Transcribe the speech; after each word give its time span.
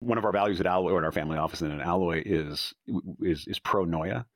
One 0.00 0.18
of 0.18 0.26
our 0.26 0.32
values 0.32 0.60
at 0.60 0.66
Alloy 0.66 0.90
or 0.90 0.98
in 0.98 1.04
our 1.04 1.12
family 1.12 1.38
office 1.38 1.62
and 1.62 1.72
in 1.72 1.80
Alloy 1.80 2.22
is 2.26 2.74
is 3.22 3.46
is 3.46 3.58
pronoia. 3.58 4.26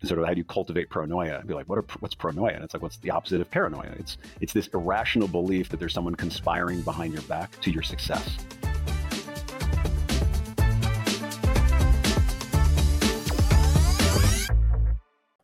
And 0.00 0.08
sort 0.08 0.18
of 0.18 0.26
how 0.26 0.32
do 0.32 0.38
you 0.38 0.44
cultivate 0.44 0.88
pronoia? 0.88 1.38
And 1.38 1.46
be 1.46 1.52
like, 1.52 1.68
what 1.68 1.78
are, 1.78 1.84
what's 2.00 2.14
pronoia? 2.14 2.54
And 2.54 2.64
it's 2.64 2.72
like, 2.72 2.82
what's 2.82 2.96
the 2.96 3.10
opposite 3.10 3.42
of 3.42 3.50
paranoia? 3.50 3.92
It's 3.98 4.16
it's 4.40 4.54
this 4.54 4.68
irrational 4.68 5.28
belief 5.28 5.68
that 5.68 5.78
there's 5.78 5.92
someone 5.92 6.14
conspiring 6.14 6.80
behind 6.80 7.12
your 7.12 7.22
back 7.24 7.60
to 7.60 7.70
your 7.70 7.82
success. 7.82 8.38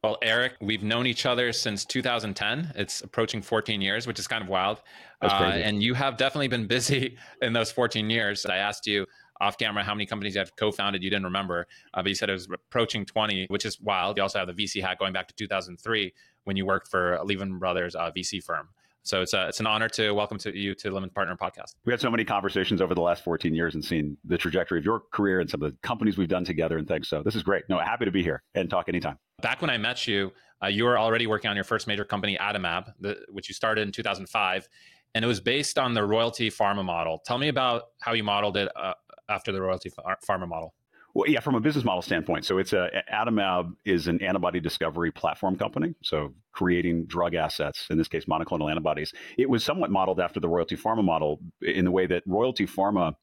Well, 0.02 0.16
Errik, 0.22 0.52
we've 0.62 0.82
known 0.82 1.06
each 1.06 1.26
other 1.26 1.52
since 1.52 1.84
2010. 1.84 2.72
It's 2.76 3.02
approaching 3.02 3.42
14 3.42 3.82
years, 3.82 4.06
which 4.06 4.18
is 4.18 4.26
kind 4.26 4.42
of 4.42 4.48
wild. 4.48 4.80
That's 5.20 5.34
Uh, 5.34 5.60
and 5.62 5.82
you 5.82 5.92
have 5.92 6.16
definitely 6.16 6.48
been 6.48 6.66
busy 6.66 7.18
in 7.42 7.52
those 7.52 7.70
14 7.70 8.08
years. 8.08 8.46
I 8.46 8.56
asked 8.56 8.86
you 8.86 9.04
off 9.40 9.58
camera 9.58 9.84
how 9.84 9.94
many 9.94 10.06
companies 10.06 10.34
you 10.34 10.40
have 10.40 10.54
co-founded. 10.56 11.02
You 11.02 11.10
didn't 11.10 11.24
remember, 11.24 11.66
uh, 11.94 12.02
but 12.02 12.08
you 12.08 12.14
said 12.14 12.30
it 12.30 12.34
was 12.34 12.48
approaching 12.52 13.04
20, 13.04 13.46
which 13.48 13.64
is 13.64 13.80
wild. 13.80 14.16
You 14.16 14.22
also 14.22 14.38
have 14.38 14.48
the 14.48 14.54
VC 14.54 14.82
hat 14.82 14.98
going 14.98 15.12
back 15.12 15.28
to 15.28 15.34
2003 15.34 16.12
when 16.44 16.56
you 16.56 16.66
worked 16.66 16.88
for 16.88 17.18
Lehman 17.24 17.58
Brothers 17.58 17.94
uh, 17.94 18.10
VC 18.16 18.42
firm. 18.42 18.68
So 19.02 19.22
it's, 19.22 19.32
a, 19.32 19.48
it's 19.48 19.60
an 19.60 19.66
honor 19.66 19.88
to 19.90 20.10
welcome 20.10 20.36
to 20.38 20.54
you 20.54 20.74
to 20.74 20.90
Limited 20.90 21.14
Partner 21.14 21.34
Podcast. 21.34 21.76
We 21.86 21.92
had 21.92 22.00
so 22.00 22.10
many 22.10 22.24
conversations 22.24 22.82
over 22.82 22.94
the 22.94 23.00
last 23.00 23.24
14 23.24 23.54
years 23.54 23.74
and 23.74 23.82
seen 23.82 24.18
the 24.24 24.36
trajectory 24.36 24.78
of 24.78 24.84
your 24.84 25.02
career 25.12 25.40
and 25.40 25.48
some 25.48 25.62
of 25.62 25.70
the 25.70 25.78
companies 25.82 26.18
we've 26.18 26.28
done 26.28 26.44
together 26.44 26.76
and 26.76 26.86
things. 26.86 27.08
So 27.08 27.22
this 27.22 27.34
is 27.34 27.42
great. 27.42 27.64
No, 27.70 27.78
happy 27.78 28.04
to 28.04 28.10
be 28.10 28.22
here 28.22 28.42
and 28.54 28.68
talk 28.68 28.88
anytime. 28.88 29.16
Back 29.40 29.62
when 29.62 29.70
I 29.70 29.78
met 29.78 30.06
you, 30.06 30.32
uh, 30.62 30.66
you 30.66 30.84
were 30.84 30.98
already 30.98 31.26
working 31.26 31.48
on 31.48 31.56
your 31.56 31.64
first 31.64 31.86
major 31.86 32.04
company, 32.04 32.36
Adimab, 32.38 32.92
the, 33.00 33.18
which 33.30 33.48
you 33.48 33.54
started 33.54 33.82
in 33.82 33.92
2005, 33.92 34.68
and 35.14 35.24
it 35.24 35.28
was 35.28 35.40
based 35.40 35.78
on 35.78 35.94
the 35.94 36.04
royalty 36.04 36.50
pharma 36.50 36.84
model. 36.84 37.22
Tell 37.24 37.38
me 37.38 37.48
about 37.48 37.84
how 38.00 38.12
you 38.12 38.24
modeled 38.24 38.56
it 38.56 38.68
uh, 38.76 38.94
after 39.28 39.52
the 39.52 39.60
royalty 39.60 39.90
ph- 39.90 40.18
pharma 40.28 40.48
model. 40.48 40.74
Well, 41.14 41.28
yeah, 41.28 41.40
from 41.40 41.54
a 41.54 41.60
business 41.60 41.84
model 41.84 42.02
standpoint. 42.02 42.44
So 42.44 42.58
it's 42.58 42.72
a 42.72 42.90
Adimab 43.12 43.74
is 43.84 44.08
an 44.08 44.22
antibody 44.22 44.60
discovery 44.60 45.10
platform 45.10 45.56
company. 45.56 45.94
So 46.02 46.34
creating 46.52 47.06
drug 47.06 47.34
assets, 47.34 47.86
in 47.90 47.98
this 47.98 48.08
case, 48.08 48.26
monoclonal 48.26 48.70
antibodies. 48.70 49.12
It 49.36 49.48
was 49.48 49.64
somewhat 49.64 49.90
modeled 49.90 50.20
after 50.20 50.38
the 50.38 50.48
Royalty 50.48 50.76
Pharma 50.76 51.02
model 51.02 51.40
in 51.62 51.84
the 51.84 51.90
way 51.90 52.06
that 52.06 52.22
Royalty 52.26 52.66
Pharma 52.66 53.14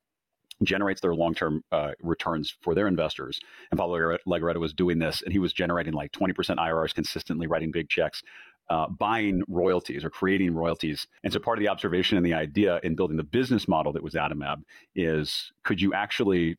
generates 0.64 1.02
their 1.02 1.14
long-term 1.14 1.64
uh, 1.72 1.92
returns 2.02 2.56
for 2.62 2.74
their 2.74 2.88
investors. 2.88 3.40
And 3.72 3.78
Pablo 3.78 4.18
Legorreta 4.26 4.58
was 4.58 4.74
doing 4.74 5.00
this, 5.00 5.22
and 5.22 5.32
he 5.32 5.40
was 5.40 5.54
generating 5.54 5.94
like 5.94 6.12
20% 6.12 6.34
IRRs 6.34 6.94
consistently, 6.94 7.48
writing 7.48 7.72
big 7.72 7.90
checks. 7.90 8.22
Uh, 8.68 8.88
buying 8.88 9.44
royalties 9.48 10.04
or 10.04 10.10
creating 10.10 10.52
royalties. 10.56 11.06
And 11.24 11.32
so 11.32 11.38
part 11.38 11.60
of 11.60 11.62
the 11.62 11.70
observation 11.70 12.18
and 12.18 12.26
the 12.26 12.34
idea 12.34 12.80
in 12.82 12.96
building 12.96 13.16
the 13.16 13.24
business 13.24 13.68
model 13.68 13.94
that 13.94 14.02
was 14.02 14.16
Adimab 14.16 14.64
is 14.96 15.52
could 15.64 15.80
you 15.80 15.94
actually 15.94 16.58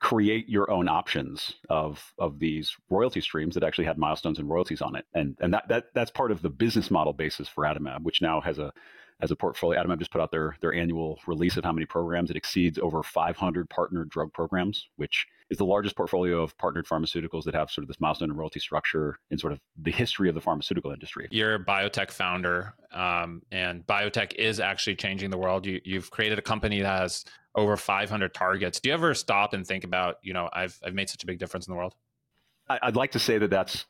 create 0.00 0.48
your 0.48 0.70
own 0.70 0.88
options 0.88 1.54
of 1.70 2.12
of 2.18 2.38
these 2.38 2.76
royalty 2.90 3.20
streams 3.20 3.54
that 3.54 3.64
actually 3.64 3.86
had 3.86 3.96
milestones 3.96 4.38
and 4.38 4.48
royalties 4.48 4.82
on 4.82 4.96
it, 4.96 5.06
and 5.14 5.36
and 5.40 5.54
that 5.54 5.68
that 5.68 5.84
that's 5.94 6.10
part 6.10 6.30
of 6.30 6.42
the 6.42 6.50
business 6.50 6.90
model 6.90 7.12
basis 7.12 7.48
for 7.48 7.64
Adimab, 7.64 8.02
which 8.02 8.20
now 8.20 8.40
has 8.40 8.58
a 8.58 8.72
as 9.20 9.30
a 9.30 9.36
portfolio. 9.36 9.82
Adimab 9.82 9.98
just 9.98 10.10
put 10.10 10.20
out 10.20 10.30
their 10.30 10.56
their 10.60 10.74
annual 10.74 11.18
release 11.26 11.56
of 11.56 11.64
how 11.64 11.72
many 11.72 11.86
programs 11.86 12.30
it 12.30 12.36
exceeds 12.36 12.78
over 12.78 13.02
500 13.02 13.70
partnered 13.70 14.08
drug 14.08 14.32
programs, 14.32 14.88
which 14.96 15.26
is 15.50 15.58
the 15.58 15.64
largest 15.64 15.96
portfolio 15.96 16.42
of 16.42 16.56
partnered 16.58 16.86
pharmaceuticals 16.86 17.44
that 17.44 17.54
have 17.54 17.70
sort 17.70 17.84
of 17.84 17.88
this 17.88 18.00
milestone 18.00 18.30
and 18.30 18.38
royalty 18.38 18.60
structure 18.60 19.18
in 19.30 19.38
sort 19.38 19.52
of 19.52 19.60
the 19.80 19.90
history 19.90 20.28
of 20.28 20.34
the 20.34 20.40
pharmaceutical 20.40 20.90
industry. 20.90 21.28
You're 21.30 21.54
a 21.54 21.64
biotech 21.64 22.10
founder, 22.10 22.74
um, 22.92 23.42
and 23.52 23.86
biotech 23.86 24.34
is 24.34 24.60
actually 24.60 24.96
changing 24.96 25.30
the 25.30 25.38
world. 25.38 25.66
You, 25.66 25.80
you've 25.84 26.10
created 26.10 26.38
a 26.38 26.42
company 26.42 26.80
that 26.80 27.00
has 27.00 27.24
over 27.54 27.76
500 27.76 28.34
targets. 28.34 28.80
Do 28.80 28.88
you 28.88 28.94
ever 28.94 29.14
stop 29.14 29.52
and 29.52 29.66
think 29.66 29.84
about, 29.84 30.16
you 30.22 30.32
know, 30.32 30.48
I've 30.52 30.78
I've 30.84 30.94
made 30.94 31.08
such 31.08 31.22
a 31.22 31.26
big 31.26 31.38
difference 31.38 31.66
in 31.66 31.72
the 31.72 31.76
world? 31.76 31.94
I, 32.68 32.78
I'd 32.82 32.96
like 32.96 33.12
to 33.12 33.18
say 33.18 33.38
that 33.38 33.50
that's 33.50 33.86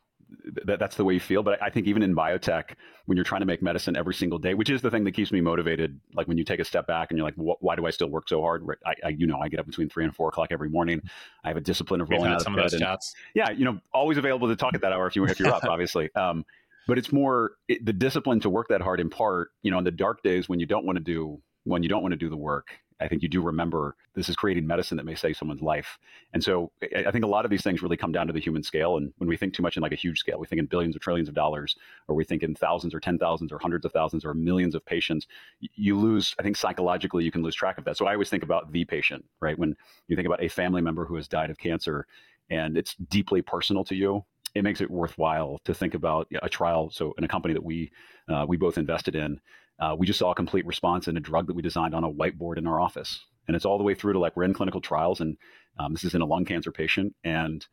that 0.64 0.78
that's 0.78 0.96
the 0.96 1.04
way 1.04 1.14
you 1.14 1.20
feel. 1.20 1.42
But 1.42 1.62
I 1.62 1.70
think 1.70 1.86
even 1.86 2.02
in 2.02 2.14
biotech, 2.14 2.74
when 3.06 3.16
you're 3.16 3.24
trying 3.24 3.40
to 3.40 3.46
make 3.46 3.62
medicine 3.62 3.96
every 3.96 4.14
single 4.14 4.38
day, 4.38 4.54
which 4.54 4.70
is 4.70 4.82
the 4.82 4.90
thing 4.90 5.04
that 5.04 5.12
keeps 5.12 5.32
me 5.32 5.40
motivated, 5.40 6.00
like 6.14 6.28
when 6.28 6.38
you 6.38 6.44
take 6.44 6.60
a 6.60 6.64
step 6.64 6.86
back 6.86 7.10
and 7.10 7.18
you're 7.18 7.26
like, 7.26 7.34
why 7.36 7.76
do 7.76 7.86
I 7.86 7.90
still 7.90 8.08
work 8.08 8.28
so 8.28 8.40
hard? 8.40 8.62
Right, 8.66 8.78
I, 8.86 8.94
I, 9.04 9.08
you 9.10 9.26
know, 9.26 9.38
I 9.38 9.48
get 9.48 9.60
up 9.60 9.66
between 9.66 9.88
three 9.88 10.04
and 10.04 10.14
four 10.14 10.28
o'clock 10.28 10.48
every 10.50 10.68
morning. 10.68 11.00
I 11.44 11.48
have 11.48 11.56
a 11.56 11.62
discipline 11.62 12.00
of 12.00 12.10
rolling 12.10 12.32
out 12.32 12.42
some 12.42 12.56
of 12.58 12.70
those 12.70 12.78
chats. 12.78 13.14
yeah, 13.34 13.50
you 13.50 13.64
know, 13.64 13.80
always 13.92 14.18
available 14.18 14.48
to 14.48 14.56
talk 14.56 14.74
at 14.74 14.80
that 14.82 14.92
hour 14.92 15.06
if 15.06 15.16
you 15.16 15.24
if 15.24 15.38
you're 15.38 15.52
up, 15.52 15.64
obviously. 15.68 16.14
Um, 16.14 16.44
but 16.86 16.98
it's 16.98 17.12
more 17.12 17.52
it, 17.68 17.84
the 17.84 17.92
discipline 17.92 18.40
to 18.40 18.50
work 18.50 18.68
that 18.68 18.80
hard. 18.80 19.00
In 19.00 19.10
part, 19.10 19.50
you 19.62 19.70
know, 19.70 19.78
in 19.78 19.84
the 19.84 19.90
dark 19.90 20.22
days 20.22 20.48
when 20.48 20.60
you 20.60 20.66
don't 20.66 20.84
want 20.84 20.96
to 20.96 21.04
do 21.04 21.40
when 21.64 21.82
you 21.82 21.88
don't 21.88 22.02
want 22.02 22.12
to 22.12 22.18
do 22.18 22.28
the 22.28 22.36
work. 22.36 22.68
I 23.04 23.08
think 23.08 23.22
you 23.22 23.28
do 23.28 23.42
remember 23.42 23.94
this 24.14 24.28
is 24.28 24.36
creating 24.36 24.66
medicine 24.66 24.96
that 24.96 25.04
may 25.04 25.14
save 25.14 25.36
someone's 25.36 25.62
life. 25.62 25.98
And 26.32 26.42
so 26.42 26.72
I 26.82 27.10
think 27.10 27.24
a 27.24 27.28
lot 27.28 27.44
of 27.44 27.50
these 27.50 27.62
things 27.62 27.82
really 27.82 27.96
come 27.96 28.12
down 28.12 28.26
to 28.26 28.32
the 28.32 28.40
human 28.40 28.62
scale. 28.62 28.96
And 28.96 29.12
when 29.18 29.28
we 29.28 29.36
think 29.36 29.52
too 29.52 29.62
much 29.62 29.76
in 29.76 29.82
like 29.82 29.92
a 29.92 29.96
huge 29.96 30.18
scale, 30.18 30.38
we 30.38 30.46
think 30.46 30.58
in 30.58 30.66
billions 30.66 30.96
or 30.96 31.00
trillions 31.00 31.28
of 31.28 31.34
dollars, 31.34 31.76
or 32.08 32.16
we 32.16 32.24
think 32.24 32.42
in 32.42 32.54
thousands 32.54 32.94
or 32.94 33.00
ten 33.00 33.18
thousands 33.18 33.52
or 33.52 33.58
hundreds 33.58 33.84
of 33.84 33.92
thousands 33.92 34.24
or 34.24 34.32
millions 34.34 34.74
of 34.74 34.84
patients, 34.86 35.26
you 35.60 35.98
lose, 35.98 36.34
I 36.38 36.42
think 36.42 36.56
psychologically, 36.56 37.24
you 37.24 37.30
can 37.30 37.42
lose 37.42 37.54
track 37.54 37.78
of 37.78 37.84
that. 37.84 37.96
So 37.96 38.06
I 38.06 38.14
always 38.14 38.30
think 38.30 38.42
about 38.42 38.72
the 38.72 38.84
patient, 38.84 39.24
right? 39.40 39.58
When 39.58 39.76
you 40.08 40.16
think 40.16 40.26
about 40.26 40.42
a 40.42 40.48
family 40.48 40.80
member 40.80 41.04
who 41.04 41.16
has 41.16 41.28
died 41.28 41.50
of 41.50 41.58
cancer 41.58 42.06
and 42.50 42.78
it's 42.78 42.94
deeply 42.94 43.42
personal 43.42 43.84
to 43.84 43.94
you, 43.94 44.24
it 44.54 44.62
makes 44.62 44.80
it 44.80 44.90
worthwhile 44.90 45.60
to 45.64 45.74
think 45.74 45.94
about 45.94 46.28
a 46.42 46.48
trial. 46.48 46.88
So 46.90 47.12
in 47.18 47.24
a 47.24 47.28
company 47.28 47.54
that 47.54 47.64
we 47.64 47.90
uh, 48.28 48.46
we 48.48 48.56
both 48.56 48.78
invested 48.78 49.16
in, 49.16 49.40
uh, 49.80 49.94
we 49.98 50.06
just 50.06 50.18
saw 50.18 50.30
a 50.30 50.34
complete 50.34 50.66
response 50.66 51.08
in 51.08 51.16
a 51.16 51.20
drug 51.20 51.46
that 51.46 51.56
we 51.56 51.62
designed 51.62 51.94
on 51.94 52.04
a 52.04 52.10
whiteboard 52.10 52.58
in 52.58 52.66
our 52.66 52.80
office, 52.80 53.24
and 53.46 53.56
it's 53.56 53.64
all 53.64 53.78
the 53.78 53.84
way 53.84 53.94
through 53.94 54.12
to 54.14 54.18
like 54.18 54.36
we're 54.36 54.44
in 54.44 54.54
clinical 54.54 54.80
trials, 54.80 55.20
and 55.20 55.36
um, 55.78 55.92
this 55.92 56.04
is 56.04 56.14
in 56.14 56.22
a 56.22 56.26
lung 56.26 56.44
cancer 56.44 56.70
patient, 56.70 57.14
and 57.24 57.66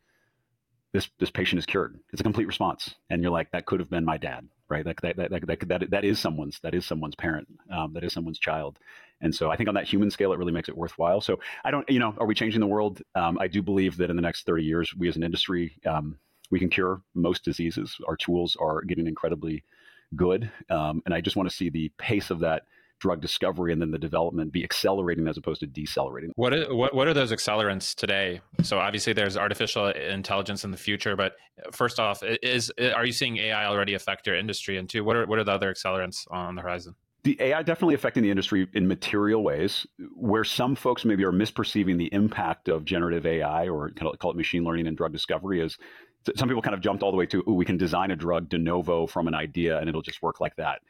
this 0.92 1.08
this 1.18 1.30
patient 1.30 1.58
is 1.58 1.66
cured. 1.66 1.98
It's 2.12 2.20
a 2.20 2.24
complete 2.24 2.46
response, 2.46 2.94
and 3.10 3.22
you're 3.22 3.32
like, 3.32 3.50
that 3.52 3.66
could 3.66 3.80
have 3.80 3.90
been 3.90 4.04
my 4.04 4.18
dad, 4.18 4.48
right? 4.68 4.84
That 4.84 4.96
that 5.02 5.16
that 5.16 5.46
that 5.46 5.68
that, 5.68 5.90
that, 5.90 6.04
is 6.04 6.18
someone's 6.18 6.58
that 6.62 6.74
is 6.74 6.84
someone's 6.84 7.14
parent, 7.14 7.48
um, 7.70 7.92
that 7.94 8.04
is 8.04 8.12
someone's 8.12 8.38
child, 8.38 8.78
and 9.22 9.34
so 9.34 9.50
I 9.50 9.56
think 9.56 9.68
on 9.68 9.74
that 9.76 9.86
human 9.86 10.10
scale, 10.10 10.32
it 10.32 10.38
really 10.38 10.52
makes 10.52 10.68
it 10.68 10.76
worthwhile. 10.76 11.20
So 11.20 11.38
I 11.64 11.70
don't, 11.70 11.88
you 11.88 12.00
know, 12.00 12.14
are 12.18 12.26
we 12.26 12.34
changing 12.34 12.60
the 12.60 12.66
world? 12.66 13.00
Um, 13.14 13.38
I 13.40 13.46
do 13.46 13.62
believe 13.62 13.96
that 13.98 14.10
in 14.10 14.16
the 14.16 14.22
next 14.22 14.44
30 14.44 14.64
years, 14.64 14.94
we 14.96 15.08
as 15.08 15.16
an 15.16 15.22
industry, 15.22 15.76
um, 15.86 16.18
we 16.50 16.58
can 16.58 16.68
cure 16.68 17.00
most 17.14 17.44
diseases. 17.44 17.96
Our 18.06 18.16
tools 18.16 18.56
are 18.60 18.82
getting 18.82 19.06
incredibly 19.06 19.62
good, 20.16 20.50
um, 20.70 21.02
and 21.04 21.14
I 21.14 21.20
just 21.20 21.36
want 21.36 21.48
to 21.48 21.54
see 21.54 21.70
the 21.70 21.90
pace 21.98 22.30
of 22.30 22.40
that 22.40 22.62
drug 23.02 23.20
discovery 23.20 23.72
and 23.72 23.82
then 23.82 23.90
the 23.90 23.98
development 23.98 24.52
be 24.52 24.62
accelerating 24.62 25.26
as 25.26 25.36
opposed 25.36 25.58
to 25.58 25.66
decelerating. 25.66 26.30
What 26.36 26.54
are, 26.54 26.72
what 26.72 26.94
what 26.94 27.08
are 27.08 27.12
those 27.12 27.32
accelerants 27.32 27.96
today? 27.96 28.40
So 28.62 28.78
obviously 28.78 29.12
there's 29.12 29.36
artificial 29.36 29.88
intelligence 29.88 30.64
in 30.64 30.70
the 30.70 30.76
future, 30.76 31.16
but 31.16 31.32
first 31.72 31.98
off, 31.98 32.22
is 32.22 32.72
are 32.94 33.04
you 33.04 33.12
seeing 33.12 33.38
AI 33.38 33.66
already 33.66 33.94
affect 33.94 34.26
your 34.28 34.36
industry? 34.36 34.78
And 34.78 34.88
two, 34.88 35.02
what 35.02 35.16
are 35.16 35.26
what 35.26 35.40
are 35.40 35.44
the 35.44 35.50
other 35.50 35.74
accelerants 35.74 36.28
on 36.30 36.54
the 36.54 36.62
horizon? 36.62 36.94
The 37.24 37.36
AI 37.40 37.62
definitely 37.62 37.94
affecting 37.94 38.22
the 38.22 38.30
industry 38.30 38.68
in 38.72 38.86
material 38.86 39.42
ways, 39.42 39.84
where 40.14 40.44
some 40.44 40.74
folks 40.74 41.04
maybe 41.04 41.24
are 41.24 41.32
misperceiving 41.32 41.98
the 41.98 42.12
impact 42.12 42.68
of 42.68 42.84
generative 42.84 43.26
AI 43.26 43.68
or 43.68 43.90
kind 43.90 44.12
of 44.12 44.18
call 44.20 44.30
it 44.30 44.36
machine 44.36 44.64
learning 44.64 44.86
and 44.86 44.96
drug 44.96 45.12
discovery 45.12 45.60
is 45.60 45.76
some 46.36 46.48
people 46.48 46.62
kind 46.62 46.74
of 46.74 46.80
jumped 46.80 47.02
all 47.02 47.10
the 47.10 47.16
way 47.16 47.26
to, 47.26 47.42
ooh, 47.48 47.54
we 47.54 47.64
can 47.64 47.76
design 47.76 48.10
a 48.10 48.16
drug 48.16 48.48
de 48.48 48.58
novo 48.58 49.06
from 49.06 49.28
an 49.28 49.34
idea 49.34 49.78
and 49.78 49.88
it'll 49.88 50.02
just 50.02 50.22
work 50.22 50.40
like 50.40 50.56
that. 50.56 50.80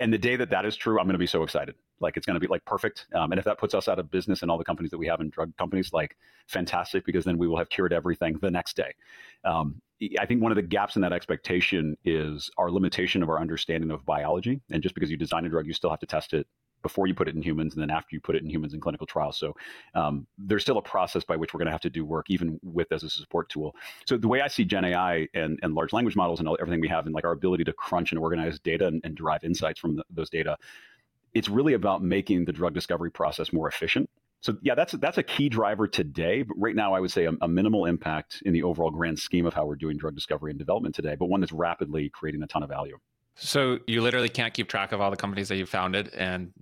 And 0.00 0.12
the 0.12 0.18
day 0.18 0.36
that 0.36 0.50
that 0.50 0.66
is 0.66 0.76
true, 0.76 0.98
I'm 0.98 1.06
going 1.06 1.14
to 1.14 1.18
be 1.18 1.26
so 1.26 1.42
excited. 1.42 1.74
Like 1.98 2.16
it's 2.16 2.26
going 2.26 2.34
to 2.34 2.40
be 2.40 2.46
like 2.46 2.64
perfect. 2.64 3.06
Um, 3.14 3.32
and 3.32 3.38
if 3.38 3.44
that 3.46 3.58
puts 3.58 3.74
us 3.74 3.88
out 3.88 3.98
of 3.98 4.10
business 4.10 4.42
and 4.42 4.50
all 4.50 4.58
the 4.58 4.64
companies 4.64 4.90
that 4.90 4.98
we 4.98 5.06
have 5.06 5.20
in 5.20 5.30
drug 5.30 5.56
companies, 5.56 5.92
like 5.92 6.16
fantastic, 6.46 7.06
because 7.06 7.24
then 7.24 7.38
we 7.38 7.48
will 7.48 7.56
have 7.56 7.70
cured 7.70 7.92
everything 7.92 8.38
the 8.40 8.50
next 8.50 8.76
day. 8.76 8.92
Um, 9.44 9.80
I 10.20 10.26
think 10.26 10.42
one 10.42 10.52
of 10.52 10.56
the 10.56 10.62
gaps 10.62 10.94
in 10.96 11.02
that 11.02 11.12
expectation 11.12 11.96
is 12.04 12.50
our 12.58 12.70
limitation 12.70 13.22
of 13.22 13.30
our 13.30 13.40
understanding 13.40 13.90
of 13.90 14.04
biology. 14.04 14.60
And 14.70 14.82
just 14.82 14.94
because 14.94 15.10
you 15.10 15.16
design 15.16 15.46
a 15.46 15.48
drug, 15.48 15.66
you 15.66 15.72
still 15.72 15.90
have 15.90 16.00
to 16.00 16.06
test 16.06 16.34
it 16.34 16.46
before 16.82 17.06
you 17.06 17.14
put 17.14 17.28
it 17.28 17.34
in 17.34 17.42
humans 17.42 17.74
and 17.74 17.82
then 17.82 17.90
after 17.90 18.14
you 18.14 18.20
put 18.20 18.36
it 18.36 18.42
in 18.42 18.50
humans 18.50 18.74
in 18.74 18.80
clinical 18.80 19.06
trials. 19.06 19.38
So 19.38 19.54
um, 19.94 20.26
there's 20.38 20.62
still 20.62 20.78
a 20.78 20.82
process 20.82 21.24
by 21.24 21.36
which 21.36 21.52
we're 21.52 21.58
going 21.58 21.66
to 21.66 21.72
have 21.72 21.80
to 21.82 21.90
do 21.90 22.04
work, 22.04 22.26
even 22.28 22.58
with 22.62 22.90
as 22.92 23.02
a 23.02 23.10
support 23.10 23.48
tool. 23.48 23.74
So 24.06 24.16
the 24.16 24.28
way 24.28 24.40
I 24.40 24.48
see 24.48 24.64
Gen 24.64 24.84
AI 24.84 25.28
and, 25.34 25.58
and 25.62 25.74
large 25.74 25.92
language 25.92 26.16
models 26.16 26.38
and 26.38 26.48
all, 26.48 26.56
everything 26.60 26.80
we 26.80 26.88
have, 26.88 27.06
and 27.06 27.14
like 27.14 27.24
our 27.24 27.32
ability 27.32 27.64
to 27.64 27.72
crunch 27.72 28.12
and 28.12 28.18
organize 28.18 28.58
data 28.60 28.86
and, 28.86 29.00
and 29.04 29.16
derive 29.16 29.44
insights 29.44 29.80
from 29.80 29.96
the, 29.96 30.04
those 30.10 30.30
data, 30.30 30.56
it's 31.34 31.48
really 31.48 31.74
about 31.74 32.02
making 32.02 32.44
the 32.44 32.52
drug 32.52 32.74
discovery 32.74 33.10
process 33.10 33.52
more 33.52 33.68
efficient. 33.68 34.08
So 34.40 34.56
yeah, 34.62 34.76
that's 34.76 34.92
that's 34.92 35.18
a 35.18 35.22
key 35.22 35.48
driver 35.48 35.88
today. 35.88 36.42
But 36.42 36.56
right 36.58 36.74
now, 36.74 36.94
I 36.94 37.00
would 37.00 37.10
say 37.10 37.24
a, 37.24 37.32
a, 37.42 37.48
minimal 37.48 37.86
impact 37.86 38.40
in 38.46 38.52
the 38.52 38.62
overall 38.62 38.90
grand 38.90 39.18
scheme 39.18 39.46
of 39.46 39.54
how 39.54 39.66
we're 39.66 39.74
doing 39.74 39.96
drug 39.96 40.14
discovery 40.14 40.52
and 40.52 40.58
development 40.58 40.94
today, 40.94 41.16
but 41.18 41.26
one 41.26 41.40
that's 41.40 41.52
rapidly 41.52 42.08
creating 42.08 42.42
a 42.42 42.46
ton 42.46 42.62
of 42.62 42.68
value. 42.68 42.98
So 43.40 43.78
you 43.86 44.02
literally 44.02 44.28
can't 44.28 44.52
keep 44.52 44.68
track 44.68 44.90
of 44.90 45.00
all 45.00 45.12
the 45.12 45.16
companies 45.16 45.48
that 45.48 45.56
you've 45.56 45.68
founded, 45.68 46.12
and 46.14 46.52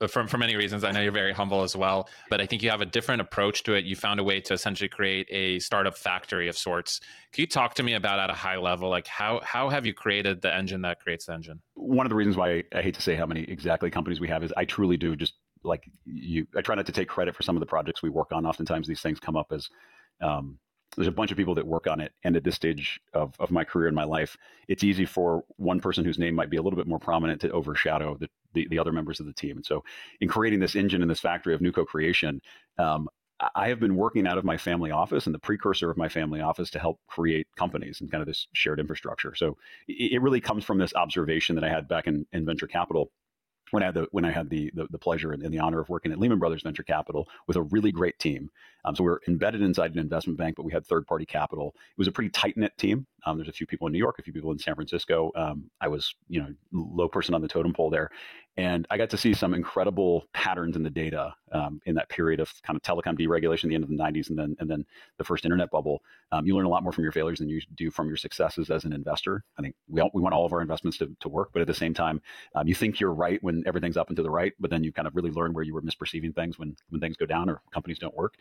uh, 0.00 0.08
for 0.08 0.26
for 0.26 0.36
many 0.36 0.56
reasons, 0.56 0.82
I 0.82 0.90
know 0.90 1.00
you're 1.00 1.12
very 1.12 1.32
humble 1.32 1.62
as 1.62 1.76
well. 1.76 2.08
But 2.28 2.40
I 2.40 2.46
think 2.46 2.62
you 2.62 2.70
have 2.70 2.80
a 2.80 2.86
different 2.86 3.20
approach 3.20 3.62
to 3.64 3.74
it. 3.74 3.84
You 3.84 3.94
found 3.94 4.18
a 4.18 4.24
way 4.24 4.40
to 4.40 4.54
essentially 4.54 4.88
create 4.88 5.28
a 5.30 5.60
startup 5.60 5.96
factory 5.96 6.48
of 6.48 6.58
sorts. 6.58 7.00
Can 7.32 7.42
you 7.42 7.46
talk 7.46 7.74
to 7.74 7.84
me 7.84 7.94
about 7.94 8.18
at 8.18 8.30
a 8.30 8.34
high 8.34 8.56
level, 8.56 8.90
like 8.90 9.06
how 9.06 9.40
how 9.44 9.68
have 9.68 9.86
you 9.86 9.94
created 9.94 10.42
the 10.42 10.52
engine 10.52 10.82
that 10.82 10.98
creates 10.98 11.26
the 11.26 11.34
engine? 11.34 11.62
One 11.74 12.04
of 12.04 12.10
the 12.10 12.16
reasons 12.16 12.36
why 12.36 12.64
I 12.74 12.82
hate 12.82 12.94
to 12.94 13.02
say 13.02 13.14
how 13.14 13.26
many 13.26 13.42
exactly 13.44 13.90
companies 13.90 14.18
we 14.18 14.28
have 14.28 14.42
is 14.42 14.52
I 14.56 14.64
truly 14.64 14.96
do 14.96 15.14
just 15.14 15.34
like 15.62 15.88
you, 16.04 16.46
I 16.56 16.62
try 16.62 16.74
not 16.74 16.86
to 16.86 16.92
take 16.92 17.08
credit 17.08 17.34
for 17.34 17.42
some 17.42 17.56
of 17.56 17.60
the 17.60 17.66
projects 17.66 18.02
we 18.02 18.10
work 18.10 18.32
on. 18.32 18.44
Oftentimes 18.44 18.86
these 18.86 19.00
things 19.00 19.20
come 19.20 19.36
up 19.36 19.52
as 19.52 19.68
um, 20.20 20.58
there's 20.94 21.08
a 21.08 21.12
bunch 21.12 21.30
of 21.30 21.36
people 21.36 21.54
that 21.54 21.66
work 21.66 21.86
on 21.86 22.00
it. 22.00 22.12
And 22.22 22.36
at 22.36 22.44
this 22.44 22.54
stage 22.54 23.00
of, 23.12 23.34
of 23.38 23.50
my 23.50 23.64
career 23.64 23.88
and 23.88 23.96
my 23.96 24.04
life, 24.04 24.36
it's 24.68 24.84
easy 24.84 25.04
for 25.04 25.44
one 25.56 25.80
person 25.80 26.04
whose 26.04 26.18
name 26.18 26.34
might 26.34 26.50
be 26.50 26.56
a 26.56 26.62
little 26.62 26.76
bit 26.76 26.86
more 26.86 26.98
prominent 26.98 27.40
to 27.42 27.50
overshadow 27.50 28.16
the, 28.18 28.28
the, 28.52 28.66
the 28.68 28.78
other 28.78 28.92
members 28.92 29.20
of 29.20 29.26
the 29.26 29.32
team. 29.32 29.56
And 29.56 29.66
so 29.66 29.84
in 30.20 30.28
creating 30.28 30.60
this 30.60 30.74
engine 30.74 31.02
and 31.02 31.10
this 31.10 31.20
factory 31.20 31.54
of 31.54 31.60
new 31.60 31.72
co-creation, 31.72 32.40
um, 32.78 33.08
I 33.54 33.68
have 33.68 33.80
been 33.80 33.96
working 33.96 34.26
out 34.26 34.38
of 34.38 34.44
my 34.44 34.56
family 34.56 34.90
office 34.90 35.26
and 35.26 35.34
the 35.34 35.40
precursor 35.40 35.90
of 35.90 35.96
my 35.96 36.08
family 36.08 36.40
office 36.40 36.70
to 36.70 36.78
help 36.78 37.00
create 37.08 37.48
companies 37.56 38.00
and 38.00 38.10
kind 38.10 38.20
of 38.20 38.28
this 38.28 38.46
shared 38.52 38.78
infrastructure. 38.78 39.34
So 39.34 39.56
it, 39.88 40.22
really 40.22 40.40
comes 40.40 40.64
from 40.64 40.78
this 40.78 40.94
observation 40.94 41.56
that 41.56 41.64
I 41.64 41.68
had 41.68 41.88
back 41.88 42.06
in, 42.06 42.26
in 42.32 42.46
venture 42.46 42.68
capital 42.68 43.10
when 43.70 43.82
I 43.82 43.86
had 43.86 43.94
the 43.94 44.06
when 44.12 44.24
I 44.24 44.30
had 44.30 44.50
the 44.50 44.70
the, 44.74 44.86
the 44.90 44.98
pleasure 44.98 45.32
and, 45.32 45.42
the 45.42 45.58
honor 45.58 45.80
of 45.80 45.88
working 45.88 46.12
at 46.12 46.18
Lehman 46.18 46.38
Brothers 46.38 46.62
Venture 46.62 46.84
Capital 46.84 47.28
with 47.48 47.56
a 47.56 47.62
really 47.62 47.90
great 47.90 48.18
team. 48.18 48.50
Um, 48.84 48.94
so 48.94 49.04
we 49.04 49.10
were 49.10 49.22
embedded 49.28 49.62
inside 49.62 49.92
an 49.92 49.98
investment 49.98 50.38
bank, 50.38 50.56
but 50.56 50.64
we 50.64 50.72
had 50.72 50.86
third 50.86 51.06
party 51.06 51.26
capital. 51.26 51.74
It 51.76 51.98
was 51.98 52.08
a 52.08 52.12
pretty 52.12 52.30
tight 52.30 52.56
knit 52.56 52.76
team. 52.76 53.06
Um, 53.26 53.38
there's 53.38 53.48
a 53.48 53.52
few 53.52 53.66
people 53.66 53.86
in 53.86 53.92
New 53.92 53.98
York, 53.98 54.18
a 54.18 54.22
few 54.22 54.32
people 54.32 54.52
in 54.52 54.58
San 54.58 54.74
Francisco. 54.74 55.32
Um, 55.34 55.70
I 55.80 55.88
was 55.88 56.14
you 56.28 56.40
know 56.40 56.48
low 56.72 57.08
person 57.08 57.34
on 57.34 57.40
the 57.40 57.48
totem 57.48 57.72
pole 57.72 57.90
there, 57.90 58.10
and 58.56 58.86
I 58.90 58.98
got 58.98 59.10
to 59.10 59.16
see 59.16 59.34
some 59.34 59.54
incredible 59.54 60.26
patterns 60.32 60.76
in 60.76 60.82
the 60.82 60.90
data 60.90 61.34
um, 61.50 61.80
in 61.86 61.96
that 61.96 62.08
period 62.08 62.38
of 62.38 62.52
kind 62.62 62.76
of 62.76 62.82
telecom 62.82 63.18
deregulation, 63.18 63.68
the 63.68 63.74
end 63.74 63.84
of 63.84 63.90
the 63.90 63.96
90s, 63.96 64.28
and 64.28 64.38
then 64.38 64.56
and 64.60 64.70
then 64.70 64.84
the 65.18 65.24
first 65.24 65.44
internet 65.44 65.70
bubble. 65.70 66.02
Um, 66.30 66.46
you 66.46 66.54
learn 66.54 66.66
a 66.66 66.68
lot 66.68 66.82
more 66.82 66.92
from 66.92 67.02
your 67.02 67.12
failures 67.12 67.38
than 67.38 67.48
you 67.48 67.60
do 67.74 67.90
from 67.90 68.06
your 68.08 68.16
successes 68.16 68.70
as 68.70 68.84
an 68.84 68.92
investor. 68.92 69.42
I 69.58 69.62
think 69.62 69.74
we 69.88 70.00
all, 70.00 70.10
we 70.14 70.20
want 70.22 70.34
all 70.34 70.46
of 70.46 70.52
our 70.52 70.60
investments 70.60 70.98
to, 70.98 71.10
to 71.20 71.28
work, 71.28 71.50
but 71.52 71.62
at 71.62 71.66
the 71.66 71.74
same 71.74 71.94
time, 71.94 72.20
um, 72.54 72.68
you 72.68 72.74
think 72.74 73.00
you're 73.00 73.12
right 73.12 73.42
when 73.42 73.64
everything's 73.66 73.96
up 73.96 74.08
and 74.08 74.16
to 74.16 74.22
the 74.22 74.30
right, 74.30 74.52
but 74.60 74.70
then 74.70 74.84
you 74.84 74.92
kind 74.92 75.08
of 75.08 75.16
really 75.16 75.30
learn 75.30 75.52
where 75.52 75.64
you 75.64 75.74
were 75.74 75.82
misperceiving 75.82 76.34
things 76.34 76.58
when 76.58 76.76
when 76.90 77.00
things 77.00 77.16
go 77.16 77.26
down 77.26 77.48
or 77.48 77.60
companies 77.72 77.98
don't 77.98 78.14
work. 78.14 78.34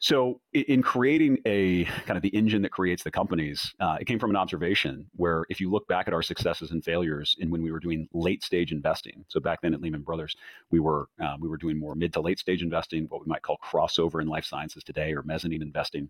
So, 0.00 0.40
in 0.52 0.80
creating 0.80 1.38
a 1.44 1.84
kind 2.06 2.16
of 2.16 2.22
the 2.22 2.28
engine 2.28 2.62
that 2.62 2.70
creates 2.70 3.02
the 3.02 3.10
companies, 3.10 3.74
uh, 3.80 3.98
it 4.00 4.04
came 4.04 4.20
from 4.20 4.30
an 4.30 4.36
observation 4.36 5.06
where 5.16 5.44
if 5.50 5.60
you 5.60 5.70
look 5.70 5.88
back 5.88 6.06
at 6.06 6.14
our 6.14 6.22
successes 6.22 6.70
and 6.70 6.84
failures, 6.84 7.34
in 7.40 7.50
when 7.50 7.62
we 7.62 7.72
were 7.72 7.80
doing 7.80 8.08
late 8.12 8.44
stage 8.44 8.70
investing, 8.70 9.24
so 9.26 9.40
back 9.40 9.60
then 9.60 9.74
at 9.74 9.80
Lehman 9.80 10.02
Brothers, 10.02 10.36
we 10.70 10.78
were 10.78 11.08
uh, 11.20 11.36
we 11.40 11.48
were 11.48 11.56
doing 11.56 11.80
more 11.80 11.96
mid 11.96 12.12
to 12.12 12.20
late 12.20 12.38
stage 12.38 12.62
investing, 12.62 13.06
what 13.08 13.22
we 13.22 13.26
might 13.26 13.42
call 13.42 13.58
crossover 13.58 14.22
in 14.22 14.28
life 14.28 14.44
sciences 14.44 14.84
today, 14.84 15.12
or 15.12 15.22
mezzanine 15.24 15.62
investing. 15.62 16.08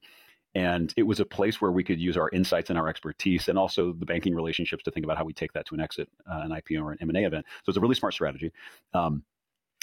And 0.55 0.93
it 0.99 1.05
was 1.05 1.21
a 1.21 1.25
place 1.25 1.61
where 1.61 1.73
we 1.73 1.85
could 1.85 2.01
use 2.01 2.17
our 2.19 2.29
insights 2.31 2.69
and 2.69 2.79
our 2.79 2.89
expertise, 2.89 3.49
and 3.49 3.59
also 3.59 3.93
the 3.95 4.07
banking 4.07 4.35
relationships 4.35 4.85
to 4.85 4.91
think 4.91 5.05
about 5.05 5.17
how 5.17 5.25
we 5.25 5.33
take 5.33 5.53
that 5.55 5.65
to 5.67 5.75
an 5.75 5.81
exit, 5.81 6.11
uh, 6.31 6.41
an 6.43 6.51
IPO, 6.51 6.83
or 6.83 6.93
an 6.93 6.99
M 7.01 7.09
and 7.09 7.19
A 7.19 7.25
event. 7.25 7.47
So 7.65 7.71
it's 7.71 7.79
a 7.79 7.81
really 7.81 7.95
smart 7.95 8.13
strategy. 8.13 8.53
Um, 8.93 9.23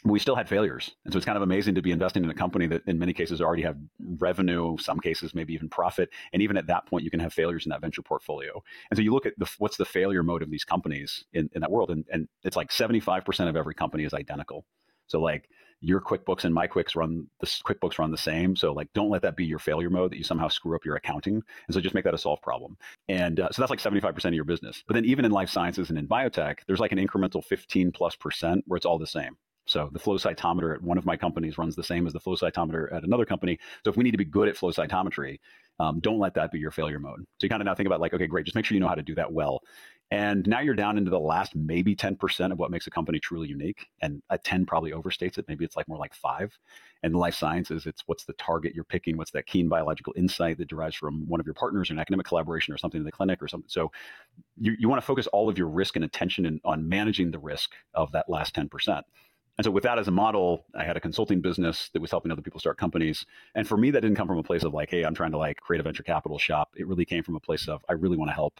we 0.06 0.20
still 0.20 0.36
had 0.36 0.48
failures. 0.48 0.92
And 1.04 1.12
so 1.12 1.18
it's 1.18 1.26
kind 1.26 1.36
of 1.36 1.42
amazing 1.42 1.76
to 1.76 1.82
be 1.82 1.92
investing 1.92 2.24
in 2.24 2.30
a 2.30 2.36
company 2.36 2.68
that 2.68 2.84
in 2.86 3.00
many 3.00 3.12
cases 3.12 3.42
already 3.42 3.64
have 3.64 3.76
revenue, 4.18 4.78
some 4.78 5.00
cases 5.00 5.34
maybe 5.34 5.54
even 5.54 5.68
profit. 5.68 6.10
And 6.32 6.44
even 6.44 6.58
at 6.58 6.68
that 6.68 6.86
point, 6.86 7.04
you 7.04 7.10
can 7.10 7.20
have 7.20 7.34
failures 7.34 7.66
in 7.66 7.72
that 7.72 7.82
venture 7.82 8.04
portfolio. 8.04 8.62
And 8.92 8.98
so 8.98 9.02
you 9.02 9.12
look 9.12 9.26
at 9.26 9.34
the, 9.38 9.50
what's 9.58 9.78
the 9.78 9.86
failure 9.86 10.22
mode 10.22 10.44
of 10.44 10.52
these 10.52 10.64
companies 10.64 11.26
in, 11.34 11.50
in 11.54 11.62
that 11.62 11.72
world. 11.72 11.90
And, 11.90 12.06
and 12.12 12.28
it's 12.44 12.56
like 12.56 12.70
75% 12.70 13.50
of 13.50 13.56
every 13.56 13.74
company 13.74 14.04
is 14.04 14.14
identical. 14.14 14.66
So 15.08 15.20
like 15.20 15.50
your 15.82 16.02
QuickBooks 16.02 16.46
and 16.46 16.54
my 16.54 16.68
Quicks 16.68 16.96
run 16.96 17.28
the 17.40 17.48
QuickBooks 17.48 17.98
run 17.98 18.12
the 18.12 18.18
same. 18.18 18.56
So 18.56 18.74
like 18.74 18.94
don't 18.94 19.10
let 19.10 19.24
that 19.24 19.36
be 19.36 19.46
your 19.46 19.60
failure 19.60 19.90
mode 19.90 20.12
that 20.12 20.18
you 20.18 20.24
somehow 20.24 20.50
screw 20.50 20.76
up 20.76 20.86
your 20.86 20.96
accounting. 20.96 21.36
And 21.36 21.74
so 21.74 21.82
just 21.82 21.96
make 21.96 22.04
that 22.04 22.14
a 22.14 22.18
solved 22.20 22.44
problem. 22.44 22.78
And 23.08 23.40
uh, 23.40 23.50
so 23.52 23.62
that's 23.62 23.72
like 23.72 23.80
75% 23.80 24.26
of 24.26 24.34
your 24.34 24.46
business. 24.46 24.84
But 24.88 24.94
then 24.94 25.06
even 25.06 25.26
in 25.26 25.32
life 25.32 25.50
sciences 25.50 25.90
and 25.90 25.98
in 25.98 26.08
biotech, 26.08 26.60
there's 26.68 26.80
like 26.80 26.92
an 26.92 27.00
incremental 27.00 27.44
15 27.44 27.92
plus 27.92 28.16
percent 28.16 28.64
where 28.68 28.78
it's 28.78 28.86
all 28.86 29.00
the 29.00 29.08
same. 29.08 29.38
So 29.66 29.90
the 29.92 30.00
flow 30.00 30.18
cytometer 30.18 30.76
at 30.76 30.82
one 30.82 30.98
of 30.98 31.06
my 31.06 31.18
companies 31.18 31.58
runs 31.58 31.76
the 31.76 31.84
same 31.84 32.06
as 32.08 32.14
the 32.14 32.20
flow 32.20 32.36
cytometer 32.36 32.94
at 32.94 33.04
another 33.04 33.26
company. 33.26 33.60
So 33.84 33.90
if 33.90 33.98
we 33.98 34.04
need 34.04 34.12
to 34.12 34.18
be 34.18 34.26
good 34.26 34.48
at 34.48 34.58
flow 34.58 34.72
cytometry, 34.72 35.40
um, 35.80 36.00
don't 36.00 36.20
let 36.20 36.34
that 36.36 36.52
be 36.52 36.60
your 36.60 36.72
failure 36.72 37.00
mode. 37.00 37.20
So 37.20 37.46
you 37.46 37.50
kind 37.50 37.62
of 37.62 37.66
now 37.66 37.76
think 37.76 37.88
about 37.88 38.00
like, 38.00 38.14
okay, 38.14 38.28
great, 38.28 38.46
just 38.46 38.56
make 38.56 38.66
sure 38.66 38.76
you 38.76 38.82
know 38.82 38.88
how 38.88 38.96
to 38.96 39.04
do 39.04 39.16
that 39.16 39.32
well. 39.32 39.62
And 40.12 40.48
now 40.48 40.60
you're 40.60 40.76
down 40.76 40.98
into 40.98 41.10
the 41.10 41.20
last 41.20 41.56
maybe 41.56 41.96
10% 41.96 42.52
of 42.52 42.60
what 42.60 42.70
makes 42.70 42.86
a 42.86 42.92
company 42.92 43.20
truly 43.20 43.48
unique. 43.48 43.88
And 44.02 44.22
a 44.30 44.38
10 44.38 44.66
probably 44.66 44.92
overstates 44.92 45.38
it. 45.40 45.46
Maybe 45.48 45.66
it's 45.66 45.76
like 45.76 45.88
more 45.88 45.98
like 45.98 46.14
five. 46.14 46.58
And 47.02 47.16
life 47.16 47.34
sciences, 47.34 47.88
it's 47.88 48.04
what's 48.06 48.24
the 48.24 48.34
target 48.34 48.76
you're 48.76 48.84
picking, 48.84 49.18
what's 49.18 49.32
that 49.32 49.48
keen 49.48 49.68
biological 49.68 50.14
insight 50.16 50.58
that 50.60 50.70
derives 50.70 50.96
from 50.96 51.28
one 51.28 51.40
of 51.40 51.46
your 51.46 51.56
partners, 51.56 51.90
or 51.90 51.94
an 51.94 52.00
academic 52.00 52.26
collaboration 52.26 52.74
or 52.74 52.78
something 52.78 53.00
in 53.00 53.06
the 53.06 53.12
clinic 53.12 53.42
or 53.42 53.48
something. 53.48 53.70
So 53.70 53.92
you, 54.60 54.76
you 54.80 54.88
want 54.88 55.02
to 55.02 55.06
focus 55.06 55.28
all 55.28 55.50
of 55.50 55.58
your 55.58 55.68
risk 55.68 55.96
and 55.96 56.06
attention 56.06 56.46
in, 56.46 56.62
on 56.64 56.88
managing 56.88 57.32
the 57.32 57.40
risk 57.40 57.72
of 57.96 58.12
that 58.12 58.30
last 58.30 58.56
10%. 58.56 59.02
And 59.58 59.64
so 59.64 59.72
with 59.72 59.84
that 59.84 59.98
as 59.98 60.08
a 60.08 60.12
model, 60.12 60.66
I 60.76 60.84
had 60.84 60.98
a 60.98 61.00
consulting 61.00 61.40
business 61.40 61.90
that 61.94 62.02
was 62.02 62.12
helping 62.12 62.32
other 62.32 62.42
people 62.42 62.60
start 62.60 62.78
companies. 62.78 63.26
And 63.56 63.68
for 63.68 63.78
me, 63.78 63.90
that 63.92 64.02
didn't 64.02 64.18
come 64.18 64.28
from 64.28 64.38
a 64.38 64.44
place 64.44 64.64
of 64.64 64.74
like, 64.74 64.90
hey, 64.90 65.04
I'm 65.04 65.16
trying 65.16 65.32
to 65.32 65.38
like 65.38 65.62
create 65.62 65.80
a 65.80 65.84
venture 65.84 66.04
capital 66.04 66.38
shop. 66.38 66.74
It 66.76 66.88
really 66.88 67.06
came 67.06 67.24
from 67.24 67.36
a 67.36 67.40
place 67.40 67.68
of 67.68 67.84
I 67.88 67.94
really 67.94 68.18
want 68.18 68.30
to 68.30 68.36
help 68.36 68.60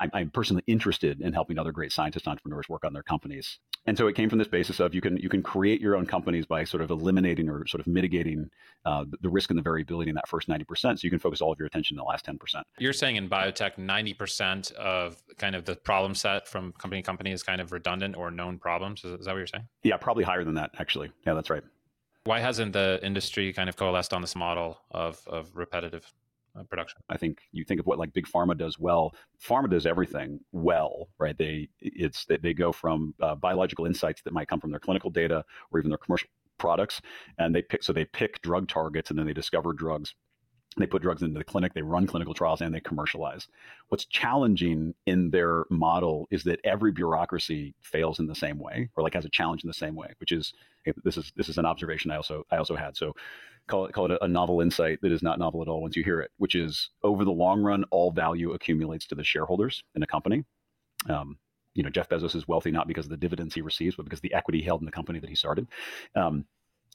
I'm, 0.00 0.10
I'm, 0.12 0.30
personally 0.30 0.62
interested 0.66 1.20
in 1.20 1.32
helping 1.32 1.58
other 1.58 1.72
great 1.72 1.92
scientists 1.92 2.26
entrepreneurs 2.26 2.68
work 2.68 2.84
on 2.84 2.92
their 2.92 3.02
companies. 3.02 3.58
And 3.86 3.96
so 3.96 4.08
it 4.08 4.14
came 4.14 4.28
from 4.28 4.38
this 4.38 4.48
basis 4.48 4.80
of 4.80 4.94
you 4.94 5.00
can 5.00 5.16
you 5.16 5.28
can 5.28 5.42
create 5.42 5.80
your 5.80 5.96
own 5.96 6.06
companies 6.06 6.44
by 6.44 6.64
sort 6.64 6.82
of 6.82 6.90
eliminating 6.90 7.48
or 7.48 7.66
sort 7.66 7.80
of 7.80 7.86
mitigating 7.86 8.50
uh, 8.84 9.04
the 9.20 9.30
risk 9.30 9.50
and 9.50 9.58
the 9.58 9.62
variability 9.62 10.10
in 10.10 10.14
that 10.16 10.28
first 10.28 10.48
90% 10.48 10.66
so 10.80 10.98
you 11.02 11.10
can 11.10 11.18
focus 11.18 11.40
all 11.40 11.52
of 11.52 11.58
your 11.58 11.66
attention 11.66 11.94
in 11.94 11.98
the 11.98 12.04
last 12.04 12.26
10% 12.26 12.36
you're 12.78 12.92
saying 12.92 13.16
in 13.16 13.28
biotech 13.28 13.76
90% 13.76 14.72
of 14.72 15.22
kind 15.38 15.54
of 15.54 15.64
the 15.64 15.76
problem 15.76 16.14
set 16.14 16.46
from 16.48 16.72
company 16.72 17.02
to 17.02 17.06
company 17.06 17.32
is 17.32 17.42
kind 17.42 17.60
of 17.60 17.72
redundant 17.72 18.16
or 18.16 18.30
known 18.30 18.58
problems. 18.58 19.04
Is, 19.04 19.12
is 19.12 19.26
that 19.26 19.32
what 19.32 19.38
you're 19.38 19.46
saying? 19.46 19.66
Yeah 19.82 19.96
probably 19.96 20.24
higher 20.24 20.44
than 20.44 20.54
that 20.54 20.70
actually. 20.78 21.10
Yeah 21.26 21.34
that's 21.34 21.50
right. 21.50 21.62
Why 22.24 22.40
hasn't 22.40 22.72
the 22.72 22.98
industry 23.02 23.52
kind 23.52 23.68
of 23.68 23.76
coalesced 23.76 24.12
on 24.12 24.20
this 24.20 24.34
model 24.34 24.78
of, 24.90 25.22
of 25.28 25.54
repetitive 25.54 26.12
uh, 26.58 26.62
production. 26.64 27.00
I 27.08 27.16
think 27.16 27.38
you 27.52 27.64
think 27.64 27.80
of 27.80 27.86
what 27.86 27.98
like 27.98 28.12
big 28.12 28.26
pharma 28.26 28.56
does 28.56 28.78
well. 28.78 29.14
Pharma 29.42 29.70
does 29.70 29.86
everything 29.86 30.40
well, 30.52 31.08
right? 31.18 31.36
They 31.36 31.68
it's 31.80 32.24
they, 32.26 32.36
they 32.38 32.54
go 32.54 32.72
from 32.72 33.14
uh, 33.20 33.34
biological 33.34 33.86
insights 33.86 34.22
that 34.22 34.32
might 34.32 34.48
come 34.48 34.60
from 34.60 34.70
their 34.70 34.80
clinical 34.80 35.10
data 35.10 35.44
or 35.70 35.78
even 35.78 35.90
their 35.90 35.98
commercial 35.98 36.28
products, 36.58 37.00
and 37.38 37.54
they 37.54 37.62
pick 37.62 37.82
so 37.82 37.92
they 37.92 38.04
pick 38.04 38.40
drug 38.42 38.68
targets 38.68 39.10
and 39.10 39.18
then 39.18 39.26
they 39.26 39.32
discover 39.32 39.72
drugs. 39.72 40.14
They 40.78 40.86
put 40.86 41.02
drugs 41.02 41.22
into 41.22 41.38
the 41.38 41.44
clinic, 41.44 41.72
they 41.72 41.82
run 41.82 42.06
clinical 42.06 42.34
trials, 42.34 42.60
and 42.60 42.74
they 42.74 42.80
commercialize. 42.80 43.48
What's 43.88 44.04
challenging 44.04 44.94
in 45.06 45.30
their 45.30 45.64
model 45.70 46.28
is 46.30 46.44
that 46.44 46.60
every 46.64 46.92
bureaucracy 46.92 47.74
fails 47.80 48.18
in 48.18 48.26
the 48.26 48.34
same 48.34 48.58
way, 48.58 48.90
or 48.94 49.02
like 49.02 49.14
has 49.14 49.24
a 49.24 49.30
challenge 49.30 49.64
in 49.64 49.68
the 49.68 49.74
same 49.74 49.94
way, 49.94 50.08
which 50.20 50.32
is 50.32 50.52
this 51.02 51.16
is 51.16 51.32
this 51.36 51.48
is 51.48 51.58
an 51.58 51.64
observation 51.64 52.10
I 52.10 52.16
also 52.16 52.44
I 52.50 52.58
also 52.58 52.76
had. 52.76 52.96
So 52.96 53.14
call 53.68 53.86
it 53.86 53.92
call 53.92 54.10
it 54.10 54.18
a, 54.20 54.28
novel 54.28 54.60
insight 54.60 55.00
that 55.00 55.12
is 55.12 55.22
not 55.22 55.38
novel 55.38 55.62
at 55.62 55.68
all 55.68 55.80
once 55.80 55.96
you 55.96 56.04
hear 56.04 56.20
it, 56.20 56.30
which 56.36 56.54
is 56.54 56.90
over 57.02 57.24
the 57.24 57.32
long 57.32 57.62
run, 57.62 57.84
all 57.90 58.10
value 58.10 58.52
accumulates 58.52 59.06
to 59.06 59.14
the 59.14 59.24
shareholders 59.24 59.82
in 59.94 60.02
a 60.02 60.06
company. 60.06 60.44
Um, 61.08 61.38
you 61.74 61.82
know, 61.82 61.90
Jeff 61.90 62.08
Bezos 62.08 62.34
is 62.34 62.48
wealthy 62.48 62.70
not 62.70 62.88
because 62.88 63.06
of 63.06 63.10
the 63.10 63.16
dividends 63.16 63.54
he 63.54 63.60
receives, 63.60 63.96
but 63.96 64.04
because 64.04 64.20
the 64.20 64.32
equity 64.32 64.62
held 64.62 64.80
in 64.80 64.86
the 64.86 64.92
company 64.92 65.18
that 65.18 65.28
he 65.28 65.36
started. 65.36 65.66
Um, 66.14 66.46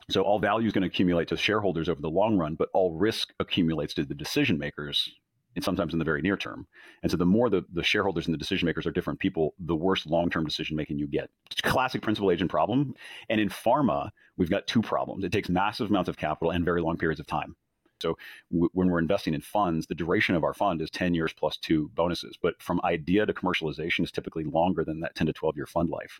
so 0.10 0.22
all 0.22 0.40
value 0.40 0.68
is 0.68 0.74
going 0.74 0.82
to 0.82 0.88
accumulate 0.88 1.28
to 1.30 1.38
shareholders 1.38 1.90
over 1.90 2.02
the 2.02 2.10
long 2.10 2.38
run, 2.38 2.56
but 2.56 2.70
all 2.74 2.94
risk 2.94 3.34
accumulates 3.40 3.94
to 3.96 4.06
the 4.06 4.16
decision 4.16 4.58
makers 4.58 5.10
and 5.56 5.64
sometimes 5.64 5.94
in 5.94 6.00
the 6.00 6.06
very 6.06 6.22
near 6.22 6.38
term. 6.38 6.66
And 7.04 7.12
so 7.12 7.18
the 7.18 7.26
more 7.26 7.50
the, 7.50 7.64
the 7.74 7.84
shareholders 7.84 8.26
and 8.26 8.34
the 8.34 8.38
decision 8.38 8.66
makers 8.66 8.86
are 8.86 8.92
different 8.92 9.20
people, 9.20 9.54
the 9.60 9.76
worse 9.76 10.06
long-term 10.06 10.46
decision 10.46 10.78
making 10.78 10.98
you 10.98 11.08
get. 11.08 11.30
Classic 11.64 12.02
principal 12.02 12.32
agent 12.32 12.50
problem. 12.50 12.94
And 13.30 13.42
in 13.42 13.50
pharma, 13.50 14.10
we've 14.38 14.50
got 14.50 14.68
two 14.68 14.82
problems. 14.82 15.24
It 15.24 15.32
takes 15.32 15.50
massive 15.50 15.90
amounts 15.90 16.10
of 16.10 16.18
capital 16.18 16.52
and 16.52 16.64
very 16.64 16.82
long 16.82 16.98
periods 16.98 17.20
of 17.20 17.28
time. 17.28 17.56
So 18.02 18.18
w- 18.52 18.70
when 18.74 18.90
we're 18.90 19.00
investing 19.00 19.34
in 19.34 19.42
funds, 19.42 19.88
the 19.88 19.96
duration 19.96 20.36
of 20.36 20.44
our 20.44 20.54
fund 20.54 20.82
is 20.82 20.90
10 20.90 21.14
years 21.14 21.34
plus 21.34 21.58
two 21.58 21.92
bonuses. 21.94 22.38
But 22.42 22.62
from 22.62 22.82
idea 22.84 23.26
to 23.26 23.34
commercialization 23.34 24.04
is 24.04 24.12
typically 24.12 24.46
longer 24.46 24.84
than 24.84 25.02
that 25.02 25.16
10 25.16 25.28
to 25.28 25.34
12 25.34 25.58
year 25.58 25.68
fund 25.68 25.90
life. 25.90 26.20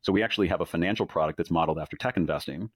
So 0.00 0.12
we 0.12 0.22
actually 0.22 0.48
have 0.48 0.62
a 0.62 0.66
financial 0.66 1.06
product 1.06 1.36
that's 1.36 1.50
modeled 1.50 1.78
after 1.78 1.96
tech 1.96 2.16
investing 2.16 2.70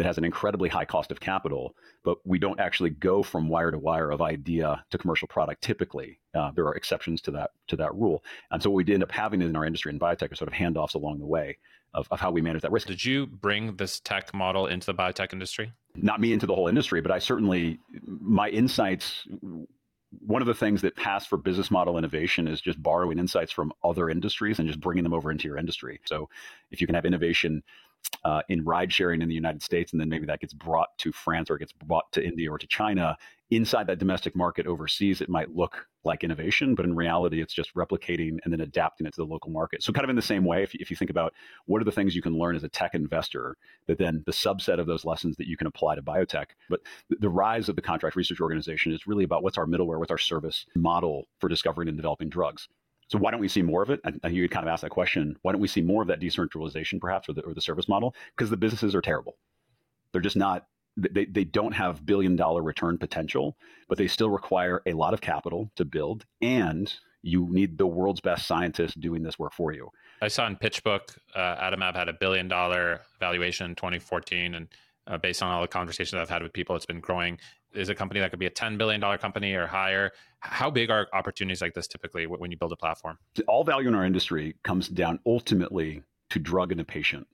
that 0.00 0.06
has 0.06 0.16
an 0.16 0.24
incredibly 0.24 0.70
high 0.70 0.86
cost 0.86 1.10
of 1.10 1.20
capital, 1.20 1.76
but 2.04 2.16
we 2.24 2.38
don't 2.38 2.58
actually 2.58 2.88
go 2.88 3.22
from 3.22 3.50
wire 3.50 3.70
to 3.70 3.78
wire 3.78 4.10
of 4.10 4.22
idea 4.22 4.82
to 4.90 4.96
commercial 4.96 5.28
product. 5.28 5.60
Typically, 5.62 6.18
uh, 6.34 6.50
there 6.52 6.64
are 6.64 6.74
exceptions 6.74 7.20
to 7.20 7.30
that 7.30 7.50
to 7.68 7.76
that 7.76 7.94
rule, 7.94 8.24
and 8.50 8.62
so 8.62 8.70
what 8.70 8.86
we 8.86 8.94
end 8.94 9.02
up 9.02 9.12
having 9.12 9.42
in 9.42 9.54
our 9.54 9.66
industry 9.66 9.92
in 9.92 9.98
biotech 9.98 10.32
are 10.32 10.36
sort 10.36 10.48
of 10.48 10.54
handoffs 10.54 10.94
along 10.94 11.18
the 11.18 11.26
way 11.26 11.58
of, 11.92 12.08
of 12.10 12.18
how 12.18 12.30
we 12.30 12.40
manage 12.40 12.62
that 12.62 12.72
risk. 12.72 12.86
Did 12.86 13.04
you 13.04 13.26
bring 13.26 13.76
this 13.76 14.00
tech 14.00 14.32
model 14.32 14.68
into 14.68 14.86
the 14.86 14.94
biotech 14.94 15.34
industry? 15.34 15.70
Not 15.94 16.18
me 16.18 16.32
into 16.32 16.46
the 16.46 16.54
whole 16.54 16.68
industry, 16.68 17.02
but 17.02 17.10
I 17.10 17.18
certainly 17.18 17.78
my 18.02 18.48
insights 18.48 19.28
one 20.18 20.40
of 20.40 20.48
the 20.48 20.54
things 20.54 20.80
that 20.80 20.96
pass 20.96 21.26
for 21.26 21.36
business 21.36 21.70
model 21.70 21.98
innovation 21.98 22.48
is 22.48 22.60
just 22.60 22.82
borrowing 22.82 23.18
insights 23.18 23.52
from 23.52 23.70
other 23.84 24.08
industries 24.08 24.58
and 24.58 24.66
just 24.66 24.80
bringing 24.80 25.04
them 25.04 25.12
over 25.12 25.30
into 25.30 25.46
your 25.46 25.58
industry. 25.58 26.00
So 26.06 26.30
if 26.70 26.80
you 26.80 26.86
can 26.86 26.96
have 26.96 27.04
innovation 27.04 27.62
uh, 28.24 28.42
in 28.48 28.64
ride 28.64 28.92
sharing 28.92 29.22
in 29.22 29.28
the 29.28 29.34
United 29.34 29.62
States, 29.62 29.92
and 29.92 30.00
then 30.00 30.08
maybe 30.08 30.26
that 30.26 30.40
gets 30.40 30.52
brought 30.52 30.88
to 30.98 31.12
France 31.12 31.50
or 31.50 31.58
gets 31.58 31.72
brought 31.72 32.10
to 32.12 32.24
India 32.24 32.50
or 32.50 32.58
to 32.58 32.66
China, 32.66 33.16
inside 33.50 33.86
that 33.86 33.98
domestic 33.98 34.36
market 34.36 34.66
overseas, 34.66 35.20
it 35.20 35.28
might 35.28 35.54
look 35.54 35.86
like 36.04 36.22
innovation, 36.22 36.74
but 36.74 36.84
in 36.84 36.94
reality, 36.94 37.42
it's 37.42 37.52
just 37.52 37.74
replicating 37.74 38.38
and 38.44 38.52
then 38.52 38.60
adapting 38.60 39.06
it 39.06 39.14
to 39.14 39.22
the 39.22 39.26
local 39.26 39.50
market. 39.50 39.82
So, 39.82 39.92
kind 39.92 40.04
of 40.04 40.10
in 40.10 40.16
the 40.16 40.22
same 40.22 40.44
way, 40.44 40.62
if, 40.62 40.74
if 40.74 40.90
you 40.90 40.96
think 40.96 41.10
about 41.10 41.34
what 41.66 41.80
are 41.80 41.84
the 41.84 41.92
things 41.92 42.14
you 42.14 42.22
can 42.22 42.38
learn 42.38 42.56
as 42.56 42.64
a 42.64 42.68
tech 42.68 42.94
investor, 42.94 43.56
that 43.86 43.98
then 43.98 44.22
the 44.26 44.32
subset 44.32 44.78
of 44.78 44.86
those 44.86 45.04
lessons 45.04 45.36
that 45.36 45.46
you 45.46 45.56
can 45.56 45.66
apply 45.66 45.96
to 45.96 46.02
biotech. 46.02 46.46
But 46.68 46.80
the 47.08 47.28
rise 47.28 47.68
of 47.68 47.76
the 47.76 47.82
contract 47.82 48.16
research 48.16 48.40
organization 48.40 48.92
is 48.92 49.06
really 49.06 49.24
about 49.24 49.42
what's 49.42 49.58
our 49.58 49.66
middleware, 49.66 49.98
what's 49.98 50.10
our 50.10 50.18
service 50.18 50.66
model 50.74 51.26
for 51.38 51.48
discovering 51.48 51.88
and 51.88 51.96
developing 51.96 52.28
drugs. 52.28 52.68
So 53.10 53.18
why 53.18 53.32
don't 53.32 53.40
we 53.40 53.48
see 53.48 53.62
more 53.62 53.82
of 53.82 53.90
it? 53.90 54.00
And 54.04 54.20
you 54.34 54.48
kind 54.48 54.64
of 54.64 54.72
ask 54.72 54.82
that 54.82 54.90
question. 54.90 55.36
Why 55.42 55.52
don't 55.52 55.60
we 55.60 55.68
see 55.68 55.82
more 55.82 56.00
of 56.00 56.08
that 56.08 56.20
decentralization, 56.20 57.00
perhaps, 57.00 57.28
or 57.28 57.32
the, 57.32 57.42
or 57.42 57.54
the 57.54 57.60
service 57.60 57.88
model? 57.88 58.14
Because 58.36 58.50
the 58.50 58.56
businesses 58.56 58.94
are 58.94 59.00
terrible. 59.00 59.36
They're 60.12 60.22
just 60.22 60.36
not 60.36 60.66
they, 60.96 61.24
they 61.24 61.44
don't 61.44 61.72
have 61.72 62.04
billion 62.04 62.36
dollar 62.36 62.62
return 62.62 62.98
potential, 62.98 63.56
but 63.88 63.98
they 63.98 64.06
still 64.06 64.30
require 64.30 64.82
a 64.86 64.92
lot 64.92 65.14
of 65.14 65.20
capital 65.20 65.70
to 65.76 65.84
build. 65.84 66.26
And 66.40 66.92
you 67.22 67.48
need 67.50 67.78
the 67.78 67.86
world's 67.86 68.20
best 68.20 68.46
scientists 68.46 68.94
doing 68.94 69.22
this 69.22 69.38
work 69.38 69.52
for 69.52 69.72
you. 69.72 69.90
I 70.22 70.28
saw 70.28 70.46
in 70.46 70.56
PitchBook, 70.56 71.16
uh, 71.34 71.56
Adimab 71.56 71.94
had 71.94 72.08
a 72.08 72.12
billion 72.12 72.48
dollar 72.48 73.02
valuation 73.18 73.66
in 73.66 73.74
2014. 73.74 74.54
And 74.54 74.68
uh, 75.06 75.18
based 75.18 75.42
on 75.42 75.50
all 75.50 75.62
the 75.62 75.68
conversations 75.68 76.20
I've 76.20 76.30
had 76.30 76.42
with 76.42 76.52
people, 76.52 76.76
it's 76.76 76.86
been 76.86 77.00
growing. 77.00 77.38
Is 77.72 77.88
a 77.88 77.94
company 77.94 78.20
that 78.20 78.30
could 78.30 78.38
be 78.38 78.46
a 78.46 78.50
$10 78.50 78.78
billion 78.78 79.00
company 79.18 79.54
or 79.54 79.66
higher? 79.66 80.12
How 80.40 80.70
big 80.70 80.90
are 80.90 81.08
opportunities 81.12 81.60
like 81.60 81.74
this 81.74 81.86
typically 81.86 82.26
when 82.26 82.50
you 82.50 82.56
build 82.56 82.72
a 82.72 82.76
platform? 82.76 83.18
All 83.46 83.64
value 83.64 83.88
in 83.88 83.94
our 83.94 84.04
industry 84.04 84.56
comes 84.64 84.88
down 84.88 85.20
ultimately 85.26 86.02
to 86.30 86.38
drug 86.38 86.72
and 86.72 86.80
a 86.80 86.84
patient. 86.84 87.26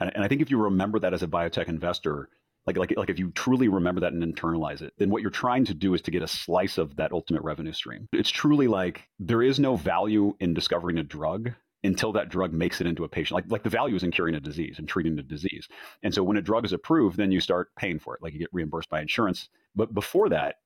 And, 0.00 0.10
and 0.14 0.24
I 0.24 0.28
think 0.28 0.42
if 0.42 0.50
you 0.50 0.58
remember 0.58 0.98
that 0.98 1.14
as 1.14 1.22
a 1.22 1.26
biotech 1.26 1.68
investor, 1.68 2.28
like 2.66 2.76
like 2.76 2.96
like 2.96 3.10
if 3.10 3.18
you 3.18 3.30
truly 3.30 3.68
remember 3.68 4.00
that 4.00 4.12
and 4.12 4.22
internalize 4.22 4.82
it 4.82 4.92
then 4.98 5.10
what 5.10 5.22
you're 5.22 5.30
trying 5.30 5.64
to 5.64 5.74
do 5.74 5.94
is 5.94 6.02
to 6.02 6.10
get 6.10 6.22
a 6.22 6.28
slice 6.28 6.78
of 6.78 6.96
that 6.96 7.12
ultimate 7.12 7.42
revenue 7.42 7.72
stream 7.72 8.06
it's 8.12 8.30
truly 8.30 8.68
like 8.68 9.08
there 9.18 9.42
is 9.42 9.58
no 9.58 9.76
value 9.76 10.34
in 10.40 10.54
discovering 10.54 10.98
a 10.98 11.02
drug 11.02 11.52
until 11.82 12.12
that 12.12 12.28
drug 12.28 12.52
makes 12.52 12.80
it 12.80 12.86
into 12.86 13.04
a 13.04 13.08
patient 13.08 13.34
like 13.34 13.44
like 13.48 13.62
the 13.62 13.70
value 13.70 13.96
is 13.96 14.02
in 14.02 14.10
curing 14.10 14.34
a 14.34 14.40
disease 14.40 14.78
and 14.78 14.88
treating 14.88 15.16
the 15.16 15.22
disease 15.22 15.68
and 16.02 16.14
so 16.14 16.22
when 16.22 16.36
a 16.36 16.42
drug 16.42 16.64
is 16.64 16.72
approved 16.72 17.16
then 17.16 17.32
you 17.32 17.40
start 17.40 17.74
paying 17.76 17.98
for 17.98 18.14
it 18.14 18.22
like 18.22 18.32
you 18.32 18.38
get 18.38 18.52
reimbursed 18.52 18.90
by 18.90 19.00
insurance 19.00 19.48
but 19.74 19.94
before 19.94 20.28
that 20.28 20.56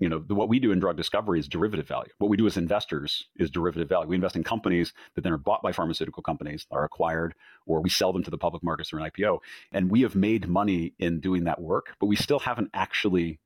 you 0.00 0.08
know, 0.08 0.18
the, 0.18 0.34
what 0.34 0.48
we 0.48 0.58
do 0.58 0.72
in 0.72 0.80
drug 0.80 0.96
discovery 0.96 1.38
is 1.38 1.46
derivative 1.46 1.86
value. 1.86 2.10
What 2.18 2.30
we 2.30 2.38
do 2.38 2.46
as 2.46 2.56
investors 2.56 3.28
is 3.36 3.50
derivative 3.50 3.88
value. 3.88 4.08
We 4.08 4.16
invest 4.16 4.34
in 4.34 4.42
companies 4.42 4.94
that 5.14 5.20
then 5.22 5.32
are 5.32 5.38
bought 5.38 5.62
by 5.62 5.72
pharmaceutical 5.72 6.22
companies, 6.22 6.66
are 6.70 6.84
acquired, 6.84 7.34
or 7.66 7.82
we 7.82 7.90
sell 7.90 8.12
them 8.12 8.24
to 8.24 8.30
the 8.30 8.38
public 8.38 8.62
markets 8.62 8.88
through 8.88 9.04
an 9.04 9.10
IPO. 9.10 9.40
And 9.72 9.90
we 9.90 10.00
have 10.00 10.14
made 10.14 10.48
money 10.48 10.94
in 10.98 11.20
doing 11.20 11.44
that 11.44 11.60
work, 11.60 11.94
but 12.00 12.06
we 12.06 12.16
still 12.16 12.38
haven't 12.38 12.70
actually 12.72 13.40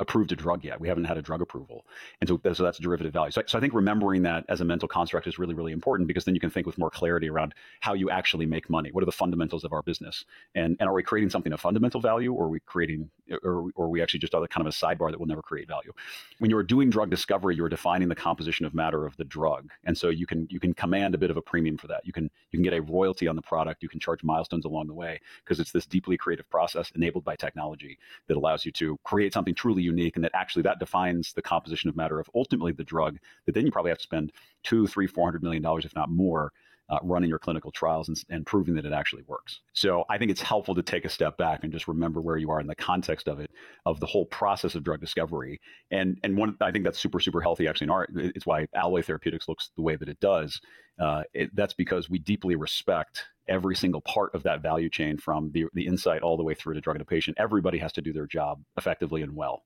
approved 0.00 0.32
a 0.32 0.36
drug 0.36 0.64
yet. 0.64 0.80
We 0.80 0.88
haven't 0.88 1.04
had 1.04 1.18
a 1.18 1.22
drug 1.22 1.42
approval. 1.42 1.84
And 2.20 2.28
so, 2.28 2.40
so 2.52 2.62
that's 2.62 2.78
derivative 2.78 3.12
value. 3.12 3.30
So, 3.30 3.42
so 3.46 3.58
I 3.58 3.60
think 3.60 3.74
remembering 3.74 4.22
that 4.22 4.44
as 4.48 4.60
a 4.60 4.64
mental 4.64 4.88
construct 4.88 5.26
is 5.26 5.38
really, 5.38 5.54
really 5.54 5.72
important 5.72 6.08
because 6.08 6.24
then 6.24 6.34
you 6.34 6.40
can 6.40 6.50
think 6.50 6.66
with 6.66 6.78
more 6.78 6.90
clarity 6.90 7.28
around 7.28 7.54
how 7.80 7.92
you 7.94 8.10
actually 8.10 8.46
make 8.46 8.70
money. 8.70 8.90
What 8.90 9.02
are 9.02 9.06
the 9.06 9.12
fundamentals 9.12 9.64
of 9.64 9.72
our 9.72 9.82
business? 9.82 10.24
And, 10.54 10.76
and 10.80 10.88
are 10.88 10.94
we 10.94 11.02
creating 11.02 11.30
something 11.30 11.52
of 11.52 11.60
fundamental 11.60 12.00
value 12.00 12.32
or 12.32 12.46
are 12.46 12.48
we 12.48 12.60
creating, 12.60 13.10
or, 13.42 13.68
or 13.74 13.86
are 13.86 13.88
we 13.88 14.00
actually 14.02 14.20
just 14.20 14.34
other 14.34 14.46
kind 14.46 14.66
of 14.66 14.72
a 14.72 14.76
sidebar 14.76 15.10
that 15.10 15.20
will 15.20 15.26
never 15.26 15.42
create 15.42 15.68
value? 15.68 15.92
When 16.38 16.50
you're 16.50 16.62
doing 16.62 16.88
drug 16.88 17.10
discovery, 17.10 17.54
you're 17.54 17.68
defining 17.68 18.08
the 18.08 18.14
composition 18.14 18.64
of 18.64 18.74
matter 18.74 19.04
of 19.04 19.16
the 19.18 19.24
drug. 19.24 19.70
And 19.84 19.96
so 19.96 20.08
you 20.08 20.26
can, 20.26 20.48
you 20.50 20.58
can 20.58 20.72
command 20.72 21.14
a 21.14 21.18
bit 21.18 21.30
of 21.30 21.36
a 21.36 21.42
premium 21.42 21.76
for 21.76 21.86
that. 21.88 22.00
You 22.04 22.12
can, 22.12 22.24
you 22.50 22.58
can 22.58 22.62
get 22.62 22.72
a 22.72 22.80
royalty 22.80 23.28
on 23.28 23.36
the 23.36 23.42
product. 23.42 23.82
You 23.82 23.88
can 23.88 24.00
charge 24.00 24.24
milestones 24.24 24.64
along 24.64 24.86
the 24.86 24.94
way 24.94 25.20
because 25.44 25.60
it's 25.60 25.72
this 25.72 25.86
deeply 25.86 26.16
creative 26.16 26.48
process 26.48 26.90
enabled 26.94 27.24
by 27.24 27.36
technology 27.36 27.98
that 28.28 28.36
allows 28.36 28.64
you 28.64 28.72
to 28.72 28.98
create 29.04 29.34
something 29.34 29.54
truly 29.54 29.81
unique 29.82 30.16
and 30.16 30.24
that 30.24 30.32
actually 30.34 30.62
that 30.62 30.78
defines 30.78 31.32
the 31.32 31.42
composition 31.42 31.88
of 31.88 31.96
matter 31.96 32.20
of 32.20 32.28
ultimately 32.34 32.72
the 32.72 32.84
drug 32.84 33.18
that 33.46 33.54
then 33.54 33.66
you 33.66 33.72
probably 33.72 33.90
have 33.90 33.98
to 33.98 34.04
spend 34.04 34.32
two 34.62 34.86
three 34.86 35.06
four 35.06 35.26
hundred 35.26 35.42
million 35.42 35.62
dollars 35.62 35.84
if 35.84 35.94
not 35.94 36.10
more 36.10 36.52
uh, 36.92 36.98
running 37.02 37.30
your 37.30 37.38
clinical 37.38 37.70
trials 37.70 38.08
and, 38.08 38.22
and, 38.28 38.44
proving 38.44 38.74
that 38.74 38.84
it 38.84 38.92
actually 38.92 39.22
works. 39.26 39.60
So 39.72 40.04
I 40.10 40.18
think 40.18 40.30
it's 40.30 40.42
helpful 40.42 40.74
to 40.74 40.82
take 40.82 41.06
a 41.06 41.08
step 41.08 41.38
back 41.38 41.64
and 41.64 41.72
just 41.72 41.88
remember 41.88 42.20
where 42.20 42.36
you 42.36 42.50
are 42.50 42.60
in 42.60 42.66
the 42.66 42.74
context 42.74 43.28
of 43.28 43.40
it, 43.40 43.50
of 43.86 43.98
the 43.98 44.06
whole 44.06 44.26
process 44.26 44.74
of 44.74 44.84
drug 44.84 45.00
discovery. 45.00 45.60
And 45.90 46.18
and 46.22 46.36
one 46.36 46.56
I 46.60 46.70
think 46.70 46.84
that's 46.84 46.98
super 46.98 47.18
super 47.20 47.40
healthy 47.40 47.66
actually 47.66 47.86
in 47.86 47.90
art. 47.90 48.10
It's 48.14 48.44
why 48.44 48.66
Alloy 48.74 49.02
Therapeutics 49.02 49.48
looks 49.48 49.70
the 49.74 49.82
way 49.82 49.96
that 49.96 50.08
it 50.08 50.20
does. 50.20 50.60
Uh, 51.00 51.22
it, 51.32 51.54
that's 51.56 51.72
because 51.72 52.10
we 52.10 52.18
deeply 52.18 52.56
respect 52.56 53.24
every 53.48 53.74
single 53.74 54.02
part 54.02 54.34
of 54.34 54.42
that 54.42 54.62
value 54.62 54.90
chain 54.90 55.16
from 55.16 55.50
the, 55.52 55.64
the 55.72 55.86
insight 55.86 56.22
all 56.22 56.36
the 56.36 56.44
way 56.44 56.54
through 56.54 56.74
to 56.74 56.80
drug 56.80 56.98
to 56.98 57.04
patient. 57.04 57.36
Everybody 57.40 57.78
has 57.78 57.92
to 57.92 58.02
do 58.02 58.12
their 58.12 58.26
job 58.26 58.62
effectively 58.76 59.22
and 59.22 59.34
well 59.34 59.62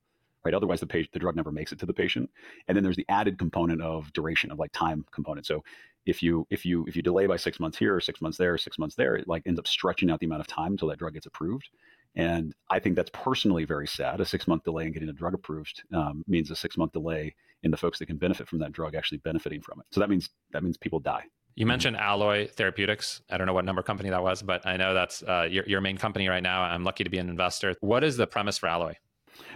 right? 0.47 0.55
Otherwise, 0.55 0.79
the 0.79 0.87
patient, 0.87 1.13
the 1.13 1.19
drug 1.19 1.35
never 1.35 1.51
makes 1.51 1.73
it 1.73 1.79
to 1.81 1.87
the 1.87 1.93
patient. 1.93 2.31
And 2.69 2.77
then 2.77 2.85
there's 2.85 2.97
the 2.97 3.05
added 3.09 3.37
component 3.37 3.83
of 3.83 4.13
duration, 4.13 4.53
of 4.53 4.61
like 4.61 4.71
time 4.71 5.05
component. 5.11 5.45
So 5.45 5.65
if 6.07 6.23
you 6.23 6.47
if 6.51 6.65
you 6.65 6.85
if 6.87 6.95
you 6.95 7.03
delay 7.03 7.27
by 7.27 7.37
six 7.37 7.59
months 7.59 7.77
here, 7.77 7.97
or 7.97 8.01
six 8.01 8.21
months 8.21 8.39
there, 8.39 8.57
six 8.57 8.79
months 8.79 8.95
there, 8.95 9.17
it 9.17 9.27
like 9.27 9.43
ends 9.45 9.59
up 9.59 9.67
stretching 9.67 10.09
out 10.09 10.21
the 10.21 10.27
amount 10.27 10.41
of 10.41 10.47
time 10.47 10.73
until 10.73 10.89
that 10.89 10.99
drug 10.99 11.15
gets 11.15 11.27
approved. 11.27 11.69
And 12.15 12.55
I 12.71 12.79
think 12.79 12.95
that's 12.95 13.11
personally 13.13 13.65
very 13.65 13.89
sad. 13.89 14.21
A 14.21 14.25
six 14.25 14.47
month 14.47 14.63
delay 14.63 14.87
in 14.87 14.93
getting 14.93 15.09
a 15.09 15.13
drug 15.13 15.35
approved 15.35 15.83
um, 15.93 16.25
means 16.29 16.51
a 16.53 16.57
six 16.57 16.77
month 16.79 16.93
delay 16.93 17.35
in 17.65 17.73
the 17.73 17.77
folks 17.77 17.99
that 17.99 18.07
can 18.07 18.19
benefit 18.19 18.47
from 18.49 18.61
that 18.61 18.71
drug 18.71 18.95
actually 18.95 19.19
benefiting 19.19 19.61
from 19.61 19.81
it. 19.81 19.87
So 19.91 19.99
that 20.01 20.09
means 20.09 20.31
that 20.53 20.63
means 20.63 20.77
people 20.77 21.01
die. 21.01 21.25
You 21.57 21.65
mentioned 21.65 21.97
Alloy 21.97 22.49
Therapeutics. 22.49 23.23
I 23.31 23.39
don't 23.39 23.47
know 23.47 23.55
what 23.55 23.65
number 23.65 23.83
company 23.83 24.11
that 24.11 24.23
was, 24.23 24.43
but 24.43 24.67
I 24.67 24.77
know 24.77 24.93
that's 24.93 25.23
uh, 25.23 25.49
your, 25.51 25.65
your 25.67 25.81
main 25.81 25.97
company 25.97 26.29
right 26.29 26.43
now. 26.43 26.61
I'm 26.63 26.85
lucky 26.85 27.03
to 27.03 27.09
be 27.09 27.17
an 27.17 27.31
investor. 27.31 27.75
What 27.81 28.05
is 28.05 28.19
the 28.19 28.27
premise 28.27 28.59
for 28.59 28.69
Alloy? 28.69 28.95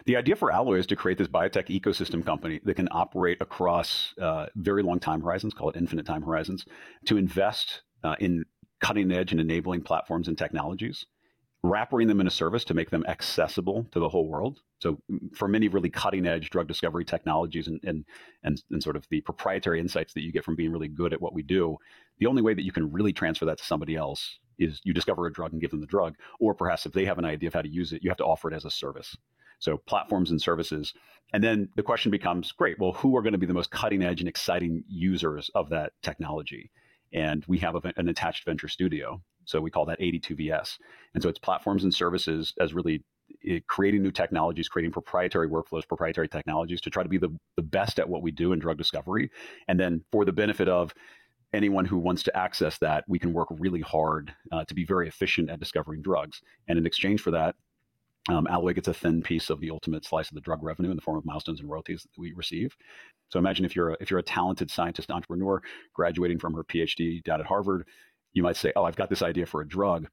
The 0.07 0.17
idea 0.17 0.37
for 0.37 0.53
Alloy 0.53 0.79
is 0.79 0.87
to 0.87 0.97
create 0.97 1.19
this 1.19 1.29
biotech 1.29 1.69
ecosystem 1.69 2.25
company 2.25 2.61
that 2.65 2.75
can 2.75 2.89
operate 2.91 3.39
across 3.41 4.15
uh, 4.21 4.47
very 4.57 4.83
long 4.83 5.01
time 5.01 5.21
horizons, 5.21 5.55
call 5.55 5.71
it 5.71 5.77
infinite 5.77 6.07
time 6.07 6.23
horizons, 6.23 6.65
to 7.07 7.17
invest 7.17 7.83
uh, 8.03 8.17
in 8.19 8.45
cutting 8.81 9.13
edge 9.13 9.33
and 9.33 9.41
enabling 9.41 9.83
platforms 9.83 10.29
and 10.29 10.39
technologies, 10.39 11.07
wrapping 11.63 12.09
them 12.09 12.21
in 12.21 12.27
a 12.27 12.31
service 12.31 12.65
to 12.65 12.75
make 12.75 12.91
them 12.91 13.05
accessible 13.07 13.87
to 13.93 14.01
the 14.01 14.09
whole 14.09 14.27
world. 14.27 14.61
So, 14.79 14.99
mm, 15.11 15.35
for 15.37 15.47
many 15.47 15.69
really 15.69 15.91
cutting 15.91 16.27
edge 16.27 16.51
drug 16.51 16.67
discovery 16.67 17.05
technologies 17.05 17.69
and, 17.69 17.81
and, 17.85 18.05
and, 18.43 18.63
and 18.71 18.83
sort 18.83 18.97
of 18.97 19.07
the 19.11 19.21
proprietary 19.21 19.81
insights 19.81 20.15
that 20.15 20.23
you 20.23 20.33
get 20.33 20.45
from 20.45 20.57
being 20.57 20.73
really 20.73 20.89
good 20.89 21.13
at 21.13 21.21
what 21.21 21.35
we 21.35 21.43
do, 21.43 21.77
the 22.19 22.27
only 22.27 22.43
way 22.43 22.55
that 22.55 22.65
you 22.65 22.73
can 22.73 22.91
really 22.91 23.13
transfer 23.13 23.45
that 23.45 23.59
to 23.59 23.65
somebody 23.65 23.97
else 23.97 24.39
is 24.59 24.81
you 24.85 24.93
discover 24.93 25.27
a 25.27 25.33
drug 25.33 25.53
and 25.53 25.61
give 25.61 25.71
them 25.71 25.81
the 25.81 25.87
drug, 25.87 26.15
or 26.39 26.55
perhaps 26.55 26.87
if 26.87 26.93
they 26.93 27.05
have 27.05 27.19
an 27.19 27.25
idea 27.25 27.49
of 27.49 27.55
how 27.55 27.63
to 27.63 27.69
use 27.69 27.93
it, 27.93 28.03
you 28.03 28.11
have 28.11 28.19
to 28.19 28.25
offer 28.25 28.51
it 28.51 28.55
as 28.55 28.65
a 28.65 28.71
service. 28.71 29.17
So 29.61 29.77
platforms 29.77 30.31
and 30.31 30.43
services. 30.43 30.93
And 31.33 31.45
then 31.45 31.69
the 31.77 31.83
question 31.83 32.11
becomes 32.11 32.51
great, 32.51 32.79
well, 32.79 32.93
who 32.93 33.17
are 33.17 33.23
going 33.23 33.33
to 33.33 33.39
be 33.39 33.47
the 33.47 33.55
most 33.55 33.71
cutting 33.71 34.03
edge 34.03 34.21
and 34.21 34.29
exciting 34.29 34.83
users 34.89 35.51
of 35.55 35.69
that 35.69 35.93
technology? 36.03 36.71
And 37.13 37.45
we 37.47 37.59
have 37.59 37.77
a, 37.77 37.93
an 37.97 38.09
attached 38.09 38.45
venture 38.45 38.69
studio. 38.69 39.23
So 39.45 39.61
we 39.61 39.71
call 39.71 39.87
that 39.87 40.01
82VS. 40.01 40.79
And 41.15 41.23
so 41.23 41.29
it's 41.29 41.39
platforms 41.39 41.85
and 41.85 41.95
services 41.95 42.53
as 42.61 42.75
really 42.75 43.05
eh, 43.49 43.61
creating 43.69 44.03
new 44.03 44.11
technologies, 44.11 44.69
creating 44.69 44.93
proprietary 44.93 45.49
workflows, 45.49 45.87
proprietary 45.87 46.29
technologies 46.29 46.81
to 46.83 46.91
try 46.91 47.03
to 47.03 47.09
be 47.09 47.19
the, 47.19 47.37
the 47.57 47.63
best 47.63 47.99
at 47.99 48.09
what 48.09 48.23
we 48.23 48.31
do 48.31 48.53
in 48.53 48.59
drug 48.59 48.79
discovery. 48.79 49.31
And 49.69 49.79
then 49.79 50.05
for 50.11 50.25
the 50.25 50.33
benefit 50.33 50.69
of 50.69 50.95
anyone 51.53 51.85
who 51.85 51.99
wants 51.99 52.23
to 52.25 52.37
access 52.37 52.79
that, 52.79 53.05
we 53.09 53.19
can 53.19 53.33
work 53.33 53.49
really 53.51 53.81
hard 53.81 54.33
uh, 54.53 54.65
to 54.65 54.75
be 54.75 54.85
very 54.85 55.09
efficient 55.09 55.51
at 55.51 55.61
discovering 55.61 56.03
drugs. 56.03 56.41
And 56.69 56.79
in 56.79 56.87
exchange 56.87 57.21
for 57.21 57.33
that, 57.33 57.57
um, 58.31 58.47
Alloy 58.47 58.75
gets 58.75 58.89
a 58.89 58.95
thin 58.95 59.23
piece 59.23 59.51
of 59.51 59.61
the 59.61 59.71
ultimate 59.71 60.05
slice 60.05 60.29
of 60.29 60.35
the 60.35 60.41
drug 60.41 60.63
revenue 60.63 60.91
in 60.91 60.97
the 60.97 61.03
form 61.03 61.19
of 61.19 61.25
milestones 61.25 61.61
and 61.61 61.69
royalties 61.69 62.03
that 62.03 62.19
we 62.19 62.33
receive. 62.33 62.77
So 63.29 63.39
imagine 63.39 63.65
if 63.65 63.75
you're 63.75 63.91
a, 63.91 63.97
if 64.01 64.11
you're 64.11 64.21
a 64.21 64.25
talented 64.25 64.71
scientist 64.71 65.11
entrepreneur 65.11 65.63
graduating 65.95 66.39
from 66.39 66.55
her 66.55 66.65
PhD 66.65 67.23
down 67.23 67.41
at 67.41 67.47
Harvard, 67.47 67.87
you 68.33 68.43
might 68.43 68.57
say, 68.57 68.73
"Oh, 68.77 68.85
I've 68.85 68.97
got 68.97 69.11
this 69.11 69.23
idea 69.23 69.47
for 69.47 69.61
a 69.61 69.69
drug." 69.69 70.09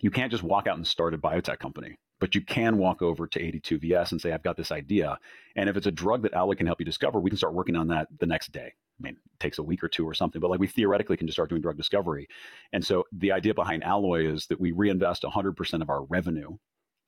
You 0.00 0.10
can't 0.10 0.30
just 0.30 0.44
walk 0.44 0.66
out 0.66 0.76
and 0.76 0.86
start 0.86 1.14
a 1.14 1.18
biotech 1.18 1.58
company, 1.58 1.96
but 2.20 2.34
you 2.34 2.40
can 2.40 2.78
walk 2.78 3.02
over 3.02 3.26
to 3.26 3.40
82VS 3.40 4.12
and 4.12 4.20
say, 4.20 4.32
"I've 4.32 4.42
got 4.42 4.56
this 4.56 4.72
idea," 4.72 5.18
and 5.56 5.68
if 5.68 5.76
it's 5.76 5.86
a 5.86 5.92
drug 5.92 6.22
that 6.22 6.34
Alloy 6.34 6.54
can 6.54 6.66
help 6.66 6.80
you 6.80 6.86
discover, 6.86 7.20
we 7.20 7.30
can 7.30 7.36
start 7.36 7.54
working 7.54 7.76
on 7.76 7.88
that 7.88 8.08
the 8.18 8.26
next 8.26 8.52
day. 8.52 8.72
I 8.98 9.02
mean, 9.02 9.14
it 9.14 9.40
takes 9.40 9.58
a 9.58 9.62
week 9.62 9.84
or 9.84 9.88
two 9.88 10.06
or 10.06 10.14
something, 10.14 10.40
but 10.40 10.50
like 10.50 10.60
we 10.60 10.66
theoretically 10.66 11.16
can 11.16 11.26
just 11.26 11.36
start 11.36 11.50
doing 11.50 11.62
drug 11.62 11.76
discovery. 11.76 12.26
And 12.72 12.84
so 12.84 13.04
the 13.12 13.32
idea 13.32 13.54
behind 13.54 13.84
Alloy 13.84 14.26
is 14.26 14.46
that 14.48 14.60
we 14.60 14.72
reinvest 14.72 15.22
100% 15.22 15.82
of 15.82 15.90
our 15.90 16.04
revenue 16.04 16.56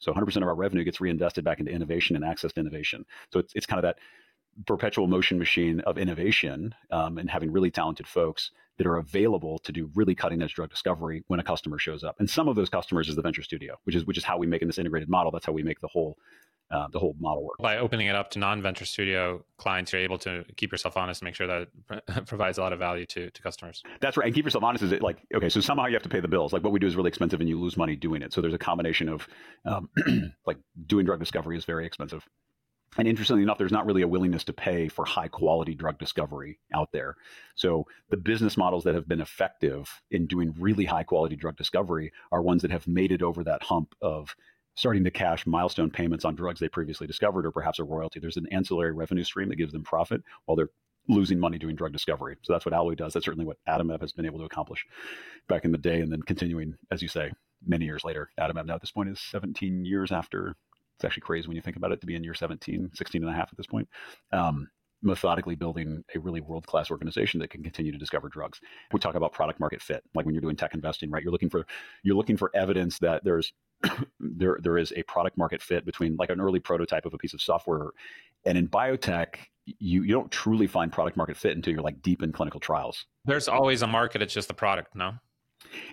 so 0.01 0.13
100% 0.13 0.37
of 0.37 0.43
our 0.43 0.55
revenue 0.55 0.85
gets 0.85 1.01
reinvested 1.01 1.45
back 1.45 1.61
into 1.61 1.71
innovation 1.71 2.17
and 2.17 2.25
access 2.25 2.53
to 2.55 2.61
innovation. 2.61 3.05
So 3.33 3.39
it's, 3.39 3.53
it's 3.55 3.67
kind 3.67 3.79
of 3.79 3.83
that 3.83 3.99
perpetual 4.67 5.07
motion 5.07 5.39
machine 5.39 5.81
of 5.81 5.97
innovation 5.99 6.75
um, 6.91 7.19
and 7.19 7.31
having 7.31 7.53
really 7.53 7.71
talented 7.71 8.07
folks 8.07 8.51
that 8.79 8.87
are 8.87 8.97
available 8.97 9.59
to 9.59 9.73
do 9.73 9.91
really 9.95 10.15
cutting 10.15 10.43
edge 10.43 10.55
drug 10.55 10.71
discovery 10.71 11.23
when 11.29 11.39
a 11.39 11.45
customer 11.45 11.79
shows 11.79 12.03
up. 12.03 12.17
And 12.19 12.29
some 12.29 12.49
of 12.49 12.57
those 12.57 12.69
customers 12.71 13.09
is 13.09 13.17
the 13.17 13.23
venture 13.23 13.43
studio, 13.43 13.77
which 13.85 13.95
is 13.95 14.07
which 14.07 14.17
is 14.17 14.25
how 14.25 14.39
we 14.39 14.47
make 14.47 14.63
in 14.63 14.69
this 14.69 14.79
integrated 14.79 15.09
model. 15.09 15.31
That's 15.31 15.47
how 15.47 15.53
we 15.53 15.63
make 15.63 15.81
the 15.81 15.89
whole 15.89 16.17
uh, 16.71 16.89
the 16.89 16.99
whole 16.99 17.17
model 17.19 17.45
work. 17.45 17.59
By 17.59 17.79
opening 17.79 18.07
it 18.07 18.15
up 18.15 18.31
to 18.33 18.39
non-venture 18.39 18.85
studio 18.85 19.45
clients, 19.57 19.93
you're 19.93 20.03
able 20.03 20.19
to 20.19 20.45
keep 20.57 20.73
yourself 20.73 20.97
honest 20.97 21.21
and 21.23 21.27
make 21.27 21.35
sure 21.35 21.47
that 21.47 21.69
it 22.17 22.27
provides 22.27 22.59
a 22.59 22.63
lot 22.63 22.73
of 22.73 22.79
value 22.79 23.07
to, 23.07 23.31
to 23.31 23.43
customers. 23.43 23.83
That's 24.01 24.17
right. 24.17 24.27
And 24.27 24.35
keep 24.35 24.45
yourself 24.45 24.65
honest 24.65 24.85
is 24.85 24.93
it 24.93 25.03
like, 25.03 25.19
okay, 25.35 25.49
so 25.49 25.61
somehow 25.61 25.87
you 25.87 25.95
have 25.95 26.03
to 26.05 26.09
pay 26.09 26.21
the 26.21 26.29
bills. 26.29 26.53
Like 26.53 26.63
what 26.63 26.73
we 26.73 26.79
do 26.79 26.87
is 26.87 26.97
really 26.97 27.09
expensive 27.09 27.41
and 27.41 27.49
you 27.49 27.59
lose 27.61 27.77
money 27.77 27.97
doing 27.97 28.23
it. 28.23 28.33
So 28.33 28.41
there's 28.41 28.55
a 28.55 28.59
combination 28.59 29.09
of 29.09 29.29
um, 29.65 29.91
like 30.47 30.59
doing 30.87 31.07
drug 31.07 31.21
discovery 31.21 31.57
is 31.57 31.65
very 31.65 31.87
expensive 31.87 32.25
And 32.99 33.07
interestingly 33.09 33.43
enough, 33.43 33.59
there's 33.59 33.73
not 33.73 33.87
really 33.87 34.03
a 34.03 34.09
willingness 34.09 34.45
to 34.45 34.53
pay 34.53 34.89
for 34.89 35.05
high 35.05 35.29
quality 35.29 35.75
drug 35.75 35.99
discovery 35.99 36.59
out 36.75 36.91
there. 36.93 37.17
So 37.55 37.87
the 38.11 38.17
business 38.17 38.57
models 38.57 38.85
that 38.85 38.95
have 38.95 39.09
been 39.09 39.21
effective 39.21 39.89
in 40.11 40.27
doing 40.27 40.55
really 40.59 40.85
high 40.85 41.05
quality 41.05 41.37
drug 41.37 41.57
discovery 41.57 42.13
are 42.33 42.43
ones 42.43 42.63
that 42.63 42.71
have 42.73 42.89
made 42.89 43.13
it 43.13 43.23
over 43.23 43.45
that 43.45 43.63
hump 43.63 43.95
of 44.03 44.35
starting 44.81 45.05
to 45.05 45.11
cash 45.11 45.47
milestone 45.47 45.91
payments 45.91 46.25
on 46.25 46.35
drugs 46.35 46.59
they 46.59 46.69
previously 46.69 47.07
discovered 47.07 47.45
or 47.45 47.51
perhaps 47.51 47.79
a 47.79 47.85
royalty. 47.85 48.19
There's 48.19 48.39
an 48.39 48.47
ancillary 48.51 48.93
revenue 48.93 49.25
stream 49.25 49.51
that 49.51 49.57
gives 49.57 49.75
them 49.75 49.83
profit 49.83 50.23
while 50.47 50.57
they're 50.57 50.71
losing 51.07 51.39
money 51.39 51.59
doing 51.59 51.77
drug 51.77 51.93
discovery. 51.93 52.37
So 52.43 52.55
that's 52.55 52.65
what 52.65 52.73
Alloy 52.73 52.95
does. 52.95 53.13
That's 53.13 53.27
certainly 53.27 53.45
what 53.45 53.59
Adimab 53.69 54.01
has 54.01 54.13
been 54.13 54.25
able 54.25 54.39
to 54.39 54.47
accomplish 54.47 54.87
back 55.49 55.67
in 55.67 55.73
the 55.73 55.79
day 55.79 56.01
and 56.01 56.11
then 56.11 56.23
continuing, 56.23 56.77
as 56.91 57.03
you 57.03 57.09
say, 57.09 57.31
many 57.67 57.85
years 57.85 58.05
later. 58.05 58.31
Adimab 58.41 58.65
now 58.65 58.77
at 58.77 58.81
this 58.81 58.91
point 58.91 59.11
is 59.11 59.21
17 59.21 59.85
years 59.85 60.13
after 60.13 60.57
it's 60.97 61.05
actually 61.05 61.23
crazy 61.23 61.47
when 61.47 61.57
you 61.57 61.63
think 61.63 61.77
about 61.77 61.93
it 61.93 62.01
to 62.01 62.07
be 62.07 62.15
in 62.15 62.25
year 62.25 62.35
17, 62.35 62.91
16 62.95 63.23
and 63.23 63.31
a 63.31 63.35
half 63.35 63.51
at 63.53 63.59
this 63.59 63.67
point. 63.67 63.87
Um, 64.33 64.69
methodically 65.03 65.55
building 65.55 66.05
a 66.15 66.19
really 66.19 66.41
world-class 66.41 66.91
organization 66.91 67.41
that 67.41 67.51
can 67.51 67.63
continue 67.63 67.93
to 67.93 67.99
discover 67.99 68.29
drugs. 68.29 68.61
We 68.93 69.01
talk 69.01 69.15
about 69.15 69.33
product 69.33 69.61
market 69.61 69.81
fit, 69.81 70.03
like 70.15 70.27
when 70.27 70.35
you're 70.35 70.43
doing 70.43 70.57
tech 70.57 70.75
investing, 70.75 71.11
right? 71.11 71.23
You're 71.23 71.33
looking 71.33 71.51
for 71.51 71.67
you're 72.03 72.17
looking 72.17 72.37
for 72.37 72.51
evidence 72.55 72.99
that 72.99 73.25
there's 73.25 73.53
there 74.21 74.59
there 74.63 74.79
is 74.79 74.93
a 74.97 75.03
product 75.05 75.39
market 75.39 75.63
fit 75.63 75.85
between 75.85 76.17
like 76.17 76.31
an 76.31 76.41
early 76.41 76.61
prototype 76.61 77.07
of 77.07 77.15
a 77.15 77.19
piece 77.19 77.35
of 77.35 77.41
software 77.41 77.91
and 78.45 78.59
in 78.59 78.69
biotech 78.69 79.37
you 79.79 80.03
you 80.03 80.13
don't 80.13 80.31
truly 80.31 80.67
find 80.67 80.93
product 80.93 81.17
market 81.17 81.37
fit 81.37 81.57
until 81.57 81.73
you're 81.73 81.83
like 81.83 82.03
deep 82.03 82.23
in 82.23 82.33
clinical 82.33 82.61
trials. 82.61 83.07
There's 83.25 83.49
always 83.49 83.83
a 83.83 83.87
market, 83.87 84.23
it's 84.23 84.35
just 84.35 84.49
the 84.49 84.55
product, 84.55 84.95
no? 84.95 85.15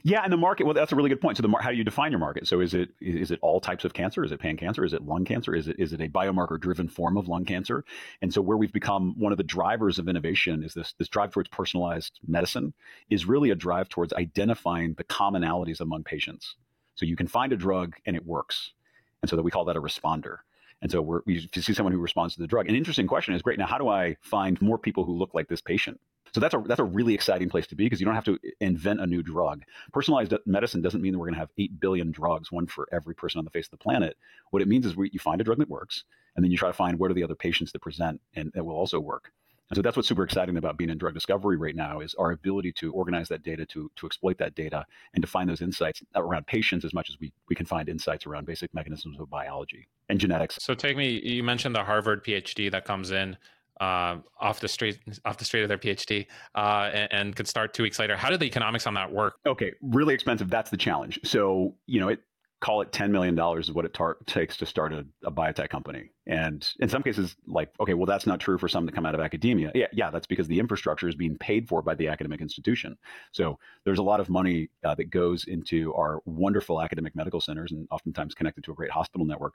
Yeah, 0.03 0.21
and 0.23 0.31
the 0.31 0.37
market. 0.37 0.65
Well, 0.65 0.73
that's 0.73 0.91
a 0.91 0.95
really 0.95 1.09
good 1.09 1.21
point. 1.21 1.37
So, 1.37 1.43
the 1.43 1.53
how 1.59 1.71
do 1.71 1.75
you 1.75 1.83
define 1.83 2.11
your 2.11 2.19
market? 2.19 2.47
So, 2.47 2.61
is 2.61 2.73
it 2.73 2.89
is 3.01 3.31
it 3.31 3.39
all 3.41 3.59
types 3.59 3.83
of 3.83 3.93
cancer? 3.93 4.23
Is 4.23 4.31
it 4.31 4.39
pan 4.39 4.57
cancer? 4.57 4.85
Is 4.85 4.93
it 4.93 5.03
lung 5.03 5.25
cancer? 5.25 5.53
Is 5.53 5.67
it 5.67 5.75
is 5.77 5.93
it 5.93 6.01
a 6.01 6.07
biomarker 6.07 6.59
driven 6.59 6.87
form 6.87 7.17
of 7.17 7.27
lung 7.27 7.45
cancer? 7.45 7.83
And 8.21 8.33
so, 8.33 8.41
where 8.41 8.57
we've 8.57 8.71
become 8.71 9.13
one 9.19 9.31
of 9.31 9.37
the 9.37 9.43
drivers 9.43 9.99
of 9.99 10.07
innovation 10.07 10.63
is 10.63 10.73
this 10.73 10.93
this 10.97 11.09
drive 11.09 11.31
towards 11.31 11.49
personalized 11.49 12.19
medicine 12.25 12.73
is 13.09 13.25
really 13.25 13.49
a 13.49 13.55
drive 13.55 13.89
towards 13.89 14.13
identifying 14.13 14.93
the 14.93 15.03
commonalities 15.03 15.81
among 15.81 16.03
patients. 16.03 16.55
So, 16.97 17.05
you 17.05 17.15
can 17.15 17.27
find 17.27 17.53
a 17.53 17.57
drug 17.57 17.95
and 18.05 18.15
it 18.15 18.25
works, 18.25 18.73
and 19.21 19.29
so 19.29 19.37
that 19.37 19.43
we 19.43 19.51
call 19.51 19.65
that 19.65 19.77
a 19.77 19.81
responder. 19.81 20.39
And 20.81 20.91
so, 20.91 21.01
we're, 21.01 21.21
we 21.25 21.49
see 21.55 21.73
someone 21.73 21.93
who 21.93 21.99
responds 21.99 22.35
to 22.35 22.41
the 22.41 22.47
drug. 22.47 22.67
An 22.67 22.75
interesting 22.75 23.07
question 23.07 23.33
is, 23.33 23.41
great. 23.41 23.57
Now, 23.57 23.67
how 23.67 23.77
do 23.77 23.87
I 23.87 24.17
find 24.21 24.61
more 24.61 24.77
people 24.77 25.05
who 25.05 25.17
look 25.17 25.33
like 25.33 25.47
this 25.47 25.61
patient? 25.61 25.99
So 26.33 26.39
that's 26.39 26.53
a 26.53 26.63
that's 26.65 26.79
a 26.79 26.83
really 26.83 27.13
exciting 27.13 27.49
place 27.49 27.67
to 27.67 27.75
be 27.75 27.85
because 27.85 27.99
you 27.99 28.05
don't 28.05 28.15
have 28.15 28.25
to 28.25 28.37
invent 28.59 28.99
a 28.99 29.07
new 29.07 29.23
drug. 29.23 29.63
Personalized 29.93 30.33
medicine 30.45 30.81
doesn't 30.81 31.01
mean 31.01 31.13
that 31.13 31.19
we're 31.19 31.27
going 31.27 31.35
to 31.35 31.39
have 31.39 31.51
eight 31.57 31.79
billion 31.79 32.11
drugs, 32.11 32.51
one 32.51 32.67
for 32.67 32.87
every 32.91 33.15
person 33.15 33.39
on 33.39 33.45
the 33.45 33.51
face 33.51 33.67
of 33.67 33.71
the 33.71 33.77
planet. 33.77 34.17
What 34.51 34.61
it 34.61 34.67
means 34.67 34.85
is 34.85 34.95
we, 34.95 35.09
you 35.13 35.19
find 35.19 35.41
a 35.41 35.43
drug 35.43 35.57
that 35.59 35.69
works, 35.69 36.03
and 36.35 36.43
then 36.43 36.51
you 36.51 36.57
try 36.57 36.69
to 36.69 36.73
find 36.73 36.99
what 36.99 37.11
are 37.11 37.13
the 37.13 37.23
other 37.23 37.35
patients 37.35 37.71
that 37.71 37.81
present 37.81 38.21
and 38.35 38.51
that 38.53 38.65
will 38.65 38.75
also 38.75 38.99
work. 38.99 39.31
And 39.69 39.75
so 39.75 39.81
that's 39.81 39.97
what's 39.97 40.07
super 40.07 40.23
exciting 40.23 40.57
about 40.57 40.77
being 40.77 40.89
in 40.89 40.97
drug 40.97 41.13
discovery 41.13 41.57
right 41.57 41.75
now 41.75 41.99
is 41.99 42.15
our 42.15 42.31
ability 42.31 42.71
to 42.73 42.93
organize 42.93 43.27
that 43.29 43.43
data, 43.43 43.65
to, 43.67 43.91
to 43.95 44.05
exploit 44.05 44.37
that 44.37 44.55
data, 44.55 44.85
and 45.13 45.21
to 45.21 45.27
find 45.27 45.49
those 45.49 45.61
insights 45.61 46.01
around 46.15 46.47
patients 46.47 46.85
as 46.85 46.93
much 46.93 47.09
as 47.09 47.19
we, 47.19 47.33
we 47.49 47.55
can 47.55 47.65
find 47.65 47.89
insights 47.89 48.25
around 48.25 48.45
basic 48.45 48.73
mechanisms 48.73 49.19
of 49.19 49.29
biology 49.29 49.87
and 50.09 50.19
genetics. 50.19 50.57
So 50.61 50.73
take 50.73 50.95
me, 50.95 51.21
you 51.23 51.43
mentioned 51.43 51.75
the 51.75 51.83
Harvard 51.83 52.23
PhD 52.23 52.71
that 52.71 52.85
comes 52.85 53.11
in 53.11 53.37
uh, 53.79 54.17
off 54.39 54.59
the 54.59 54.67
street 54.67 54.99
off 55.25 55.37
the 55.37 55.45
street 55.45 55.61
of 55.61 55.67
their 55.67 55.77
PhD 55.77 56.25
uh, 56.55 56.89
and, 56.93 57.13
and, 57.13 57.35
could 57.35 57.47
start 57.47 57.73
two 57.73 57.83
weeks 57.83 57.99
later. 57.99 58.17
How 58.17 58.29
did 58.29 58.39
the 58.39 58.45
economics 58.45 58.87
on 58.87 58.95
that 58.95 59.11
work? 59.11 59.35
Okay, 59.45 59.71
really 59.81 60.15
expensive. 60.15 60.49
That's 60.49 60.71
the 60.71 60.77
challenge. 60.77 61.19
So 61.23 61.75
you 61.85 61.99
know, 61.99 62.07
it 62.09 62.21
call 62.59 62.81
it 62.81 62.91
ten 62.91 63.11
million 63.11 63.35
dollars 63.35 63.69
is 63.69 63.73
what 63.73 63.85
it 63.85 63.93
tar- 63.93 64.17
takes 64.25 64.57
to 64.57 64.65
start 64.65 64.91
a, 64.91 65.05
a, 65.23 65.31
biotech 65.31 65.69
company. 65.69 66.11
And 66.25 66.67
in 66.79 66.89
some 66.89 67.03
cases, 67.03 67.35
like 67.45 67.69
okay, 67.79 67.93
well 67.93 68.05
that's 68.05 68.25
not 68.25 68.39
true 68.39 68.57
for 68.57 68.67
some 68.67 68.85
that 68.85 68.95
come 68.95 69.05
out 69.05 69.15
of 69.15 69.21
academia. 69.21 69.71
Yeah, 69.75 69.87
yeah, 69.93 70.09
that's 70.09 70.25
because 70.25 70.47
the 70.47 70.59
infrastructure 70.59 71.07
is 71.07 71.15
being 71.15 71.37
paid 71.37 71.67
for 71.67 71.81
by 71.81 71.95
the 71.95 72.07
academic 72.07 72.41
institution. 72.41 72.97
So 73.31 73.59
there's 73.85 73.99
a 73.99 74.03
lot 74.03 74.19
of 74.19 74.29
money 74.29 74.69
uh, 74.83 74.95
that 74.95 75.09
goes 75.09 75.45
into 75.45 75.93
our 75.93 76.21
wonderful 76.25 76.81
academic 76.81 77.15
medical 77.15 77.41
centers 77.41 77.71
and 77.71 77.87
oftentimes 77.91 78.33
connected 78.33 78.63
to 78.65 78.71
a 78.71 78.75
great 78.75 78.91
hospital 78.91 79.25
network 79.25 79.53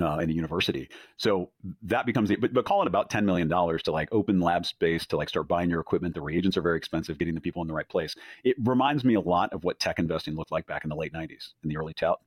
uh, 0.00 0.18
in 0.18 0.30
a 0.30 0.32
university. 0.32 0.88
So 1.16 1.50
that 1.82 2.06
becomes 2.06 2.28
the, 2.28 2.36
but, 2.36 2.52
but 2.52 2.64
call 2.64 2.82
it 2.82 2.88
about 2.88 3.10
$10 3.10 3.24
million 3.24 3.48
to 3.48 3.92
like 3.92 4.08
open 4.12 4.40
lab 4.40 4.66
space 4.66 5.06
to 5.06 5.16
like 5.16 5.28
start 5.28 5.48
buying 5.48 5.70
your 5.70 5.80
equipment. 5.80 6.14
The 6.14 6.20
reagents 6.20 6.56
are 6.56 6.62
very 6.62 6.76
expensive, 6.76 7.18
getting 7.18 7.34
the 7.34 7.40
people 7.40 7.62
in 7.62 7.68
the 7.68 7.74
right 7.74 7.88
place. 7.88 8.14
It 8.42 8.56
reminds 8.64 9.04
me 9.04 9.14
a 9.14 9.20
lot 9.20 9.52
of 9.52 9.64
what 9.64 9.78
tech 9.78 9.98
investing 9.98 10.34
looked 10.34 10.52
like 10.52 10.66
back 10.66 10.84
in 10.84 10.90
the 10.90 10.96
late 10.96 11.12
90s, 11.12 11.52
in 11.62 11.68
the 11.68 11.76
early 11.76 11.94
2000s. 11.94 12.18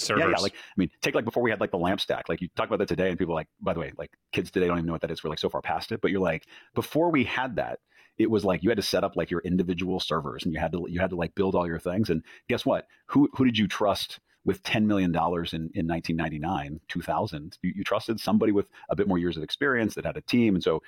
Servers. 0.00 0.22
Yeah, 0.22 0.30
yeah. 0.30 0.36
Like, 0.42 0.54
I 0.54 0.74
mean, 0.76 0.90
take 1.00 1.14
like 1.14 1.24
before 1.24 1.42
we 1.42 1.50
had 1.50 1.60
like 1.60 1.70
the 1.70 1.78
lamp 1.78 2.00
stack, 2.00 2.28
like 2.28 2.40
you 2.40 2.48
talk 2.56 2.66
about 2.66 2.78
that 2.78 2.88
today 2.88 3.08
and 3.08 3.18
people 3.18 3.34
like, 3.34 3.48
by 3.60 3.72
the 3.72 3.80
way, 3.80 3.92
like 3.96 4.10
kids 4.32 4.50
today 4.50 4.66
don't 4.66 4.78
even 4.78 4.86
know 4.86 4.92
what 4.92 5.02
that 5.02 5.10
is. 5.10 5.22
We're 5.22 5.30
like 5.30 5.38
so 5.38 5.48
far 5.48 5.62
past 5.62 5.92
it, 5.92 6.00
but 6.00 6.10
you're 6.10 6.20
like, 6.20 6.46
before 6.74 7.10
we 7.10 7.24
had 7.24 7.56
that, 7.56 7.80
it 8.18 8.30
was 8.30 8.44
like 8.44 8.62
you 8.62 8.68
had 8.68 8.76
to 8.76 8.82
set 8.82 9.04
up 9.04 9.16
like 9.16 9.30
your 9.30 9.40
individual 9.40 9.98
servers 9.98 10.44
and 10.44 10.52
you 10.52 10.60
had 10.60 10.72
to, 10.72 10.86
you 10.88 11.00
had 11.00 11.10
to 11.10 11.16
like 11.16 11.34
build 11.34 11.54
all 11.54 11.66
your 11.66 11.78
things. 11.78 12.10
And 12.10 12.22
guess 12.48 12.66
what? 12.66 12.86
Who, 13.06 13.28
who 13.34 13.44
did 13.44 13.58
you 13.58 13.66
trust? 13.66 14.20
With 14.44 14.62
$10 14.62 14.84
million 14.84 15.10
in, 15.10 15.70
in 15.74 15.86
1999, 15.86 16.80
2000. 16.88 17.58
You, 17.62 17.72
you, 17.76 17.84
trusted 17.84 18.18
somebody 18.18 18.52
with 18.52 18.66
a 18.88 18.96
bit 18.96 19.06
more 19.06 19.18
years 19.18 19.36
of 19.36 19.42
experience 19.42 19.94
that 19.94 20.04
had 20.04 20.16
a 20.16 20.20
team. 20.20 20.54
And 20.54 20.62
so, 20.62 20.82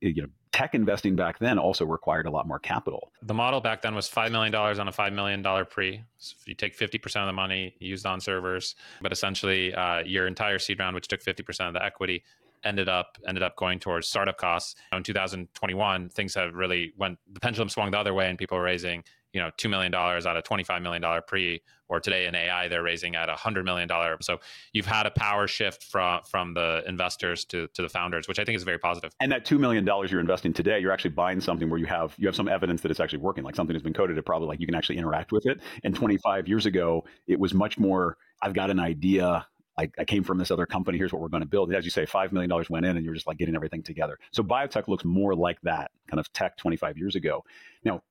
you 0.00 0.22
know, 0.22 0.28
tech 0.52 0.74
investing 0.74 1.16
back 1.16 1.38
then 1.38 1.58
also 1.58 1.84
required 1.84 2.26
a 2.26 2.30
lot 2.30 2.46
more 2.46 2.58
capital. 2.58 3.12
The 3.22 3.34
model 3.34 3.60
back 3.60 3.82
then 3.82 3.94
was 3.94 4.08
$5 4.08 4.30
million 4.30 4.54
on 4.54 4.88
a 4.88 4.92
$5 4.92 5.12
million 5.12 5.44
pre. 5.66 6.02
So 6.18 6.36
you 6.46 6.54
take 6.54 6.76
50% 6.76 7.04
of 7.20 7.26
the 7.26 7.32
money 7.32 7.74
used 7.80 8.06
on 8.06 8.20
servers, 8.20 8.76
but 9.00 9.12
essentially 9.12 9.74
uh, 9.74 10.00
your 10.04 10.26
entire 10.26 10.58
seed 10.58 10.78
round, 10.78 10.94
which 10.94 11.08
took 11.08 11.22
50% 11.22 11.68
of 11.68 11.74
the 11.74 11.84
equity, 11.84 12.22
ended 12.62 12.88
up 12.88 13.16
ended 13.26 13.42
up 13.42 13.56
going 13.56 13.78
towards 13.78 14.06
startup 14.06 14.36
costs. 14.36 14.74
In 14.92 15.02
2021, 15.02 16.10
things 16.10 16.34
have 16.34 16.54
really 16.54 16.92
went 16.96 17.18
the 17.32 17.40
pendulum 17.40 17.68
swung 17.68 17.90
the 17.90 17.98
other 17.98 18.14
way, 18.14 18.28
and 18.28 18.38
people 18.38 18.58
are 18.58 18.62
raising 18.62 19.02
you 19.32 19.40
know, 19.40 19.50
$2 19.58 19.70
million 19.70 19.94
out 19.94 20.36
of 20.36 20.44
$25 20.44 20.82
million 20.82 21.02
pre, 21.26 21.62
or 21.88 22.00
today 22.00 22.26
in 22.26 22.34
AI, 22.34 22.68
they're 22.68 22.82
raising 22.82 23.16
at 23.16 23.28
$100 23.28 23.64
million. 23.64 23.88
So 24.20 24.38
you've 24.72 24.86
had 24.86 25.06
a 25.06 25.10
power 25.10 25.46
shift 25.46 25.84
from, 25.84 26.20
from 26.28 26.54
the 26.54 26.82
investors 26.86 27.44
to, 27.46 27.68
to 27.74 27.82
the 27.82 27.88
founders, 27.88 28.28
which 28.28 28.38
I 28.38 28.44
think 28.44 28.56
is 28.56 28.62
very 28.62 28.78
positive. 28.78 29.12
And 29.20 29.30
that 29.32 29.44
$2 29.44 29.58
million 29.58 29.84
you're 30.08 30.20
investing 30.20 30.52
today, 30.52 30.78
you're 30.78 30.92
actually 30.92 31.10
buying 31.10 31.40
something 31.40 31.68
where 31.68 31.78
you 31.78 31.86
have, 31.86 32.14
you 32.16 32.26
have 32.26 32.36
some 32.36 32.48
evidence 32.48 32.80
that 32.82 32.90
it's 32.90 33.00
actually 33.00 33.18
working, 33.18 33.44
like 33.44 33.56
something 33.56 33.74
has 33.74 33.82
been 33.82 33.92
coded, 33.92 34.16
it 34.18 34.24
probably 34.24 34.48
like 34.48 34.60
you 34.60 34.66
can 34.66 34.74
actually 34.74 34.98
interact 34.98 35.32
with 35.32 35.46
it. 35.46 35.60
And 35.84 35.94
25 35.94 36.48
years 36.48 36.66
ago, 36.66 37.04
it 37.26 37.38
was 37.38 37.54
much 37.54 37.78
more, 37.78 38.16
I've 38.42 38.54
got 38.54 38.70
an 38.70 38.80
idea, 38.80 39.46
I, 39.78 39.90
I, 39.98 40.04
came 40.04 40.22
from 40.22 40.36
this 40.36 40.50
other 40.50 40.66
company. 40.66 40.98
Here's 40.98 41.12
what 41.12 41.22
we're 41.22 41.28
going 41.28 41.42
to 41.42 41.48
build. 41.48 41.72
As 41.72 41.84
you 41.84 41.90
say, 41.90 42.04
$5 42.04 42.32
million 42.32 42.50
went 42.68 42.84
in 42.84 42.96
and 42.96 43.04
you're 43.04 43.14
just 43.14 43.26
like 43.26 43.38
getting 43.38 43.54
everything 43.54 43.82
together. 43.82 44.18
So 44.30 44.42
biotech 44.42 44.88
looks 44.88 45.04
more 45.04 45.34
like 45.34 45.58
that 45.62 45.90
kind 46.08 46.20
of 46.20 46.30
tech 46.32 46.56
25 46.58 46.98
years 46.98 47.16
ago. 47.16 47.44
Now, 47.84 48.02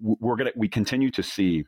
we're 0.00 0.36
going 0.36 0.50
to 0.50 0.58
we 0.58 0.68
continue 0.68 1.10
to 1.10 1.22
see 1.22 1.64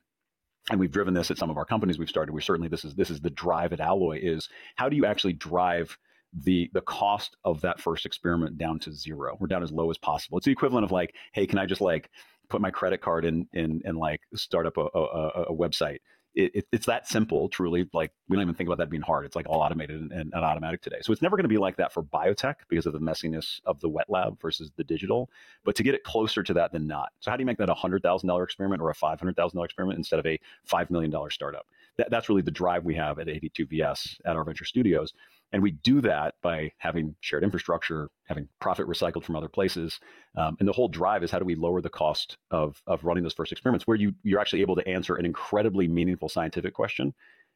and 0.70 0.78
we've 0.78 0.90
driven 0.90 1.14
this 1.14 1.30
at 1.30 1.38
some 1.38 1.50
of 1.50 1.56
our 1.56 1.64
companies 1.64 1.98
we've 1.98 2.08
started 2.08 2.32
we 2.32 2.40
certainly 2.40 2.68
this 2.68 2.84
is 2.84 2.94
this 2.94 3.10
is 3.10 3.20
the 3.20 3.30
drive 3.30 3.72
at 3.72 3.80
Alloy 3.80 4.18
is 4.20 4.48
how 4.76 4.88
do 4.88 4.96
you 4.96 5.06
actually 5.06 5.32
drive 5.32 5.96
the 6.32 6.70
the 6.72 6.80
cost 6.82 7.36
of 7.44 7.60
that 7.62 7.80
first 7.80 8.06
experiment 8.06 8.58
down 8.58 8.78
to 8.80 8.92
zero 8.92 9.36
or 9.40 9.46
down 9.46 9.62
as 9.62 9.72
low 9.72 9.90
as 9.90 9.98
possible? 9.98 10.38
It's 10.38 10.44
the 10.44 10.52
equivalent 10.52 10.84
of 10.84 10.92
like 10.92 11.14
hey 11.32 11.46
can 11.46 11.58
i 11.58 11.66
just 11.66 11.80
like 11.80 12.10
put 12.48 12.60
my 12.60 12.70
credit 12.70 13.00
card 13.00 13.24
in 13.24 13.46
in 13.52 13.80
and 13.84 13.96
like 13.96 14.20
start 14.34 14.66
up 14.66 14.76
a, 14.76 14.82
a, 14.82 15.44
a 15.48 15.54
website 15.54 15.98
it, 16.34 16.54
it, 16.54 16.66
it's 16.72 16.86
that 16.86 17.08
simple, 17.08 17.48
truly. 17.48 17.88
Like 17.92 18.12
we 18.28 18.36
don't 18.36 18.42
even 18.42 18.54
think 18.54 18.68
about 18.68 18.78
that 18.78 18.90
being 18.90 19.02
hard. 19.02 19.26
It's 19.26 19.36
like 19.36 19.48
all 19.48 19.60
automated 19.60 20.00
and, 20.00 20.12
and, 20.12 20.32
and 20.32 20.44
automatic 20.44 20.80
today. 20.82 20.98
So 21.02 21.12
it's 21.12 21.22
never 21.22 21.36
going 21.36 21.44
to 21.44 21.48
be 21.48 21.58
like 21.58 21.76
that 21.76 21.92
for 21.92 22.02
biotech 22.02 22.56
because 22.68 22.86
of 22.86 22.92
the 22.92 23.00
messiness 23.00 23.60
of 23.66 23.80
the 23.80 23.88
wet 23.88 24.08
lab 24.08 24.40
versus 24.40 24.70
the 24.76 24.84
digital. 24.84 25.30
But 25.64 25.74
to 25.76 25.82
get 25.82 25.94
it 25.94 26.04
closer 26.04 26.42
to 26.42 26.54
that 26.54 26.72
than 26.72 26.86
not. 26.86 27.10
So 27.20 27.30
how 27.30 27.36
do 27.36 27.42
you 27.42 27.46
make 27.46 27.58
that 27.58 27.68
a 27.68 27.74
hundred 27.74 28.02
thousand 28.02 28.28
dollar 28.28 28.44
experiment 28.44 28.80
or 28.80 28.90
a 28.90 28.94
five 28.94 29.18
hundred 29.18 29.36
thousand 29.36 29.56
dollar 29.56 29.66
experiment 29.66 29.98
instead 29.98 30.20
of 30.20 30.26
a 30.26 30.38
five 30.64 30.90
million 30.90 31.10
dollar 31.10 31.30
startup? 31.30 31.66
That, 31.96 32.10
that's 32.10 32.28
really 32.28 32.42
the 32.42 32.50
drive 32.50 32.84
we 32.84 32.94
have 32.94 33.18
at 33.18 33.26
82VS 33.26 34.20
at 34.24 34.36
our 34.36 34.44
venture 34.44 34.64
studios. 34.64 35.12
And 35.52 35.62
we 35.62 35.72
do 35.72 36.00
that 36.02 36.34
by 36.42 36.72
having 36.78 37.16
shared 37.20 37.42
infrastructure, 37.42 38.08
having 38.26 38.48
profit 38.60 38.86
recycled 38.86 39.24
from 39.24 39.36
other 39.36 39.48
places. 39.48 39.98
Um, 40.36 40.56
and 40.60 40.68
the 40.68 40.72
whole 40.72 40.88
drive 40.88 41.24
is 41.24 41.30
how 41.30 41.38
do 41.38 41.44
we 41.44 41.56
lower 41.56 41.80
the 41.80 41.90
cost 41.90 42.36
of, 42.50 42.80
of 42.86 43.04
running 43.04 43.22
those 43.22 43.34
first 43.34 43.50
experiments 43.50 43.86
where 43.86 43.96
you, 43.96 44.12
you're 44.22 44.40
actually 44.40 44.60
able 44.60 44.76
to 44.76 44.86
answer 44.86 45.16
an 45.16 45.26
incredibly 45.26 45.88
meaningful 45.88 46.28
scientific 46.28 46.74
question 46.74 47.14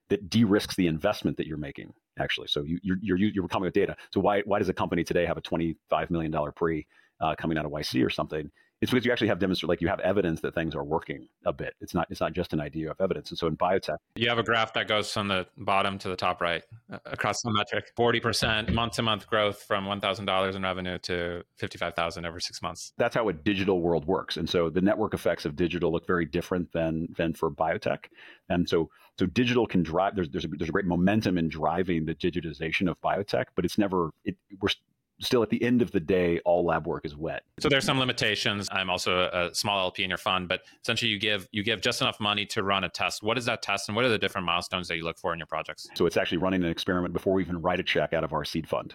that 0.09 0.29
de-risks 0.29 0.75
the 0.77 0.87
investment 0.87 1.37
that 1.37 1.47
you're 1.47 1.57
making 1.57 1.93
actually. 2.19 2.49
So 2.49 2.63
you, 2.63 2.79
you're, 2.83 2.99
you're, 3.01 3.17
you're 3.17 3.49
coming 3.49 3.67
with 3.67 3.75
data. 3.75 3.97
So 4.13 4.21
why, 4.21 4.43
why 4.43 4.59
does 4.59 4.69
a 4.69 4.75
company 4.75 5.05
today 5.05 5.25
have 5.27 5.37
a 5.37 5.43
$25 5.43 6.11
million 6.11 6.35
pre 6.55 6.87
uh, 7.21 7.35
coming 7.37 7.57
out 7.57 7.65
of 7.65 7.73
YC 7.73 8.05
or 8.05 8.11
something? 8.11 8.51
It's 8.85 8.91
because 8.91 9.07
you 9.07 9.13
actually 9.13 9.29
have 9.29 9.39
demonstrated, 9.39 9.71
like 9.71 9.81
you 9.81 9.89
have 9.89 10.01
evidence 10.01 10.43
that 10.43 10.55
things 10.55 10.75
are 10.75 10.85
working 10.85 11.27
a 11.47 11.55
bit. 11.55 11.73
It's 11.81 11.95
not, 11.95 12.07
it's 12.11 12.21
not 12.21 12.35
just 12.35 12.53
an 12.53 12.61
idea 12.61 12.91
of 12.91 13.01
evidence. 13.01 13.31
And 13.31 13.39
so 13.39 13.47
in 13.47 13.57
biotech, 13.57 13.97
you 14.15 14.29
have 14.29 14.37
a 14.37 14.43
graph 14.43 14.75
that 14.75 14.89
goes 14.89 15.11
from 15.11 15.29
the 15.29 15.47
bottom 15.57 15.99
to 16.01 16.09
the 16.09 16.17
top 16.17 16.43
right 16.43 16.63
uh, 16.93 16.99
across 17.07 17.41
the 17.41 17.51
metric 17.51 17.93
40% 17.99 18.75
month 18.75 18.93
to 18.95 19.03
month 19.03 19.27
growth 19.27 19.63
from 19.63 19.87
$1,000 19.87 20.55
in 20.55 20.63
revenue 20.63 20.99
to 20.99 21.43
55,000 21.57 22.27
over 22.27 22.39
six 22.39 22.61
months. 22.61 22.93
That's 22.99 23.15
how 23.15 23.27
a 23.31 23.33
digital 23.33 23.81
world 23.81 24.07
works. 24.07 24.37
And 24.37 24.51
so 24.51 24.69
the 24.69 24.83
network 24.83 25.15
effects 25.15 25.47
of 25.47 25.57
digital 25.57 25.91
look 25.91 26.07
very 26.07 26.27
different 26.27 26.71
than, 26.73 27.09
than 27.17 27.33
for 27.33 27.51
biotech. 27.51 28.05
And 28.51 28.69
so, 28.69 28.91
so 29.19 29.25
digital 29.25 29.67
can 29.67 29.83
drive, 29.83 30.15
there's, 30.15 30.29
there's 30.29 30.45
a, 30.45 30.49
there's 30.49 30.69
a 30.69 30.73
great 30.73 30.85
momentum 30.85 31.39
in 31.39 31.49
driving 31.49 32.05
the 32.05 32.15
digitization 32.15 32.91
of 32.91 33.01
biotech, 33.01 33.47
but 33.57 33.65
it's 33.65 33.79
never, 33.79 34.11
it, 34.27 34.37
we're, 34.61 34.69
still 35.21 35.43
at 35.43 35.51
the 35.51 35.63
end 35.63 35.83
of 35.83 35.91
the 35.91 36.01
day, 36.01 36.41
all 36.45 36.65
lab 36.65 36.87
work 36.87 37.05
is 37.05 37.17
wet. 37.17 37.45
So 37.61 37.69
there's 37.69 37.85
some 37.85 37.99
limitations. 37.99 38.69
I'm 38.73 38.91
also 38.91 39.29
a 39.33 39.55
small 39.55 39.79
LP 39.79 40.05
in 40.05 40.11
your 40.11 40.19
fund, 40.19 40.49
but 40.49 40.63
essentially 40.83 41.11
you 41.11 41.19
give 41.19 41.49
you 41.53 41.63
give 41.63 41.81
just 41.81 42.01
enough 42.01 42.21
money 42.21 42.47
to 42.47 42.63
run 42.63 42.85
a 42.85 42.89
test. 42.89 43.23
What 43.23 43.39
is 43.39 43.45
that 43.47 43.63
test, 43.63 43.89
and 43.89 43.97
what 43.97 44.05
are 44.05 44.09
the 44.09 44.19
different 44.19 44.47
milestones 44.47 44.89
that 44.89 44.97
you 44.97 45.05
look 45.05 45.19
for 45.19 45.33
in 45.33 45.39
your 45.39 45.47
projects? 45.47 45.89
So 45.95 46.07
it's 46.07 46.17
actually 46.17 46.39
running 46.39 46.65
an 46.65 46.71
experiment 46.71 47.15
before 47.15 47.35
we 47.35 47.43
even 47.43 47.61
write 47.61 47.81
a 47.81 47.85
check 47.85 48.13
out 48.13 48.25
of 48.25 48.33
our 48.33 48.45
seed 48.45 48.69
fund, 48.69 48.95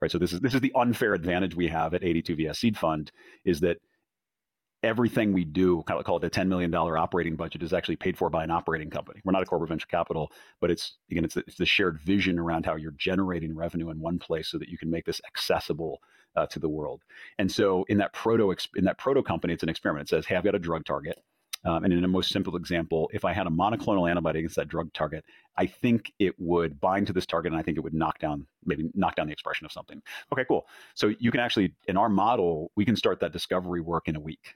right? 0.00 0.10
So 0.10 0.18
this 0.18 0.32
is 0.32 0.40
this 0.40 0.54
is 0.54 0.60
the 0.60 0.72
unfair 0.76 1.14
advantage 1.14 1.54
we 1.54 1.68
have 1.68 1.94
at 1.94 2.02
82VS 2.02 2.56
Seed 2.56 2.78
Fund 2.78 3.10
is 3.44 3.60
that 3.60 3.78
everything 4.86 5.32
we 5.32 5.44
do, 5.44 5.82
kind 5.86 5.98
of 5.98 6.06
call 6.06 6.16
it 6.16 6.20
the 6.20 6.30
$10 6.30 6.46
million 6.48 6.74
operating 6.74 7.36
budget, 7.36 7.62
is 7.62 7.72
actually 7.72 7.96
paid 7.96 8.16
for 8.16 8.30
by 8.30 8.44
an 8.44 8.50
operating 8.50 8.88
company. 8.88 9.20
We're 9.24 9.32
not 9.32 9.42
a 9.42 9.46
corporate 9.46 9.68
venture 9.68 9.86
capital, 9.86 10.32
but 10.60 10.70
it's 10.70 10.94
again, 11.10 11.24
it's 11.24 11.34
the, 11.34 11.44
it's 11.46 11.56
the 11.56 11.66
shared 11.66 11.98
vision 12.00 12.38
around 12.38 12.64
how 12.64 12.76
you're 12.76 12.92
generating 12.92 13.54
revenue 13.54 13.90
in 13.90 14.00
one 14.00 14.18
place 14.18 14.48
so 14.48 14.58
that 14.58 14.68
you 14.68 14.78
can 14.78 14.90
make 14.90 15.04
this 15.04 15.20
accessible 15.26 16.00
uh, 16.36 16.46
to 16.46 16.58
the 16.58 16.68
world. 16.68 17.02
And 17.38 17.50
so 17.50 17.84
in 17.88 17.98
that 17.98 18.12
proto 18.12 18.54
in 18.76 18.84
that 18.84 18.98
proto 18.98 19.22
company, 19.22 19.52
it's 19.52 19.62
an 19.62 19.68
experiment. 19.68 20.06
It 20.06 20.10
says, 20.10 20.26
"Hey, 20.26 20.36
I've 20.36 20.44
got 20.44 20.54
a 20.54 20.60
drug 20.60 20.84
target." 20.84 21.18
Um, 21.64 21.84
and 21.84 21.92
in 21.92 22.04
a 22.04 22.08
most 22.08 22.30
simple 22.30 22.54
example, 22.54 23.10
if 23.12 23.24
I 23.24 23.32
had 23.32 23.48
a 23.48 23.50
monoclonal 23.50 24.08
antibody 24.08 24.38
against 24.38 24.54
that 24.56 24.68
drug 24.68 24.92
target, 24.92 25.24
I 25.56 25.66
think 25.66 26.12
it 26.20 26.34
would 26.38 26.78
bind 26.80 27.08
to 27.08 27.12
this 27.12 27.26
target 27.26 27.52
and 27.52 27.58
I 27.58 27.62
think 27.64 27.76
it 27.76 27.80
would 27.80 27.94
knock 27.94 28.20
down, 28.20 28.46
maybe 28.64 28.88
knock 28.94 29.16
down 29.16 29.26
the 29.26 29.32
expression 29.32 29.64
of 29.64 29.72
something. 29.72 30.00
Okay, 30.32 30.44
cool. 30.46 30.66
So 30.94 31.12
you 31.18 31.32
can 31.32 31.40
actually, 31.40 31.74
in 31.88 31.96
our 31.96 32.08
model, 32.08 32.70
we 32.76 32.84
can 32.84 32.94
start 32.94 33.18
that 33.20 33.32
discovery 33.32 33.80
work 33.80 34.06
in 34.06 34.14
a 34.14 34.20
week. 34.20 34.54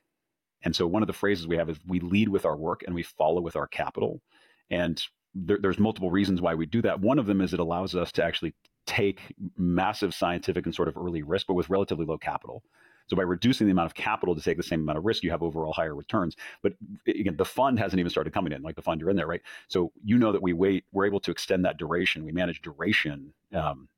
And 0.63 0.75
so 0.75 0.87
one 0.87 1.03
of 1.03 1.07
the 1.07 1.13
phrases 1.13 1.47
we 1.47 1.57
have 1.57 1.71
is 1.71 1.79
we 1.87 2.01
lead 2.01 2.29
with 2.29 2.45
our 2.45 2.57
work 2.57 2.83
and 2.87 2.95
we 2.95 3.03
follow 3.03 3.41
with 3.41 3.57
our 3.57 3.67
capital. 3.67 4.21
And 4.71 5.03
there, 5.35 5.59
there's 5.61 5.79
multiple 5.79 6.11
reasons 6.11 6.41
why 6.41 6.55
we 6.55 6.67
do 6.67 6.83
that. 6.83 7.01
One 7.01 7.19
of 7.19 7.27
them 7.27 7.41
is 7.41 7.55
it 7.55 7.61
allows 7.61 7.95
us 7.95 8.13
to 8.13 8.25
actually 8.25 8.55
take 8.87 9.21
massive 9.57 10.15
scientific 10.15 10.67
and 10.67 10.75
sort 10.75 10.89
of 10.89 10.97
early 10.97 11.23
risk, 11.23 11.47
but 11.47 11.55
with 11.55 11.71
relatively 11.71 12.05
low 12.05 12.19
capital. 12.19 12.63
So 13.09 13.17
by 13.17 13.23
reducing 13.23 13.67
the 13.67 13.73
amount 13.73 13.87
of 13.87 13.95
capital 13.95 14.37
to 14.37 14.41
take 14.41 14.57
the 14.57 14.63
same 14.63 14.81
amount 14.81 14.99
of 14.99 15.05
risk, 15.05 15.25
you 15.25 15.31
have 15.33 15.43
overall 15.43 15.73
higher 15.73 15.97
returns. 15.97 16.37
But 16.63 16.75
again, 17.09 17.37
the 17.37 17.45
fund 17.45 17.79
hasn't 17.79 17.99
even 17.99 18.11
started 18.11 18.33
coming 18.33 18.53
in, 18.53 18.63
like 18.63 18.77
the 18.77 18.83
fund 18.83 19.01
you're 19.01 19.11
in 19.11 19.17
there, 19.17 19.27
right? 19.27 19.43
So 19.67 19.91
you 20.05 20.17
know 20.17 20.31
that 20.31 20.43
we 20.43 20.53
wait, 20.53 20.85
we're 20.93 21.07
able 21.07 21.19
to 21.21 21.33
extend 21.33 21.65
that 21.65 21.77
duration. 21.77 22.25
We 22.25 22.31
manage 22.31 22.63
duration 22.63 23.33
um, 23.53 23.89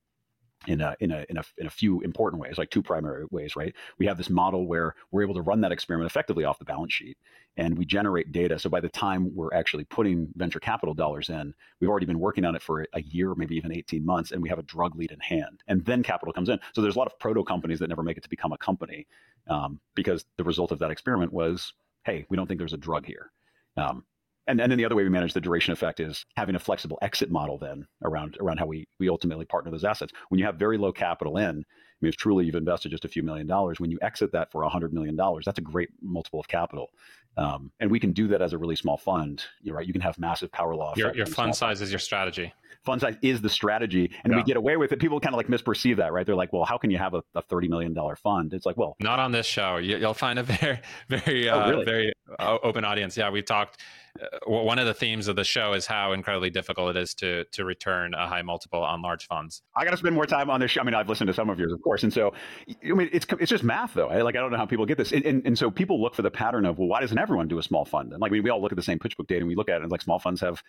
in 0.66 0.80
a, 0.80 0.96
in 1.00 1.10
a 1.10 1.24
in 1.28 1.38
a 1.38 1.44
in 1.58 1.66
a 1.66 1.70
few 1.70 2.00
important 2.00 2.40
ways, 2.40 2.58
like 2.58 2.70
two 2.70 2.82
primary 2.82 3.24
ways, 3.30 3.56
right? 3.56 3.74
We 3.98 4.06
have 4.06 4.16
this 4.16 4.30
model 4.30 4.66
where 4.66 4.94
we're 5.10 5.22
able 5.22 5.34
to 5.34 5.42
run 5.42 5.60
that 5.62 5.72
experiment 5.72 6.10
effectively 6.10 6.44
off 6.44 6.58
the 6.58 6.64
balance 6.64 6.92
sheet, 6.92 7.18
and 7.56 7.76
we 7.76 7.84
generate 7.84 8.32
data. 8.32 8.58
So 8.58 8.70
by 8.70 8.80
the 8.80 8.88
time 8.88 9.34
we're 9.34 9.52
actually 9.54 9.84
putting 9.84 10.28
venture 10.36 10.60
capital 10.60 10.94
dollars 10.94 11.28
in, 11.30 11.54
we've 11.80 11.90
already 11.90 12.06
been 12.06 12.20
working 12.20 12.44
on 12.44 12.54
it 12.54 12.62
for 12.62 12.86
a 12.92 13.02
year, 13.02 13.34
maybe 13.34 13.56
even 13.56 13.72
18 13.72 14.04
months, 14.04 14.32
and 14.32 14.42
we 14.42 14.48
have 14.48 14.58
a 14.58 14.64
drug 14.64 14.96
lead 14.96 15.10
in 15.10 15.20
hand, 15.20 15.62
and 15.68 15.84
then 15.84 16.02
capital 16.02 16.32
comes 16.32 16.48
in. 16.48 16.58
So 16.74 16.80
there's 16.80 16.96
a 16.96 16.98
lot 16.98 17.08
of 17.08 17.18
proto 17.18 17.42
companies 17.44 17.78
that 17.80 17.88
never 17.88 18.02
make 18.02 18.16
it 18.16 18.22
to 18.22 18.30
become 18.30 18.52
a 18.52 18.58
company 18.58 19.06
um, 19.48 19.80
because 19.94 20.24
the 20.36 20.44
result 20.44 20.72
of 20.72 20.78
that 20.78 20.90
experiment 20.90 21.32
was, 21.32 21.72
hey, 22.04 22.24
we 22.28 22.36
don't 22.36 22.46
think 22.46 22.58
there's 22.58 22.72
a 22.72 22.78
drug 22.78 23.06
here. 23.06 23.30
Um, 23.76 24.04
and, 24.46 24.60
and 24.60 24.70
then 24.70 24.78
the 24.78 24.84
other 24.84 24.96
way 24.96 25.04
we 25.04 25.08
manage 25.08 25.32
the 25.32 25.40
duration 25.40 25.72
effect 25.72 26.00
is 26.00 26.24
having 26.36 26.54
a 26.54 26.58
flexible 26.58 26.98
exit 27.02 27.30
model 27.30 27.58
then 27.58 27.86
around 28.02 28.36
around 28.40 28.58
how 28.58 28.66
we 28.66 28.86
we 28.98 29.08
ultimately 29.08 29.44
partner 29.44 29.70
those 29.70 29.84
assets. 29.84 30.12
When 30.28 30.38
you 30.38 30.44
have 30.46 30.56
very 30.56 30.78
low 30.78 30.92
capital 30.92 31.36
in, 31.36 31.48
I 31.48 32.00
mean, 32.00 32.08
if 32.08 32.16
truly 32.16 32.44
you've 32.44 32.54
invested 32.54 32.90
just 32.90 33.04
a 33.04 33.08
few 33.08 33.22
million 33.22 33.46
dollars, 33.46 33.78
when 33.78 33.90
you 33.90 33.98
exit 34.02 34.32
that 34.32 34.50
for 34.50 34.62
a 34.62 34.68
hundred 34.68 34.92
million 34.92 35.16
dollars, 35.16 35.44
that's 35.44 35.58
a 35.58 35.62
great 35.62 35.90
multiple 36.00 36.40
of 36.40 36.48
capital. 36.48 36.88
Um, 37.36 37.70
and 37.80 37.90
we 37.90 38.00
can 38.00 38.12
do 38.12 38.28
that 38.28 38.42
as 38.42 38.52
a 38.52 38.58
really 38.58 38.76
small 38.76 38.96
fund. 38.96 39.44
You're 39.62 39.76
right. 39.76 39.86
You 39.86 39.92
can 39.92 40.02
have 40.02 40.18
massive 40.18 40.52
power 40.52 40.74
law. 40.74 40.92
Your, 40.96 41.14
your 41.14 41.26
fund 41.26 41.54
size 41.54 41.78
fund. 41.78 41.84
is 41.84 41.92
your 41.92 41.98
strategy. 41.98 42.52
Fund 42.84 43.00
size 43.00 43.16
is 43.22 43.40
the 43.40 43.48
strategy, 43.48 44.10
and 44.24 44.32
yeah. 44.32 44.38
we 44.38 44.42
get 44.42 44.56
away 44.56 44.76
with 44.76 44.92
it. 44.92 44.98
People 44.98 45.20
kind 45.20 45.34
of 45.34 45.36
like 45.36 45.48
misperceive 45.48 45.96
that, 45.96 46.12
right? 46.12 46.26
They're 46.26 46.34
like, 46.34 46.52
"Well, 46.52 46.64
how 46.64 46.78
can 46.78 46.90
you 46.90 46.98
have 46.98 47.14
a, 47.14 47.22
a 47.34 47.42
thirty 47.42 47.68
million 47.68 47.94
dollar 47.94 48.16
fund?" 48.16 48.52
It's 48.54 48.66
like, 48.66 48.76
well, 48.76 48.96
not 49.00 49.18
on 49.18 49.32
this 49.32 49.46
show. 49.46 49.76
You, 49.76 49.98
will 49.98 50.14
find 50.14 50.38
a 50.38 50.42
very, 50.44 50.80
very, 51.08 51.48
oh, 51.48 51.60
uh, 51.60 51.70
really? 51.70 51.84
very 51.84 52.12
uh, 52.38 52.58
open 52.62 52.84
audience. 52.84 53.16
Yeah, 53.16 53.30
we've 53.30 53.44
talked 53.44 53.78
uh, 54.20 54.26
one 54.46 54.78
of 54.78 54.86
the 54.86 54.92
themes 54.92 55.26
of 55.26 55.36
the 55.36 55.44
show 55.44 55.72
is 55.72 55.86
how 55.86 56.12
incredibly 56.12 56.50
difficult 56.50 56.94
it 56.94 57.00
is 57.00 57.14
to 57.14 57.44
to 57.44 57.64
return 57.64 58.12
a 58.14 58.26
high 58.26 58.42
multiple 58.42 58.82
on 58.82 59.00
large 59.00 59.26
funds. 59.26 59.62
I 59.74 59.84
got 59.84 59.92
to 59.92 59.96
spend 59.96 60.14
more 60.14 60.26
time 60.26 60.50
on 60.50 60.60
this 60.60 60.72
show. 60.72 60.82
I 60.82 60.84
mean, 60.84 60.94
I've 60.94 61.08
listened 61.08 61.28
to 61.28 61.34
some 61.34 61.48
of 61.48 61.58
yours, 61.58 61.72
of 61.72 61.80
course, 61.82 62.02
and 62.02 62.12
so 62.12 62.34
I 62.68 62.92
mean, 62.92 63.08
it's 63.12 63.26
it's 63.40 63.50
just 63.50 63.64
math, 63.64 63.94
though. 63.94 64.08
Like 64.08 64.36
I 64.36 64.40
don't 64.40 64.50
know 64.50 64.58
how 64.58 64.66
people 64.66 64.84
get 64.84 64.98
this, 64.98 65.12
and, 65.12 65.24
and, 65.24 65.46
and 65.46 65.58
so 65.58 65.70
people 65.70 66.00
look 66.00 66.14
for 66.14 66.22
the 66.22 66.30
pattern 66.30 66.66
of 66.66 66.78
well, 66.78 66.88
why 66.88 67.00
doesn't 67.00 67.18
everyone 67.18 67.48
do 67.48 67.58
a 67.58 67.62
small 67.62 67.84
fund? 67.84 68.12
And 68.12 68.20
like 68.20 68.30
I 68.30 68.34
mean, 68.34 68.42
we 68.42 68.50
all 68.50 68.60
look 68.60 68.72
at 68.72 68.76
the 68.76 68.82
same 68.82 68.98
PitchBook 68.98 69.26
data, 69.28 69.40
and 69.40 69.48
we 69.48 69.54
look 69.54 69.70
at 69.70 69.76
it, 69.76 69.82
and 69.82 69.90
like 69.90 70.02
small 70.02 70.18
funds 70.18 70.42
have, 70.42 70.62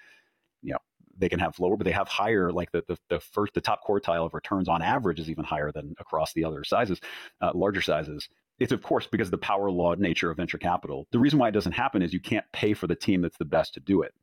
they 1.17 1.30
can 1.30 1.39
have 1.39 1.60
lower, 1.60 1.78
but 1.78 1.86
they 1.86 1.91
have 1.91 2.08
higher, 2.08 2.52
like 2.52 2.71
the, 2.71 2.84
the, 2.88 2.97
the, 3.10 3.19
first, 3.19 3.54
the 3.54 3.62
top 3.62 3.82
quartile 3.88 4.26
of 4.26 4.34
returns 4.34 4.67
on 4.67 4.82
average 4.82 5.19
is 5.19 5.30
even 5.30 5.43
higher 5.43 5.71
than 5.71 5.95
across 5.99 6.34
the 6.34 6.43
other 6.43 6.63
sizes, 6.63 6.99
uh, 7.41 7.52
larger 7.54 7.82
sizes. 7.82 8.28
It's 8.60 8.71
of 8.71 8.82
course 8.82 9.08
because 9.08 9.28
of 9.28 9.32
the 9.32 9.38
power 9.38 9.69
law 9.71 9.95
nature 9.95 10.30
of 10.30 10.38
venture 10.38 10.58
capital. 10.58 11.08
The 11.12 11.19
reason 11.19 11.39
why 11.39 11.49
it 11.49 11.54
doesn't 11.54 11.71
happen 11.73 12.02
is 12.02 12.13
you 12.13 12.19
can't 12.19 12.45
pay 12.52 12.73
for 12.73 12.88
the 12.88 12.95
team 12.95 13.21
that's 13.21 13.38
the 13.38 13.45
best 13.45 13.73
to 13.76 13.80
do 13.80 14.02
it. 14.02 14.13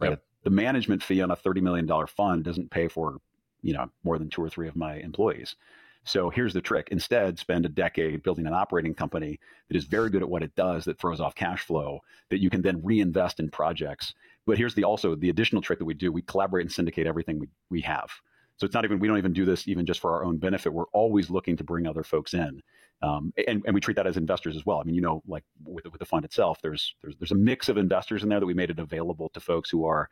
Right. 0.00 0.10
Yep. 0.10 0.22
The 0.44 0.50
management 0.50 1.02
fee 1.02 1.22
on 1.22 1.30
a 1.30 1.36
$30 1.36 1.62
million 1.62 1.88
fund 2.06 2.44
doesn't 2.44 2.70
pay 2.70 2.88
for, 2.88 3.18
you 3.62 3.72
know, 3.72 3.90
more 4.02 4.18
than 4.18 4.28
two 4.28 4.42
or 4.42 4.50
three 4.50 4.68
of 4.68 4.76
my 4.76 4.96
employees. 4.96 5.56
So 6.04 6.28
here's 6.28 6.52
the 6.52 6.60
trick. 6.60 6.88
Instead, 6.90 7.38
spend 7.38 7.64
a 7.64 7.70
decade 7.70 8.22
building 8.22 8.46
an 8.46 8.52
operating 8.52 8.94
company 8.94 9.40
that 9.68 9.76
is 9.76 9.84
very 9.84 10.10
good 10.10 10.22
at 10.22 10.28
what 10.28 10.42
it 10.42 10.54
does, 10.54 10.84
that 10.84 10.98
throws 10.98 11.20
off 11.20 11.34
cash 11.34 11.62
flow, 11.62 12.00
that 12.28 12.42
you 12.42 12.50
can 12.50 12.60
then 12.60 12.82
reinvest 12.82 13.40
in 13.40 13.48
projects. 13.48 14.12
But 14.46 14.58
here's 14.58 14.74
the 14.74 14.84
also 14.84 15.14
the 15.14 15.30
additional 15.30 15.62
trick 15.62 15.78
that 15.78 15.84
we 15.84 15.94
do. 15.94 16.12
We 16.12 16.22
collaborate 16.22 16.64
and 16.64 16.72
syndicate 16.72 17.06
everything 17.06 17.38
we, 17.38 17.48
we 17.70 17.80
have. 17.82 18.10
So 18.56 18.66
it's 18.66 18.74
not 18.74 18.84
even 18.84 19.00
we 19.00 19.08
don't 19.08 19.18
even 19.18 19.32
do 19.32 19.44
this 19.44 19.66
even 19.66 19.84
just 19.84 20.00
for 20.00 20.12
our 20.12 20.24
own 20.24 20.36
benefit. 20.36 20.72
We're 20.72 20.84
always 20.92 21.28
looking 21.30 21.56
to 21.56 21.64
bring 21.64 21.86
other 21.86 22.04
folks 22.04 22.34
in, 22.34 22.62
um, 23.02 23.32
and 23.48 23.62
and 23.66 23.74
we 23.74 23.80
treat 23.80 23.96
that 23.96 24.06
as 24.06 24.16
investors 24.16 24.54
as 24.54 24.64
well. 24.64 24.78
I 24.78 24.84
mean, 24.84 24.94
you 24.94 25.00
know, 25.00 25.22
like 25.26 25.44
with 25.64 25.84
with 25.86 25.98
the 25.98 26.04
fund 26.04 26.24
itself, 26.24 26.60
there's 26.62 26.94
there's 27.02 27.16
there's 27.16 27.32
a 27.32 27.36
mix 27.36 27.68
of 27.68 27.78
investors 27.78 28.22
in 28.22 28.28
there 28.28 28.38
that 28.38 28.46
we 28.46 28.54
made 28.54 28.70
it 28.70 28.78
available 28.78 29.28
to 29.30 29.40
folks 29.40 29.70
who 29.70 29.84
are 29.86 30.08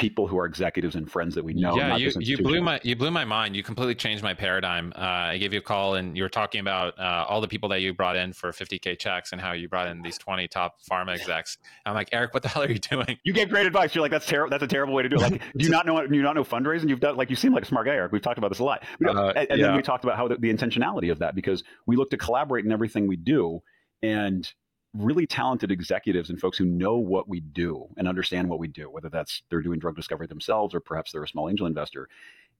people 0.00 0.26
who 0.26 0.38
are 0.38 0.46
executives 0.46 0.96
and 0.96 1.10
friends 1.10 1.34
that 1.34 1.44
we 1.44 1.52
know. 1.52 1.76
Yeah, 1.76 1.96
you, 1.96 2.10
you 2.18 2.38
blew 2.38 2.62
my 2.62 2.80
you 2.82 2.96
blew 2.96 3.10
my 3.10 3.26
mind. 3.26 3.54
You 3.54 3.62
completely 3.62 3.94
changed 3.94 4.22
my 4.22 4.32
paradigm. 4.32 4.94
Uh, 4.96 5.00
I 5.00 5.38
gave 5.38 5.52
you 5.52 5.58
a 5.58 5.62
call 5.62 5.94
and 5.96 6.16
you 6.16 6.22
were 6.22 6.30
talking 6.30 6.60
about 6.60 6.98
uh, 6.98 7.26
all 7.28 7.42
the 7.42 7.48
people 7.48 7.68
that 7.68 7.82
you 7.82 7.92
brought 7.92 8.16
in 8.16 8.32
for 8.32 8.50
50k 8.50 8.98
checks 8.98 9.32
and 9.32 9.40
how 9.40 9.52
you 9.52 9.68
brought 9.68 9.88
in 9.88 10.00
these 10.00 10.16
20 10.16 10.48
top 10.48 10.76
pharma 10.90 11.14
execs. 11.14 11.58
I'm 11.84 11.94
like, 11.94 12.08
Errik, 12.10 12.32
what 12.32 12.42
the 12.42 12.48
hell 12.48 12.62
are 12.62 12.70
you 12.70 12.78
doing? 12.78 13.18
You 13.24 13.34
gave 13.34 13.50
great 13.50 13.66
advice. 13.66 13.94
You're 13.94 14.02
like, 14.02 14.10
that's 14.10 14.26
terrible. 14.26 14.50
That's 14.50 14.62
a 14.62 14.66
terrible 14.66 14.94
way 14.94 15.02
to 15.02 15.08
do 15.10 15.16
it. 15.16 15.20
Like, 15.20 15.42
do 15.56 15.64
you 15.64 15.70
not 15.70 15.84
know? 15.84 16.06
Do 16.06 16.16
you 16.16 16.22
not 16.22 16.34
know 16.34 16.44
fundraising? 16.44 16.88
You've 16.88 17.00
done 17.00 17.16
like 17.16 17.28
you 17.28 17.36
seem 17.36 17.52
like 17.52 17.64
a 17.64 17.66
smart 17.66 17.86
guy, 17.86 17.92
Errik. 17.92 18.10
We've 18.10 18.22
talked 18.22 18.38
about 18.38 18.48
this 18.48 18.60
a 18.60 18.64
lot. 18.64 18.84
Uh, 19.04 19.28
and, 19.36 19.50
and 19.50 19.60
yeah. 19.60 19.66
then 19.66 19.76
we 19.76 19.82
talked 19.82 20.04
about 20.04 20.16
how 20.16 20.28
the, 20.28 20.36
the 20.36 20.52
intentionality 20.52 21.12
of 21.12 21.18
that 21.18 21.34
because 21.34 21.62
we 21.86 21.96
look 21.96 22.10
to 22.10 22.16
collaborate 22.16 22.64
in 22.64 22.72
everything 22.72 23.06
we 23.06 23.16
do 23.16 23.60
and 24.02 24.50
really 24.94 25.26
talented 25.26 25.70
executives 25.70 26.30
and 26.30 26.40
folks 26.40 26.58
who 26.58 26.64
know 26.64 26.96
what 26.96 27.28
we 27.28 27.40
do 27.40 27.86
and 27.96 28.08
understand 28.08 28.48
what 28.48 28.58
we 28.58 28.68
do, 28.68 28.90
whether 28.90 29.08
that's 29.08 29.42
they're 29.48 29.62
doing 29.62 29.78
drug 29.78 29.94
discovery 29.94 30.26
themselves 30.26 30.74
or 30.74 30.80
perhaps 30.80 31.12
they're 31.12 31.22
a 31.22 31.28
small 31.28 31.48
angel 31.48 31.66
investor. 31.66 32.08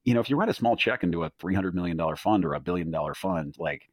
You 0.05 0.15
know, 0.15 0.21
if 0.21 0.31
you 0.31 0.37
write 0.37 0.49
a 0.49 0.55
small 0.55 0.77
check 0.77 1.03
into 1.03 1.25
a 1.25 1.31
$300 1.33 1.75
million 1.75 1.99
fund 2.17 2.45
or 2.45 2.55
a 2.55 2.61
billion 2.61 2.91
dollar 2.91 3.15
fund, 3.15 3.57
like, 3.59 3.89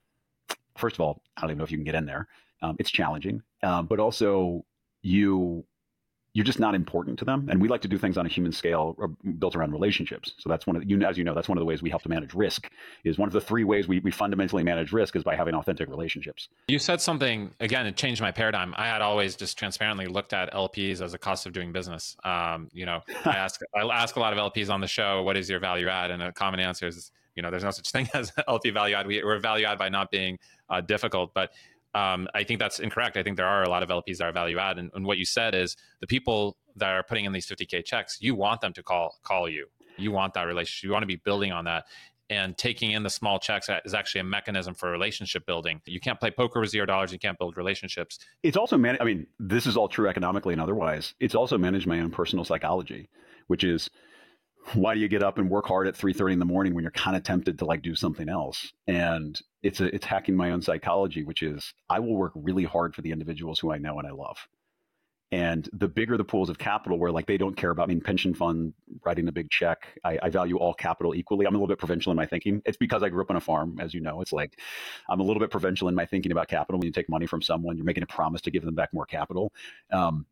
first 0.77 0.95
of 0.95 1.01
all, 1.01 1.21
I 1.35 1.41
don't 1.41 1.51
even 1.51 1.57
know 1.57 1.63
if 1.63 1.71
you 1.71 1.77
can 1.77 1.85
get 1.85 1.95
in 1.95 2.05
there. 2.05 2.27
Um, 2.61 2.75
it's 2.79 2.91
challenging. 2.91 3.41
Um, 3.63 3.87
but 3.87 3.99
also, 3.99 4.63
you 5.01 5.65
you're 6.37 6.43
just 6.43 6.59
not 6.59 6.75
important 6.75 7.17
to 7.17 7.25
them. 7.25 7.47
And 7.49 7.59
we 7.59 7.67
like 7.67 7.81
to 7.81 7.87
do 7.87 7.97
things 7.97 8.15
on 8.15 8.27
a 8.27 8.29
human 8.29 8.51
scale 8.51 8.95
uh, 9.01 9.07
built 9.39 9.55
around 9.55 9.71
relationships. 9.71 10.35
So 10.37 10.49
that's 10.49 10.67
one 10.67 10.75
of 10.75 10.83
the, 10.83 10.87
you, 10.87 11.01
as 11.01 11.17
you 11.17 11.23
know, 11.23 11.33
that's 11.33 11.49
one 11.49 11.57
of 11.57 11.61
the 11.61 11.65
ways 11.65 11.81
we 11.81 11.89
help 11.89 12.03
to 12.03 12.09
manage 12.09 12.35
risk 12.35 12.69
is 13.03 13.17
one 13.17 13.27
of 13.27 13.33
the 13.33 13.41
three 13.41 13.63
ways 13.63 13.87
we, 13.87 14.01
we 14.01 14.11
fundamentally 14.11 14.63
manage 14.63 14.91
risk 14.91 15.15
is 15.15 15.23
by 15.23 15.35
having 15.35 15.55
authentic 15.55 15.89
relationships. 15.89 16.49
You 16.67 16.77
said 16.77 17.01
something, 17.01 17.55
again, 17.59 17.87
it 17.87 17.95
changed 17.95 18.21
my 18.21 18.29
paradigm. 18.29 18.75
I 18.77 18.85
had 18.85 19.01
always 19.01 19.35
just 19.35 19.57
transparently 19.57 20.05
looked 20.05 20.31
at 20.31 20.53
LPs 20.53 21.01
as 21.01 21.15
a 21.15 21.17
cost 21.17 21.47
of 21.47 21.53
doing 21.53 21.71
business. 21.71 22.15
Um, 22.23 22.69
you 22.71 22.85
know, 22.85 23.01
I 23.25 23.29
ask, 23.35 23.59
I 23.73 23.79
ask 23.81 24.15
a 24.15 24.19
lot 24.19 24.31
of 24.31 24.37
LPs 24.37 24.69
on 24.69 24.79
the 24.79 24.85
show, 24.87 25.23
what 25.23 25.37
is 25.37 25.49
your 25.49 25.59
value 25.59 25.87
add? 25.87 26.11
And 26.11 26.21
a 26.21 26.31
common 26.31 26.59
answer 26.59 26.85
is, 26.85 27.11
you 27.35 27.41
know, 27.41 27.49
there's 27.49 27.63
no 27.63 27.71
such 27.71 27.89
thing 27.89 28.09
as 28.13 28.31
LP 28.47 28.69
value 28.69 28.93
add. 28.93 29.07
We, 29.07 29.23
are 29.23 29.39
value 29.39 29.65
add 29.65 29.79
by 29.79 29.89
not 29.89 30.11
being 30.11 30.37
uh, 30.69 30.81
difficult, 30.81 31.33
but 31.33 31.51
um, 31.97 32.27
I 32.35 32.43
think 32.43 32.59
that's 32.59 32.79
incorrect. 32.79 33.17
I 33.17 33.23
think 33.23 33.37
there 33.37 33.47
are 33.47 33.63
a 33.63 33.69
lot 33.69 33.81
of 33.81 33.89
LPs 33.89 34.17
that 34.17 34.25
are 34.25 34.31
value 34.31 34.59
add, 34.59 34.77
and, 34.77 34.91
and, 34.93 35.05
what 35.05 35.17
you 35.17 35.25
said 35.25 35.55
is 35.55 35.75
the 35.99 36.07
people 36.07 36.57
that 36.75 36.89
are 36.89 37.01
putting 37.01 37.25
in 37.25 37.31
these 37.31 37.47
50k 37.47 37.83
checks, 37.85 38.17
you 38.21 38.35
want 38.35 38.61
them 38.61 38.73
to 38.73 38.83
call 38.83 39.15
call 39.23 39.49
you. 39.49 39.67
You 39.97 40.11
want 40.11 40.35
that 40.35 40.43
relationship. 40.43 40.87
You 40.87 40.91
want 40.91 41.03
to 41.03 41.07
be 41.07 41.15
building 41.15 41.51
on 41.51 41.65
that. 41.65 41.85
and 42.29 42.57
taking 42.57 42.91
in 42.91 43.03
the 43.03 43.09
small 43.09 43.39
checks 43.39 43.69
is 43.85 43.93
actually 43.93 44.19
a 44.19 44.25
mechanism 44.25 44.73
for 44.75 44.91
relationship 44.91 45.45
building. 45.45 45.81
You 45.85 46.01
can't 46.01 46.19
play 46.19 46.29
poker 46.29 46.59
with 46.59 46.69
zero 46.69 46.85
dollars. 46.85 47.11
You 47.13 47.19
can't 47.19 47.39
build 47.39 47.57
relationships. 47.57 48.19
It's 48.43 48.57
also 48.57 48.77
man. 48.77 48.97
I 48.99 49.05
mean, 49.05 49.25
this 49.39 49.65
is 49.65 49.75
all 49.77 49.87
true 49.87 50.07
economically 50.07 50.53
and 50.53 50.61
otherwise. 50.61 51.15
It's 51.19 51.35
also 51.35 51.57
managed 51.57 51.87
my 51.87 51.99
own 52.01 52.11
personal 52.11 52.45
psychology, 52.45 53.09
which 53.47 53.63
is 53.63 53.89
why 54.73 54.93
do 54.93 54.99
you 54.99 55.07
get 55.07 55.23
up 55.23 55.37
and 55.37 55.49
work 55.49 55.65
hard 55.65 55.87
at 55.87 55.95
3.30 55.95 56.33
in 56.33 56.39
the 56.39 56.45
morning 56.45 56.73
when 56.73 56.83
you're 56.83 56.91
kind 56.91 57.15
of 57.15 57.23
tempted 57.23 57.57
to 57.59 57.65
like 57.65 57.81
do 57.81 57.95
something 57.95 58.29
else? 58.29 58.73
And 58.87 59.39
it's 59.67 59.81
a, 59.81 59.93
it's 59.93 60.05
hacking 60.05 60.35
my 60.35 60.51
own 60.51 60.61
psychology 60.61 61.23
which 61.23 61.41
is 61.41 61.73
i 61.89 61.99
will 61.99 62.15
work 62.15 62.31
really 62.35 62.63
hard 62.63 62.95
for 62.95 63.01
the 63.01 63.11
individuals 63.11 63.59
who 63.59 63.71
i 63.71 63.77
know 63.77 63.99
and 63.99 64.07
i 64.07 64.11
love. 64.11 64.37
And 65.29 65.69
the 65.73 65.89
bigger 65.89 66.15
the 66.15 66.23
pools 66.23 66.49
of 66.49 66.57
capital 66.57 66.97
where 66.97 67.11
like 67.11 67.25
they 67.25 67.37
don't 67.37 67.57
care 67.57 67.71
about 67.71 67.83
I 67.83 67.87
mean 67.87 67.99
pension 67.99 68.33
fund 68.33 68.73
writing 69.05 69.27
a 69.27 69.31
big 69.31 69.49
check 69.49 69.79
I, 70.05 70.17
I, 70.23 70.29
value 70.29 70.57
all 70.57 70.73
capital 70.73 71.13
equally. 71.13 71.45
I'm 71.45 71.53
a 71.53 71.57
little 71.57 71.67
bit 71.67 71.79
provincial 71.79 72.11
in 72.11 72.15
my 72.15 72.25
thinking. 72.25 72.61
It's 72.65 72.77
because 72.77 73.03
i 73.03 73.09
grew 73.09 73.21
up 73.21 73.29
on 73.29 73.35
a 73.35 73.41
farm 73.41 73.77
as 73.81 73.93
you 73.93 73.99
know. 73.99 74.21
It's 74.21 74.31
like 74.31 74.57
i'm 75.09 75.19
a 75.19 75.23
little 75.23 75.41
bit 75.41 75.51
provincial 75.51 75.89
in 75.89 75.95
my 75.95 76.05
thinking 76.05 76.31
about 76.31 76.47
capital. 76.47 76.79
When 76.79 76.85
you 76.85 76.93
take 76.93 77.09
money 77.09 77.27
from 77.27 77.41
someone 77.41 77.75
you're 77.75 77.85
making 77.85 78.03
a 78.03 78.07
promise 78.07 78.41
to 78.43 78.51
give 78.51 78.63
them 78.63 78.75
back 78.75 78.93
more 78.93 79.05
capital. 79.05 79.51
Um, 79.91 80.25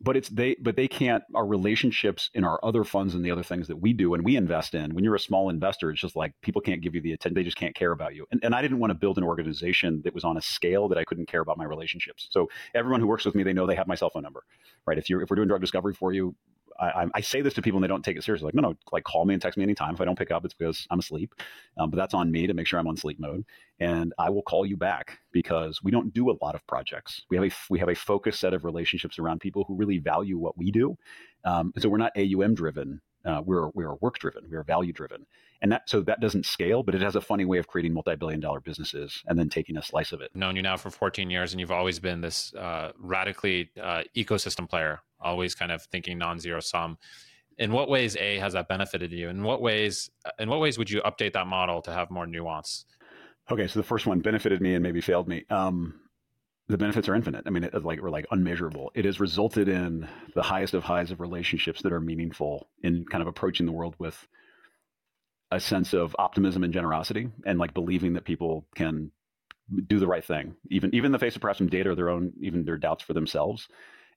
but 0.00 0.16
it's 0.16 0.28
they 0.30 0.56
but 0.60 0.76
they 0.76 0.88
can't 0.88 1.22
our 1.34 1.46
relationships 1.46 2.30
in 2.34 2.44
our 2.44 2.58
other 2.62 2.84
funds 2.84 3.14
and 3.14 3.24
the 3.24 3.30
other 3.30 3.42
things 3.42 3.68
that 3.68 3.76
we 3.76 3.92
do 3.92 4.14
and 4.14 4.24
we 4.24 4.36
invest 4.36 4.74
in 4.74 4.94
when 4.94 5.04
you're 5.04 5.14
a 5.14 5.20
small 5.20 5.50
investor 5.50 5.90
it's 5.90 6.00
just 6.00 6.16
like 6.16 6.32
people 6.42 6.60
can't 6.60 6.80
give 6.80 6.94
you 6.94 7.00
the 7.00 7.12
attention 7.12 7.34
they 7.34 7.42
just 7.42 7.56
can't 7.56 7.74
care 7.74 7.92
about 7.92 8.14
you. 8.14 8.26
And, 8.30 8.40
and 8.42 8.54
i 8.54 8.62
didn't 8.62 8.78
want 8.78 8.90
to 8.90 8.94
build 8.94 9.18
an 9.18 9.24
organization 9.24 10.00
that 10.04 10.14
was 10.14 10.24
on 10.24 10.36
a 10.36 10.42
scale 10.42 10.88
that 10.88 10.98
i 10.98 11.04
couldn't 11.04 11.26
care 11.26 11.40
about 11.40 11.58
my 11.58 11.64
relationships. 11.64 12.28
So 12.30 12.48
everyone 12.74 13.00
who 13.00 13.06
works 13.06 13.24
with 13.24 13.34
me 13.34 13.42
they 13.42 13.52
know 13.52 13.66
they 13.66 13.74
have 13.74 13.86
my 13.86 13.94
cell 13.94 14.10
phone 14.10 14.22
number 14.22 14.44
right? 14.86 14.98
If 14.98 15.08
you're 15.08 15.22
if 15.22 15.30
we're 15.30 15.36
doing 15.36 15.48
drug 15.48 15.60
discovery 15.60 15.94
for 15.94 16.12
you 16.12 16.34
I, 16.80 17.06
I, 17.14 17.20
say 17.20 17.42
this 17.42 17.54
to 17.54 17.62
people 17.62 17.78
and 17.78 17.84
they 17.84 17.88
don't 17.88 18.04
take 18.04 18.16
it 18.16 18.24
seriously. 18.24 18.46
Like, 18.46 18.54
no, 18.54 18.62
no, 18.62 18.74
like 18.90 19.04
call 19.04 19.24
me 19.24 19.34
and 19.34 19.42
text 19.42 19.58
me 19.58 19.62
anytime. 19.62 19.94
If 19.94 20.00
I 20.00 20.04
don't 20.04 20.18
pick 20.18 20.30
up, 20.30 20.44
it's 20.44 20.54
because 20.54 20.86
I'm 20.90 20.98
asleep. 20.98 21.34
Um, 21.78 21.90
but 21.90 21.96
that's 21.96 22.14
on 22.14 22.30
me 22.30 22.46
to 22.46 22.54
make 22.54 22.66
sure 22.66 22.80
I'm 22.80 22.88
on 22.88 22.96
sleep 22.96 23.20
mode. 23.20 23.44
And 23.80 24.12
I 24.18 24.30
will 24.30 24.42
call 24.42 24.64
you 24.64 24.76
back 24.76 25.18
because 25.32 25.82
we 25.82 25.90
don't 25.90 26.12
do 26.12 26.30
a 26.30 26.36
lot 26.42 26.54
of 26.54 26.66
projects. 26.66 27.22
We 27.28 27.36
have 27.36 27.44
a 27.44 27.50
we 27.68 27.78
have 27.78 27.88
a 27.88 27.94
focused 27.94 28.40
set 28.40 28.54
of 28.54 28.64
relationships 28.64 29.18
around 29.18 29.40
people 29.40 29.64
who 29.66 29.76
really 29.76 29.98
value 29.98 30.38
what 30.38 30.56
we 30.56 30.70
do. 30.70 30.96
Um, 31.44 31.72
so 31.78 31.88
we're 31.88 31.98
not 31.98 32.12
AUM 32.16 32.54
driven. 32.54 33.00
Uh, 33.24 33.42
we're 33.44 33.68
we're 33.70 33.94
work 33.96 34.18
driven. 34.18 34.44
We're 34.50 34.62
value 34.62 34.92
driven, 34.92 35.26
and 35.60 35.72
that 35.72 35.88
so 35.88 36.00
that 36.02 36.20
doesn't 36.20 36.46
scale, 36.46 36.82
but 36.82 36.94
it 36.94 37.02
has 37.02 37.16
a 37.16 37.20
funny 37.20 37.44
way 37.44 37.58
of 37.58 37.66
creating 37.66 37.92
multi 37.92 38.16
billion 38.16 38.40
dollar 38.40 38.60
businesses 38.60 39.22
and 39.26 39.38
then 39.38 39.48
taking 39.48 39.76
a 39.76 39.82
slice 39.82 40.12
of 40.12 40.20
it. 40.20 40.34
Known 40.34 40.56
you 40.56 40.62
now 40.62 40.76
for 40.76 40.90
14 40.90 41.28
years, 41.30 41.52
and 41.52 41.60
you've 41.60 41.70
always 41.70 41.98
been 41.98 42.20
this 42.20 42.54
uh, 42.54 42.92
radically 42.98 43.70
uh, 43.80 44.02
ecosystem 44.16 44.68
player 44.68 45.00
always 45.20 45.54
kind 45.54 45.72
of 45.72 45.82
thinking 45.82 46.18
non-zero 46.18 46.60
sum. 46.60 46.98
In 47.58 47.72
what 47.72 47.90
ways, 47.90 48.16
A, 48.16 48.38
has 48.38 48.54
that 48.54 48.68
benefited 48.68 49.12
you? 49.12 49.28
In 49.28 49.42
what 49.42 49.60
ways, 49.60 50.10
in 50.38 50.48
what 50.48 50.60
ways 50.60 50.78
would 50.78 50.90
you 50.90 51.02
update 51.02 51.34
that 51.34 51.46
model 51.46 51.82
to 51.82 51.92
have 51.92 52.10
more 52.10 52.26
nuance? 52.26 52.86
Okay, 53.50 53.66
so 53.66 53.78
the 53.78 53.84
first 53.84 54.06
one 54.06 54.20
benefited 54.20 54.60
me 54.60 54.74
and 54.74 54.82
maybe 54.82 55.00
failed 55.00 55.28
me. 55.28 55.44
Um, 55.50 56.00
the 56.70 56.78
benefits 56.78 57.08
are 57.08 57.14
infinite. 57.14 57.44
I 57.46 57.50
mean, 57.50 57.64
it, 57.64 57.84
like 57.84 58.00
we're 58.00 58.10
like 58.10 58.26
unmeasurable. 58.30 58.92
It 58.94 59.04
has 59.04 59.18
resulted 59.18 59.68
in 59.68 60.08
the 60.34 60.42
highest 60.42 60.72
of 60.74 60.84
highs 60.84 61.10
of 61.10 61.20
relationships 61.20 61.82
that 61.82 61.92
are 61.92 62.00
meaningful 62.00 62.68
in 62.82 63.04
kind 63.06 63.22
of 63.22 63.28
approaching 63.28 63.66
the 63.66 63.72
world 63.72 63.94
with 63.98 64.26
a 65.50 65.58
sense 65.58 65.92
of 65.92 66.14
optimism 66.18 66.62
and 66.62 66.72
generosity, 66.72 67.28
and 67.44 67.58
like 67.58 67.74
believing 67.74 68.12
that 68.12 68.24
people 68.24 68.66
can 68.76 69.10
do 69.88 69.98
the 69.98 70.06
right 70.06 70.24
thing, 70.24 70.54
even 70.70 70.94
even 70.94 71.06
in 71.06 71.12
the 71.12 71.18
face 71.18 71.34
of 71.34 71.42
perhaps 71.42 71.58
some 71.58 71.68
data 71.68 71.90
or 71.90 71.94
their 71.96 72.08
own 72.08 72.32
even 72.40 72.64
their 72.64 72.78
doubts 72.78 73.02
for 73.02 73.14
themselves. 73.14 73.68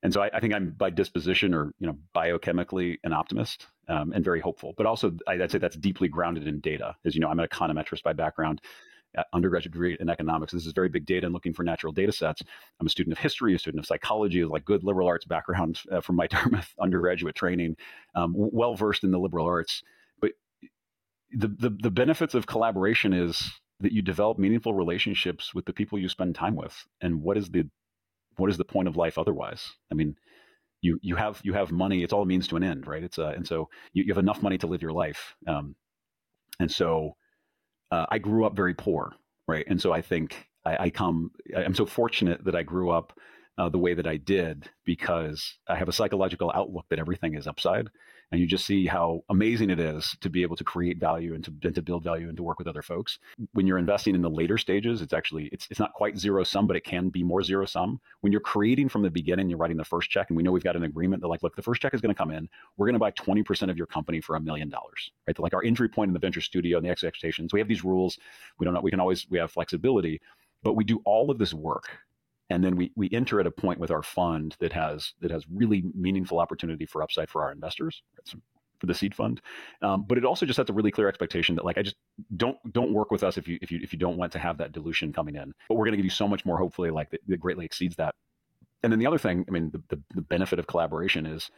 And 0.03 0.13
so 0.13 0.21
I, 0.21 0.29
I, 0.33 0.39
think 0.41 0.53
I'm 0.53 0.71
by 0.71 0.89
disposition 0.89 1.53
or 1.53 1.73
you 1.79 1.87
know 1.87 1.97
biochemically 2.15 2.97
an 3.03 3.13
optimist 3.13 3.67
um, 3.87 4.11
and 4.13 4.23
very 4.23 4.41
hopeful. 4.41 4.73
But 4.77 4.85
also 4.85 5.11
I'd 5.27 5.49
say 5.49 5.57
that's 5.57 5.77
deeply 5.77 6.07
grounded 6.07 6.47
in 6.47 6.59
data. 6.59 6.95
As 7.03 7.15
you 7.15 7.21
know, 7.21 7.29
I'm 7.29 7.39
an 7.39 7.47
econometrist 7.47 8.03
by 8.03 8.13
background, 8.13 8.61
undergraduate 9.33 9.73
degree 9.73 9.97
in 9.99 10.09
economics. 10.09 10.53
This 10.53 10.65
is 10.65 10.73
very 10.73 10.89
big 10.89 11.05
data 11.05 11.25
and 11.25 11.33
looking 11.33 11.53
for 11.53 11.63
natural 11.63 11.93
data 11.93 12.11
sets. 12.11 12.41
I'm 12.79 12.87
a 12.87 12.89
student 12.89 13.13
of 13.13 13.19
history, 13.19 13.53
a 13.55 13.59
student 13.59 13.79
of 13.79 13.85
psychology, 13.85 14.43
like 14.45 14.65
good 14.65 14.83
liberal 14.83 15.07
arts 15.07 15.25
background 15.25 15.79
uh, 15.91 16.01
from 16.01 16.15
my 16.15 16.27
Dartmouth 16.33 16.73
undergraduate 16.79 17.35
training, 17.35 17.77
um, 18.15 18.33
well 18.35 18.75
versed 18.75 19.03
in 19.03 19.11
the 19.11 19.19
liberal 19.19 19.45
arts. 19.45 19.83
But 20.19 20.31
the, 21.31 21.47
the 21.47 21.69
the 21.69 21.91
benefits 21.91 22.33
of 22.33 22.47
collaboration 22.47 23.13
is 23.13 23.51
that 23.79 23.91
you 23.91 24.01
develop 24.01 24.39
meaningful 24.39 24.73
relationships 24.73 25.53
with 25.53 25.65
the 25.65 25.73
people 25.73 25.99
you 25.99 26.09
spend 26.09 26.35
time 26.35 26.55
with. 26.55 26.85
And 27.01 27.21
what 27.21 27.37
is 27.37 27.49
the 27.49 27.69
what 28.37 28.49
is 28.49 28.57
the 28.57 28.65
point 28.65 28.87
of 28.87 28.97
life 28.97 29.17
otherwise? 29.17 29.73
I 29.91 29.95
mean, 29.95 30.15
you 30.81 30.99
you 31.01 31.15
have 31.15 31.39
you 31.43 31.53
have 31.53 31.71
money. 31.71 32.03
It's 32.03 32.13
all 32.13 32.23
a 32.23 32.25
means 32.25 32.47
to 32.47 32.57
an 32.57 32.63
end, 32.63 32.87
right? 32.87 33.03
It's 33.03 33.19
uh, 33.19 33.33
and 33.35 33.47
so 33.47 33.69
you, 33.93 34.03
you 34.03 34.13
have 34.13 34.23
enough 34.23 34.41
money 34.41 34.57
to 34.59 34.67
live 34.67 34.81
your 34.81 34.91
life. 34.91 35.35
Um, 35.47 35.75
and 36.59 36.71
so 36.71 37.15
uh, 37.93 38.07
I 38.09 38.17
grew 38.17 38.45
up 38.45 38.55
very 38.55 38.73
poor, 38.73 39.13
right? 39.47 39.65
And 39.67 39.79
so 39.79 39.93
I 39.93 40.01
think 40.01 40.49
I, 40.65 40.85
I 40.85 40.89
come. 40.89 41.31
I'm 41.55 41.75
so 41.75 41.85
fortunate 41.85 42.43
that 42.45 42.55
I 42.55 42.63
grew 42.63 42.89
up 42.89 43.13
uh, 43.57 43.69
the 43.69 43.77
way 43.77 43.93
that 43.93 44.07
I 44.07 44.17
did 44.17 44.69
because 44.83 45.57
I 45.67 45.75
have 45.75 45.89
a 45.89 45.93
psychological 45.93 46.51
outlook 46.55 46.85
that 46.89 46.99
everything 46.99 47.35
is 47.35 47.47
upside. 47.47 47.89
And 48.31 48.41
you 48.41 48.47
just 48.47 48.65
see 48.65 48.87
how 48.87 49.23
amazing 49.29 49.69
it 49.69 49.79
is 49.79 50.17
to 50.21 50.29
be 50.29 50.41
able 50.41 50.55
to 50.55 50.63
create 50.63 50.99
value 50.99 51.35
and 51.35 51.43
to, 51.43 51.53
and 51.61 51.75
to 51.75 51.83
build 51.83 52.03
value 52.03 52.29
and 52.29 52.37
to 52.37 52.41
work 52.41 52.57
with 52.57 52.67
other 52.67 52.81
folks. 52.81 53.19
When 53.51 53.67
you're 53.67 53.77
investing 53.77 54.15
in 54.15 54.23
the 54.23 54.29
later 54.29 54.57
stages 54.57 55.03
it's 55.03 55.13
actually 55.13 55.49
it's, 55.51 55.67
it's 55.69 55.79
not 55.79 55.93
quite 55.93 56.17
zero 56.17 56.43
sum 56.43 56.65
but 56.65 56.75
it 56.75 56.83
can 56.83 57.09
be 57.09 57.21
more 57.21 57.43
zero 57.43 57.65
sum. 57.67 58.01
When 58.21 58.31
you're 58.31 58.41
creating 58.41 58.89
from 58.89 59.03
the 59.03 59.11
beginning 59.11 59.49
you're 59.49 59.59
writing 59.59 59.77
the 59.77 59.85
first 59.85 60.09
check 60.09 60.29
and 60.29 60.37
we 60.37 60.41
know 60.41 60.51
we've 60.51 60.63
got 60.63 60.75
an 60.75 60.83
agreement 60.83 61.21
that 61.21 61.27
like 61.27 61.43
look 61.43 61.55
the 61.55 61.61
first 61.61 61.79
check 61.79 61.93
is 61.93 62.01
going 62.01 62.13
to 62.13 62.17
come 62.17 62.31
in. 62.31 62.49
We're 62.77 62.87
going 62.87 62.95
to 62.95 62.99
buy 62.99 63.11
20% 63.11 63.69
of 63.69 63.77
your 63.77 63.85
company 63.85 64.19
for 64.19 64.35
a 64.35 64.41
million 64.41 64.67
dollars 64.67 65.11
right? 65.27 65.37
Like 65.37 65.53
our 65.53 65.63
entry 65.63 65.87
point 65.87 66.09
in 66.09 66.13
the 66.13 66.19
venture 66.19 66.41
studio 66.41 66.77
and 66.77 66.85
the 66.85 66.89
expectations 66.89 67.53
we 67.53 67.59
have 67.59 67.67
these 67.67 67.83
rules. 67.83 68.17
We 68.57 68.65
don't 68.65 68.73
know 68.73 68.81
we 68.81 68.89
can 68.89 68.99
always 68.99 69.29
we 69.29 69.37
have 69.37 69.51
flexibility 69.51 70.21
but 70.63 70.73
we 70.73 70.83
do 70.83 71.01
all 71.05 71.29
of 71.29 71.37
this 71.37 71.53
work 71.53 71.99
and 72.49 72.63
then 72.63 72.75
we 72.75 72.91
we 72.95 73.09
enter 73.11 73.39
at 73.39 73.47
a 73.47 73.51
point 73.51 73.79
with 73.79 73.91
our 73.91 74.03
fund 74.03 74.55
that 74.59 74.73
has 74.73 75.13
that 75.21 75.31
has 75.31 75.45
really 75.51 75.83
meaningful 75.95 76.39
opportunity 76.39 76.85
for 76.85 77.01
upside 77.01 77.29
for 77.29 77.43
our 77.43 77.51
investors 77.51 78.03
for 78.79 78.87
the 78.87 78.93
seed 78.93 79.15
fund. 79.15 79.39
Um, 79.81 80.03
but 80.05 80.17
it 80.17 80.25
also 80.25 80.45
just 80.45 80.57
sets 80.57 80.69
a 80.69 80.73
really 80.73 80.91
clear 80.91 81.07
expectation 81.07 81.55
that 81.55 81.63
like 81.63 81.77
i 81.77 81.81
just 81.81 81.95
don't 82.35 82.57
don't 82.73 82.91
work 82.91 83.11
with 83.11 83.23
us 83.23 83.37
if 83.37 83.47
you 83.47 83.57
if 83.61 83.71
you 83.71 83.79
if 83.81 83.93
you 83.93 83.99
don't 83.99 84.17
want 84.17 84.31
to 84.33 84.39
have 84.39 84.57
that 84.57 84.73
dilution 84.73 85.13
coming 85.13 85.35
in. 85.35 85.53
But 85.69 85.75
we're 85.75 85.85
going 85.85 85.93
to 85.93 85.97
give 85.97 86.05
you 86.05 86.11
so 86.11 86.27
much 86.27 86.45
more 86.45 86.57
hopefully 86.57 86.91
like 86.91 87.09
that, 87.11 87.21
that 87.27 87.39
greatly 87.39 87.65
exceeds 87.65 87.95
that. 87.95 88.13
And 88.83 88.91
then 88.91 88.99
the 88.99 89.07
other 89.07 89.17
thing 89.17 89.45
i 89.47 89.51
mean 89.51 89.71
the, 89.71 89.81
the, 89.95 90.01
the 90.15 90.21
benefit 90.21 90.59
of 90.59 90.67
collaboration 90.67 91.25
is 91.25 91.49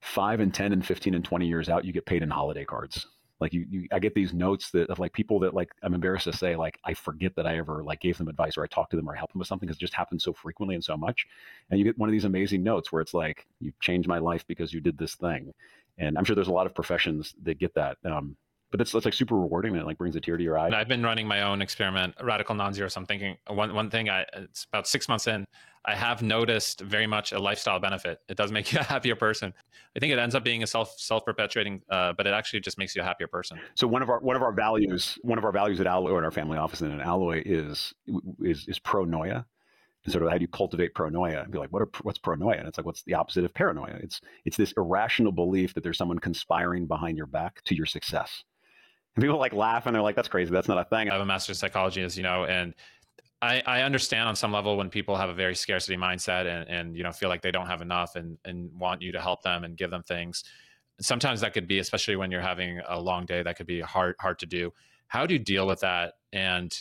five 0.00 0.40
and 0.40 0.54
10 0.54 0.72
and 0.72 0.86
15 0.86 1.14
and 1.14 1.24
20 1.24 1.46
years 1.46 1.68
out 1.68 1.84
you 1.84 1.92
get 1.92 2.06
paid 2.06 2.22
in 2.22 2.30
holiday 2.30 2.64
cards 2.64 3.06
like 3.40 3.52
you, 3.52 3.66
you, 3.70 3.88
i 3.92 3.98
get 3.98 4.14
these 4.14 4.32
notes 4.32 4.70
that 4.70 4.88
of 4.90 4.98
like 4.98 5.12
people 5.12 5.38
that 5.38 5.54
like 5.54 5.70
i'm 5.82 5.94
embarrassed 5.94 6.24
to 6.24 6.32
say 6.32 6.56
like 6.56 6.78
i 6.84 6.94
forget 6.94 7.34
that 7.36 7.46
i 7.46 7.56
ever 7.56 7.82
like 7.82 8.00
gave 8.00 8.16
them 8.18 8.28
advice 8.28 8.56
or 8.56 8.64
i 8.64 8.66
talked 8.66 8.90
to 8.90 8.96
them 8.96 9.08
or 9.08 9.14
helped 9.14 9.32
them 9.32 9.38
with 9.38 9.48
something 9.48 9.66
because 9.66 9.76
it 9.76 9.80
just 9.80 9.94
happens 9.94 10.22
so 10.22 10.32
frequently 10.32 10.74
and 10.74 10.84
so 10.84 10.96
much 10.96 11.26
and 11.70 11.78
you 11.78 11.84
get 11.84 11.98
one 11.98 12.08
of 12.08 12.12
these 12.12 12.24
amazing 12.24 12.62
notes 12.62 12.92
where 12.92 13.02
it's 13.02 13.14
like 13.14 13.46
you 13.60 13.72
changed 13.80 14.08
my 14.08 14.18
life 14.18 14.46
because 14.46 14.72
you 14.72 14.80
did 14.80 14.96
this 14.98 15.14
thing 15.14 15.52
and 15.98 16.16
i'm 16.16 16.24
sure 16.24 16.34
there's 16.34 16.48
a 16.48 16.52
lot 16.52 16.66
of 16.66 16.74
professions 16.74 17.34
that 17.42 17.58
get 17.58 17.74
that 17.74 17.96
um, 18.04 18.36
but 18.70 18.80
it's, 18.80 18.94
it's 18.94 19.04
like 19.04 19.14
super 19.14 19.36
rewarding 19.36 19.72
and 19.72 19.82
it 19.82 19.86
like 19.86 19.98
brings 19.98 20.14
a 20.14 20.20
tear 20.20 20.36
to 20.36 20.42
your 20.42 20.56
eye. 20.56 20.66
And 20.66 20.74
I've 20.74 20.88
been 20.88 21.02
running 21.02 21.26
my 21.26 21.42
own 21.42 21.60
experiment, 21.60 22.14
radical 22.22 22.54
non-zero. 22.54 22.88
So 22.88 23.00
I'm 23.00 23.06
thinking 23.06 23.36
one, 23.48 23.74
one 23.74 23.90
thing 23.90 24.08
I, 24.08 24.24
it's 24.34 24.64
about 24.72 24.86
six 24.86 25.08
months 25.08 25.26
in, 25.26 25.44
I 25.84 25.94
have 25.94 26.22
noticed 26.22 26.82
very 26.82 27.06
much 27.06 27.32
a 27.32 27.38
lifestyle 27.38 27.80
benefit. 27.80 28.20
It 28.28 28.36
does 28.36 28.52
make 28.52 28.72
you 28.72 28.80
a 28.80 28.82
happier 28.82 29.16
person. 29.16 29.52
I 29.96 29.98
think 29.98 30.12
it 30.12 30.18
ends 30.18 30.34
up 30.34 30.44
being 30.44 30.62
a 30.62 30.66
self 30.66 30.94
self 30.98 31.24
perpetuating, 31.24 31.82
uh, 31.90 32.12
but 32.12 32.26
it 32.26 32.34
actually 32.34 32.60
just 32.60 32.78
makes 32.78 32.94
you 32.94 33.02
a 33.02 33.04
happier 33.04 33.26
person. 33.26 33.58
So 33.74 33.86
one 33.86 34.02
of 34.02 34.10
our 34.10 34.20
one 34.20 34.36
of 34.36 34.42
our 34.42 34.52
values, 34.52 35.18
one 35.22 35.38
of 35.38 35.44
our 35.44 35.52
values 35.52 35.80
at 35.80 35.86
Alloy 35.86 36.10
or 36.10 36.18
at 36.18 36.24
our 36.24 36.30
family 36.30 36.58
office 36.58 36.80
and 36.80 36.92
at 36.92 37.00
Alloy 37.00 37.42
is 37.44 37.94
is 38.40 38.66
is 38.68 38.78
pronoia. 38.78 39.44
And 40.04 40.12
sort 40.12 40.24
of 40.24 40.30
how 40.30 40.38
do 40.38 40.42
you 40.42 40.48
cultivate 40.48 40.94
pronoia 40.94 41.42
and 41.42 41.52
be 41.52 41.58
like, 41.58 41.70
what 41.70 41.82
are, 41.82 41.88
what's 42.02 42.18
pronoia? 42.18 42.58
And 42.58 42.66
it's 42.66 42.78
like, 42.78 42.86
what's 42.86 43.02
the 43.02 43.12
opposite 43.12 43.44
of 43.44 43.52
paranoia? 43.52 43.98
It's 44.02 44.20
it's 44.44 44.56
this 44.56 44.72
irrational 44.76 45.32
belief 45.32 45.74
that 45.74 45.82
there's 45.82 45.98
someone 45.98 46.18
conspiring 46.18 46.86
behind 46.86 47.16
your 47.16 47.26
back 47.26 47.62
to 47.64 47.74
your 47.74 47.86
success. 47.86 48.44
And 49.16 49.22
people 49.22 49.38
like 49.38 49.52
laugh 49.52 49.86
and 49.86 49.94
they're 49.94 50.02
like, 50.02 50.16
that's 50.16 50.28
crazy. 50.28 50.52
That's 50.52 50.68
not 50.68 50.78
a 50.78 50.84
thing. 50.84 51.10
I 51.10 51.14
have 51.14 51.20
a 51.20 51.26
master's 51.26 51.56
in 51.56 51.60
psychology, 51.60 52.02
as 52.02 52.16
you 52.16 52.22
know, 52.22 52.44
and 52.44 52.74
I, 53.42 53.62
I 53.66 53.82
understand 53.82 54.28
on 54.28 54.36
some 54.36 54.52
level 54.52 54.76
when 54.76 54.90
people 54.90 55.16
have 55.16 55.30
a 55.30 55.34
very 55.34 55.54
scarcity 55.54 55.96
mindset 55.96 56.46
and, 56.46 56.68
and 56.68 56.96
you 56.96 57.02
know 57.02 57.12
feel 57.12 57.28
like 57.28 57.42
they 57.42 57.50
don't 57.50 57.66
have 57.66 57.80
enough 57.80 58.16
and, 58.16 58.38
and 58.44 58.70
want 58.78 59.00
you 59.02 59.12
to 59.12 59.20
help 59.20 59.42
them 59.42 59.64
and 59.64 59.76
give 59.76 59.90
them 59.90 60.02
things. 60.02 60.44
Sometimes 61.00 61.40
that 61.40 61.54
could 61.54 61.66
be, 61.66 61.78
especially 61.78 62.16
when 62.16 62.30
you're 62.30 62.42
having 62.42 62.80
a 62.86 63.00
long 63.00 63.24
day, 63.24 63.42
that 63.42 63.56
could 63.56 63.66
be 63.66 63.80
hard 63.80 64.16
hard 64.20 64.38
to 64.40 64.46
do. 64.46 64.72
How 65.08 65.26
do 65.26 65.34
you 65.34 65.40
deal 65.40 65.66
with 65.66 65.80
that? 65.80 66.14
And 66.32 66.76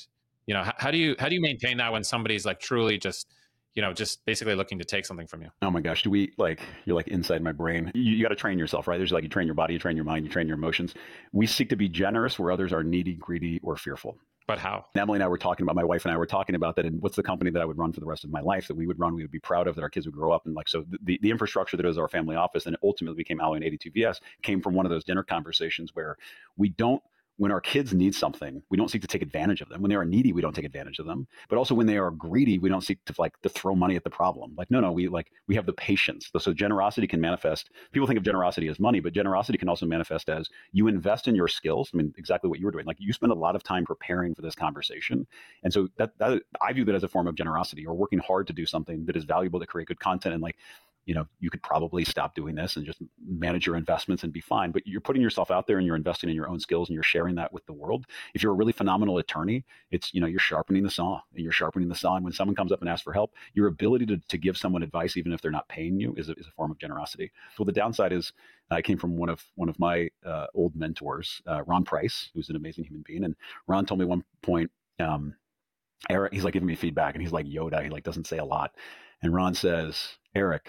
you 0.46 0.54
know, 0.54 0.64
how, 0.64 0.74
how 0.78 0.92
do 0.92 0.98
you 0.98 1.16
how 1.18 1.30
do 1.30 1.36
you 1.36 1.42
maintain 1.42 1.78
that 1.78 1.94
when 1.94 2.04
somebody's 2.04 2.46
like 2.46 2.60
truly 2.60 2.98
just 2.98 3.34
you 3.76 3.82
know, 3.82 3.94
just 3.94 4.26
basically 4.26 4.56
looking 4.56 4.80
to 4.80 4.84
take 4.84 5.06
something 5.06 5.28
from 5.28 5.42
you. 5.42 5.50
Oh 5.62 5.72
my 5.72 5.80
gosh, 5.80 6.04
do 6.04 6.10
we 6.10 6.34
like 6.38 6.60
you're 6.86 6.96
like 6.98 7.08
inside 7.08 7.42
my 7.42 7.52
brain? 7.52 7.92
You, 7.94 8.14
you 8.16 8.24
got 8.24 8.30
to 8.30 8.36
train 8.36 8.60
yourself, 8.60 8.88
right? 8.88 8.98
There's 8.98 9.12
like 9.12 9.24
you 9.24 9.30
train 9.30 9.46
your 9.46 9.54
body, 9.54 9.74
you 9.74 9.80
train 9.80 9.96
your 9.96 10.06
mind, 10.06 10.26
you 10.26 10.32
train 10.32 10.48
your 10.48 10.58
emotions. 10.58 10.96
We 11.32 11.48
seek 11.48 11.70
to 11.70 11.76
be 11.76 11.88
generous 11.88 12.38
where 12.38 12.52
others 12.52 12.74
are 12.74 12.84
needy, 12.84 13.14
greedy, 13.14 13.60
or 13.64 13.78
fearful. 13.78 14.18
But 14.50 14.58
how? 14.58 14.88
Emily 14.96 15.18
and 15.18 15.24
I 15.24 15.28
were 15.28 15.38
talking 15.38 15.64
about 15.64 15.76
my 15.76 15.84
wife 15.84 16.06
and 16.06 16.12
I 16.12 16.18
were 16.18 16.26
talking 16.26 16.56
about 16.56 16.76
that 16.78 16.86
and 16.88 17.00
what's 17.04 17.16
the 17.16 17.22
company 17.22 17.52
that 17.52 17.62
I 17.62 17.66
would 17.66 17.78
run 17.78 17.94
for 17.94 18.00
the 18.00 18.08
rest 18.08 18.24
of 18.24 18.32
my 18.32 18.42
life 18.42 18.68
that 18.68 18.74
we 18.74 18.88
would 18.88 18.98
run, 18.98 19.14
we 19.14 19.22
would 19.22 19.30
be 19.30 19.38
proud 19.38 19.68
of, 19.68 19.76
that 19.76 19.84
our 19.84 19.92
kids 19.92 20.08
would 20.08 20.16
grow 20.16 20.32
up 20.32 20.48
and 20.48 20.56
like 20.56 20.68
so 20.68 20.86
the, 21.04 21.20
the 21.22 21.30
infrastructure 21.30 21.78
that 21.78 21.86
is 21.86 22.00
our 22.00 22.08
family 22.08 22.36
office 22.36 22.66
and 22.66 22.74
it 22.74 22.80
ultimately 22.84 23.16
became 23.16 23.40
Alloy 23.40 23.58
and 23.58 23.64
82VS 23.64 24.22
came 24.42 24.60
from 24.60 24.74
one 24.74 24.88
of 24.88 24.90
those 24.90 25.04
dinner 25.04 25.22
conversations 25.22 25.92
where 25.94 26.18
we 26.58 26.70
don't 26.70 27.04
when 27.40 27.54
our 27.54 27.62
kids 27.62 27.94
need 27.94 28.14
something, 28.14 28.62
we 28.70 28.76
don't 28.76 28.92
seek 28.92 29.02
to 29.02 29.08
take 29.08 29.22
advantage 29.22 29.62
of 29.62 29.70
them. 29.70 29.82
When 29.82 29.88
they 29.88 29.96
are 29.96 30.04
needy, 30.04 30.34
we 30.34 30.42
don't 30.42 30.54
take 30.54 30.66
advantage 30.66 31.00
of 31.00 31.06
them. 31.06 31.26
But 31.48 31.58
also 31.58 31.74
when 31.74 31.88
they 31.88 31.98
are 31.98 32.12
greedy, 32.12 32.60
we 32.60 32.68
don't 32.68 32.82
seek 32.82 33.04
to 33.06 33.14
like 33.18 33.40
to 33.44 33.50
throw 33.50 33.76
money 33.76 33.96
at 33.96 34.04
the 34.04 34.10
problem. 34.10 34.54
Like, 34.58 34.70
no, 34.70 34.82
no, 34.82 34.92
we 34.92 35.08
like 35.08 35.32
we 35.48 35.56
have 35.56 35.66
the 35.66 35.72
patience. 35.72 36.30
So 36.38 36.54
generosity 36.54 37.08
can 37.08 37.22
manifest. 37.22 37.70
People 37.94 38.08
think 38.08 38.18
of 38.18 38.26
generosity 38.26 38.68
as 38.68 38.78
money, 38.78 39.00
but 39.00 39.14
generosity 39.14 39.58
can 39.58 39.70
also 39.70 39.86
manifest 39.86 40.30
as 40.30 40.50
you 40.74 40.88
invest 40.88 41.30
in 41.30 41.36
your 41.36 41.48
skills. 41.48 41.92
I 41.94 41.98
mean, 41.98 42.14
exactly 42.18 42.50
what 42.50 42.60
you 42.60 42.66
were 42.66 42.72
doing. 42.72 42.86
Like 42.86 42.98
you 43.00 43.14
spend 43.14 43.32
a 43.32 43.36
lot 43.36 43.56
of 43.56 43.64
time 43.64 43.86
preparing 43.86 44.36
for 44.36 44.42
this 44.42 44.54
conversation. 44.56 45.26
And 45.64 45.72
so 45.72 45.88
that, 45.96 46.18
that 46.18 46.42
I 46.62 46.74
view 46.74 46.84
that 46.84 46.96
as 46.96 47.06
a 47.06 47.08
form 47.08 47.28
of 47.28 47.36
generosity 47.36 47.86
or 47.86 47.94
working 47.94 48.20
hard 48.20 48.48
to 48.48 48.54
do 48.54 48.66
something 48.66 49.06
that 49.06 49.16
is 49.16 49.24
valuable 49.24 49.62
to 49.62 49.66
create 49.66 49.88
good 49.88 50.02
content 50.02 50.34
and 50.34 50.44
like 50.44 50.58
you 51.10 51.16
know, 51.16 51.26
you 51.40 51.50
could 51.50 51.64
probably 51.64 52.06
stop 52.06 52.36
doing 52.36 52.54
this 52.54 52.76
and 52.76 52.86
just 52.86 53.02
manage 53.28 53.66
your 53.66 53.76
investments 53.76 54.24
and 54.24 54.32
be 54.32 54.42
fine. 54.42 54.70
But 54.72 54.86
you're 54.86 55.02
putting 55.02 55.24
yourself 55.24 55.50
out 55.50 55.66
there 55.66 55.80
and 55.80 55.88
you're 55.88 55.96
investing 55.96 56.30
in 56.30 56.36
your 56.36 56.48
own 56.48 56.60
skills 56.60 56.88
and 56.88 56.94
you're 56.94 57.02
sharing 57.02 57.34
that 57.34 57.52
with 57.52 57.66
the 57.66 57.74
world. 57.74 58.06
If 58.36 58.44
you're 58.44 58.52
a 58.52 58.56
really 58.56 58.74
phenomenal 58.74 59.18
attorney, 59.18 59.66
it's, 59.90 60.14
you 60.14 60.22
know, 60.22 60.28
you're 60.28 60.40
sharpening 60.40 60.84
the 60.84 60.92
saw 60.92 61.20
and 61.34 61.44
you're 61.44 61.52
sharpening 61.52 61.90
the 61.90 61.96
saw. 61.96 62.14
And 62.14 62.24
when 62.24 62.32
someone 62.32 62.56
comes 62.56 62.72
up 62.72 62.82
and 62.82 62.88
asks 62.88 63.02
for 63.02 63.12
help, 63.12 63.34
your 63.56 63.66
ability 63.66 64.06
to, 64.06 64.18
to 64.28 64.38
give 64.38 64.56
someone 64.56 64.84
advice, 64.84 65.18
even 65.18 65.34
if 65.34 65.42
they're 65.42 65.50
not 65.50 65.68
paying 65.68 66.00
you, 66.00 66.14
is 66.16 66.30
a, 66.30 66.34
is 66.34 66.46
a 66.46 66.52
form 66.52 66.70
of 66.70 66.78
generosity. 66.78 67.32
So 67.58 67.64
the 67.64 67.72
downside 67.72 68.14
is 68.14 68.32
I 68.70 68.84
came 68.84 69.00
from 69.00 69.18
one 69.18 69.30
of 69.30 69.44
one 69.56 69.68
of 69.68 69.80
my 69.80 70.10
uh, 70.24 70.46
old 70.54 70.76
mentors, 70.76 71.42
uh, 71.48 71.64
Ron 71.64 71.86
Price, 71.86 72.30
who's 72.36 72.50
an 72.50 72.56
amazing 72.56 72.84
human 72.84 73.04
being. 73.04 73.24
And 73.24 73.36
Ron 73.66 73.88
told 73.88 74.00
me 74.00 74.06
one 74.06 74.24
point, 74.44 74.70
um, 75.00 75.34
Errik, 76.12 76.34
he's 76.34 76.44
like 76.44 76.54
giving 76.54 76.68
me 76.68 76.76
feedback 76.76 77.16
and 77.16 77.24
he's 77.24 77.34
like 77.34 77.48
Yoda. 77.48 77.82
He 77.82 77.90
like 77.90 78.04
doesn't 78.04 78.28
say 78.28 78.38
a 78.38 78.46
lot. 78.46 78.76
And 79.24 79.34
Ron 79.34 79.56
says, 79.56 79.98
Errik, 80.36 80.68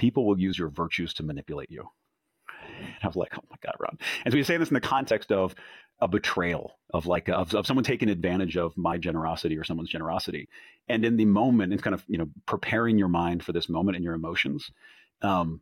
people 0.00 0.26
will 0.26 0.40
use 0.40 0.58
your 0.58 0.70
virtues 0.70 1.12
to 1.12 1.22
manipulate 1.22 1.70
you. 1.70 1.84
And 2.78 2.96
I 3.02 3.06
was 3.06 3.16
like, 3.16 3.34
oh 3.36 3.44
my 3.50 3.56
God, 3.62 3.74
Ron. 3.78 3.98
And 4.24 4.32
so 4.32 4.38
he's 4.38 4.46
saying 4.46 4.60
this 4.60 4.70
in 4.70 4.74
the 4.74 4.80
context 4.80 5.30
of 5.30 5.54
a 6.00 6.08
betrayal 6.08 6.78
of 6.94 7.04
like 7.06 7.28
of, 7.28 7.54
of 7.54 7.66
someone 7.66 7.84
taking 7.84 8.08
advantage 8.08 8.56
of 8.56 8.74
my 8.78 8.96
generosity 8.96 9.58
or 9.58 9.64
someone's 9.64 9.90
generosity. 9.90 10.48
And 10.88 11.04
in 11.04 11.18
the 11.18 11.26
moment, 11.26 11.74
it's 11.74 11.82
kind 11.82 11.92
of, 11.92 12.02
you 12.08 12.16
know, 12.16 12.28
preparing 12.46 12.96
your 12.96 13.08
mind 13.08 13.44
for 13.44 13.52
this 13.52 13.68
moment 13.68 13.96
and 13.96 14.04
your 14.04 14.14
emotions. 14.14 14.70
Um, 15.20 15.60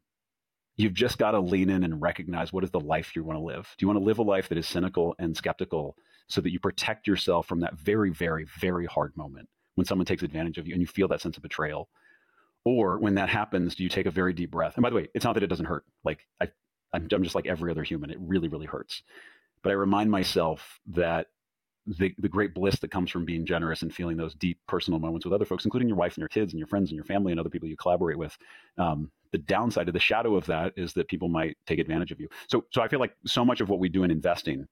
you've 0.77 0.95
just 0.95 1.19
got 1.19 1.33
to 1.33 1.41
lean 1.41 1.69
in 1.69 1.83
and 1.83 2.01
recognize 2.01 2.53
what 2.53 2.63
is 2.63 2.71
the 2.71 2.79
life 2.79 3.17
you 3.17 3.25
want 3.25 3.39
to 3.39 3.45
live. 3.45 3.75
Do 3.77 3.85
you 3.85 3.89
want 3.89 3.99
to 3.99 4.05
live 4.05 4.19
a 4.19 4.23
life 4.23 4.49
that 4.51 4.59
is 4.59 4.69
cynical 4.69 5.17
and 5.19 5.37
skeptical 5.37 5.97
so 6.29 6.41
that 6.41 6.53
you 6.53 6.61
protect 6.61 7.09
yourself 7.09 7.49
from 7.49 7.61
that 7.61 7.77
very, 7.77 8.11
very, 8.11 8.47
very 8.61 8.87
hard 8.87 9.17
moment 9.17 9.49
when 9.75 9.85
someone 9.85 10.07
takes 10.07 10.23
advantage 10.23 10.59
of 10.59 10.69
you 10.69 10.75
and 10.75 10.81
you 10.81 10.87
feel 10.87 11.09
that 11.09 11.21
sense 11.21 11.37
of 11.37 11.43
betrayal? 11.43 11.89
Or 12.65 12.99
when 12.99 13.15
that 13.15 13.29
happens, 13.29 13.75
do 13.75 13.83
you 13.83 13.89
take 13.89 14.07
a 14.07 14.11
very 14.11 14.33
deep 14.33 14.51
breath? 14.51 14.75
And 14.77 14.83
by 14.83 14.91
the 14.91 14.97
way, 14.97 15.09
it's 15.15 15.25
not 15.25 15.35
that 15.35 15.43
it 15.43 15.49
doesn't 15.49 15.67
hurt. 15.67 15.85
Like 16.05 16.27
I, 16.41 16.49
I'm, 16.93 17.09
I'm 17.13 17.23
just 17.23 17.35
like 17.35 17.47
every 17.47 17.71
other 17.71 17.83
human. 17.83 18.11
It 18.11 18.19
really, 18.21 18.49
really 18.49 18.67
hurts. 18.67 19.03
But 19.63 19.71
I 19.71 19.75
remind 19.75 20.11
myself 20.11 20.81
that 20.89 21.29
the, 21.87 22.15
the 22.19 22.29
great 22.29 22.55
bliss 22.55 22.79
that 22.81 22.91
comes 22.91 23.11
from 23.11 23.25
being 23.25 23.47
generous 23.47 23.83
and 23.83 23.95
feeling 23.95 24.17
those 24.17 24.35
deep 24.35 24.59
personal 24.67 25.01
moments 25.01 25.25
with 25.25 25.33
other 25.33 25.47
folks, 25.47 25.65
including 25.65 25.89
your 25.89 25.97
wife 25.97 26.15
and 26.15 26.23
your 26.23 26.29
kids 26.29 26.53
and 26.53 26.59
your 26.59 26.67
friends 26.67 26.91
and 26.91 26.97
your 26.97 27.05
family 27.05 27.33
and 27.33 27.41
other 27.41 27.49
people 27.49 27.69
you 27.69 27.77
collaborate 27.77 28.19
with. 28.19 28.37
Um, 28.77 29.11
the 29.33 29.39
downside 29.39 29.89
of 29.89 29.95
the 29.95 30.01
shadow 30.01 30.37
of 30.37 30.47
that 30.47 30.75
is 30.77 30.93
that 30.95 31.09
people 31.09 31.29
might 31.29 31.57
take 31.67 31.79
advantage 31.79 32.13
of 32.13 32.21
you. 32.21 32.29
So, 32.49 32.65
so 32.73 32.83
I 32.83 32.89
feel 32.89 33.01
like 33.01 33.15
so 33.27 33.45
much 33.45 33.61
of 33.61 33.69
what 33.69 33.79
we 33.79 33.89
do 33.89 34.05
in 34.05 34.11
investing 34.11 34.69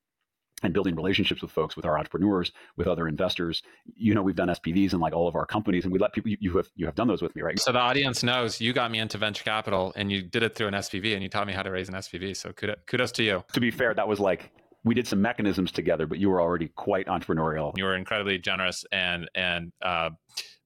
and 0.62 0.72
building 0.72 0.94
relationships 0.94 1.42
with 1.42 1.50
folks, 1.50 1.76
with 1.76 1.84
our 1.84 1.98
entrepreneurs, 1.98 2.52
with 2.76 2.86
other 2.86 3.06
investors. 3.08 3.62
You 3.94 4.14
know, 4.14 4.22
we've 4.22 4.36
done 4.36 4.48
SPVs 4.48 4.94
in 4.94 5.00
like 5.00 5.12
all 5.12 5.28
of 5.28 5.34
our 5.34 5.46
companies, 5.46 5.84
and 5.84 5.92
we 5.92 5.98
let 5.98 6.12
people. 6.12 6.30
You, 6.30 6.38
you, 6.40 6.56
have 6.56 6.68
you 6.76 6.86
have 6.86 6.94
done 6.94 7.08
those 7.08 7.22
with 7.22 7.34
me, 7.36 7.42
right? 7.42 7.58
So 7.58 7.72
the 7.72 7.78
audience 7.78 8.22
knows 8.22 8.60
you 8.60 8.72
got 8.72 8.90
me 8.90 8.98
into 8.98 9.18
venture 9.18 9.44
capital, 9.44 9.92
and 9.96 10.10
you 10.10 10.22
did 10.22 10.42
it 10.42 10.54
through 10.54 10.68
an 10.68 10.74
SPV, 10.74 11.14
and 11.14 11.22
you 11.22 11.28
taught 11.28 11.46
me 11.46 11.52
how 11.52 11.62
to 11.62 11.70
raise 11.70 11.88
an 11.88 11.94
SPV. 11.94 12.36
So 12.36 12.52
kudos, 12.52 12.76
kudos 12.86 13.12
to 13.12 13.22
you. 13.22 13.44
To 13.52 13.60
be 13.60 13.70
fair, 13.70 13.92
that 13.94 14.08
was 14.08 14.18
like 14.18 14.50
we 14.84 14.94
did 14.94 15.06
some 15.06 15.20
mechanisms 15.20 15.72
together, 15.72 16.06
but 16.06 16.18
you 16.18 16.30
were 16.30 16.40
already 16.40 16.68
quite 16.68 17.06
entrepreneurial. 17.06 17.76
You 17.76 17.84
were 17.84 17.96
incredibly 17.96 18.38
generous 18.38 18.84
and 18.92 19.28
and 19.34 19.72
uh, 19.82 20.10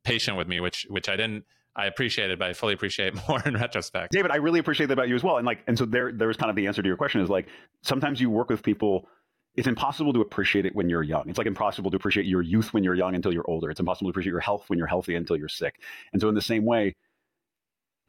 patient 0.05 0.37
with 0.37 0.47
me, 0.47 0.61
which 0.61 0.87
which 0.89 1.09
I 1.09 1.17
didn't. 1.17 1.45
I 1.77 1.87
appreciate 1.87 2.31
it, 2.31 2.39
but 2.39 2.49
I 2.49 2.53
fully 2.53 2.75
appreciate 2.75 3.15
more 3.29 3.41
in 3.47 3.55
retrospect. 3.55 4.13
David, 4.13 4.31
I 4.31 4.37
really 4.37 4.59
appreciate 4.59 4.87
that 4.87 4.95
about 4.95 5.09
you 5.09 5.15
as 5.15 5.23
well. 5.23 5.37
And 5.39 5.47
like, 5.47 5.61
and 5.67 5.79
so 5.79 5.87
there, 5.87 6.13
there's 6.13 6.37
kind 6.37 6.51
of 6.51 6.57
the 6.57 6.67
answer 6.67 6.83
to 6.83 6.87
your 6.87 6.97
question 6.97 7.21
is 7.21 7.31
like, 7.31 7.47
sometimes 7.83 8.21
you 8.21 8.29
work 8.29 8.51
with 8.51 8.63
people 8.63 9.09
it's 9.57 9.67
impossible 9.67 10.13
to 10.13 10.21
appreciate 10.21 10.67
it 10.67 10.75
when 10.75 10.89
you're 10.89 11.03
young. 11.03 11.29
It's 11.29 11.39
like 11.39 11.47
impossible 11.47 11.91
to 11.91 11.97
appreciate 11.97 12.27
your 12.27 12.43
youth 12.43 12.73
when 12.73 12.85
you're 12.85 12.95
young 12.95 13.15
until 13.15 13.33
you're 13.33 13.49
older. 13.49 13.71
It's 13.71 13.81
impossible 13.81 14.09
to 14.09 14.11
appreciate 14.11 14.33
your 14.33 14.41
health 14.41 14.65
when 14.69 14.79
you're 14.79 14.87
healthy 14.87 15.17
until 15.17 15.37
you're 15.37 15.49
sick. 15.49 15.81
And 16.13 16.21
so, 16.21 16.29
in 16.29 16.35
the 16.35 16.43
same 16.43 16.65
way, 16.65 16.95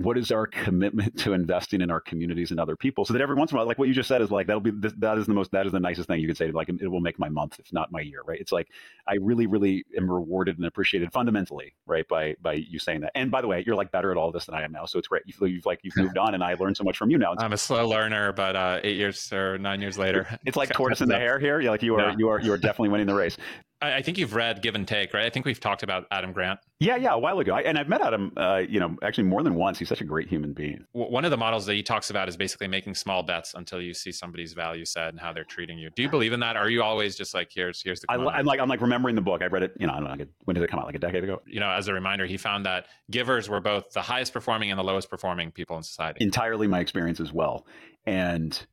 what 0.03 0.17
is 0.17 0.31
our 0.31 0.47
commitment 0.47 1.17
to 1.19 1.33
investing 1.33 1.81
in 1.81 1.91
our 1.91 1.99
communities 1.99 2.51
and 2.51 2.59
other 2.59 2.75
people? 2.75 3.05
So 3.05 3.13
that 3.13 3.21
every 3.21 3.35
once 3.35 3.51
in 3.51 3.57
a 3.57 3.59
while 3.59 3.67
like 3.67 3.77
what 3.77 3.87
you 3.87 3.93
just 3.93 4.07
said 4.07 4.21
is 4.21 4.31
like 4.31 4.47
that'll 4.47 4.61
be 4.61 4.71
that 4.71 5.17
is 5.17 5.27
the 5.27 5.33
most 5.33 5.51
that 5.51 5.65
is 5.65 5.71
the 5.71 5.79
nicest 5.79 6.07
thing 6.07 6.19
you 6.19 6.27
could 6.27 6.37
say. 6.37 6.51
Like 6.51 6.69
it 6.69 6.87
will 6.87 7.01
make 7.01 7.19
my 7.19 7.29
month 7.29 7.59
if 7.59 7.71
not 7.73 7.91
my 7.91 8.01
year 8.01 8.21
right? 8.25 8.39
It's 8.39 8.51
like 8.51 8.67
i 9.07 9.15
really 9.15 9.47
really 9.47 9.83
am 9.97 10.09
rewarded 10.09 10.57
and 10.57 10.65
appreciated 10.65 11.11
fundamentally 11.11 11.73
right 11.85 12.07
by 12.07 12.35
by 12.41 12.53
you 12.53 12.79
saying 12.79 13.01
that. 13.01 13.11
And 13.15 13.31
by 13.31 13.41
the 13.41 13.47
way 13.47 13.63
you're 13.65 13.75
like 13.75 13.91
better 13.91 14.11
at 14.11 14.17
all 14.17 14.31
this 14.31 14.45
than 14.45 14.55
i 14.55 14.63
am 14.63 14.71
now 14.71 14.85
so 14.85 14.99
it's 14.99 15.07
great. 15.07 15.23
You 15.25 15.33
feel 15.33 15.47
you've 15.47 15.65
like 15.65 15.79
you've 15.83 15.97
moved 15.97 16.17
on 16.17 16.33
and 16.33 16.43
i 16.43 16.53
learned 16.53 16.77
so 16.77 16.83
much 16.83 16.97
from 16.97 17.09
you 17.09 17.17
now. 17.17 17.35
I'm 17.37 17.53
a 17.53 17.57
slow 17.57 17.87
learner 17.87 18.33
but 18.33 18.55
uh 18.55 18.79
eight 18.83 18.97
years 18.97 19.31
or 19.31 19.57
nine 19.57 19.81
years 19.81 19.97
later. 19.97 20.27
It's 20.45 20.57
like 20.57 20.69
tortoise 20.73 21.01
in 21.01 21.09
the 21.09 21.17
hare 21.17 21.39
here. 21.39 21.59
You're 21.59 21.71
like 21.71 21.83
you 21.83 21.95
are 21.95 22.09
yeah. 22.09 22.15
you 22.17 22.29
are 22.29 22.39
you 22.39 22.53
are 22.53 22.57
definitely 22.57 22.89
winning 22.89 23.07
the 23.07 23.15
race 23.15 23.37
I, 23.81 24.01
think 24.01 24.17
you've 24.17 24.35
read 24.35 24.61
Give 24.61 24.75
and 24.75 24.87
Take, 24.87 25.13
right? 25.13 25.25
I 25.25 25.29
think 25.29 25.45
we've 25.45 25.59
talked 25.59 25.83
about 25.83 26.05
Adam 26.11 26.31
Grant. 26.31 26.59
Yeah, 26.79 26.95
yeah, 26.95 27.13
a 27.13 27.19
while 27.19 27.39
ago, 27.39 27.53
I, 27.53 27.61
and 27.61 27.77
I've 27.77 27.89
met 27.89 28.01
Adam. 28.01 28.31
Uh, 28.37 28.61
you 28.67 28.79
know, 28.79 28.95
actually 29.03 29.25
more 29.25 29.43
than 29.43 29.55
once. 29.55 29.79
He's 29.79 29.89
such 29.89 30.01
a 30.01 30.03
great 30.03 30.27
human 30.27 30.53
being. 30.53 30.85
One 30.93 31.25
of 31.25 31.31
the 31.31 31.37
models 31.37 31.65
that 31.65 31.73
he 31.73 31.83
talks 31.83 32.09
about 32.09 32.29
is 32.29 32.37
basically 32.37 32.67
making 32.67 32.95
small 32.95 33.23
bets 33.23 33.53
until 33.53 33.81
you 33.81 33.93
see 33.93 34.11
somebody's 34.11 34.53
value 34.53 34.85
set 34.85 35.09
and 35.09 35.19
how 35.19 35.33
they're 35.33 35.43
treating 35.43 35.77
you. 35.77 35.89
Do 35.95 36.01
you 36.01 36.09
believe 36.09 36.33
in 36.33 36.39
that? 36.41 36.55
Are 36.55 36.69
you 36.69 36.83
always 36.83 37.15
just 37.15 37.33
like, 37.33 37.51
here's 37.53 37.81
here's 37.81 38.01
the? 38.01 38.07
I, 38.09 38.39
am 38.39 38.45
like 38.45 38.59
I'm 38.59 38.69
like 38.69 38.81
remembering 38.81 39.15
the 39.15 39.21
book. 39.21 39.41
I 39.41 39.47
read 39.47 39.63
it. 39.63 39.73
You 39.79 39.87
know, 39.87 39.93
I 39.93 39.95
don't 39.97 40.05
know. 40.05 40.11
Like, 40.11 40.27
when 40.45 40.55
did 40.55 40.63
it 40.63 40.69
come 40.69 40.79
out? 40.79 40.85
Like 40.85 40.95
a 40.95 40.99
decade 40.99 41.23
ago. 41.23 41.41
You 41.45 41.59
know, 41.59 41.69
as 41.69 41.87
a 41.87 41.93
reminder, 41.93 42.25
he 42.25 42.37
found 42.37 42.65
that 42.65 42.85
givers 43.09 43.49
were 43.49 43.61
both 43.61 43.91
the 43.93 44.01
highest 44.01 44.33
performing 44.33 44.71
and 44.71 44.79
the 44.79 44.83
lowest 44.83 45.09
performing 45.09 45.51
people 45.51 45.77
in 45.77 45.83
society. 45.83 46.23
Entirely 46.23 46.67
my 46.67 46.79
experience 46.79 47.19
as 47.19 47.33
well, 47.33 47.65
and 48.05 48.65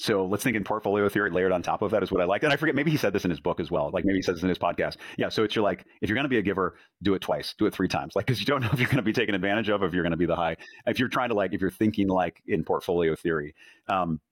so 0.00 0.24
let's 0.24 0.42
think 0.42 0.56
in 0.56 0.64
portfolio 0.64 1.06
theory 1.10 1.30
layered 1.30 1.52
on 1.52 1.62
top 1.62 1.82
of 1.82 1.90
that 1.90 2.02
is 2.02 2.10
what 2.10 2.22
I 2.22 2.24
like. 2.24 2.42
And 2.42 2.50
I 2.50 2.56
forget, 2.56 2.74
maybe 2.74 2.90
he 2.90 2.96
said 2.96 3.12
this 3.12 3.26
in 3.26 3.30
his 3.30 3.38
book 3.38 3.60
as 3.60 3.70
well. 3.70 3.90
Like 3.92 4.06
maybe 4.06 4.16
he 4.16 4.22
says 4.22 4.36
this 4.36 4.42
in 4.42 4.48
his 4.48 4.56
podcast. 4.56 4.96
Yeah. 5.18 5.28
So 5.28 5.44
it's 5.44 5.54
you're 5.54 5.62
like, 5.62 5.84
if 6.00 6.08
you're 6.08 6.14
going 6.14 6.24
to 6.24 6.30
be 6.30 6.38
a 6.38 6.42
giver, 6.42 6.76
do 7.02 7.12
it 7.12 7.20
twice, 7.20 7.54
do 7.58 7.66
it 7.66 7.74
three 7.74 7.86
times. 7.86 8.16
Like, 8.16 8.26
cause 8.26 8.40
you 8.40 8.46
don't 8.46 8.62
know 8.62 8.70
if 8.72 8.78
you're 8.78 8.88
going 8.88 8.96
to 8.96 9.02
be 9.02 9.12
taken 9.12 9.34
advantage 9.34 9.68
of, 9.68 9.82
if 9.82 9.92
you're 9.92 10.02
going 10.02 10.12
to 10.12 10.16
be 10.16 10.24
the 10.24 10.36
high, 10.36 10.56
if 10.86 10.98
you're 10.98 11.10
trying 11.10 11.28
to 11.28 11.34
like, 11.34 11.52
if 11.52 11.60
you're 11.60 11.70
thinking 11.70 12.08
like 12.08 12.42
in 12.46 12.64
portfolio 12.64 13.14
theory. 13.14 13.54
Um, 13.88 14.22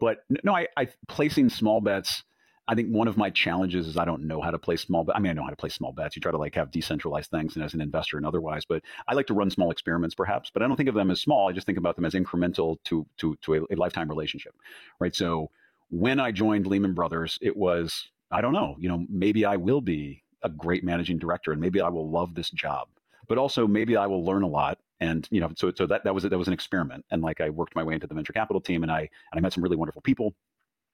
but 0.00 0.18
no, 0.44 0.54
I, 0.54 0.66
I 0.76 0.88
placing 1.08 1.48
small 1.48 1.80
bets 1.80 2.22
I 2.70 2.76
think 2.76 2.90
one 2.90 3.08
of 3.08 3.16
my 3.16 3.30
challenges 3.30 3.88
is 3.88 3.96
I 3.96 4.04
don't 4.04 4.28
know 4.28 4.40
how 4.40 4.52
to 4.52 4.58
play 4.58 4.76
small. 4.76 5.04
I 5.12 5.18
mean, 5.18 5.30
I 5.30 5.32
know 5.32 5.42
how 5.42 5.50
to 5.50 5.56
play 5.56 5.70
small 5.70 5.90
bets. 5.90 6.14
You 6.14 6.22
try 6.22 6.30
to 6.30 6.38
like 6.38 6.54
have 6.54 6.70
decentralized 6.70 7.28
things, 7.28 7.56
and 7.56 7.64
as 7.64 7.74
an 7.74 7.80
investor 7.80 8.16
and 8.16 8.24
otherwise. 8.24 8.64
But 8.64 8.84
I 9.08 9.14
like 9.14 9.26
to 9.26 9.34
run 9.34 9.50
small 9.50 9.72
experiments, 9.72 10.14
perhaps. 10.14 10.52
But 10.54 10.62
I 10.62 10.68
don't 10.68 10.76
think 10.76 10.88
of 10.88 10.94
them 10.94 11.10
as 11.10 11.20
small. 11.20 11.48
I 11.48 11.52
just 11.52 11.66
think 11.66 11.78
about 11.78 11.96
them 11.96 12.04
as 12.04 12.14
incremental 12.14 12.76
to 12.84 13.04
to 13.16 13.36
to 13.42 13.54
a, 13.54 13.60
a 13.72 13.74
lifetime 13.74 14.08
relationship, 14.08 14.54
right? 15.00 15.12
So 15.12 15.50
when 15.90 16.20
I 16.20 16.30
joined 16.30 16.68
Lehman 16.68 16.94
Brothers, 16.94 17.40
it 17.42 17.56
was 17.56 18.08
I 18.30 18.40
don't 18.40 18.52
know. 18.52 18.76
You 18.78 18.88
know, 18.88 19.04
maybe 19.08 19.44
I 19.44 19.56
will 19.56 19.80
be 19.80 20.22
a 20.44 20.48
great 20.48 20.84
managing 20.84 21.18
director, 21.18 21.50
and 21.50 21.60
maybe 21.60 21.80
I 21.80 21.88
will 21.88 22.08
love 22.08 22.36
this 22.36 22.50
job. 22.50 22.86
But 23.26 23.36
also, 23.36 23.66
maybe 23.66 23.96
I 23.96 24.06
will 24.06 24.24
learn 24.24 24.44
a 24.44 24.48
lot 24.48 24.78
and 25.00 25.26
you 25.30 25.40
know 25.40 25.50
so 25.56 25.72
so 25.74 25.86
that 25.86 26.04
that 26.04 26.14
was 26.14 26.22
that 26.22 26.38
was 26.38 26.46
an 26.46 26.52
experiment 26.52 27.04
and 27.10 27.22
like 27.22 27.40
i 27.40 27.48
worked 27.48 27.74
my 27.74 27.82
way 27.82 27.94
into 27.94 28.06
the 28.06 28.14
venture 28.14 28.32
capital 28.32 28.60
team 28.60 28.82
and 28.82 28.92
i 28.92 29.00
and 29.00 29.08
i 29.34 29.40
met 29.40 29.52
some 29.52 29.62
really 29.62 29.76
wonderful 29.76 30.02
people 30.02 30.34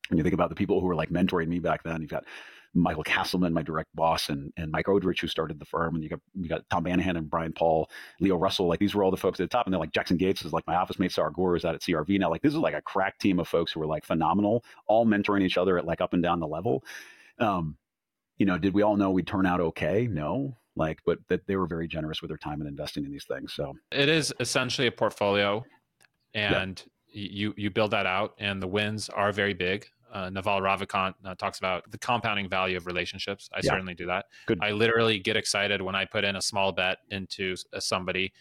when 0.09 0.19
you 0.19 0.23
think 0.23 0.35
about 0.35 0.49
the 0.49 0.55
people 0.55 0.81
who 0.81 0.87
were 0.87 0.95
like 0.95 1.11
mentoring 1.11 1.49
me 1.49 1.59
back 1.59 1.83
then, 1.83 2.01
you've 2.01 2.11
got 2.11 2.25
Michael 2.77 3.03
Castleman, 3.03 3.53
my 3.53 3.63
direct 3.63 3.95
boss, 3.95 4.29
and 4.29 4.53
and 4.57 4.71
Mike 4.71 4.87
Odrich, 4.87 5.21
who 5.21 5.27
started 5.27 5.59
the 5.59 5.65
firm, 5.65 5.95
and 5.95 6.05
you 6.05 6.11
got 6.11 6.21
you 6.35 6.49
got 6.49 6.69
Tom 6.71 6.85
Banahan 6.85 7.17
and 7.17 7.31
Brian 7.31 7.53
Paul, 7.53 7.91
Leo 8.21 8.37
Russell, 8.37 8.69
like 8.69 8.79
these 8.79 8.95
were 8.95 9.03
all 9.03 9.11
the 9.11 9.17
folks 9.17 9.41
at 9.41 9.45
the 9.45 9.49
top, 9.49 9.67
and 9.67 9.73
they're 9.73 9.81
like 9.81 9.93
Jackson 9.93 10.17
Gates 10.17 10.45
is 10.45 10.53
like 10.53 10.67
my 10.67 10.77
office 10.77 10.99
mate, 10.99 11.13
Sarah 11.13 11.33
Gore 11.33 11.57
is 11.57 11.65
out 11.65 11.75
at 11.75 11.81
CRV 11.81 12.19
now. 12.19 12.31
Like 12.31 12.43
this 12.43 12.53
is 12.53 12.59
like 12.59 12.75
a 12.75 12.83
crack 12.83 13.19
team 13.19 13.41
of 13.41 13.49
folks 13.49 13.73
who 13.73 13.81
were 13.81 13.87
like 13.87 14.05
phenomenal, 14.05 14.63
all 14.87 15.07
mentoring 15.07 15.43
each 15.43 15.59
other 15.59 15.79
at 15.79 15.87
like 15.87 16.01
up 16.01 16.13
and 16.13 16.23
down 16.23 16.41
the 16.41 16.47
level. 16.47 16.85
Um, 17.39 17.77
you 18.39 18.47
know, 18.47 18.59
did 18.59 18.75
we 18.75 18.83
all 18.83 18.97
know 18.97 19.11
we'd 19.11 19.27
turn 19.27 19.47
out 19.47 19.61
okay? 19.61 20.07
No, 20.07 20.57
like, 20.77 21.01
but 21.07 21.19
that 21.29 21.47
they 21.47 21.57
were 21.57 21.67
very 21.67 21.89
generous 21.89 22.21
with 22.21 22.29
their 22.29 22.39
time 22.39 22.61
and 22.61 22.69
investing 22.69 23.05
in 23.05 23.11
these 23.11 23.25
things. 23.25 23.55
So 23.55 23.75
it 23.91 24.09
is 24.09 24.33
essentially 24.41 24.87
a 24.87 24.93
portfolio, 24.93 25.65
and 26.35 26.83
yeah. 27.09 27.29
you 27.31 27.55
you 27.57 27.71
build 27.71 27.93
that 27.93 28.05
out, 28.05 28.35
and 28.39 28.63
the 28.63 28.67
wins 28.67 29.09
are 29.09 29.33
very 29.33 29.55
big 29.55 29.87
uh, 30.13 30.31
Naval 30.31 30.61
Ravikant 30.61 31.15
uh, 31.25 31.35
talks 31.35 31.59
about 31.59 31.91
the 31.91 31.99
compounding 31.99 32.49
value 32.49 32.77
of 32.77 32.87
relationships. 32.87 33.49
I 33.53 33.61
yeah. 33.63 33.71
certainly 33.71 33.95
do 33.95 34.07
that. 34.07 34.27
Good. 34.47 34.59
I 34.63 34.73
literally 34.73 35.19
get 35.19 35.37
excited 35.37 35.83
when 35.83 35.95
I 35.95 36.05
put 36.05 36.25
in 36.25 36.37
a 36.37 36.43
small 36.43 36.73
bet 36.73 36.99
into 37.11 37.57
uh, 37.73 37.81
somebody 37.81 38.33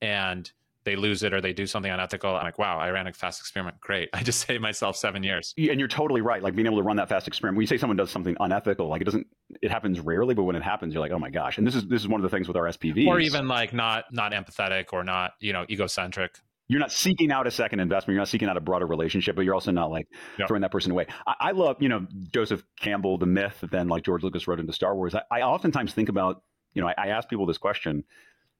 and 0.00 0.50
they 0.84 0.96
lose 0.96 1.22
it 1.22 1.32
or 1.32 1.40
they 1.40 1.52
do 1.52 1.66
something 1.66 1.90
unethical. 1.90 2.36
I'm 2.36 2.44
like, 2.44 2.58
wow, 2.58 2.78
I 2.78 2.90
ran 2.90 3.06
a 3.06 3.12
fast 3.12 3.40
experiment. 3.40 3.80
Great. 3.80 4.10
I 4.14 4.22
just 4.22 4.46
saved 4.46 4.62
myself 4.62 4.96
seven 4.96 5.22
years. 5.22 5.54
And 5.56 5.78
you're 5.78 5.88
totally 5.88 6.20
right. 6.20 6.42
Like 6.42 6.54
being 6.54 6.66
able 6.66 6.76
to 6.76 6.82
run 6.82 6.96
that 6.96 7.08
fast 7.08 7.26
experiment. 7.26 7.56
When 7.56 7.62
you 7.62 7.66
say 7.66 7.78
someone 7.78 7.96
does 7.96 8.10
something 8.10 8.36
unethical, 8.40 8.88
like 8.88 9.00
it 9.00 9.04
doesn't, 9.04 9.26
it 9.62 9.70
happens 9.70 10.00
rarely, 10.00 10.34
but 10.34 10.44
when 10.44 10.56
it 10.56 10.62
happens, 10.62 10.94
you're 10.94 11.00
like, 11.00 11.12
oh 11.12 11.18
my 11.18 11.30
gosh. 11.30 11.58
And 11.58 11.66
this 11.66 11.74
is, 11.74 11.86
this 11.86 12.02
is 12.02 12.08
one 12.08 12.20
of 12.20 12.30
the 12.30 12.34
things 12.34 12.48
with 12.48 12.56
our 12.56 12.64
SPV. 12.64 13.06
Or 13.06 13.18
even 13.18 13.48
like 13.48 13.72
not, 13.72 14.04
not 14.12 14.32
empathetic 14.32 14.92
or 14.92 15.04
not, 15.04 15.32
you 15.40 15.52
know, 15.52 15.64
egocentric 15.70 16.38
you're 16.68 16.80
not 16.80 16.92
seeking 16.92 17.30
out 17.30 17.46
a 17.46 17.50
second 17.50 17.80
investment. 17.80 18.14
You're 18.14 18.20
not 18.20 18.28
seeking 18.28 18.48
out 18.48 18.56
a 18.56 18.60
broader 18.60 18.86
relationship, 18.86 19.36
but 19.36 19.44
you're 19.44 19.54
also 19.54 19.70
not 19.70 19.90
like 19.90 20.08
yep. 20.38 20.48
throwing 20.48 20.62
that 20.62 20.70
person 20.70 20.92
away. 20.92 21.06
I, 21.26 21.34
I, 21.40 21.50
love, 21.52 21.76
you 21.80 21.88
know, 21.88 22.06
Joseph 22.32 22.64
Campbell, 22.80 23.18
the 23.18 23.26
myth, 23.26 23.62
then 23.70 23.88
like 23.88 24.02
George 24.02 24.22
Lucas 24.22 24.48
wrote 24.48 24.60
into 24.60 24.72
Star 24.72 24.94
Wars. 24.94 25.14
I, 25.14 25.22
I 25.30 25.42
oftentimes 25.42 25.92
think 25.92 26.08
about, 26.08 26.42
you 26.72 26.82
know, 26.82 26.88
I, 26.88 26.94
I, 26.96 27.06
ask 27.08 27.28
people 27.28 27.46
this 27.46 27.58
question: 27.58 28.04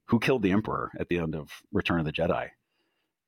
Who 0.07 0.20
killed 0.20 0.42
the 0.42 0.52
Emperor 0.52 0.92
at 0.98 1.09
the 1.09 1.18
end 1.18 1.34
of 1.34 1.50
Return 1.72 1.98
of 1.98 2.05
the 2.05 2.12
Jedi? 2.12 2.50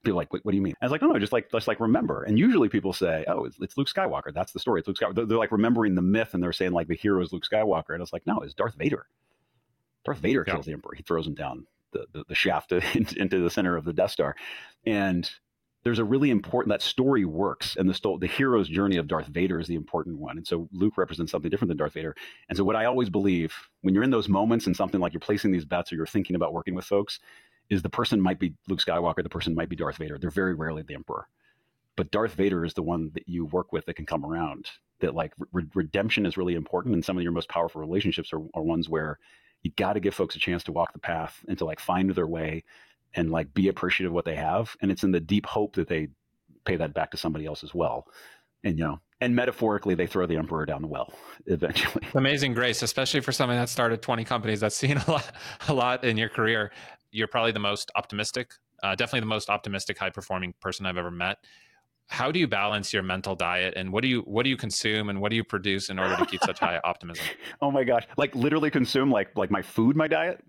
People 0.04 0.18
like, 0.18 0.32
what, 0.32 0.44
what 0.44 0.52
do 0.52 0.56
you 0.56 0.62
mean? 0.62 0.74
I 0.80 0.84
was 0.84 0.92
like, 0.92 1.02
no, 1.02 1.08
no, 1.08 1.18
just 1.18 1.32
like, 1.32 1.50
just 1.50 1.66
like 1.66 1.80
remember. 1.80 2.22
And 2.22 2.38
usually 2.38 2.68
people 2.68 2.92
say, 2.92 3.24
oh, 3.26 3.44
it's, 3.44 3.56
it's 3.60 3.76
Luke 3.76 3.88
Skywalker. 3.88 4.32
That's 4.32 4.52
the 4.52 4.60
story. 4.60 4.78
It's 4.78 4.86
Luke 4.86 4.96
Skywalker. 4.98 5.16
They're, 5.16 5.26
they're, 5.26 5.38
like 5.38 5.50
remembering 5.50 5.96
the 5.96 6.02
myth, 6.02 6.34
and 6.34 6.42
they're 6.42 6.52
saying 6.52 6.72
like 6.72 6.86
the 6.86 6.94
hero 6.94 7.20
is 7.22 7.32
Luke 7.32 7.44
Skywalker. 7.50 7.94
And 7.94 8.02
it's 8.02 8.12
like, 8.12 8.24
no, 8.26 8.38
it's 8.40 8.54
Darth 8.54 8.74
Vader. 8.74 9.06
Darth 10.04 10.18
Vader 10.18 10.44
yeah. 10.46 10.52
kills 10.52 10.66
the 10.66 10.72
Emperor. 10.72 10.94
He 10.94 11.02
throws 11.02 11.26
him 11.26 11.34
down 11.34 11.66
the, 11.96 12.18
the, 12.18 12.24
the 12.28 12.34
shaft 12.34 12.72
into 12.94 13.42
the 13.42 13.50
center 13.50 13.76
of 13.76 13.84
the 13.84 13.92
Death 13.92 14.10
Star. 14.10 14.36
And 14.84 15.28
there's 15.86 15.98
a 16.00 16.04
really 16.04 16.30
important 16.30 16.72
that 16.72 16.82
story 16.82 17.24
works 17.24 17.76
and 17.76 17.88
the 17.88 17.94
sto- 17.94 18.18
the 18.18 18.26
hero's 18.26 18.68
journey 18.68 18.96
of 18.96 19.06
Darth 19.06 19.28
Vader 19.28 19.60
is 19.60 19.68
the 19.68 19.76
important 19.76 20.18
one. 20.18 20.36
And 20.36 20.46
so 20.46 20.68
Luke 20.72 20.98
represents 20.98 21.30
something 21.30 21.48
different 21.48 21.68
than 21.68 21.76
Darth 21.76 21.92
Vader. 21.92 22.16
And 22.48 22.56
so 22.56 22.64
what 22.64 22.74
I 22.74 22.86
always 22.86 23.08
believe 23.08 23.54
when 23.82 23.94
you're 23.94 24.02
in 24.02 24.10
those 24.10 24.28
moments 24.28 24.66
and 24.66 24.76
something 24.76 25.00
like 25.00 25.12
you're 25.12 25.20
placing 25.20 25.52
these 25.52 25.64
bets 25.64 25.92
or 25.92 25.94
you're 25.96 26.06
thinking 26.06 26.34
about 26.34 26.52
working 26.52 26.74
with 26.74 26.84
folks 26.84 27.20
is 27.70 27.82
the 27.82 27.88
person 27.88 28.20
might 28.20 28.40
be 28.40 28.54
Luke 28.68 28.80
Skywalker, 28.80 29.22
the 29.22 29.28
person 29.28 29.54
might 29.54 29.68
be 29.68 29.76
Darth 29.76 29.96
Vader. 29.96 30.18
They're 30.18 30.30
very 30.30 30.54
rarely 30.54 30.82
the 30.82 30.94
Emperor. 30.94 31.28
But 31.96 32.10
Darth 32.10 32.34
Vader 32.34 32.64
is 32.64 32.74
the 32.74 32.82
one 32.82 33.10
that 33.14 33.28
you 33.28 33.46
work 33.46 33.72
with 33.72 33.86
that 33.86 33.94
can 33.94 34.06
come 34.06 34.24
around. 34.24 34.66
That 35.00 35.14
like 35.14 35.34
re- 35.52 35.66
redemption 35.74 36.26
is 36.26 36.36
really 36.36 36.54
important, 36.54 36.94
and 36.94 37.04
some 37.04 37.16
of 37.16 37.22
your 37.22 37.32
most 37.32 37.48
powerful 37.48 37.80
relationships 37.80 38.32
are, 38.32 38.40
are 38.54 38.62
ones 38.62 38.88
where 38.88 39.18
you 39.66 39.72
got 39.76 39.94
to 39.94 40.00
give 40.00 40.14
folks 40.14 40.36
a 40.36 40.38
chance 40.38 40.62
to 40.62 40.70
walk 40.70 40.92
the 40.92 40.98
path 41.00 41.44
and 41.48 41.58
to 41.58 41.64
like 41.64 41.80
find 41.80 42.08
their 42.10 42.26
way 42.26 42.62
and 43.14 43.32
like 43.32 43.52
be 43.52 43.66
appreciative 43.66 44.12
of 44.12 44.14
what 44.14 44.24
they 44.24 44.36
have. 44.36 44.76
And 44.80 44.92
it's 44.92 45.02
in 45.02 45.10
the 45.10 45.18
deep 45.18 45.44
hope 45.44 45.74
that 45.74 45.88
they 45.88 46.06
pay 46.64 46.76
that 46.76 46.94
back 46.94 47.10
to 47.10 47.16
somebody 47.16 47.46
else 47.46 47.64
as 47.64 47.74
well. 47.74 48.06
And, 48.62 48.78
you 48.78 48.84
know, 48.84 49.00
and 49.20 49.34
metaphorically, 49.34 49.96
they 49.96 50.06
throw 50.06 50.24
the 50.26 50.36
emperor 50.36 50.66
down 50.66 50.82
the 50.82 50.88
well 50.88 51.12
eventually. 51.46 52.06
Amazing 52.14 52.54
grace, 52.54 52.82
especially 52.82 53.20
for 53.20 53.32
someone 53.32 53.56
that 53.56 53.68
started 53.68 54.02
20 54.02 54.24
companies. 54.24 54.60
That's 54.60 54.76
seen 54.76 54.96
a 55.08 55.10
lot, 55.10 55.32
a 55.66 55.74
lot 55.74 56.04
in 56.04 56.16
your 56.16 56.28
career. 56.28 56.70
You're 57.10 57.26
probably 57.26 57.52
the 57.52 57.58
most 57.58 57.90
optimistic, 57.96 58.52
uh, 58.84 58.94
definitely 58.94 59.20
the 59.20 59.26
most 59.26 59.50
optimistic, 59.50 59.98
high 59.98 60.10
performing 60.10 60.54
person 60.60 60.86
I've 60.86 60.96
ever 60.96 61.10
met. 61.10 61.38
How 62.08 62.30
do 62.30 62.38
you 62.38 62.46
balance 62.46 62.92
your 62.92 63.02
mental 63.02 63.34
diet, 63.34 63.74
and 63.76 63.92
what 63.92 64.02
do 64.02 64.08
you 64.08 64.20
what 64.20 64.44
do 64.44 64.50
you 64.50 64.56
consume, 64.56 65.08
and 65.08 65.20
what 65.20 65.30
do 65.30 65.36
you 65.36 65.44
produce 65.44 65.90
in 65.90 65.98
order 65.98 66.16
to 66.16 66.26
keep 66.26 66.40
such 66.44 66.60
high 66.60 66.78
optimism? 66.84 67.24
Oh 67.60 67.70
my 67.70 67.84
gosh! 67.84 68.06
Like 68.16 68.34
literally 68.34 68.70
consume 68.70 69.10
like 69.10 69.36
like 69.36 69.50
my 69.50 69.62
food, 69.62 69.96
my 69.96 70.06
diet. 70.06 70.42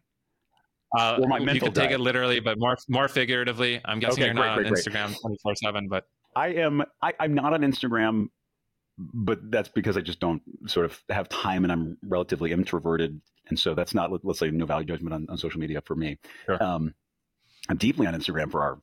Uh, 0.97 1.17
or 1.21 1.27
my 1.27 1.39
mental 1.39 1.55
you 1.55 1.61
can 1.61 1.73
take 1.73 1.91
it 1.91 1.99
literally, 1.99 2.39
but 2.39 2.57
more 2.59 2.77
more 2.87 3.07
figuratively. 3.07 3.81
I'm 3.85 3.99
guessing 3.99 4.23
okay, 4.23 4.25
you're 4.27 4.35
great, 4.35 4.47
not 4.47 4.57
great, 4.57 4.67
on 4.67 4.73
Instagram 4.73 5.19
24 5.19 5.55
seven, 5.55 5.87
but 5.89 6.05
I 6.35 6.49
am. 6.49 6.83
I, 7.01 7.13
I'm 7.19 7.33
not 7.33 7.53
on 7.53 7.61
Instagram, 7.61 8.27
but 8.97 9.51
that's 9.51 9.69
because 9.69 9.97
I 9.97 10.01
just 10.01 10.19
don't 10.19 10.41
sort 10.67 10.85
of 10.85 11.01
have 11.09 11.27
time, 11.27 11.65
and 11.65 11.71
I'm 11.71 11.97
relatively 12.03 12.51
introverted, 12.51 13.19
and 13.49 13.59
so 13.59 13.73
that's 13.73 13.93
not 13.93 14.11
let's 14.23 14.39
say 14.39 14.49
no 14.51 14.65
value 14.65 14.85
judgment 14.85 15.13
on, 15.13 15.27
on 15.29 15.37
social 15.37 15.59
media 15.59 15.81
for 15.81 15.95
me. 15.95 16.19
Sure. 16.45 16.63
Um, 16.63 16.93
I'm 17.67 17.77
deeply 17.77 18.07
on 18.07 18.13
Instagram 18.13 18.51
for 18.51 18.61
our 18.61 18.79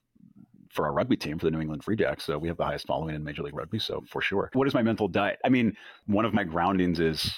for 0.75 0.87
our 0.87 0.93
rugby 0.93 1.17
team 1.17 1.39
for 1.39 1.47
the 1.47 1.53
New 1.53 1.61
England 1.61 1.85
Free 1.85 1.97
Jacks. 1.97 2.25
So 2.25 2.37
we 2.37 2.49
have 2.49 2.57
the 2.57 2.65
highest 2.65 2.87
following 2.87 3.15
in 3.15 3.23
Major 3.23 3.43
League 3.43 3.55
Rugby. 3.55 3.79
So 3.79 4.03
for 4.09 4.21
sure. 4.21 4.51
What 4.53 4.67
is 4.67 4.75
my 4.75 4.83
mental 4.83 5.09
diet? 5.09 5.39
I 5.45 5.49
mean, 5.49 5.77
one 6.07 6.25
of 6.25 6.35
my 6.35 6.45
groundings 6.45 6.99
is 7.01 7.33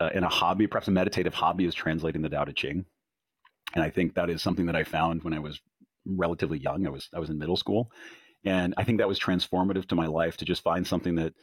uh, 0.00 0.08
in 0.14 0.24
a 0.24 0.28
hobby, 0.28 0.66
perhaps 0.66 0.88
a 0.88 0.90
meditative 0.90 1.34
hobby, 1.34 1.66
is 1.66 1.74
translating 1.74 2.22
the 2.22 2.30
Tao 2.30 2.44
Te 2.44 2.52
Ching. 2.52 2.84
And 3.74 3.84
I 3.84 3.90
think 3.90 4.14
that 4.14 4.30
is 4.30 4.42
something 4.42 4.66
that 4.66 4.74
I 4.74 4.82
found 4.82 5.22
when 5.22 5.34
I 5.34 5.38
was 5.38 5.60
relatively 6.06 6.58
young. 6.58 6.86
I 6.86 6.90
was 6.90 7.08
I 7.14 7.18
was 7.20 7.30
in 7.30 7.38
middle 7.38 7.56
school, 7.56 7.92
and 8.44 8.74
I 8.76 8.84
think 8.84 8.98
that 8.98 9.08
was 9.08 9.20
transformative 9.20 9.86
to 9.88 9.94
my 9.94 10.06
life 10.06 10.36
to 10.38 10.44
just 10.44 10.62
find 10.62 10.86
something 10.86 11.14
that 11.16 11.34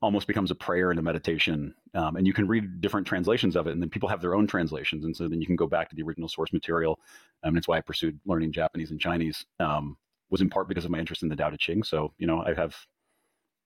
almost 0.00 0.26
becomes 0.26 0.50
a 0.50 0.56
prayer 0.56 0.90
and 0.90 0.98
a 0.98 1.02
meditation. 1.02 1.72
Um, 1.94 2.16
and 2.16 2.26
you 2.26 2.32
can 2.32 2.48
read 2.48 2.80
different 2.80 3.06
translations 3.06 3.54
of 3.54 3.66
it, 3.68 3.72
and 3.72 3.82
then 3.82 3.90
people 3.90 4.08
have 4.08 4.20
their 4.20 4.34
own 4.34 4.48
translations, 4.48 5.04
and 5.04 5.14
so 5.14 5.28
then 5.28 5.40
you 5.40 5.46
can 5.46 5.54
go 5.54 5.68
back 5.68 5.88
to 5.90 5.94
the 5.94 6.02
original 6.02 6.28
source 6.28 6.52
material. 6.52 6.98
Um, 7.44 7.50
and 7.50 7.58
it's 7.58 7.68
why 7.68 7.76
I 7.76 7.82
pursued 7.82 8.18
learning 8.24 8.52
Japanese 8.52 8.90
and 8.90 8.98
Chinese. 8.98 9.44
Um, 9.60 9.96
was 10.32 10.40
in 10.40 10.48
part 10.48 10.66
because 10.66 10.84
of 10.84 10.90
my 10.90 10.98
interest 10.98 11.22
in 11.22 11.28
the 11.28 11.36
Tao 11.36 11.50
Te 11.50 11.58
Ching. 11.58 11.84
So 11.84 12.12
you 12.18 12.26
know 12.26 12.42
I 12.42 12.54
have 12.54 12.74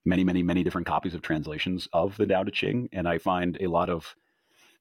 many, 0.05 0.25
many, 0.25 0.43
many 0.43 0.63
different 0.63 0.87
copies 0.87 1.15
of 1.15 1.23
translations 1.23 1.89
of 1.95 2.17
the 2.19 2.27
Tao 2.27 2.43
Te 2.43 2.51
Ching, 2.51 2.89
and 2.93 3.09
I 3.09 3.17
find 3.17 3.57
a 3.61 3.69
lot 3.69 3.89
of 3.89 4.15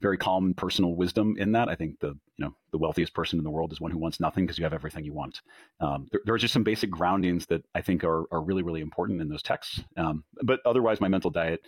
very 0.01 0.17
calm 0.17 0.53
personal 0.53 0.95
wisdom 0.95 1.35
in 1.37 1.53
that. 1.53 1.69
I 1.69 1.75
think 1.75 1.99
the 1.99 2.07
you 2.07 2.45
know 2.45 2.55
the 2.71 2.79
wealthiest 2.79 3.13
person 3.13 3.39
in 3.39 3.45
the 3.45 3.51
world 3.51 3.71
is 3.71 3.79
one 3.79 3.91
who 3.91 3.99
wants 3.99 4.19
nothing 4.19 4.45
because 4.45 4.57
you 4.57 4.65
have 4.65 4.73
everything 4.73 5.05
you 5.05 5.13
want. 5.13 5.41
Um, 5.79 6.07
there, 6.11 6.21
there, 6.25 6.35
are 6.35 6.39
just 6.39 6.53
some 6.53 6.63
basic 6.63 6.89
groundings 6.89 7.45
that 7.45 7.63
I 7.75 7.81
think 7.81 8.03
are 8.03 8.25
are 8.31 8.41
really 8.41 8.63
really 8.63 8.81
important 8.81 9.21
in 9.21 9.29
those 9.29 9.43
texts. 9.43 9.81
Um, 9.95 10.23
but 10.41 10.59
otherwise, 10.65 10.99
my 10.99 11.07
mental 11.07 11.31
diet, 11.31 11.61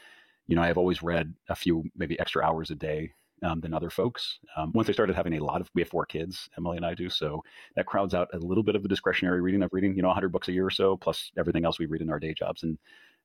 you 0.47 0.55
know, 0.55 0.63
I 0.63 0.67
have 0.67 0.79
always 0.79 1.03
read 1.03 1.33
a 1.47 1.55
few 1.55 1.83
maybe 1.95 2.19
extra 2.19 2.43
hours 2.43 2.71
a 2.71 2.75
day 2.75 3.13
um, 3.43 3.59
than 3.61 3.73
other 3.73 3.89
folks. 3.89 4.39
Um, 4.55 4.71
once 4.73 4.89
I 4.89 4.93
started 4.93 5.15
having 5.15 5.33
a 5.33 5.43
lot 5.43 5.61
of, 5.61 5.69
we 5.73 5.81
have 5.81 5.89
four 5.89 6.05
kids, 6.05 6.49
Emily 6.57 6.77
and 6.77 6.85
I 6.85 6.93
do, 6.93 7.09
so 7.09 7.43
that 7.75 7.85
crowds 7.85 8.13
out 8.13 8.29
a 8.33 8.39
little 8.39 8.63
bit 8.63 8.75
of 8.75 8.83
the 8.83 8.89
discretionary 8.89 9.41
reading 9.41 9.63
of 9.63 9.73
reading, 9.73 9.95
you 9.95 10.01
know, 10.01 10.07
100 10.09 10.29
books 10.29 10.47
a 10.47 10.51
year 10.51 10.65
or 10.65 10.71
so, 10.71 10.97
plus 10.97 11.31
everything 11.37 11.65
else 11.65 11.79
we 11.79 11.85
read 11.85 12.01
in 12.01 12.09
our 12.09 12.19
day 12.19 12.33
jobs. 12.33 12.63
And 12.63 12.77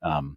um, 0.03 0.37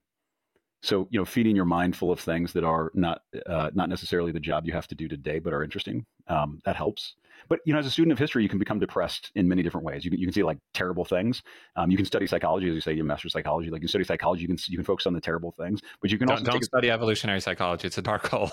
so, 0.85 1.07
you 1.09 1.19
know, 1.19 1.25
feeding 1.25 1.55
your 1.55 1.65
mind 1.65 1.95
full 1.95 2.11
of 2.11 2.19
things 2.19 2.53
that 2.53 2.63
are 2.63 2.91
not 2.93 3.21
uh, 3.47 3.71
not 3.73 3.89
necessarily 3.89 4.31
the 4.31 4.39
job 4.39 4.65
you 4.65 4.73
have 4.73 4.87
to 4.87 4.95
do 4.95 5.07
today, 5.07 5.39
but 5.39 5.53
are 5.53 5.63
interesting, 5.63 6.05
um, 6.27 6.59
that 6.65 6.75
helps. 6.75 7.15
But 7.47 7.59
you 7.65 7.73
know, 7.73 7.79
as 7.79 7.85
a 7.85 7.91
student 7.91 8.11
of 8.11 8.19
history, 8.19 8.43
you 8.43 8.49
can 8.49 8.59
become 8.59 8.79
depressed 8.79 9.31
in 9.35 9.47
many 9.47 9.63
different 9.63 9.85
ways. 9.85 10.03
You 10.05 10.11
can, 10.11 10.19
you 10.19 10.25
can 10.25 10.33
see 10.33 10.43
like 10.43 10.57
terrible 10.73 11.05
things. 11.05 11.43
Um, 11.75 11.91
you 11.91 11.97
can 11.97 12.05
study 12.05 12.27
psychology, 12.27 12.69
as 12.69 12.75
you 12.75 12.81
say, 12.81 12.93
you 12.93 13.03
master 13.03 13.29
psychology. 13.29 13.69
Like 13.69 13.81
you 13.81 13.87
study 13.87 14.03
psychology, 14.03 14.41
you 14.41 14.47
can 14.47 14.57
you 14.67 14.77
can 14.77 14.85
focus 14.85 15.05
on 15.05 15.13
the 15.13 15.21
terrible 15.21 15.51
things, 15.51 15.81
but 16.01 16.11
you 16.11 16.17
can 16.17 16.27
don't, 16.27 16.39
also 16.39 16.51
don't 16.51 16.63
study 16.63 16.89
a, 16.89 16.93
evolutionary 16.93 17.41
psychology. 17.41 17.87
It's 17.87 17.97
a 17.97 18.01
dark 18.01 18.27
hole. 18.27 18.47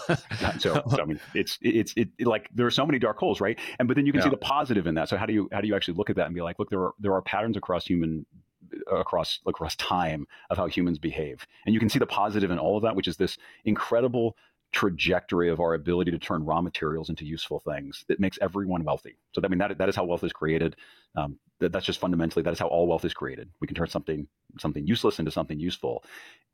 so, 0.59 0.83
so, 0.91 1.01
I 1.01 1.05
mean, 1.05 1.21
it's 1.35 1.59
it's 1.63 1.93
it, 1.97 2.09
it, 2.19 2.27
like 2.27 2.49
there 2.55 2.67
are 2.67 2.71
so 2.71 2.85
many 2.85 2.99
dark 2.99 3.19
holes, 3.19 3.41
right? 3.41 3.59
And 3.79 3.89
but 3.89 3.97
then 3.97 4.07
you 4.07 4.13
can 4.13 4.21
yeah. 4.21 4.25
see 4.25 4.31
the 4.31 4.37
positive 4.37 4.87
in 4.87 4.95
that. 4.97 5.09
So 5.09 5.17
how 5.17 5.27
do 5.27 5.33
you 5.33 5.49
how 5.53 5.61
do 5.61 5.69
you 5.69 5.77
actually 5.77 5.95
look 5.95 6.11
at 6.11 6.17
that 6.17 6.27
and 6.27 6.35
be 6.35 6.43
like, 6.43 6.59
look, 6.59 6.71
there 6.71 6.81
are 6.81 6.95
there 6.99 7.15
are 7.15 7.23
patterns 7.23 7.57
across 7.57 7.87
human 7.87 8.27
across 8.91 9.41
across 9.47 9.77
time 9.77 10.27
of 10.51 10.57
how 10.57 10.67
humans 10.67 10.99
behave. 10.99 11.47
And 11.67 11.75
you 11.75 11.81
can 11.81 11.89
see 11.89 11.99
the 11.99 12.07
positive 12.07 12.51
in 12.51 12.59
all 12.59 12.77
of 12.77 12.83
that, 12.83 12.97
which 12.97 13.09
is 13.09 13.17
this 13.17 13.39
incredible 13.65 14.37
trajectory 14.73 15.51
of 15.51 15.61
our 15.61 15.75
ability 15.75 16.11
to 16.11 16.19
turn 16.19 16.45
raw 16.45 16.63
materials 16.63 17.11
into 17.11 17.27
useful 17.27 17.61
things 17.61 18.05
that 18.09 18.19
makes 18.19 18.39
everyone 18.41 18.83
wealthy. 18.85 19.19
So 19.33 19.43
I 19.45 19.49
mean 19.49 19.59
that 19.59 19.77
that 19.79 19.89
is 19.89 19.97
how 19.97 20.05
wealth 20.05 20.25
is 20.25 20.33
created. 20.33 20.77
Um, 21.15 21.39
that, 21.61 21.73
that's 21.73 21.85
just 21.85 22.01
fundamentally 22.01 22.43
that 22.43 22.53
is 22.53 22.59
how 22.59 22.69
all 22.69 22.87
wealth 22.87 23.05
is 23.05 23.13
created. 23.13 23.51
We 23.61 23.67
can 23.67 23.77
turn 23.77 23.89
something 23.89 24.27
something 24.59 24.87
useless 24.87 25.19
into 25.19 25.31
something 25.31 25.61
useful, 25.61 26.05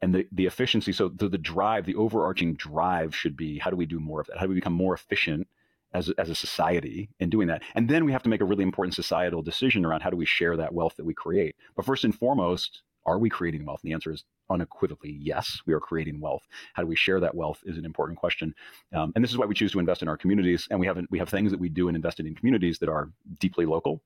and 0.03 0.15
the 0.15 0.27
the 0.33 0.47
efficiency. 0.47 0.93
So 0.93 1.09
the, 1.09 1.29
the 1.29 1.39
drive, 1.39 1.87
the 1.87 1.95
overarching 1.95 2.55
drive 2.55 3.15
should 3.15 3.37
be 3.37 3.59
how 3.59 3.71
do 3.71 3.77
we 3.77 3.87
do 3.87 4.01
more 4.01 4.21
of 4.21 4.27
that? 4.27 4.39
How 4.39 4.45
do 4.45 4.51
we 4.51 4.57
become 4.57 4.73
more 4.75 4.95
efficient 4.95 5.47
as, 5.93 6.11
as 6.19 6.29
a 6.29 6.35
society 6.35 7.09
in 7.21 7.31
doing 7.31 7.49
that. 7.49 7.63
And 7.75 7.89
then 7.89 8.05
we 8.05 8.13
have 8.13 8.23
to 8.25 8.29
make 8.29 8.41
a 8.41 8.45
really 8.45 8.63
important 8.63 8.95
societal 8.95 9.43
decision 9.43 9.85
around 9.85 10.03
how 10.03 10.11
do 10.11 10.17
we 10.17 10.27
share 10.27 10.57
that 10.57 10.73
wealth 10.73 10.97
that 10.97 11.05
we 11.05 11.15
create. 11.15 11.57
But 11.77 11.85
first 11.85 12.05
and 12.05 12.15
foremost, 12.15 12.83
are 13.07 13.19
we 13.19 13.31
creating 13.31 13.65
wealth? 13.65 13.81
And 13.83 13.91
the 13.91 13.95
answer 13.95 14.13
is 14.13 14.25
unequivocally 14.51 15.19
yes, 15.21 15.61
we 15.67 15.73
are 15.73 15.81
creating 15.81 16.21
wealth. 16.21 16.43
How 16.75 16.83
do 16.83 16.89
we 16.89 16.97
share 16.97 17.21
that 17.21 17.35
wealth 17.35 17.61
is 17.65 17.79
an 17.79 17.85
important 17.85 18.19
question. 18.19 18.55
Um, 18.93 19.13
and 19.15 19.25
this 19.25 19.31
is 19.31 19.39
why 19.39 19.47
we 19.47 19.55
choose 19.55 19.73
to 19.73 19.79
invest 19.79 20.03
in 20.03 20.09
our 20.09 20.17
communities. 20.17 20.69
And 20.71 20.79
we 20.79 20.87
have 20.87 20.99
we 21.11 21.19
have 21.19 21.29
things 21.29 21.51
that 21.51 21.61
we 21.61 21.69
do 21.69 21.89
and 21.89 21.97
invested 21.97 22.27
in 22.27 22.35
communities 22.35 22.79
that 22.79 22.89
are 22.89 23.11
deeply 23.39 23.67
local 23.67 24.03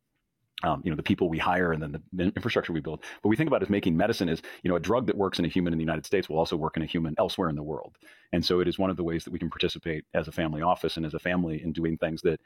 um, 0.63 0.81
you 0.85 0.91
know 0.91 0.97
the 0.97 1.03
people 1.03 1.29
we 1.29 1.39
hire 1.39 1.73
and 1.73 1.83
then 1.83 2.03
the 2.13 2.25
infrastructure 2.25 2.73
we 2.73 2.81
build. 2.81 3.03
But 3.23 3.29
we 3.29 3.37
think 3.37 3.49
about 3.49 3.63
as 3.63 3.71
making 3.71 3.97
medicine 3.97 4.29
is 4.29 4.43
you 4.63 4.71
know 4.71 4.77
a 4.77 4.81
drug 4.81 5.07
that 5.07 5.17
works 5.17 5.39
in 5.39 5.45
a 5.45 5.49
human 5.49 5.73
in 5.73 5.79
the 5.79 5.85
United 5.85 6.07
States 6.07 6.29
will 6.29 6.39
also 6.39 6.57
work 6.57 6.77
in 6.77 6.83
a 6.83 6.87
human 6.87 7.15
elsewhere 7.19 7.49
in 7.49 7.57
the 7.57 7.63
world. 7.63 7.97
And 8.33 8.45
so 8.45 8.61
it 8.61 8.69
is 8.69 8.79
one 8.79 8.91
of 8.91 8.97
the 8.97 9.05
ways 9.05 9.25
that 9.25 9.33
we 9.33 9.39
can 9.39 9.51
participate 9.51 10.05
as 10.15 10.29
a 10.29 10.33
family 10.33 10.63
office 10.63 10.97
and 10.97 11.05
as 11.05 11.15
a 11.15 11.19
family 11.19 11.63
in 11.63 11.73
doing 11.73 11.99
things 11.99 12.23
that 12.23 12.41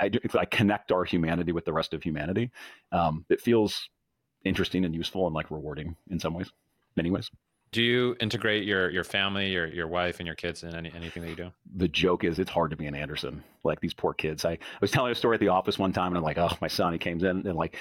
I, 0.00 0.08
do, 0.08 0.18
I 0.38 0.44
connect 0.44 0.92
our 0.92 1.04
humanity 1.04 1.52
with 1.52 1.64
the 1.64 1.72
rest 1.72 1.94
of 1.94 2.02
humanity. 2.02 2.50
Um, 2.92 3.24
it 3.28 3.40
feels 3.40 3.88
interesting 4.44 4.84
and 4.84 4.94
useful 4.94 5.26
and 5.26 5.34
like 5.34 5.50
rewarding 5.50 5.96
in 6.10 6.18
some 6.18 6.34
ways, 6.34 6.50
many 6.96 7.10
ways. 7.10 7.30
Do 7.74 7.82
you 7.82 8.14
integrate 8.20 8.62
your 8.62 8.88
your 8.88 9.02
family, 9.02 9.50
your 9.50 9.66
your 9.66 9.88
wife, 9.88 10.20
and 10.20 10.26
your 10.28 10.36
kids 10.36 10.62
in 10.62 10.76
any, 10.76 10.92
anything 10.94 11.24
that 11.24 11.28
you 11.30 11.34
do? 11.34 11.50
The 11.74 11.88
joke 11.88 12.22
is 12.22 12.38
it's 12.38 12.48
hard 12.48 12.70
to 12.70 12.76
be 12.76 12.86
an 12.86 12.94
Anderson. 12.94 13.42
Like 13.64 13.80
these 13.80 13.92
poor 13.92 14.14
kids. 14.14 14.44
I, 14.44 14.52
I 14.52 14.58
was 14.80 14.92
telling 14.92 15.10
a 15.10 15.14
story 15.16 15.34
at 15.34 15.40
the 15.40 15.48
office 15.48 15.76
one 15.76 15.92
time, 15.92 16.12
and 16.12 16.18
I'm 16.18 16.22
like, 16.22 16.38
oh, 16.38 16.56
my 16.60 16.68
son, 16.68 16.92
he 16.92 17.00
came 17.00 17.18
in 17.18 17.44
and 17.48 17.56
like 17.56 17.76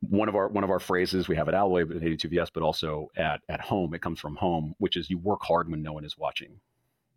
one 0.00 0.28
of 0.28 0.34
our 0.34 0.48
one 0.48 0.64
of 0.64 0.70
our 0.70 0.80
phrases 0.80 1.28
we 1.28 1.36
have 1.36 1.46
at 1.46 1.54
Alloy, 1.54 1.84
but 1.84 1.98
at 1.98 2.02
82VS, 2.02 2.48
but 2.52 2.64
also 2.64 3.12
at 3.16 3.40
at 3.48 3.60
home. 3.60 3.94
It 3.94 4.02
comes 4.02 4.18
from 4.18 4.34
home, 4.34 4.74
which 4.78 4.96
is 4.96 5.08
you 5.08 5.18
work 5.18 5.44
hard 5.44 5.70
when 5.70 5.84
no 5.84 5.92
one 5.92 6.04
is 6.04 6.18
watching 6.18 6.58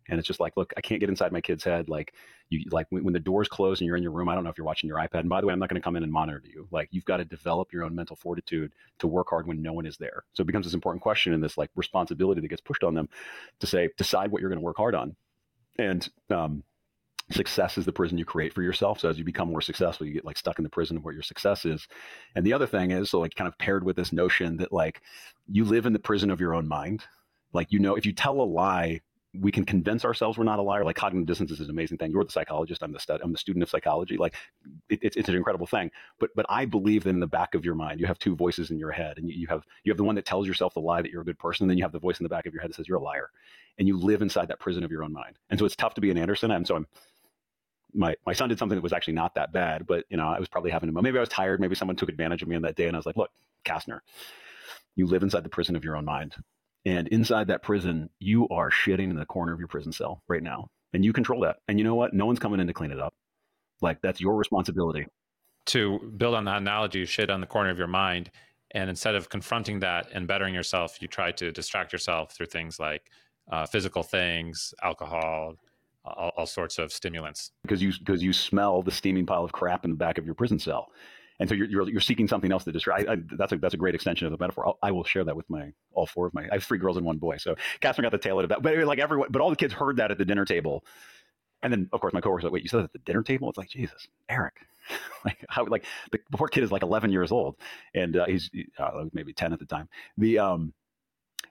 and 0.08 0.18
it's 0.18 0.26
just 0.26 0.40
like 0.40 0.56
look 0.56 0.72
i 0.76 0.80
can't 0.80 1.00
get 1.00 1.08
inside 1.08 1.32
my 1.32 1.40
kid's 1.40 1.64
head 1.64 1.88
like 1.88 2.14
you 2.48 2.62
like 2.70 2.86
when, 2.90 3.04
when, 3.04 3.12
the 3.12 3.20
doors 3.20 3.48
close 3.48 3.80
and 3.80 3.86
you're 3.86 3.96
in 3.96 4.02
your 4.02 4.12
room 4.12 4.28
i 4.28 4.34
don't 4.34 4.44
know 4.44 4.50
if 4.50 4.58
you're 4.58 4.66
watching 4.66 4.88
your 4.88 4.98
ipad 4.98 5.20
and 5.20 5.28
by 5.28 5.40
the 5.40 5.46
way 5.46 5.52
i'm 5.52 5.58
not 5.58 5.68
going 5.68 5.80
to 5.80 5.84
come 5.84 5.96
in 5.96 6.02
and 6.02 6.12
monitor 6.12 6.42
you 6.44 6.66
like 6.70 6.88
you've 6.92 7.04
got 7.04 7.18
to 7.18 7.24
develop 7.24 7.72
your 7.72 7.84
own 7.84 7.94
mental 7.94 8.16
fortitude 8.16 8.72
to 8.98 9.06
work 9.06 9.28
hard 9.30 9.46
when 9.46 9.62
no 9.62 9.72
one 9.72 9.86
is 9.86 9.96
there 9.96 10.24
so 10.32 10.42
it 10.42 10.46
becomes 10.46 10.66
this 10.66 10.74
important 10.74 11.02
question 11.02 11.32
and 11.32 11.42
this 11.42 11.58
like 11.58 11.70
responsibility 11.76 12.40
that 12.40 12.48
gets 12.48 12.60
pushed 12.60 12.84
on 12.84 12.94
them 12.94 13.08
to 13.60 13.66
say 13.66 13.88
decide 13.96 14.30
what 14.30 14.40
you're 14.40 14.50
going 14.50 14.60
to 14.60 14.64
work 14.64 14.76
hard 14.76 14.94
on 14.94 15.14
and 15.78 16.08
um, 16.30 16.62
success 17.30 17.76
is 17.76 17.84
the 17.84 17.92
prison 17.92 18.18
you 18.18 18.24
create 18.24 18.52
for 18.52 18.62
yourself. 18.62 19.00
So 19.00 19.08
as 19.08 19.18
you 19.18 19.24
become 19.24 19.50
more 19.50 19.60
successful, 19.60 20.06
you 20.06 20.14
get 20.14 20.24
like 20.24 20.38
stuck 20.38 20.58
in 20.58 20.62
the 20.62 20.70
prison 20.70 20.96
of 20.96 21.04
what 21.04 21.14
your 21.14 21.22
success 21.22 21.64
is. 21.64 21.86
And 22.34 22.46
the 22.46 22.52
other 22.52 22.66
thing 22.66 22.92
is, 22.92 23.10
so 23.10 23.20
like 23.20 23.34
kind 23.34 23.48
of 23.48 23.58
paired 23.58 23.84
with 23.84 23.96
this 23.96 24.12
notion 24.12 24.58
that 24.58 24.72
like 24.72 25.02
you 25.50 25.64
live 25.64 25.86
in 25.86 25.92
the 25.92 25.98
prison 25.98 26.30
of 26.30 26.40
your 26.40 26.54
own 26.54 26.68
mind. 26.68 27.04
Like, 27.52 27.72
you 27.72 27.78
know, 27.78 27.96
if 27.96 28.06
you 28.06 28.12
tell 28.12 28.40
a 28.40 28.42
lie, 28.42 29.00
we 29.40 29.52
can 29.52 29.64
convince 29.64 30.04
ourselves 30.04 30.38
we're 30.38 30.44
not 30.44 30.58
a 30.58 30.62
liar. 30.62 30.84
Like 30.84 30.96
cognitive 30.96 31.26
dissonance 31.26 31.52
is 31.52 31.60
an 31.60 31.70
amazing 31.70 31.98
thing. 31.98 32.10
You're 32.10 32.24
the 32.24 32.32
psychologist. 32.32 32.82
I'm 32.82 32.92
the 32.92 33.00
stud, 33.00 33.20
I'm 33.22 33.32
the 33.32 33.38
student 33.38 33.62
of 33.62 33.70
psychology. 33.70 34.16
Like 34.16 34.34
it, 34.88 35.00
it's, 35.02 35.16
it's 35.16 35.28
an 35.28 35.34
incredible 35.34 35.66
thing. 35.66 35.90
But 36.18 36.30
but 36.34 36.46
I 36.48 36.64
believe 36.64 37.04
that 37.04 37.10
in 37.10 37.20
the 37.20 37.26
back 37.26 37.54
of 37.54 37.64
your 37.64 37.74
mind, 37.74 38.00
you 38.00 38.06
have 38.06 38.18
two 38.18 38.36
voices 38.36 38.70
in 38.70 38.78
your 38.78 38.92
head, 38.92 39.18
and 39.18 39.28
you, 39.28 39.36
you 39.36 39.46
have 39.48 39.64
you 39.84 39.90
have 39.90 39.98
the 39.98 40.04
one 40.04 40.14
that 40.16 40.24
tells 40.24 40.46
yourself 40.46 40.74
the 40.74 40.80
lie 40.80 41.02
that 41.02 41.10
you're 41.10 41.22
a 41.22 41.24
good 41.26 41.38
person, 41.38 41.64
and 41.64 41.70
then 41.70 41.78
you 41.78 41.84
have 41.84 41.92
the 41.92 41.98
voice 41.98 42.20
in 42.20 42.24
the 42.24 42.30
back 42.30 42.46
of 42.46 42.52
your 42.52 42.62
head 42.62 42.70
that 42.70 42.76
says 42.76 42.88
you're 42.88 42.98
a 42.98 43.02
liar, 43.02 43.30
and 43.78 43.88
you 43.88 43.98
live 43.98 44.22
inside 44.22 44.48
that 44.48 44.60
prison 44.60 44.84
of 44.84 44.90
your 44.90 45.04
own 45.04 45.12
mind. 45.12 45.38
And 45.50 45.58
so 45.58 45.66
it's 45.66 45.76
tough 45.76 45.94
to 45.94 46.00
be 46.00 46.10
an 46.10 46.18
Anderson. 46.18 46.50
And 46.50 46.66
so 46.66 46.76
I'm 46.76 46.86
my 47.94 48.14
my 48.26 48.32
son 48.32 48.48
did 48.48 48.58
something 48.58 48.76
that 48.76 48.82
was 48.82 48.92
actually 48.92 49.14
not 49.14 49.34
that 49.34 49.52
bad, 49.52 49.86
but 49.86 50.04
you 50.08 50.16
know, 50.16 50.28
I 50.28 50.38
was 50.38 50.48
probably 50.48 50.70
having 50.70 50.88
a 50.88 51.02
maybe 51.02 51.18
I 51.18 51.20
was 51.20 51.28
tired, 51.28 51.60
maybe 51.60 51.74
someone 51.74 51.96
took 51.96 52.08
advantage 52.08 52.42
of 52.42 52.48
me 52.48 52.56
on 52.56 52.62
that 52.62 52.76
day, 52.76 52.86
and 52.86 52.96
I 52.96 52.98
was 52.98 53.06
like, 53.06 53.16
look, 53.16 53.30
Kastner, 53.64 54.00
you 54.94 55.06
live 55.06 55.22
inside 55.22 55.44
the 55.44 55.48
prison 55.48 55.76
of 55.76 55.84
your 55.84 55.96
own 55.96 56.04
mind, 56.04 56.34
and 56.86 57.08
inside 57.08 57.48
that 57.48 57.62
prison, 57.62 58.08
you 58.20 58.48
are 58.48 58.70
shitting 58.70 59.10
in 59.10 59.16
the 59.16 59.26
corner 59.26 59.52
of 59.52 59.58
your 59.58 59.68
prison 59.68 59.92
cell 59.92 60.22
right 60.28 60.42
now, 60.42 60.68
and 60.94 61.04
you 61.04 61.12
control 61.12 61.40
that. 61.40 61.56
And 61.68 61.78
you 61.78 61.84
know 61.84 61.96
what? 61.96 62.14
No 62.14 62.24
one's 62.26 62.38
coming 62.38 62.60
in 62.60 62.68
to 62.68 62.72
clean 62.72 62.92
it 62.92 63.00
up. 63.00 63.12
Like 63.82 64.00
that's 64.00 64.20
your 64.20 64.36
responsibility. 64.36 65.06
To 65.66 65.98
build 66.16 66.36
on 66.36 66.44
that 66.44 66.58
analogy, 66.58 67.00
you 67.00 67.06
shit 67.06 67.28
on 67.28 67.40
the 67.40 67.46
corner 67.46 67.70
of 67.70 67.78
your 67.78 67.88
mind, 67.88 68.30
and 68.70 68.88
instead 68.88 69.16
of 69.16 69.28
confronting 69.28 69.80
that 69.80 70.08
and 70.14 70.28
bettering 70.28 70.54
yourself, 70.54 71.02
you 71.02 71.08
try 71.08 71.32
to 71.32 71.50
distract 71.50 71.92
yourself 71.92 72.32
through 72.32 72.46
things 72.46 72.78
like 72.78 73.10
uh, 73.50 73.66
physical 73.66 74.04
things, 74.04 74.72
alcohol, 74.82 75.56
all, 76.06 76.32
all 76.36 76.46
sorts 76.46 76.78
of 76.78 76.92
stimulants 76.92 77.50
because 77.62 77.82
you 77.82 77.92
because 77.98 78.22
you 78.22 78.32
smell 78.32 78.82
the 78.82 78.90
steaming 78.90 79.26
pile 79.26 79.44
of 79.44 79.52
crap 79.52 79.84
in 79.84 79.90
the 79.90 79.96
back 79.96 80.18
of 80.18 80.24
your 80.24 80.34
prison 80.34 80.58
cell 80.58 80.88
and 81.38 81.48
so 81.48 81.54
you're, 81.54 81.66
you're, 81.66 81.88
you're 81.88 82.00
seeking 82.00 82.28
something 82.28 82.50
else 82.50 82.64
to 82.64 82.72
distract. 82.72 83.08
I, 83.08 83.12
I, 83.12 83.16
that's 83.36 83.52
a 83.52 83.58
that's 83.58 83.74
a 83.74 83.76
great 83.76 83.94
extension 83.94 84.26
of 84.26 84.32
the 84.32 84.38
metaphor. 84.38 84.66
I'll, 84.66 84.78
I 84.82 84.90
will 84.90 85.04
share 85.04 85.24
that 85.24 85.36
with 85.36 85.48
my 85.50 85.72
all 85.92 86.06
four 86.06 86.26
of 86.26 86.34
my. 86.34 86.42
I 86.50 86.54
have 86.54 86.64
three 86.64 86.78
girls 86.78 86.96
and 86.96 87.04
one 87.04 87.18
boy. 87.18 87.36
So 87.36 87.54
Catherine 87.80 88.04
got 88.04 88.12
the 88.12 88.18
tail 88.18 88.38
end 88.38 88.44
of 88.44 88.48
that. 88.50 88.62
But 88.62 88.76
like 88.86 88.98
everyone, 88.98 89.28
but 89.30 89.42
all 89.42 89.50
the 89.50 89.56
kids 89.56 89.74
heard 89.74 89.96
that 89.96 90.10
at 90.10 90.18
the 90.18 90.24
dinner 90.24 90.44
table, 90.44 90.84
and 91.62 91.72
then 91.72 91.88
of 91.92 92.00
course 92.00 92.12
my 92.12 92.20
coworkers 92.20 92.44
like, 92.44 92.52
"Wait, 92.52 92.62
you 92.62 92.68
said 92.68 92.78
that 92.78 92.84
at 92.84 92.92
the 92.92 92.98
dinner 93.00 93.22
table?" 93.22 93.48
It's 93.48 93.58
like 93.58 93.68
Jesus, 93.68 94.06
Errik, 94.30 94.50
like 95.24 95.44
how 95.48 95.66
like 95.66 95.84
the 96.12 96.18
poor 96.32 96.48
kid 96.48 96.64
is 96.64 96.72
like 96.72 96.82
11 96.82 97.10
years 97.12 97.32
old, 97.32 97.56
and 97.94 98.16
uh, 98.16 98.26
he's 98.26 98.50
uh, 98.78 99.04
maybe 99.12 99.32
10 99.32 99.52
at 99.52 99.58
the 99.58 99.66
time. 99.66 99.88
The 100.16 100.38
um, 100.38 100.72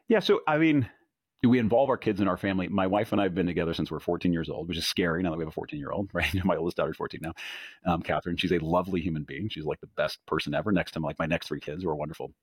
yeah. 0.08 0.20
So 0.20 0.42
I 0.48 0.58
mean, 0.58 0.90
do 1.46 1.50
we 1.50 1.60
involve 1.60 1.92
our 1.92 1.98
kids 1.98 2.22
in 2.22 2.28
our 2.28 2.38
family? 2.38 2.68
My 2.68 2.88
wife 2.88 3.12
and 3.12 3.22
I 3.22 3.26
have 3.26 3.36
been 3.36 3.46
together 3.46 3.76
since 3.76 3.92
we're 3.92 4.00
14 4.00 4.34
years 4.34 4.50
old, 4.50 4.68
which 4.68 4.80
is 4.80 4.88
scary 4.88 5.22
now 5.22 5.30
that 5.30 5.38
we 5.38 5.44
have 5.44 5.50
a 5.50 5.52
14 5.52 5.78
year 5.78 5.92
old, 5.92 6.10
right? 6.14 6.28
My 6.44 6.56
oldest 6.56 6.76
daughter's 6.76 6.98
14 6.98 7.20
now, 7.22 7.34
um, 7.86 8.02
Catherine. 8.02 8.36
She's 8.36 8.52
a 8.52 8.58
lovely 8.58 9.00
human 9.00 9.22
being. 9.22 9.48
She's 9.50 9.64
like 9.64 9.80
the 9.80 9.90
best 9.96 10.26
person 10.26 10.56
ever 10.56 10.72
next 10.72 10.94
to 10.94 11.00
like 11.02 11.20
my 11.20 11.28
next 11.28 11.48
three 11.48 11.60
kids 11.60 11.84
who 11.84 11.90
are 11.90 11.96
wonderful. 11.96 12.34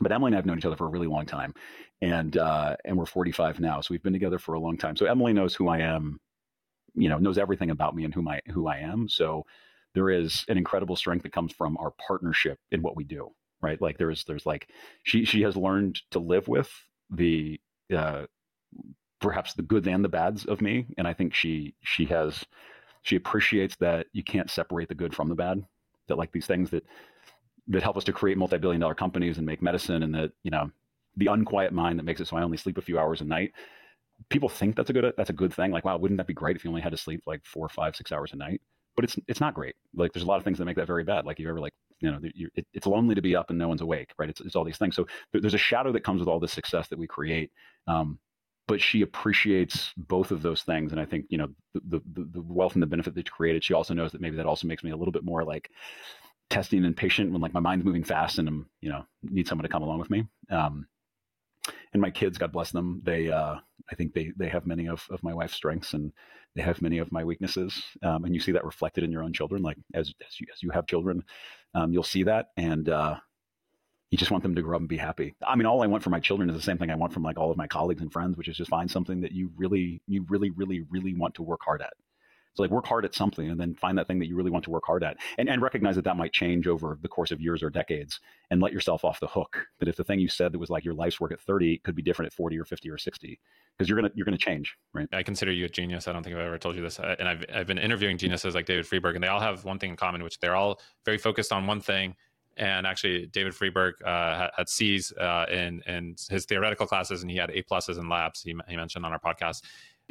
But 0.00 0.10
Emily 0.10 0.30
and 0.30 0.34
I 0.34 0.38
have 0.38 0.46
known 0.46 0.58
each 0.58 0.64
other 0.64 0.74
for 0.74 0.88
a 0.88 0.90
really 0.90 1.06
long 1.06 1.26
time, 1.26 1.54
and 2.02 2.36
uh, 2.36 2.74
and 2.84 2.98
we're 2.98 3.06
45 3.06 3.60
now, 3.60 3.80
so 3.80 3.88
we've 3.92 4.02
been 4.02 4.12
together 4.12 4.40
for 4.40 4.54
a 4.54 4.60
long 4.60 4.76
time. 4.76 4.96
So 4.96 5.06
Emily 5.06 5.32
knows 5.32 5.54
who 5.54 5.68
I 5.68 5.78
am, 5.78 6.18
you 6.96 7.08
know, 7.08 7.18
knows 7.18 7.38
everything 7.38 7.70
about 7.70 7.94
me 7.94 8.02
and 8.02 8.12
who 8.12 8.28
I 8.28 8.40
who 8.48 8.66
I 8.66 8.78
am. 8.78 9.08
So 9.08 9.46
there 9.94 10.10
is 10.10 10.44
an 10.48 10.58
incredible 10.58 10.96
strength 10.96 11.22
that 11.22 11.32
comes 11.32 11.52
from 11.52 11.76
our 11.76 11.92
partnership 12.04 12.58
in 12.72 12.82
what 12.82 12.96
we 12.96 13.04
do, 13.04 13.30
right? 13.62 13.80
Like 13.80 13.96
there's 13.96 14.24
there's 14.24 14.44
like 14.44 14.70
she 15.04 15.24
she 15.24 15.42
has 15.42 15.56
learned 15.56 16.00
to 16.10 16.18
live 16.18 16.48
with 16.48 16.68
the 17.10 17.60
uh, 17.94 18.26
perhaps 19.20 19.54
the 19.54 19.62
goods 19.62 19.86
and 19.86 20.04
the 20.04 20.08
bads 20.08 20.44
of 20.46 20.60
me, 20.60 20.86
and 20.98 21.06
I 21.06 21.14
think 21.14 21.34
she 21.34 21.74
she 21.82 22.04
has 22.06 22.44
she 23.02 23.16
appreciates 23.16 23.76
that 23.76 24.06
you 24.12 24.22
can't 24.22 24.50
separate 24.50 24.88
the 24.88 24.94
good 24.94 25.14
from 25.14 25.28
the 25.28 25.34
bad. 25.34 25.64
That 26.08 26.18
like 26.18 26.32
these 26.32 26.46
things 26.46 26.70
that 26.70 26.84
that 27.68 27.82
help 27.82 27.96
us 27.96 28.04
to 28.04 28.12
create 28.12 28.38
multi-billion 28.38 28.80
dollar 28.80 28.94
companies 28.94 29.36
and 29.38 29.46
make 29.46 29.62
medicine, 29.62 30.02
and 30.02 30.14
that 30.14 30.32
you 30.42 30.50
know 30.50 30.70
the 31.16 31.26
unquiet 31.26 31.72
mind 31.72 31.98
that 31.98 32.04
makes 32.04 32.20
it 32.20 32.28
so 32.28 32.36
I 32.36 32.42
only 32.42 32.56
sleep 32.56 32.78
a 32.78 32.82
few 32.82 32.98
hours 32.98 33.20
a 33.20 33.24
night. 33.24 33.52
People 34.28 34.48
think 34.48 34.76
that's 34.76 34.90
a 34.90 34.92
good 34.92 35.12
that's 35.16 35.30
a 35.30 35.34
good 35.34 35.52
thing. 35.54 35.70
Like, 35.70 35.84
wow, 35.84 35.96
wouldn't 35.98 36.18
that 36.18 36.26
be 36.26 36.34
great 36.34 36.56
if 36.56 36.64
you 36.64 36.70
only 36.70 36.82
had 36.82 36.92
to 36.92 36.98
sleep 36.98 37.22
like 37.26 37.44
four, 37.44 37.68
five, 37.68 37.96
six 37.96 38.12
hours 38.12 38.32
a 38.32 38.36
night? 38.36 38.60
But 38.96 39.04
it's 39.04 39.18
it's 39.28 39.40
not 39.40 39.54
great. 39.54 39.76
Like, 39.94 40.12
there's 40.12 40.24
a 40.24 40.26
lot 40.26 40.38
of 40.38 40.44
things 40.44 40.58
that 40.58 40.64
make 40.64 40.76
that 40.76 40.86
very 40.86 41.04
bad. 41.04 41.24
Like, 41.24 41.38
you 41.38 41.48
ever 41.48 41.60
like 41.60 41.72
you 42.00 42.10
know, 42.10 42.18
it, 42.22 42.66
it's 42.72 42.86
lonely 42.86 43.14
to 43.14 43.22
be 43.22 43.36
up 43.36 43.50
and 43.50 43.58
no 43.58 43.68
one's 43.68 43.82
awake, 43.82 44.12
right? 44.18 44.30
It's, 44.30 44.40
it's 44.40 44.56
all 44.56 44.64
these 44.64 44.78
things. 44.78 44.96
So 44.96 45.06
there's 45.32 45.54
a 45.54 45.58
shadow 45.58 45.92
that 45.92 46.02
comes 46.02 46.20
with 46.20 46.28
all 46.28 46.40
the 46.40 46.48
success 46.48 46.88
that 46.88 46.98
we 46.98 47.06
create. 47.06 47.50
Um, 47.86 48.18
but 48.70 48.80
she 48.80 49.02
appreciates 49.02 49.92
both 49.96 50.30
of 50.30 50.42
those 50.42 50.62
things. 50.62 50.92
And 50.92 51.00
I 51.00 51.04
think, 51.04 51.26
you 51.28 51.38
know, 51.38 51.48
the, 51.74 52.00
the, 52.12 52.24
the 52.34 52.40
wealth 52.40 52.74
and 52.74 52.82
the 52.82 52.86
benefit 52.86 53.16
that 53.16 53.26
you 53.26 53.32
created, 53.32 53.64
she 53.64 53.74
also 53.74 53.94
knows 53.94 54.12
that 54.12 54.20
maybe 54.20 54.36
that 54.36 54.46
also 54.46 54.68
makes 54.68 54.84
me 54.84 54.92
a 54.92 54.96
little 54.96 55.10
bit 55.10 55.24
more 55.24 55.42
like 55.42 55.72
testing 56.50 56.84
and 56.84 56.96
patient 56.96 57.32
when 57.32 57.40
like 57.40 57.52
my 57.52 57.58
mind's 57.58 57.84
moving 57.84 58.04
fast 58.04 58.38
and 58.38 58.46
I'm, 58.46 58.70
you 58.80 58.88
know, 58.88 59.04
need 59.24 59.48
someone 59.48 59.64
to 59.64 59.68
come 59.68 59.82
along 59.82 59.98
with 59.98 60.08
me. 60.08 60.24
Um, 60.50 60.86
and 61.92 62.00
my 62.00 62.12
kids, 62.12 62.38
God 62.38 62.52
bless 62.52 62.70
them, 62.70 63.00
they, 63.02 63.28
uh, 63.28 63.56
I 63.90 63.94
think 63.96 64.14
they, 64.14 64.30
they 64.36 64.48
have 64.48 64.68
many 64.68 64.88
of, 64.88 65.04
of 65.10 65.20
my 65.24 65.34
wife's 65.34 65.56
strengths 65.56 65.94
and 65.94 66.12
they 66.54 66.62
have 66.62 66.80
many 66.80 66.98
of 66.98 67.10
my 67.10 67.24
weaknesses. 67.24 67.82
Um, 68.04 68.24
and 68.24 68.32
you 68.32 68.40
see 68.40 68.52
that 68.52 68.64
reflected 68.64 69.02
in 69.02 69.10
your 69.10 69.24
own 69.24 69.32
children. 69.32 69.62
Like 69.62 69.78
as, 69.94 70.14
as 70.24 70.40
you, 70.40 70.46
as 70.54 70.62
you 70.62 70.70
have 70.70 70.86
children, 70.86 71.24
um, 71.74 71.92
you'll 71.92 72.04
see 72.04 72.22
that. 72.22 72.50
And, 72.56 72.88
uh, 72.88 73.16
you 74.10 74.18
just 74.18 74.30
want 74.30 74.42
them 74.42 74.56
to 74.56 74.62
grow 74.62 74.76
up 74.76 74.80
and 74.80 74.88
be 74.88 74.96
happy. 74.96 75.34
I 75.46 75.54
mean, 75.54 75.66
all 75.66 75.82
I 75.82 75.86
want 75.86 76.02
for 76.02 76.10
my 76.10 76.20
children 76.20 76.50
is 76.50 76.56
the 76.56 76.62
same 76.62 76.78
thing 76.78 76.90
I 76.90 76.96
want 76.96 77.12
from 77.12 77.22
like 77.22 77.38
all 77.38 77.50
of 77.50 77.56
my 77.56 77.68
colleagues 77.68 78.02
and 78.02 78.12
friends, 78.12 78.36
which 78.36 78.48
is 78.48 78.56
just 78.56 78.70
find 78.70 78.90
something 78.90 79.20
that 79.20 79.32
you 79.32 79.50
really, 79.56 80.02
you 80.08 80.26
really, 80.28 80.50
really, 80.50 80.84
really 80.90 81.14
want 81.14 81.34
to 81.36 81.42
work 81.42 81.60
hard 81.64 81.80
at. 81.80 81.92
So 82.54 82.64
like 82.64 82.72
work 82.72 82.86
hard 82.86 83.04
at 83.04 83.14
something 83.14 83.48
and 83.48 83.60
then 83.60 83.76
find 83.76 83.96
that 83.96 84.08
thing 84.08 84.18
that 84.18 84.26
you 84.26 84.34
really 84.34 84.50
want 84.50 84.64
to 84.64 84.70
work 84.70 84.82
hard 84.84 85.04
at 85.04 85.18
and, 85.38 85.48
and 85.48 85.62
recognize 85.62 85.94
that 85.94 86.04
that 86.04 86.16
might 86.16 86.32
change 86.32 86.66
over 86.66 86.98
the 87.00 87.08
course 87.08 87.30
of 87.30 87.40
years 87.40 87.62
or 87.62 87.70
decades 87.70 88.18
and 88.50 88.60
let 88.60 88.72
yourself 88.72 89.04
off 89.04 89.20
the 89.20 89.28
hook. 89.28 89.66
That 89.78 89.88
if 89.88 89.94
the 89.94 90.02
thing 90.02 90.18
you 90.18 90.28
said 90.28 90.50
that 90.50 90.58
was 90.58 90.68
like 90.68 90.84
your 90.84 90.94
life's 90.94 91.20
work 91.20 91.30
at 91.30 91.40
30 91.40 91.78
could 91.84 91.94
be 91.94 92.02
different 92.02 92.26
at 92.26 92.32
40 92.32 92.58
or 92.58 92.64
50 92.64 92.90
or 92.90 92.98
60 92.98 93.38
because 93.78 93.88
you're 93.88 94.00
to, 94.00 94.10
you're 94.16 94.26
to 94.26 94.36
change. 94.36 94.76
Right. 94.92 95.06
I 95.12 95.22
consider 95.22 95.52
you 95.52 95.66
a 95.66 95.68
genius. 95.68 96.08
I 96.08 96.12
don't 96.12 96.24
think 96.24 96.34
I've 96.34 96.42
ever 96.42 96.58
told 96.58 96.74
you 96.74 96.82
this. 96.82 96.98
And 96.98 97.28
I've, 97.28 97.44
I've 97.54 97.66
been 97.68 97.78
interviewing 97.78 98.18
geniuses 98.18 98.56
like 98.56 98.66
David 98.66 98.84
Friedberg 98.84 99.14
and 99.14 99.22
they 99.22 99.28
all 99.28 99.40
have 99.40 99.64
one 99.64 99.78
thing 99.78 99.90
in 99.90 99.96
common, 99.96 100.24
which 100.24 100.40
they're 100.40 100.56
all 100.56 100.80
very 101.04 101.18
focused 101.18 101.52
on 101.52 101.68
one 101.68 101.80
thing 101.80 102.16
and 102.56 102.86
actually 102.86 103.26
David 103.26 103.54
Friedberg 103.54 104.02
uh, 104.02 104.48
had 104.56 104.68
C's 104.68 105.12
uh, 105.12 105.46
in 105.50 105.82
in 105.86 106.16
his 106.28 106.44
theoretical 106.46 106.86
classes, 106.86 107.22
and 107.22 107.30
he 107.30 107.36
had 107.36 107.50
A 107.50 107.62
pluses 107.62 107.98
in 107.98 108.08
labs. 108.08 108.42
He, 108.42 108.54
he 108.68 108.76
mentioned 108.76 109.04
on 109.04 109.12
our 109.12 109.20
podcast. 109.20 109.62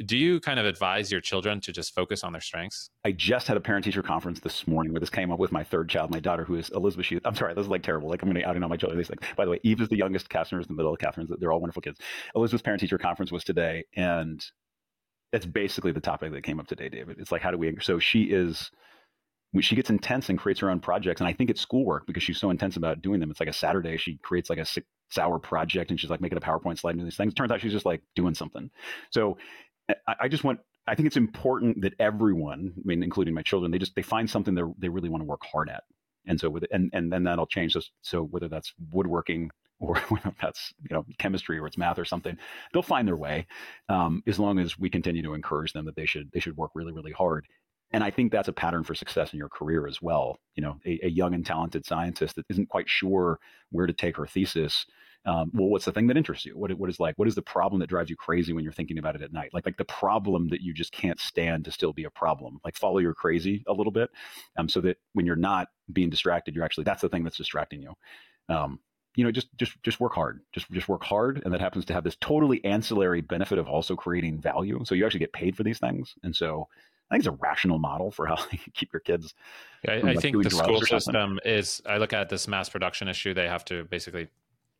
Do 0.06 0.16
you 0.16 0.40
kind 0.40 0.58
of 0.58 0.64
advise 0.64 1.12
your 1.12 1.20
children 1.20 1.60
to 1.60 1.72
just 1.72 1.94
focus 1.94 2.24
on 2.24 2.32
their 2.32 2.40
strengths? 2.40 2.88
I 3.04 3.12
just 3.12 3.46
had 3.46 3.58
a 3.58 3.60
parent 3.60 3.84
teacher 3.84 4.02
conference 4.02 4.40
this 4.40 4.66
morning 4.66 4.94
where 4.94 5.00
this 5.00 5.10
came 5.10 5.30
up 5.30 5.38
with 5.38 5.52
my 5.52 5.62
third 5.62 5.90
child, 5.90 6.10
my 6.10 6.20
daughter, 6.20 6.42
who 6.42 6.54
is 6.54 6.70
Elizabeth. 6.70 7.04
She, 7.04 7.20
I'm 7.22 7.34
sorry, 7.34 7.52
this 7.52 7.64
is 7.64 7.68
like 7.68 7.82
terrible. 7.82 8.08
Like 8.08 8.22
I'm 8.22 8.30
going 8.30 8.40
to 8.40 8.48
outing 8.48 8.62
all 8.62 8.70
my 8.70 8.78
children. 8.78 8.96
These 8.96 9.10
like, 9.10 9.36
by 9.36 9.44
the 9.44 9.50
way, 9.50 9.60
Eve 9.62 9.82
is 9.82 9.90
the 9.90 9.98
youngest, 9.98 10.30
Kastner 10.30 10.58
is 10.58 10.66
the 10.66 10.72
middle, 10.72 10.96
Catherine's. 10.96 11.30
They're 11.38 11.52
all 11.52 11.60
wonderful 11.60 11.82
kids. 11.82 12.00
Elizabeth's 12.34 12.62
parent 12.62 12.80
teacher 12.80 12.96
conference 12.96 13.30
was 13.30 13.44
today, 13.44 13.84
and 13.94 14.42
that's 15.32 15.44
basically 15.44 15.92
the 15.92 16.00
topic 16.00 16.32
that 16.32 16.44
came 16.44 16.58
up 16.58 16.66
today, 16.66 16.88
David. 16.88 17.18
It's 17.18 17.30
like 17.30 17.42
how 17.42 17.50
do 17.50 17.58
we? 17.58 17.76
So 17.82 17.98
she 17.98 18.22
is 18.22 18.70
she 19.58 19.74
gets 19.74 19.90
intense 19.90 20.28
and 20.28 20.38
creates 20.38 20.60
her 20.60 20.70
own 20.70 20.78
projects. 20.78 21.20
And 21.20 21.26
I 21.26 21.32
think 21.32 21.50
it's 21.50 21.60
schoolwork 21.60 22.06
because 22.06 22.22
she's 22.22 22.38
so 22.38 22.50
intense 22.50 22.76
about 22.76 23.02
doing 23.02 23.18
them. 23.18 23.30
It's 23.30 23.40
like 23.40 23.48
a 23.48 23.52
Saturday, 23.52 23.96
she 23.96 24.18
creates 24.18 24.48
like 24.48 24.60
a 24.60 24.64
six 24.64 24.86
hour 25.18 25.40
project 25.40 25.90
and 25.90 25.98
she's 25.98 26.10
like 26.10 26.20
making 26.20 26.38
a 26.38 26.40
PowerPoint 26.40 26.78
slide 26.78 26.94
and 26.94 27.04
these 27.04 27.16
things. 27.16 27.32
It 27.32 27.36
turns 27.36 27.50
out 27.50 27.60
she's 27.60 27.72
just 27.72 27.86
like 27.86 28.02
doing 28.14 28.34
something. 28.34 28.70
So 29.10 29.38
I, 29.88 30.14
I 30.22 30.28
just 30.28 30.44
want, 30.44 30.60
I 30.86 30.94
think 30.94 31.06
it's 31.06 31.16
important 31.16 31.82
that 31.82 31.94
everyone, 31.98 32.72
I 32.76 32.82
mean, 32.84 33.02
including 33.02 33.34
my 33.34 33.42
children, 33.42 33.72
they 33.72 33.78
just, 33.78 33.96
they 33.96 34.02
find 34.02 34.30
something 34.30 34.54
that 34.54 34.72
they 34.78 34.88
really 34.88 35.08
want 35.08 35.22
to 35.22 35.26
work 35.26 35.42
hard 35.44 35.68
at. 35.68 35.82
And 36.26 36.38
so 36.38 36.48
with, 36.48 36.64
and, 36.70 36.90
and 36.92 37.12
then 37.12 37.24
that'll 37.24 37.46
change. 37.46 37.72
So, 37.72 37.80
so 38.02 38.22
whether 38.22 38.48
that's 38.48 38.72
woodworking 38.92 39.50
or 39.80 39.96
whether 40.10 40.32
that's, 40.40 40.72
you 40.88 40.94
know, 40.94 41.04
chemistry 41.18 41.58
or 41.58 41.66
it's 41.66 41.78
math 41.78 41.98
or 41.98 42.04
something, 42.04 42.36
they'll 42.72 42.82
find 42.82 43.08
their 43.08 43.16
way. 43.16 43.48
Um, 43.88 44.22
as 44.28 44.38
long 44.38 44.60
as 44.60 44.78
we 44.78 44.90
continue 44.90 45.22
to 45.22 45.34
encourage 45.34 45.72
them 45.72 45.86
that 45.86 45.96
they 45.96 46.06
should, 46.06 46.30
they 46.32 46.40
should 46.40 46.56
work 46.56 46.70
really, 46.74 46.92
really 46.92 47.12
hard 47.12 47.46
and 47.92 48.04
I 48.04 48.10
think 48.10 48.30
that's 48.30 48.48
a 48.48 48.52
pattern 48.52 48.84
for 48.84 48.94
success 48.94 49.32
in 49.32 49.38
your 49.38 49.48
career 49.48 49.86
as 49.86 50.00
well. 50.00 50.38
You 50.54 50.62
know, 50.62 50.80
a, 50.86 51.00
a 51.04 51.08
young 51.08 51.34
and 51.34 51.44
talented 51.44 51.84
scientist 51.84 52.36
that 52.36 52.46
isn't 52.48 52.68
quite 52.68 52.88
sure 52.88 53.38
where 53.70 53.86
to 53.86 53.92
take 53.92 54.16
her 54.16 54.26
thesis. 54.26 54.86
Um, 55.26 55.50
well, 55.52 55.68
what's 55.68 55.84
the 55.84 55.92
thing 55.92 56.06
that 56.06 56.16
interests 56.16 56.46
you? 56.46 56.56
What, 56.56 56.72
what 56.78 56.88
is 56.88 56.98
like? 56.98 57.18
What 57.18 57.28
is 57.28 57.34
the 57.34 57.42
problem 57.42 57.80
that 57.80 57.90
drives 57.90 58.08
you 58.08 58.16
crazy 58.16 58.54
when 58.54 58.64
you're 58.64 58.72
thinking 58.72 58.96
about 58.96 59.16
it 59.16 59.22
at 59.22 59.34
night? 59.34 59.50
Like, 59.52 59.66
like 59.66 59.76
the 59.76 59.84
problem 59.84 60.48
that 60.48 60.62
you 60.62 60.72
just 60.72 60.92
can't 60.92 61.20
stand 61.20 61.66
to 61.66 61.70
still 61.72 61.92
be 61.92 62.04
a 62.04 62.10
problem. 62.10 62.58
Like, 62.64 62.74
follow 62.74 62.98
your 62.98 63.12
crazy 63.12 63.62
a 63.66 63.72
little 63.72 63.92
bit, 63.92 64.08
um, 64.56 64.68
so 64.68 64.80
that 64.80 64.96
when 65.12 65.26
you're 65.26 65.36
not 65.36 65.68
being 65.92 66.08
distracted, 66.08 66.54
you're 66.54 66.64
actually 66.64 66.84
that's 66.84 67.02
the 67.02 67.08
thing 67.10 67.22
that's 67.22 67.36
distracting 67.36 67.82
you. 67.82 67.92
Um, 68.48 68.80
you 69.14 69.24
know, 69.24 69.30
just 69.30 69.48
just 69.58 69.72
just 69.82 70.00
work 70.00 70.14
hard. 70.14 70.40
Just 70.52 70.70
just 70.70 70.88
work 70.88 71.04
hard, 71.04 71.42
and 71.44 71.52
that 71.52 71.60
happens 71.60 71.84
to 71.86 71.92
have 71.92 72.04
this 72.04 72.16
totally 72.20 72.64
ancillary 72.64 73.20
benefit 73.20 73.58
of 73.58 73.68
also 73.68 73.96
creating 73.96 74.40
value. 74.40 74.82
So 74.84 74.94
you 74.94 75.04
actually 75.04 75.20
get 75.20 75.34
paid 75.34 75.54
for 75.54 75.64
these 75.64 75.78
things, 75.78 76.14
and 76.22 76.34
so 76.34 76.66
I 77.10 77.14
think 77.14 77.26
it's 77.26 77.28
a 77.28 77.38
rational 77.42 77.78
model 77.78 78.10
for 78.10 78.26
how 78.26 78.36
you 78.50 78.58
keep 78.72 78.92
your 78.92 79.00
kids. 79.00 79.34
Yeah, 79.84 79.94
I, 80.04 80.10
I 80.10 80.14
think 80.14 80.42
the 80.42 80.50
school 80.50 80.80
system 80.82 81.38
is. 81.44 81.82
I 81.86 81.98
look 81.98 82.12
at 82.12 82.28
this 82.28 82.46
mass 82.46 82.68
production 82.68 83.08
issue. 83.08 83.34
They 83.34 83.48
have 83.48 83.64
to 83.66 83.84
basically 83.84 84.28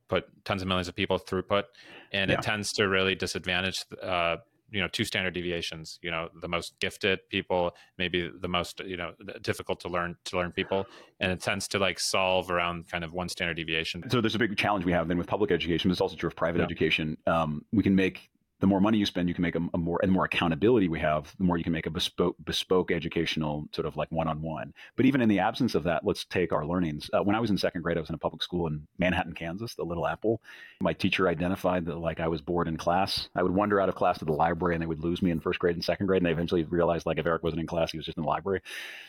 put 0.08 0.26
tons 0.44 0.62
of 0.62 0.68
millions 0.68 0.88
of 0.88 0.94
people 0.94 1.18
throughput, 1.18 1.64
and 2.12 2.30
yeah. 2.30 2.38
it 2.38 2.42
tends 2.42 2.72
to 2.74 2.88
really 2.88 3.14
disadvantage 3.14 3.84
uh, 4.02 4.36
you 4.70 4.80
know 4.80 4.88
two 4.88 5.04
standard 5.04 5.34
deviations 5.34 5.98
you 6.02 6.10
know 6.10 6.28
the 6.40 6.48
most 6.48 6.78
gifted 6.80 7.20
people 7.28 7.74
maybe 7.98 8.30
the 8.40 8.48
most 8.48 8.80
you 8.80 8.96
know 8.96 9.12
difficult 9.42 9.80
to 9.80 9.88
learn 9.88 10.16
to 10.24 10.36
learn 10.36 10.52
people 10.52 10.86
and 11.20 11.32
it 11.32 11.40
tends 11.40 11.66
to 11.68 11.78
like 11.78 11.98
solve 11.98 12.50
around 12.50 12.88
kind 12.88 13.04
of 13.04 13.12
one 13.12 13.28
standard 13.28 13.54
deviation 13.54 14.08
so 14.10 14.20
there's 14.20 14.34
a 14.34 14.38
big 14.38 14.56
challenge 14.56 14.84
we 14.84 14.92
have 14.92 15.08
then 15.08 15.18
with 15.18 15.26
public 15.26 15.50
education 15.50 15.88
but 15.88 15.92
it's 15.92 16.00
also 16.00 16.16
true 16.16 16.28
of 16.28 16.36
private 16.36 16.58
yeah. 16.58 16.64
education 16.64 17.16
um, 17.26 17.64
we 17.72 17.82
can 17.82 17.94
make 17.94 18.30
the 18.60 18.66
more 18.66 18.80
money 18.80 18.98
you 18.98 19.06
spend, 19.06 19.28
you 19.28 19.34
can 19.34 19.42
make 19.42 19.56
a, 19.56 19.60
a, 19.72 19.78
more 19.78 19.98
and 20.02 20.12
more 20.12 20.26
accountability 20.26 20.88
we 20.88 21.00
have, 21.00 21.34
the 21.38 21.44
more 21.44 21.56
you 21.56 21.64
can 21.64 21.72
make 21.72 21.86
a 21.86 21.90
bespoke, 21.90 22.36
bespoke 22.44 22.90
educational 22.90 23.66
sort 23.72 23.86
of 23.86 23.96
like 23.96 24.10
one-on-one. 24.12 24.74
But 24.96 25.06
even 25.06 25.22
in 25.22 25.30
the 25.30 25.38
absence 25.38 25.74
of 25.74 25.84
that, 25.84 26.04
let's 26.04 26.26
take 26.26 26.52
our 26.52 26.66
learnings. 26.66 27.10
Uh, 27.12 27.22
when 27.22 27.34
I 27.34 27.40
was 27.40 27.50
in 27.50 27.56
second 27.56 27.80
grade, 27.80 27.96
I 27.96 28.00
was 28.00 28.10
in 28.10 28.14
a 28.14 28.18
public 28.18 28.42
school 28.42 28.66
in 28.66 28.86
Manhattan, 28.98 29.32
Kansas, 29.32 29.74
the 29.74 29.84
Little 29.84 30.06
Apple. 30.06 30.42
My 30.82 30.92
teacher 30.92 31.26
identified 31.26 31.86
that 31.86 31.96
like 31.96 32.20
I 32.20 32.28
was 32.28 32.42
bored 32.42 32.68
in 32.68 32.76
class. 32.76 33.28
I 33.34 33.42
would 33.42 33.54
wander 33.54 33.80
out 33.80 33.88
of 33.88 33.94
class 33.94 34.18
to 34.18 34.26
the 34.26 34.32
library, 34.32 34.74
and 34.74 34.82
they 34.82 34.86
would 34.86 35.02
lose 35.02 35.22
me 35.22 35.30
in 35.30 35.40
first 35.40 35.58
grade 35.58 35.76
and 35.76 35.84
second 35.84 36.06
grade. 36.06 36.20
And 36.20 36.26
they 36.26 36.32
eventually 36.32 36.64
realized 36.64 37.06
like 37.06 37.18
if 37.18 37.24
Errik 37.24 37.42
wasn't 37.42 37.60
in 37.60 37.66
class, 37.66 37.92
he 37.92 37.98
was 37.98 38.06
just 38.06 38.18
in 38.18 38.22
the 38.22 38.28
library. 38.28 38.60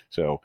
So 0.09 0.41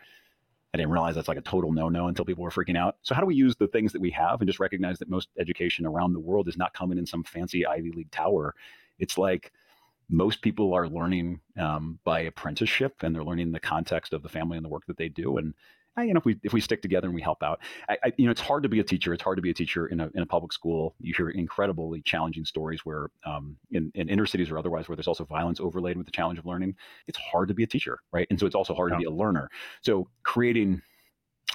I 0.74 0.78
didn't 0.78 0.90
realize 0.90 1.14
that's 1.14 1.28
like 1.28 1.38
a 1.38 1.42
total 1.42 1.72
no-no 1.72 2.08
until 2.08 2.24
people 2.24 2.42
were 2.42 2.50
freaking 2.50 2.76
out. 2.76 2.96
So 3.02 3.14
how 3.14 3.20
do 3.20 3.26
we 3.26 3.36
use 3.36 3.54
the 3.56 3.68
things 3.68 3.92
that 3.92 4.00
we 4.00 4.10
have 4.10 4.40
and 4.40 4.48
just 4.48 4.60
recognize 4.60 4.98
that 4.98 5.08
most 5.08 5.28
education 5.38 5.86
around 5.86 6.12
the 6.12 6.20
world 6.20 6.48
is 6.48 6.56
not 6.56 6.74
coming 6.74 6.98
in 6.98 7.06
some 7.06 7.22
fancy 7.22 7.64
Ivy 7.64 7.92
League 7.92 8.10
tower? 8.10 8.54
It's 8.98 9.18
like 9.18 9.52
most 10.08 10.42
people 10.42 10.72
are 10.74 10.88
learning 10.88 11.40
um, 11.58 11.98
by 12.04 12.20
apprenticeship 12.20 12.94
and 13.02 13.14
they're 13.14 13.24
learning 13.24 13.52
the 13.52 13.60
context 13.60 14.12
of 14.12 14.22
the 14.22 14.28
family 14.28 14.56
and 14.56 14.64
the 14.64 14.68
work 14.68 14.86
that 14.86 14.96
they 14.96 15.08
do. 15.08 15.38
And 15.38 15.54
you 15.98 16.12
know 16.12 16.18
if 16.18 16.26
we 16.26 16.38
if 16.42 16.52
we 16.52 16.60
stick 16.60 16.82
together 16.82 17.06
and 17.06 17.14
we 17.14 17.22
help 17.22 17.42
out 17.42 17.60
I, 17.88 17.96
I, 18.04 18.12
you 18.18 18.26
know 18.26 18.30
it's 18.30 18.40
hard 18.40 18.62
to 18.64 18.68
be 18.68 18.80
a 18.80 18.84
teacher. 18.84 19.14
It's 19.14 19.22
hard 19.22 19.36
to 19.36 19.42
be 19.42 19.50
a 19.50 19.54
teacher 19.54 19.86
in 19.86 20.00
a, 20.00 20.10
in 20.14 20.22
a 20.22 20.26
public 20.26 20.52
school. 20.52 20.94
You 21.00 21.14
hear 21.16 21.30
incredibly 21.30 22.02
challenging 22.02 22.44
stories 22.44 22.84
where 22.84 23.10
um, 23.24 23.56
in, 23.70 23.90
in 23.94 24.08
inner 24.08 24.26
cities 24.26 24.50
or 24.50 24.58
otherwise 24.58 24.88
where 24.88 24.96
there's 24.96 25.08
also 25.08 25.24
violence 25.24 25.58
overlaid 25.58 25.96
with 25.96 26.06
the 26.06 26.12
challenge 26.12 26.38
of 26.38 26.46
learning. 26.46 26.76
It's 27.06 27.18
hard 27.18 27.48
to 27.48 27.54
be 27.54 27.62
a 27.62 27.66
teacher 27.66 27.98
right? 28.12 28.26
And 28.30 28.38
so 28.38 28.46
it's 28.46 28.54
also 28.54 28.74
hard 28.74 28.90
yeah. 28.90 28.96
to 28.96 29.00
be 29.00 29.06
a 29.06 29.10
learner. 29.10 29.50
So 29.80 30.08
creating 30.22 30.82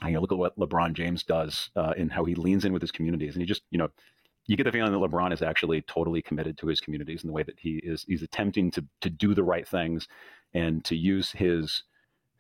you 0.06 0.14
know, 0.14 0.22
look 0.22 0.32
at 0.32 0.38
what 0.38 0.58
LeBron 0.58 0.94
James 0.94 1.24
does 1.24 1.70
uh, 1.76 1.94
and 1.98 2.12
how 2.12 2.24
he 2.26 2.34
leans 2.34 2.66
in 2.66 2.74
with 2.74 2.82
his 2.82 2.92
communities, 2.92 3.34
and 3.34 3.42
he 3.42 3.46
just, 3.46 3.62
you 3.70 3.78
know, 3.78 3.90
you 4.48 4.58
get 4.58 4.64
the 4.64 4.72
feeling 4.72 4.92
that 4.92 4.98
LeBron 4.98 5.34
is 5.34 5.42
actually 5.42 5.82
totally 5.84 6.22
committed 6.22 6.58
to 6.58 6.68
his 6.68 6.82
communities 6.82 7.24
in 7.24 7.28
the 7.28 7.34
way 7.34 7.44
that 7.44 7.60
he 7.60 7.82
is 7.84 8.06
he's 8.08 8.24
attempting 8.24 8.72
to 8.72 8.86
to 9.02 9.10
do 9.10 9.34
the 9.34 9.44
right 9.44 9.68
things 9.68 10.08
and 10.54 10.84
to 10.86 10.96
use 10.96 11.32
his 11.32 11.84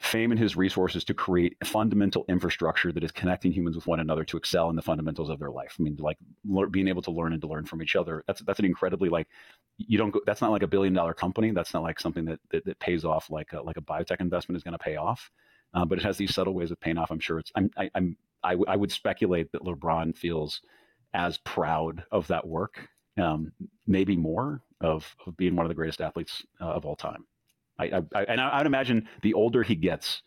fame 0.02 0.32
and 0.32 0.39
his 0.39 0.56
resources 0.56 1.04
to 1.04 1.14
create 1.14 1.56
fundamental 1.64 2.26
infrastructure 2.28 2.91
that 2.91 3.04
is 3.04 3.12
connecting 3.12 3.52
humans 3.52 3.76
with 3.76 3.86
one 3.86 3.99
another 3.99 4.24
to 4.24 4.36
excel 4.36 4.68
in 4.72 4.76
the 4.76 4.82
fundamentals 4.82 5.30
of 5.30 5.38
their 5.38 5.52
life. 5.52 5.76
I 5.80 5.84
mean, 5.84 5.95
like 5.99 6.18
being 6.72 6.88
able 6.88 7.04
to 7.04 7.12
learn 7.12 7.34
and 7.34 7.41
to 7.41 7.47
learn 7.47 7.66
from 7.66 7.84
each 7.84 7.95
other. 7.95 8.24
That's 8.26 8.41
that's 8.41 8.58
an 8.58 8.66
incredibly 8.66 9.10
like 9.10 9.28
you 9.78 9.99
don't 9.99 10.10
go, 10.10 10.20
that's 10.26 10.41
not 10.41 10.52
like 10.52 10.64
a 10.64 10.68
billion 10.68 10.93
dollar 10.93 11.14
company. 11.14 11.52
That's 11.52 11.74
not 11.74 11.84
like 11.84 11.99
something 11.99 12.26
that 12.26 12.39
that, 12.49 12.66
that 12.66 12.80
pays 12.80 13.06
off 13.06 13.30
like 13.30 13.54
a, 13.54 13.62
like 13.62 13.78
a 13.78 13.82
biotech 13.82 14.22
investment 14.22 14.58
is 14.58 14.64
going 14.64 14.74
to 14.74 14.84
pay 14.84 14.95
off. 14.95 15.30
Uh, 15.76 15.86
but 15.86 15.99
it 15.99 16.04
has 16.04 16.18
these 16.18 16.34
subtle 16.34 16.56
ways 16.56 16.72
of 16.72 16.80
paying 16.80 16.97
off. 16.97 17.12
I'm 17.12 17.20
sure 17.20 17.38
it's 17.38 17.52
I'm 17.56 17.70
I, 17.78 17.91
I'm 17.93 18.18
I, 18.43 18.56
I 18.68 18.76
would 18.76 18.91
speculate 18.91 19.52
that 19.52 19.62
LeBron 19.62 20.18
feels 20.18 20.62
as 21.14 21.38
proud 21.39 22.03
of 22.12 22.28
that 22.28 22.47
work, 22.47 22.88
um, 23.18 23.51
maybe 23.88 24.16
more 24.16 24.62
of, 24.80 25.16
of, 25.26 25.36
being 25.38 25.55
one 25.55 25.66
of 25.66 25.70
the 25.70 25.76
greatest 25.76 26.01
athletes 26.01 26.43
uh, 26.59 26.66
of 26.66 26.86
all 26.86 26.95
time. 26.95 27.26
I, 27.80 28.03
I, 28.14 28.24
and 28.24 28.39
I, 28.39 28.57
would 28.57 28.68
imagine 28.68 29.07
the 29.22 29.34
older 29.34 29.64
he 29.64 29.76
gets, 29.76 30.22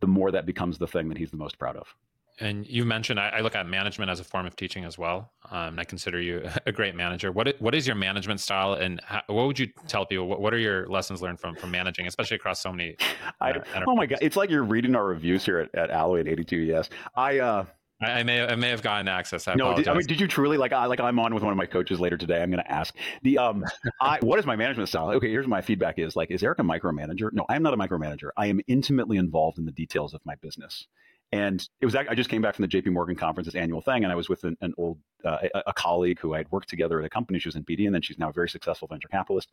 the 0.00 0.06
more 0.06 0.30
that 0.32 0.46
becomes 0.46 0.78
the 0.78 0.86
thing 0.86 1.08
that 1.08 1.18
he's 1.18 1.30
the 1.30 1.36
most 1.36 1.58
proud 1.58 1.76
of. 1.76 1.94
And 2.38 2.66
you 2.66 2.84
mentioned 2.84 3.18
I, 3.18 3.30
I 3.30 3.40
look 3.40 3.54
at 3.54 3.66
management 3.66 4.10
as 4.10 4.20
a 4.20 4.24
form 4.24 4.46
of 4.46 4.56
teaching 4.56 4.84
as 4.84 4.98
well. 4.98 5.32
Um, 5.50 5.78
I 5.78 5.84
consider 5.84 6.20
you 6.20 6.46
a 6.66 6.72
great 6.72 6.94
manager. 6.94 7.32
What 7.32 7.56
what 7.60 7.74
is 7.74 7.86
your 7.86 7.96
management 7.96 8.40
style, 8.40 8.74
and 8.74 9.00
how, 9.04 9.22
what 9.28 9.46
would 9.46 9.58
you 9.58 9.68
tell 9.88 10.04
people? 10.04 10.26
What, 10.26 10.40
what, 10.40 10.52
are 10.52 10.58
your 10.58 10.86
lessons 10.86 11.22
learned 11.22 11.40
from 11.40 11.56
from 11.56 11.70
managing, 11.70 12.06
especially 12.06 12.36
across 12.36 12.60
so 12.60 12.72
many? 12.72 12.96
Uh, 13.38 13.52
oh 13.86 13.94
my 13.94 14.06
god, 14.06 14.18
it's 14.22 14.36
like 14.36 14.48
you're 14.48 14.64
reading 14.64 14.94
our 14.96 15.04
reviews 15.04 15.44
here 15.44 15.58
at, 15.58 15.74
at 15.74 15.90
Alloy 15.90 16.20
at 16.20 16.26
82VS. 16.26 16.88
I 17.14 17.38
uh, 17.38 17.64
I, 18.00 18.20
I, 18.20 18.22
may 18.24 18.42
I 18.42 18.54
may 18.56 18.68
have 18.70 18.82
gotten 18.82 19.08
access. 19.08 19.48
I 19.48 19.54
no, 19.54 19.74
did, 19.74 19.88
I 19.88 19.94
mean, 19.94 20.06
did 20.06 20.20
you 20.20 20.28
truly 20.28 20.56
like? 20.56 20.72
I 20.72 20.86
like 20.86 21.00
I'm 21.00 21.18
on 21.18 21.32
with 21.32 21.42
one 21.42 21.52
of 21.52 21.56
my 21.56 21.66
coaches 21.66 21.98
later 21.98 22.16
today. 22.16 22.42
I'm 22.42 22.50
going 22.50 22.62
to 22.62 22.70
ask 22.70 22.94
the 23.22 23.38
um, 23.38 23.64
I 24.00 24.18
what 24.22 24.38
is 24.38 24.46
my 24.46 24.56
management 24.56 24.88
style? 24.88 25.10
Okay, 25.12 25.30
here's 25.30 25.46
my 25.46 25.62
feedback 25.62 25.98
is 25.98 26.14
like, 26.14 26.30
is 26.30 26.42
Errik 26.42 26.58
a 26.58 26.62
micromanager? 26.62 27.32
No, 27.32 27.46
I'm 27.48 27.62
not 27.62 27.72
a 27.72 27.76
micromanager. 27.76 28.30
I 28.36 28.46
am 28.46 28.60
intimately 28.66 29.16
involved 29.16 29.58
in 29.58 29.64
the 29.64 29.72
details 29.72 30.14
of 30.14 30.20
my 30.24 30.34
business. 30.36 30.86
And 31.32 31.66
it 31.80 31.86
was 31.86 31.96
I 31.96 32.14
just 32.14 32.30
came 32.30 32.40
back 32.40 32.54
from 32.54 32.62
the 32.62 32.68
JP 32.68 32.92
Morgan 32.92 33.16
conference, 33.16 33.46
this 33.46 33.56
annual 33.56 33.80
thing, 33.80 34.04
and 34.04 34.12
I 34.12 34.14
was 34.14 34.28
with 34.28 34.44
an, 34.44 34.56
an 34.60 34.74
old 34.78 34.98
uh, 35.24 35.38
a, 35.54 35.62
a, 35.66 35.72
colleague 35.72 36.20
who 36.20 36.34
I 36.34 36.38
had 36.38 36.52
worked 36.52 36.68
together 36.68 37.00
at 37.00 37.04
a 37.04 37.08
company. 37.08 37.40
She 37.40 37.48
was 37.48 37.56
in 37.56 37.64
BD, 37.64 37.86
and 37.86 37.94
then 37.94 38.00
she's 38.00 38.16
now 38.16 38.28
a 38.28 38.32
very 38.32 38.48
successful 38.48 38.86
venture 38.86 39.08
capitalist. 39.08 39.50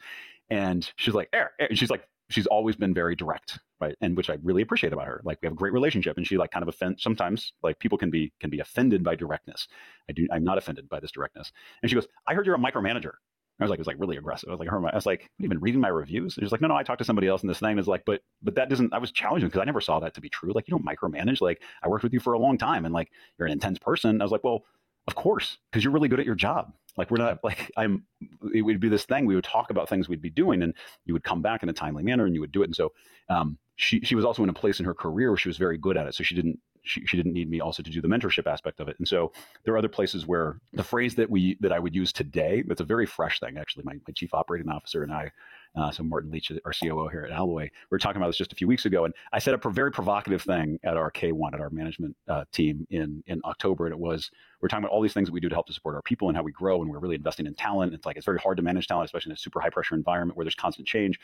And 0.52 0.88
she's 0.98 1.16
like, 1.16 1.32
Errik, 1.32 1.50
and 1.58 1.78
she's 1.78 1.89
like 1.89 2.08
she's 2.30 2.47
always 2.47 2.76
been 2.76 2.93
very 2.93 3.15
direct, 3.15 3.59
right? 3.80 3.95
And 4.01 4.15
which 4.17 4.30
I 4.30 4.38
really 4.43 4.61
appreciate 4.61 4.93
about 4.93 5.07
her. 5.07 5.21
Like 5.24 5.39
we 5.41 5.45
have 5.47 5.53
a 5.53 5.57
great 5.57 5.74
relationship, 5.74 6.17
and 6.17 6.26
she 6.26 6.38
like 6.38 6.51
kind 6.51 6.63
of 6.63 6.69
offend. 6.69 6.99
Sometimes 6.99 7.53
like 7.61 7.80
people 7.80 7.97
can 7.97 8.09
be 8.09 8.34
can 8.39 8.49
be 8.49 8.59
offended 8.59 9.03
by 9.03 9.15
directness. 9.15 9.67
I 10.09 10.13
do. 10.13 10.28
I'm 10.32 10.43
not 10.43 10.57
offended 10.57 10.89
by 10.89 10.99
this 10.99 11.11
directness. 11.11 11.51
And 11.82 11.89
she 11.89 11.95
goes, 11.95 12.07
"I 12.28 12.34
heard 12.34 12.45
you're 12.45 12.55
a 12.55 12.59
micromanager." 12.59 13.13
I 13.59 13.63
was 13.63 13.69
like, 13.69 13.78
it 13.78 13.82
was 13.82 13.88
like 13.88 13.99
really 13.99 14.17
aggressive. 14.17 14.49
I 14.49 14.51
was 14.51 14.59
like, 14.59 14.69
her, 14.69 14.78
I 14.88 14.95
was 14.95 15.05
like, 15.05 15.30
what, 15.38 15.45
even 15.45 15.59
reading 15.59 15.80
my 15.80 15.88
reviews? 15.88 16.34
She's 16.34 16.51
like, 16.51 16.59
no, 16.59 16.67
no, 16.67 16.76
I 16.76 16.84
talked 16.84 16.99
to 16.99 17.05
somebody 17.05 17.28
else 17.28 17.43
in 17.43 17.47
this 17.47 17.59
thing. 17.59 17.78
Is 17.78 17.88
like, 17.88 18.03
but, 18.05 18.21
but 18.41 18.55
that 18.55 18.67
doesn't. 18.67 18.93
I 18.93 18.97
was 18.97 19.11
challenging 19.11 19.47
because 19.47 19.61
I 19.61 19.65
never 19.65 19.80
saw 19.80 19.99
that 19.99 20.15
to 20.15 20.21
be 20.21 20.30
true. 20.30 20.51
Like, 20.53 20.67
you 20.67 20.71
don't 20.71 20.86
micromanage. 20.86 21.39
Like, 21.39 21.61
I 21.84 21.88
worked 21.88 22.03
with 22.03 22.13
you 22.13 22.19
for 22.19 22.34
a 22.34 22.39
long 22.39 22.57
time, 22.57 22.84
and 22.84 22.93
like, 22.93 23.11
you're 23.38 23.45
an 23.45 23.51
intense 23.51 23.78
person. 23.78 24.21
I 24.21 24.26
was 24.26 24.32
like, 24.32 24.43
well, 24.43 24.63
of 25.08 25.16
course, 25.16 25.58
because 25.72 25.84
you're 25.84 25.93
really 25.93 26.10
good 26.10 26.20
at 26.20 26.26
your 26.26 26.36
job. 26.36 26.74
Like 26.97 27.10
we're 27.10 27.18
not 27.18 27.43
like 27.43 27.72
I'm. 27.78 28.06
It 28.54 28.62
would 28.62 28.80
be 28.80 28.89
this 28.89 29.06
thing. 29.06 29.26
We 29.26 29.36
would 29.36 29.43
talk 29.43 29.72
about 29.72 29.89
things 29.89 30.08
we'd 30.08 30.22
be 30.22 30.30
doing, 30.30 30.62
and 30.62 30.74
you 31.06 31.14
would 31.14 31.24
come 31.24 31.41
back 31.41 31.64
in 31.64 31.70
a 31.70 31.74
timely 31.74 32.04
manner, 32.04 32.26
and 32.26 32.36
you 32.36 32.41
would 32.41 32.51
do 32.51 32.62
it. 32.62 32.66
And 32.66 32.76
so 32.76 32.93
um, 33.30 33.58
she 33.76 33.99
she 34.01 34.16
was 34.16 34.26
also 34.26 34.43
in 34.43 34.49
a 34.49 34.54
place 34.54 34.80
in 34.80 34.86
her 34.86 34.93
career 34.93 35.32
where 35.32 35.38
she 35.38 35.49
was 35.49 35.58
very 35.58 35.78
good 35.78 35.97
at 35.97 36.08
it. 36.08 36.14
So 36.14 36.24
she 36.24 36.36
didn't 36.36 36.60
she, 36.84 37.06
she 37.06 37.18
didn't 37.18 37.34
need 37.34 37.49
me 37.49 37.62
also 37.62 37.82
to 37.82 37.89
do 37.89 38.01
the 38.01 38.08
mentorship 38.08 38.45
aspect 38.45 38.80
of 38.80 38.88
it. 38.88 38.95
And 38.99 39.08
so 39.08 39.32
there 39.64 39.74
are 39.74 39.78
other 39.78 39.89
places 39.89 40.28
where 40.28 40.60
the 40.74 40.84
phrase 40.84 41.16
that 41.16 41.30
we 41.30 41.58
that 41.62 41.72
I 41.72 41.80
would 41.80 41.95
use 41.95 42.14
today, 42.14 42.64
that's 42.68 42.82
a 42.82 42.86
very 42.86 43.06
fresh 43.06 43.39
thing. 43.39 43.58
Actually, 43.58 43.86
my, 43.86 43.93
my 43.93 44.14
chief 44.14 44.34
operating 44.34 44.70
officer 44.70 45.04
and 45.04 45.12
I 45.12 45.32
uh, 45.76 45.91
so 45.91 46.03
Martin 46.03 46.30
Leach, 46.32 46.51
our 46.65 46.71
COO 46.71 47.07
here 47.07 47.24
at 47.24 47.32
Alloy, 47.32 47.63
we 47.63 47.69
were 47.89 47.97
talking 47.97 48.21
about 48.21 48.28
this 48.28 48.38
just 48.38 48.53
a 48.53 48.55
few 48.55 48.67
weeks 48.67 48.86
ago, 48.86 49.05
and 49.05 49.13
I 49.32 49.39
set 49.39 49.53
up 49.53 49.65
a 49.65 49.71
very 49.71 49.91
provocative 49.91 50.41
thing 50.41 50.80
at 50.84 50.97
our 50.97 51.11
K1 51.11 51.53
at 51.53 51.59
our 51.59 51.69
management 51.71 52.15
uh, 52.28 52.45
team 52.51 52.86
in 52.91 53.24
in 53.28 53.41
October, 53.45 53.86
and 53.86 53.93
it 53.93 53.99
was 53.99 54.30
we're 54.61 54.67
talking 54.67 54.84
about 54.84 54.93
all 54.93 55.01
these 55.01 55.13
things 55.13 55.28
that 55.28 55.34
we 55.34 55.39
do 55.39 55.49
to 55.49 55.55
help 55.55 55.67
to 55.67 55.74
support 55.74 55.95
our 55.95 56.01
people 56.03 56.28
and 56.28 56.38
how 56.38 56.43
we 56.43 56.51
grow, 56.51 56.82
and 56.82 56.91
we're 56.91 56.99
really 56.99 57.15
investing 57.15 57.47
in 57.47 57.55
talent. 57.55 57.93
It's 57.93 58.05
like 58.05 58.17
it's 58.17 58.26
very 58.26 58.39
hard 58.39 58.57
to 58.57 58.63
manage 58.63 58.88
talent, 58.88 59.05
especially 59.05 59.32
in 59.32 59.34
a 59.34 59.38
super 59.38 59.59
high 59.59 59.69
pressure 59.69 59.95
environment 59.95 60.38
where 60.38 60.45
there's 60.45 60.55
constant 60.55 60.88
change, 60.88 61.19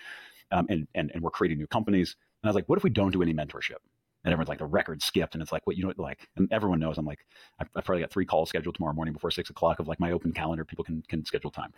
um, 0.51 0.65
and 0.69 0.87
and 0.95 1.11
and 1.13 1.21
we're 1.21 1.29
creating 1.29 1.59
new 1.59 1.67
companies. 1.67 2.15
And 2.41 2.47
I 2.47 2.49
was 2.49 2.55
like, 2.55 2.67
what 2.67 2.77
if 2.77 2.83
we 2.83 2.89
don't 2.89 3.11
do 3.11 3.21
any 3.21 3.33
mentorship? 3.33 3.77
And 4.24 4.34
everyone's 4.34 4.49
like 4.49 4.59
the 4.59 4.65
record 4.65 5.01
skipped 5.01 5.34
and 5.34 5.41
it's 5.41 5.51
like 5.51 5.65
what 5.65 5.78
you 5.78 5.84
know 5.84 5.93
like 5.97 6.28
and 6.36 6.51
everyone 6.51 6.80
knows 6.80 6.97
i'm 6.97 7.05
like 7.05 7.20
i've, 7.59 7.70
I've, 7.76 7.86
probably 7.86 8.01
got 8.01 8.11
three 8.11 8.26
calls 8.26 8.49
scheduled 8.49 8.76
tomorrow 8.76 8.93
morning 8.93 9.13
before 9.13 9.32
six 9.32 9.49
o'clock 9.49 9.80
of 9.80 9.88
like 9.88 9.99
my 9.99 10.11
open 10.11 10.32
calendar 10.32 10.65
people 10.65 10.84
can 10.84 11.03
can 11.07 11.26
schedule 11.26 11.51
time. 11.51 11.74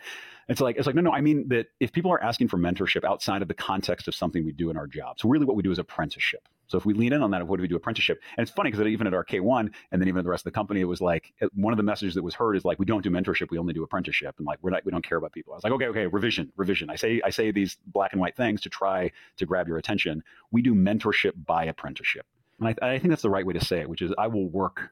It's 0.48 0.60
like 0.60 0.76
it's 0.76 0.86
like 0.86 0.96
no 0.96 1.02
no 1.02 1.12
i 1.12 1.20
mean 1.20 1.48
that 1.48 1.66
if 1.80 1.92
people 1.92 2.12
are 2.12 2.22
asking 2.22 2.48
for 2.48 2.58
mentorship 2.58 3.04
outside 3.04 3.42
of 3.42 3.48
the 3.48 3.54
context 3.54 4.08
of 4.08 4.14
something 4.14 4.44
we 4.44 4.52
do 4.52 4.70
in 4.70 4.76
our 4.76 4.86
job 4.86 5.18
so 5.20 5.28
really 5.28 5.46
what 5.46 5.56
we 5.56 5.62
do 5.62 5.70
is 5.70 5.78
apprenticeship 5.78 6.48
so 6.72 6.78
if 6.78 6.86
we 6.86 6.94
lean 6.94 7.12
in 7.12 7.22
on 7.22 7.30
that, 7.32 7.46
what 7.46 7.58
do 7.58 7.60
we 7.62 7.68
do 7.68 7.76
apprenticeship? 7.76 8.18
And 8.34 8.42
it's 8.42 8.50
funny 8.50 8.70
because 8.70 8.86
even 8.86 9.06
at 9.06 9.12
our 9.12 9.26
K1 9.26 9.70
and 9.90 10.00
then 10.00 10.08
even 10.08 10.20
at 10.20 10.24
the 10.24 10.30
rest 10.30 10.40
of 10.46 10.52
the 10.52 10.54
company, 10.54 10.80
it 10.80 10.84
was 10.84 11.02
like 11.02 11.34
one 11.52 11.70
of 11.70 11.76
the 11.76 11.82
messages 11.82 12.14
that 12.14 12.22
was 12.22 12.34
heard 12.34 12.56
is 12.56 12.64
like, 12.64 12.78
we 12.78 12.86
don't 12.86 13.02
do 13.02 13.10
mentorship, 13.10 13.50
we 13.50 13.58
only 13.58 13.74
do 13.74 13.82
apprenticeship. 13.82 14.36
And 14.38 14.46
like, 14.46 14.58
we're 14.62 14.70
not, 14.70 14.82
we 14.86 14.90
don't 14.90 15.06
care 15.06 15.18
about 15.18 15.32
people. 15.32 15.52
I 15.52 15.56
was 15.56 15.64
like, 15.64 15.74
okay, 15.74 15.88
okay, 15.88 16.06
revision, 16.06 16.50
revision. 16.56 16.88
I 16.88 16.96
say, 16.96 17.20
I 17.22 17.28
say 17.28 17.50
these 17.50 17.76
black 17.88 18.12
and 18.12 18.22
white 18.22 18.38
things 18.38 18.62
to 18.62 18.70
try 18.70 19.12
to 19.36 19.44
grab 19.44 19.68
your 19.68 19.76
attention. 19.76 20.24
We 20.50 20.62
do 20.62 20.74
mentorship 20.74 21.32
by 21.44 21.66
apprenticeship. 21.66 22.24
And 22.58 22.68
I, 22.68 22.94
I 22.94 22.98
think 22.98 23.10
that's 23.10 23.20
the 23.20 23.28
right 23.28 23.44
way 23.44 23.52
to 23.52 23.62
say 23.62 23.80
it, 23.80 23.88
which 23.90 24.00
is 24.00 24.10
I 24.16 24.28
will 24.28 24.48
work 24.48 24.90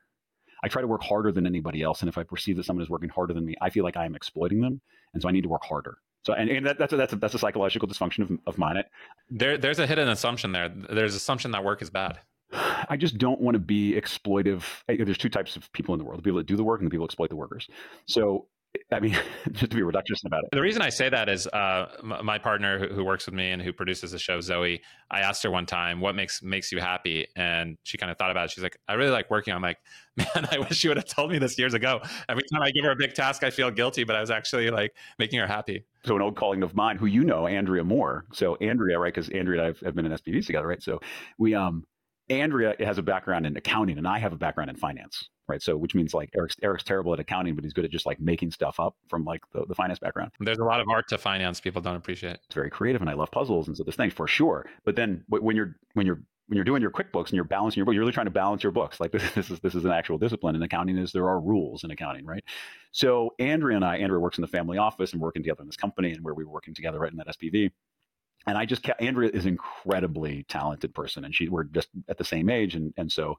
I 0.63 0.69
try 0.69 0.83
to 0.83 0.89
work 0.89 1.03
harder 1.03 1.33
than 1.33 1.47
anybody 1.47 1.81
else. 1.81 2.01
And 2.01 2.11
if 2.11 2.19
I 2.19 2.23
perceive 2.23 2.59
that 2.59 2.67
someone 2.67 2.83
is 2.83 2.91
working 2.91 3.09
harder 3.09 3.33
than 3.33 3.47
me, 3.47 3.55
I 3.63 3.71
feel 3.71 3.83
like 3.83 3.97
I 3.97 4.05
am 4.05 4.15
exploiting 4.15 4.61
them. 4.61 4.83
And 5.15 5.23
so 5.23 5.27
I 5.27 5.33
need 5.33 5.45
to 5.45 5.49
work 5.49 5.65
harder. 5.65 5.97
So, 6.23 6.35
and, 6.35 6.51
and 6.51 6.67
that, 6.67 6.79
that's, 6.79 6.93
a, 6.93 6.97
that's, 6.97 7.13
a, 7.13 7.17
that's 7.17 7.35
a 7.35 7.39
psychological 7.39 7.89
dysfunction 7.89 8.23
of, 8.23 8.39
of 8.47 8.59
mine. 8.59 8.83
There, 9.31 9.57
there's 9.57 9.79
a 9.79 9.87
hidden 9.87 10.09
assumption 10.09 10.53
there. 10.53 10.69
There's 10.69 11.15
assumption 11.15 11.51
that 11.53 11.65
work 11.65 11.83
is 11.83 11.91
bad. 11.91 12.19
I 12.53 12.97
just 12.97 13.17
don't 13.17 13.41
want 13.41 13.55
to 13.55 13.61
be 13.61 13.93
exploitive. 13.93 14.65
There's 14.89 15.19
two 15.19 15.29
types 15.29 15.57
of 15.57 15.73
people 15.73 15.95
in 15.95 15.99
the 15.99 16.05
world: 16.05 16.19
the 16.19 16.23
people 16.23 16.39
that 16.39 16.47
do 16.47 16.57
the 16.57 16.65
work 16.65 16.81
and 16.81 16.87
the 16.87 16.91
people 16.91 17.07
that 17.07 17.13
exploit 17.13 17.31
the 17.31 17.37
workers. 17.37 17.69
So 18.07 18.49
I 18.93 19.01
mean, 19.01 19.17
just 19.53 19.71
to 19.71 19.77
be 19.77 19.83
reductionist 19.83 20.25
about 20.27 20.45
it. 20.45 20.51
The 20.53 20.61
reason 20.61 20.83
I 20.83 20.91
say 20.91 21.09
that 21.09 21.29
is 21.29 21.47
uh, 21.49 21.87
my 22.03 22.39
partner 22.39 22.79
who, 22.79 22.95
who, 22.95 23.05
works 23.05 23.27
with 23.27 23.35
me 23.35 23.51
and 23.51 23.61
who 23.61 23.73
produces 23.73 24.13
the 24.13 24.19
show, 24.19 24.41
Zoe. 24.41 24.81
I 25.11 25.21
asked 25.21 25.43
her 25.43 25.51
one 25.51 25.67
time, 25.67 26.01
"What 26.01 26.15
makes 26.15 26.43
makes 26.43 26.71
you 26.71 26.81
happy?" 26.81 27.27
And 27.37 27.79
she 27.83 27.99
kind 27.99 28.11
of 28.11 28.19
thought 28.19 28.31
about 28.31 28.47
it. 28.47 28.51
She's 28.53 28.63
like, 28.63 28.79
"I 28.89 28.95
really 28.95 29.11
like 29.11 29.31
working." 29.31 29.55
I'm 29.55 29.63
like, 29.63 29.79
"Man, 30.17 30.49
I 30.51 30.59
wish 30.59 30.85
you 30.85 30.91
would 30.91 30.97
have 30.97 31.07
told 31.07 31.31
me 31.31 31.39
this 31.39 31.59
years 31.59 31.75
ago." 31.75 32.01
Every 32.29 32.45
time 32.53 32.63
I 32.63 32.71
give 32.71 32.85
her 32.85 32.93
a 32.93 32.97
big 32.97 33.15
task, 33.15 33.43
I 33.43 33.51
feel 33.51 33.71
guilty, 33.71 34.05
but 34.05 34.17
I 34.17 34.21
was 34.21 34.31
actually 34.31 34.71
like 34.71 34.93
making 35.19 35.39
her 35.41 35.47
happy. 35.47 35.85
So 36.05 36.17
an 36.17 36.23
old 36.23 36.37
calling 36.37 36.63
of 36.63 36.75
mine, 36.75 36.97
who 36.97 37.07
you 37.07 37.25
know, 37.25 37.47
Andrea 37.47 37.85
Moore. 37.85 38.25
So 38.33 38.57
Andrea, 38.57 38.99
right? 38.99 39.13
Because 39.13 39.29
Andrea 39.31 39.61
and 39.61 39.63
I 39.63 39.67
have, 39.67 39.81
have 39.81 39.95
been 39.95 40.07
in 40.07 40.13
SPVs 40.13 40.47
together, 40.47 40.67
right? 40.67 40.83
So 40.83 41.01
we, 41.39 41.55
um, 41.55 41.85
Andrea 42.31 42.75
has 42.81 42.97
a 42.97 43.03
background 43.03 43.45
in 43.45 43.57
accounting, 43.57 43.99
and 43.99 44.07
I 44.07 44.19
have 44.19 44.33
a 44.33 44.37
background 44.37 44.71
in 44.71 44.77
finance 44.77 45.29
right? 45.51 45.63
So 45.63 45.77
which 45.77 45.95
means 45.95 46.15
like 46.15 46.31
Errik's 46.37 46.57
Errik's 46.63 46.85
terrible 46.85 47.13
at 47.13 47.21
accounting, 47.21 47.55
but 47.55 47.65
he's 47.65 47.73
good 47.73 47.85
at 47.85 47.91
just 47.91 48.07
like 48.07 48.21
making 48.21 48.53
stuff 48.53 48.81
up 48.81 48.97
from 49.09 49.25
like 49.25 49.43
the, 49.53 49.67
the 49.67 49.75
finance 49.75 49.99
background. 49.99 50.33
There's 50.41 50.59
a 50.59 50.65
lot 50.65 50.81
of 50.81 50.89
art 50.89 51.09
to 51.09 51.19
finance 51.19 51.61
people 51.61 51.83
don't 51.83 51.97
appreciate. 51.97 52.39
It's 52.47 52.55
very 52.55 52.71
creative, 52.71 53.01
and 53.01 53.11
I 53.11 53.15
love 53.15 53.31
puzzles 53.31 53.69
and 53.69 53.77
so 53.77 53.83
there's 53.83 53.97
things 53.97 54.13
for 54.13 54.27
sure. 54.27 54.67
But 54.85 54.97
then 54.97 55.25
when 55.29 55.57
you're 55.57 55.77
when 55.95 56.07
you're 56.07 56.23
when 56.51 56.57
you're 56.57 56.65
doing 56.65 56.83
your 56.83 56.91
QuickBooks 56.91 57.27
and 57.27 57.35
you're 57.35 57.45
balancing 57.45 57.79
your 57.79 57.85
book, 57.85 57.95
you're 57.95 58.03
really 58.03 58.13
trying 58.13 58.27
to 58.27 58.33
balance 58.33 58.65
your 58.65 58.73
books. 58.73 58.99
Like 58.99 59.13
this, 59.13 59.23
this 59.35 59.51
is 59.51 59.61
this 59.61 59.77
is 59.77 59.85
an 59.85 59.93
actual 59.93 60.19
discipline. 60.19 60.57
And 60.57 60.65
accounting 60.65 60.99
is 60.99 61.13
there 61.13 61.29
are 61.29 61.41
rules 61.41 61.85
in 61.85 61.93
accounting, 61.93 62.27
right? 62.27 62.43
So 62.91 63.35
Andrea 63.39 63.77
and 63.77 63.85
I, 63.85 63.99
Andrea 63.99 64.19
works 64.19 64.37
in 64.37 64.43
the 64.43 64.49
family 64.49 64.77
office 64.77 65.13
and 65.13 65.23
working 65.23 65.43
together 65.43 65.63
in 65.63 65.69
this 65.69 65.77
company, 65.77 66.11
and 66.11 66.25
where 66.25 66.35
we 66.35 66.45
were 66.45 66.51
working 66.51 66.75
together 66.75 66.99
right 66.99 67.13
in 67.13 67.19
that 67.19 67.29
SPV. 67.29 67.71
And 68.47 68.59
I 68.59 68.65
just 68.65 68.83
kept, 68.83 69.01
Andrea 69.01 69.31
is 69.33 69.45
an 69.45 69.51
incredibly 69.51 70.45
talented 70.49 70.93
person, 70.93 71.25
and 71.25 71.33
she 71.33 71.49
we're 71.49 71.65
just 71.65 71.89
at 72.09 72.19
the 72.19 72.25
same 72.25 72.51
age, 72.51 72.75
and 72.75 72.93
and 72.97 73.13
so 73.13 73.37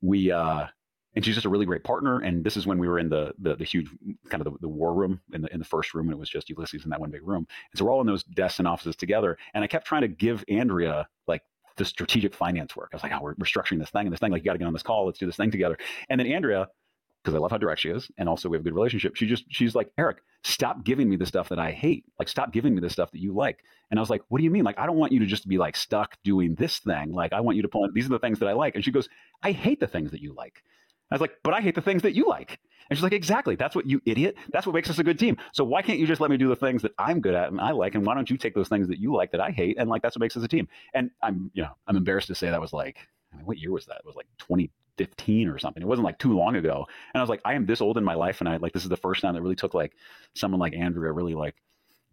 we 0.00 0.30
uh, 0.30 0.66
and 1.14 1.24
she's 1.24 1.34
just 1.34 1.46
a 1.46 1.50
really 1.50 1.66
great 1.66 1.84
partner. 1.84 2.20
And 2.20 2.44
this 2.44 2.56
is 2.56 2.66
when 2.66 2.78
we 2.78 2.88
were 2.88 2.98
in 2.98 3.08
the 3.08 3.32
the, 3.38 3.56
the 3.56 3.64
huge 3.64 3.88
kind 4.28 4.44
of 4.44 4.52
the, 4.52 4.58
the, 4.60 4.68
war 4.68 4.94
room 4.94 5.20
in 5.32 5.42
the 5.42 5.52
in 5.52 5.58
the 5.58 5.64
first 5.64 5.94
room, 5.94 6.06
and 6.06 6.14
it 6.14 6.18
was 6.18 6.30
just 6.30 6.48
Ulysses 6.48 6.84
in 6.84 6.90
that 6.90 7.00
one 7.00 7.10
big 7.10 7.26
room. 7.26 7.46
And 7.72 7.78
so 7.78 7.84
we're 7.84 7.92
all 7.92 8.00
in 8.00 8.06
those 8.06 8.24
desks 8.24 8.58
and 8.58 8.68
offices 8.68 8.96
together. 8.96 9.36
And 9.54 9.62
I 9.62 9.66
kept 9.66 9.86
trying 9.86 10.02
to 10.02 10.08
give 10.08 10.44
Andrea 10.48 11.08
like 11.26 11.42
the 11.76 11.84
strategic 11.84 12.34
finance 12.34 12.76
work. 12.76 12.90
I 12.92 12.96
was 12.96 13.02
like, 13.02 13.12
oh, 13.12 13.20
we're, 13.22 13.34
we're 13.38 13.46
structuring 13.46 13.78
this 13.78 13.90
thing 13.90 14.06
and 14.06 14.12
this 14.12 14.20
thing. 14.20 14.32
Like, 14.32 14.42
you 14.42 14.46
got 14.46 14.52
to 14.52 14.58
get 14.58 14.66
on 14.66 14.72
this 14.72 14.82
call. 14.82 15.06
Let's 15.06 15.18
do 15.18 15.26
this 15.26 15.36
thing 15.36 15.50
together. 15.50 15.78
And 16.08 16.18
then 16.20 16.26
Andrea, 16.26 16.68
because 17.22 17.34
I 17.34 17.38
love 17.38 17.50
how 17.50 17.58
direct 17.58 17.80
she 17.80 17.90
is, 17.90 18.10
and 18.18 18.28
also 18.28 18.48
we 18.48 18.56
have 18.56 18.62
a 18.62 18.64
good 18.64 18.74
relationship. 18.74 19.16
She 19.16 19.26
just 19.26 19.44
she's 19.48 19.74
like, 19.74 19.90
Errik, 19.98 20.16
stop 20.42 20.84
giving 20.84 21.08
me 21.08 21.16
the 21.16 21.26
stuff 21.26 21.48
that 21.50 21.58
I 21.58 21.70
hate. 21.70 22.04
Like, 22.18 22.28
stop 22.28 22.52
giving 22.52 22.74
me 22.74 22.80
the 22.80 22.90
stuff 22.90 23.12
that 23.12 23.20
you 23.20 23.32
like. 23.32 23.60
And 23.90 23.98
I 23.98 24.02
was 24.02 24.10
like, 24.10 24.22
what 24.28 24.38
do 24.38 24.44
you 24.44 24.50
mean? 24.50 24.64
Like, 24.64 24.78
I 24.78 24.86
don't 24.86 24.96
want 24.96 25.12
you 25.12 25.20
to 25.20 25.26
just 25.26 25.46
be 25.46 25.58
like 25.58 25.76
stuck 25.76 26.16
doing 26.24 26.54
this 26.54 26.78
thing. 26.78 27.12
Like, 27.12 27.32
I 27.32 27.40
want 27.40 27.56
you 27.56 27.62
to 27.62 27.68
pull. 27.68 27.84
In, 27.84 27.92
these 27.94 28.06
are 28.06 28.10
the 28.10 28.18
things 28.18 28.38
that 28.40 28.48
I 28.48 28.54
like. 28.54 28.74
And 28.74 28.84
she 28.84 28.90
goes, 28.90 29.08
I 29.42 29.52
hate 29.52 29.80
the 29.80 29.86
things 29.86 30.10
that 30.10 30.20
you 30.20 30.34
like. 30.34 30.62
I 31.12 31.14
was 31.14 31.20
like, 31.20 31.38
but 31.42 31.54
I 31.54 31.60
hate 31.60 31.74
the 31.74 31.82
things 31.82 32.02
that 32.02 32.14
you 32.14 32.26
like. 32.28 32.58
And 32.88 32.98
she's 32.98 33.02
like, 33.02 33.12
exactly. 33.12 33.56
That's 33.56 33.74
what 33.74 33.86
you 33.86 34.00
idiot. 34.04 34.36
That's 34.52 34.66
what 34.66 34.74
makes 34.74 34.90
us 34.90 34.98
a 34.98 35.04
good 35.04 35.18
team. 35.18 35.38
So 35.52 35.64
why 35.64 35.82
can't 35.82 35.98
you 35.98 36.06
just 36.06 36.20
let 36.20 36.30
me 36.30 36.36
do 36.36 36.48
the 36.48 36.56
things 36.56 36.82
that 36.82 36.92
I'm 36.98 37.20
good 37.20 37.34
at 37.34 37.50
and 37.50 37.60
I 37.60 37.70
like? 37.70 37.94
And 37.94 38.04
why 38.04 38.14
don't 38.14 38.28
you 38.28 38.36
take 38.36 38.54
those 38.54 38.68
things 38.68 38.88
that 38.88 38.98
you 38.98 39.14
like 39.14 39.30
that 39.32 39.40
I 39.40 39.50
hate? 39.50 39.76
And 39.78 39.88
like, 39.88 40.02
that's 40.02 40.16
what 40.16 40.20
makes 40.20 40.36
us 40.36 40.44
a 40.44 40.48
team. 40.48 40.68
And 40.92 41.10
I'm, 41.22 41.50
you 41.54 41.62
know, 41.62 41.70
I'm 41.86 41.96
embarrassed 41.96 42.28
to 42.28 42.34
say 42.34 42.50
that 42.50 42.60
was 42.60 42.72
like, 42.72 42.98
I 43.32 43.36
mean, 43.36 43.46
what 43.46 43.58
year 43.58 43.72
was 43.72 43.86
that? 43.86 43.96
It 43.96 44.04
was 44.04 44.16
like 44.16 44.26
2015 44.40 45.48
or 45.48 45.58
something. 45.58 45.82
It 45.82 45.88
wasn't 45.88 46.04
like 46.04 46.18
too 46.18 46.36
long 46.36 46.56
ago. 46.56 46.86
And 47.14 47.20
I 47.20 47.22
was 47.22 47.30
like, 47.30 47.40
I 47.44 47.54
am 47.54 47.66
this 47.66 47.80
old 47.80 47.96
in 47.96 48.04
my 48.04 48.14
life. 48.14 48.40
And 48.40 48.48
I 48.48 48.56
like, 48.58 48.72
this 48.72 48.82
is 48.82 48.90
the 48.90 48.96
first 48.96 49.22
time 49.22 49.34
that 49.34 49.42
really 49.42 49.56
took 49.56 49.74
like 49.74 49.94
someone 50.34 50.60
like 50.60 50.74
Andrea 50.74 51.12
really 51.12 51.34
like 51.34 51.54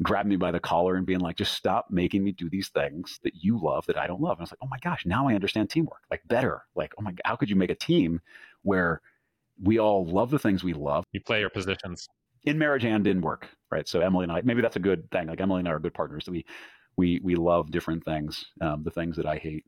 grabbed 0.01 0.29
me 0.29 0.37
by 0.37 0.51
the 0.51 0.59
collar 0.59 0.95
and 0.95 1.05
being 1.05 1.19
like, 1.19 1.35
just 1.35 1.53
stop 1.53 1.87
making 1.89 2.23
me 2.23 2.31
do 2.31 2.49
these 2.49 2.69
things 2.69 3.19
that 3.23 3.33
you 3.35 3.59
love 3.61 3.85
that 3.87 3.97
I 3.97 4.07
don't 4.07 4.21
love. 4.21 4.37
And 4.37 4.41
I 4.41 4.43
was 4.43 4.51
like, 4.51 4.59
oh 4.61 4.67
my 4.69 4.79
gosh, 4.81 5.05
now 5.05 5.27
I 5.27 5.35
understand 5.35 5.69
teamwork 5.69 6.03
like 6.09 6.21
better. 6.27 6.63
Like, 6.75 6.93
oh 6.97 7.01
my, 7.01 7.13
how 7.25 7.35
could 7.35 7.49
you 7.49 7.57
make 7.57 7.69
a 7.69 7.75
team 7.75 8.21
where 8.63 9.01
we 9.61 9.79
all 9.79 10.05
love 10.05 10.29
the 10.29 10.39
things 10.39 10.63
we 10.63 10.73
love. 10.73 11.03
You 11.11 11.21
play 11.21 11.39
your 11.41 11.49
positions 11.49 12.07
in 12.43 12.57
marriage 12.57 12.85
and 12.85 13.05
in 13.07 13.21
work, 13.21 13.49
right? 13.71 13.87
So 13.87 13.99
Emily 13.99 14.23
and 14.23 14.31
I, 14.31 14.41
maybe 14.41 14.61
that's 14.61 14.77
a 14.77 14.81
good 14.81 15.09
thing. 15.11 15.27
Like 15.27 15.41
Emily 15.41 15.59
and 15.59 15.67
I 15.67 15.71
are 15.71 15.79
good 15.79 15.93
partners. 15.93 16.27
We 16.29 16.45
we 16.97 17.19
we 17.23 17.35
love 17.35 17.71
different 17.71 18.03
things. 18.05 18.45
Um, 18.61 18.83
the 18.83 18.91
things 18.91 19.15
that 19.17 19.25
I 19.25 19.37
hate 19.37 19.65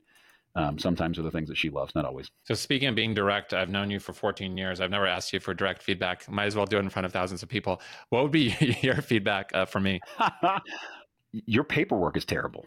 um, 0.56 0.78
sometimes 0.78 1.18
are 1.18 1.22
the 1.22 1.32
things 1.32 1.48
that 1.50 1.58
she 1.58 1.70
loves, 1.70 1.96
not 1.96 2.06
always. 2.06 2.30
So 2.44 2.54
speaking 2.54 2.90
of 2.90 2.96
being 2.96 3.14
direct, 3.14 3.54
I've 3.54 3.70
known 3.70 3.90
you 3.90 4.00
for 4.00 4.12
14 4.12 4.58
years. 4.58 4.82
I've 4.82 4.92
never 4.92 5.08
asked 5.08 5.32
you 5.32 5.40
for 5.40 5.54
direct 5.54 5.82
feedback. 5.82 6.30
Might 6.30 6.46
as 6.46 6.56
well 6.56 6.66
do 6.66 6.78
it 6.78 6.82
in 6.82 6.90
front 6.90 7.06
of 7.06 7.14
thousands 7.14 7.42
of 7.42 7.50
people. 7.50 7.82
What 8.10 8.24
would 8.24 8.32
be 8.32 8.56
your 8.82 9.02
feedback 9.02 9.52
uh, 9.54 9.66
for 9.66 9.80
me? 9.80 10.02
your 11.32 11.64
paperwork 11.64 12.18
is 12.18 12.26
terrible 12.26 12.66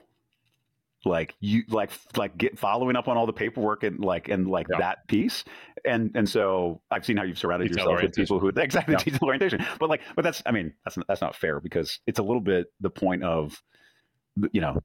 like 1.06 1.34
you 1.40 1.62
like 1.68 1.90
like 2.16 2.36
get 2.36 2.58
following 2.58 2.96
up 2.96 3.08
on 3.08 3.16
all 3.16 3.26
the 3.26 3.32
paperwork 3.32 3.82
and 3.82 4.00
like 4.00 4.28
and 4.28 4.48
like 4.48 4.66
yeah. 4.70 4.78
that 4.78 5.06
piece 5.06 5.44
and 5.84 6.10
and 6.14 6.28
so 6.28 6.80
i've 6.90 7.04
seen 7.04 7.16
how 7.16 7.22
you've 7.22 7.38
surrounded 7.38 7.68
detail 7.68 7.90
yourself 7.90 8.02
with 8.02 8.14
people 8.14 8.38
who 8.38 8.48
exactly 8.56 8.92
yeah. 8.92 9.04
detail 9.04 9.20
orientation 9.22 9.64
but 9.78 9.88
like 9.88 10.00
but 10.16 10.22
that's 10.22 10.42
i 10.46 10.50
mean 10.50 10.72
that's 10.84 10.98
that's 11.08 11.20
not 11.20 11.34
fair 11.34 11.60
because 11.60 12.00
it's 12.06 12.18
a 12.18 12.22
little 12.22 12.40
bit 12.40 12.66
the 12.80 12.90
point 12.90 13.22
of 13.22 13.62
you 14.52 14.60
know 14.60 14.80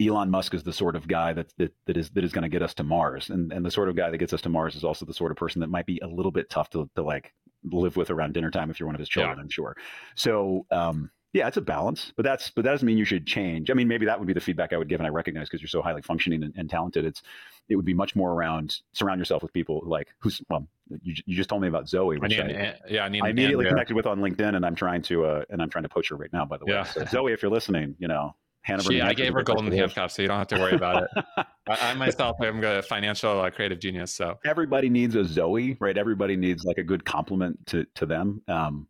Elon 0.00 0.30
Musk 0.30 0.54
is 0.54 0.62
the 0.62 0.72
sort 0.72 0.94
of 0.94 1.08
guy 1.08 1.32
that 1.32 1.52
that, 1.58 1.74
that 1.86 1.96
is 1.96 2.10
that 2.10 2.22
is 2.22 2.32
going 2.32 2.42
to 2.42 2.48
get 2.48 2.62
us 2.62 2.72
to 2.74 2.84
Mars, 2.84 3.30
and 3.30 3.52
and 3.52 3.66
the 3.66 3.70
sort 3.70 3.88
of 3.88 3.96
guy 3.96 4.10
that 4.10 4.18
gets 4.18 4.32
us 4.32 4.40
to 4.42 4.48
Mars 4.48 4.76
is 4.76 4.84
also 4.84 5.04
the 5.04 5.12
sort 5.12 5.32
of 5.32 5.36
person 5.36 5.60
that 5.60 5.70
might 5.70 5.86
be 5.86 5.98
a 6.02 6.06
little 6.06 6.30
bit 6.30 6.48
tough 6.48 6.70
to, 6.70 6.88
to 6.94 7.02
like 7.02 7.34
live 7.64 7.96
with 7.96 8.10
around 8.10 8.34
dinner 8.34 8.50
time 8.50 8.70
if 8.70 8.78
you're 8.78 8.86
one 8.86 8.94
of 8.94 9.00
his 9.00 9.08
children. 9.08 9.36
Yeah. 9.36 9.42
I'm 9.42 9.50
sure. 9.50 9.76
So 10.14 10.66
um, 10.70 11.10
yeah, 11.34 11.46
it's 11.46 11.58
a 11.58 11.62
balance, 11.62 12.12
but 12.16 12.24
that's 12.24 12.50
but 12.50 12.64
that 12.64 12.70
doesn't 12.70 12.86
mean 12.86 12.96
you 12.96 13.04
should 13.04 13.26
change. 13.26 13.70
I 13.70 13.74
mean, 13.74 13.86
maybe 13.86 14.06
that 14.06 14.18
would 14.18 14.26
be 14.26 14.32
the 14.32 14.40
feedback 14.40 14.72
I 14.72 14.78
would 14.78 14.88
give, 14.88 14.98
and 14.98 15.06
I 15.06 15.10
recognize 15.10 15.48
because 15.48 15.60
you're 15.60 15.68
so 15.68 15.82
highly 15.82 16.00
functioning 16.00 16.42
and, 16.42 16.54
and, 16.56 16.70
talented. 16.70 17.04
It's 17.04 17.22
it 17.68 17.76
would 17.76 17.84
be 17.84 17.92
much 17.92 18.16
more 18.16 18.32
around 18.32 18.78
surround 18.92 19.18
yourself 19.18 19.42
with 19.42 19.52
people 19.52 19.82
like 19.84 20.08
who's 20.20 20.40
well, 20.48 20.66
you, 21.02 21.14
you 21.26 21.36
just 21.36 21.50
told 21.50 21.60
me 21.60 21.68
about 21.68 21.86
Zoe, 21.86 22.16
which 22.18 22.38
I, 22.38 22.46
need, 22.46 22.56
I 22.56 22.74
yeah, 22.88 23.04
I, 23.04 23.08
need 23.10 23.22
I 23.22 23.28
immediately 23.28 23.66
connected 23.66 23.94
with 23.94 24.06
on 24.06 24.20
LinkedIn, 24.20 24.56
and 24.56 24.64
I'm 24.64 24.74
trying 24.74 25.02
to 25.02 25.26
uh, 25.26 25.44
and 25.50 25.60
I'm 25.60 25.68
trying 25.68 25.84
to 25.84 25.90
poach 25.90 26.08
her 26.08 26.16
right 26.16 26.32
now. 26.32 26.46
By 26.46 26.56
the 26.56 26.64
way, 26.64 26.72
yeah. 26.72 26.84
so 26.84 27.04
Zoe, 27.04 27.32
if 27.32 27.42
you're 27.42 27.52
listening, 27.52 27.94
you 27.98 28.08
know. 28.08 28.34
Hannah 28.62 28.82
she, 28.82 29.00
I 29.00 29.14
gave 29.14 29.32
her 29.32 29.42
golden 29.42 29.72
handcuffs, 29.72 30.16
so 30.16 30.20
you 30.20 30.28
don't 30.28 30.36
have 30.36 30.48
to 30.48 30.58
worry 30.58 30.74
about 30.74 31.04
it. 31.04 31.24
I, 31.36 31.44
I, 31.90 31.94
myself 31.94 32.36
am 32.42 32.62
a 32.62 32.82
financial 32.82 33.40
uh, 33.40 33.48
creative 33.50 33.78
genius. 33.78 34.12
So 34.12 34.36
everybody 34.44 34.90
needs 34.90 35.14
a 35.14 35.24
Zoe, 35.24 35.78
right? 35.80 35.96
Everybody 35.96 36.36
needs 36.36 36.64
like 36.64 36.76
a 36.76 36.82
good 36.82 37.02
compliment 37.02 37.64
to 37.68 37.86
to 37.94 38.04
them. 38.04 38.42
Um, 38.46 38.86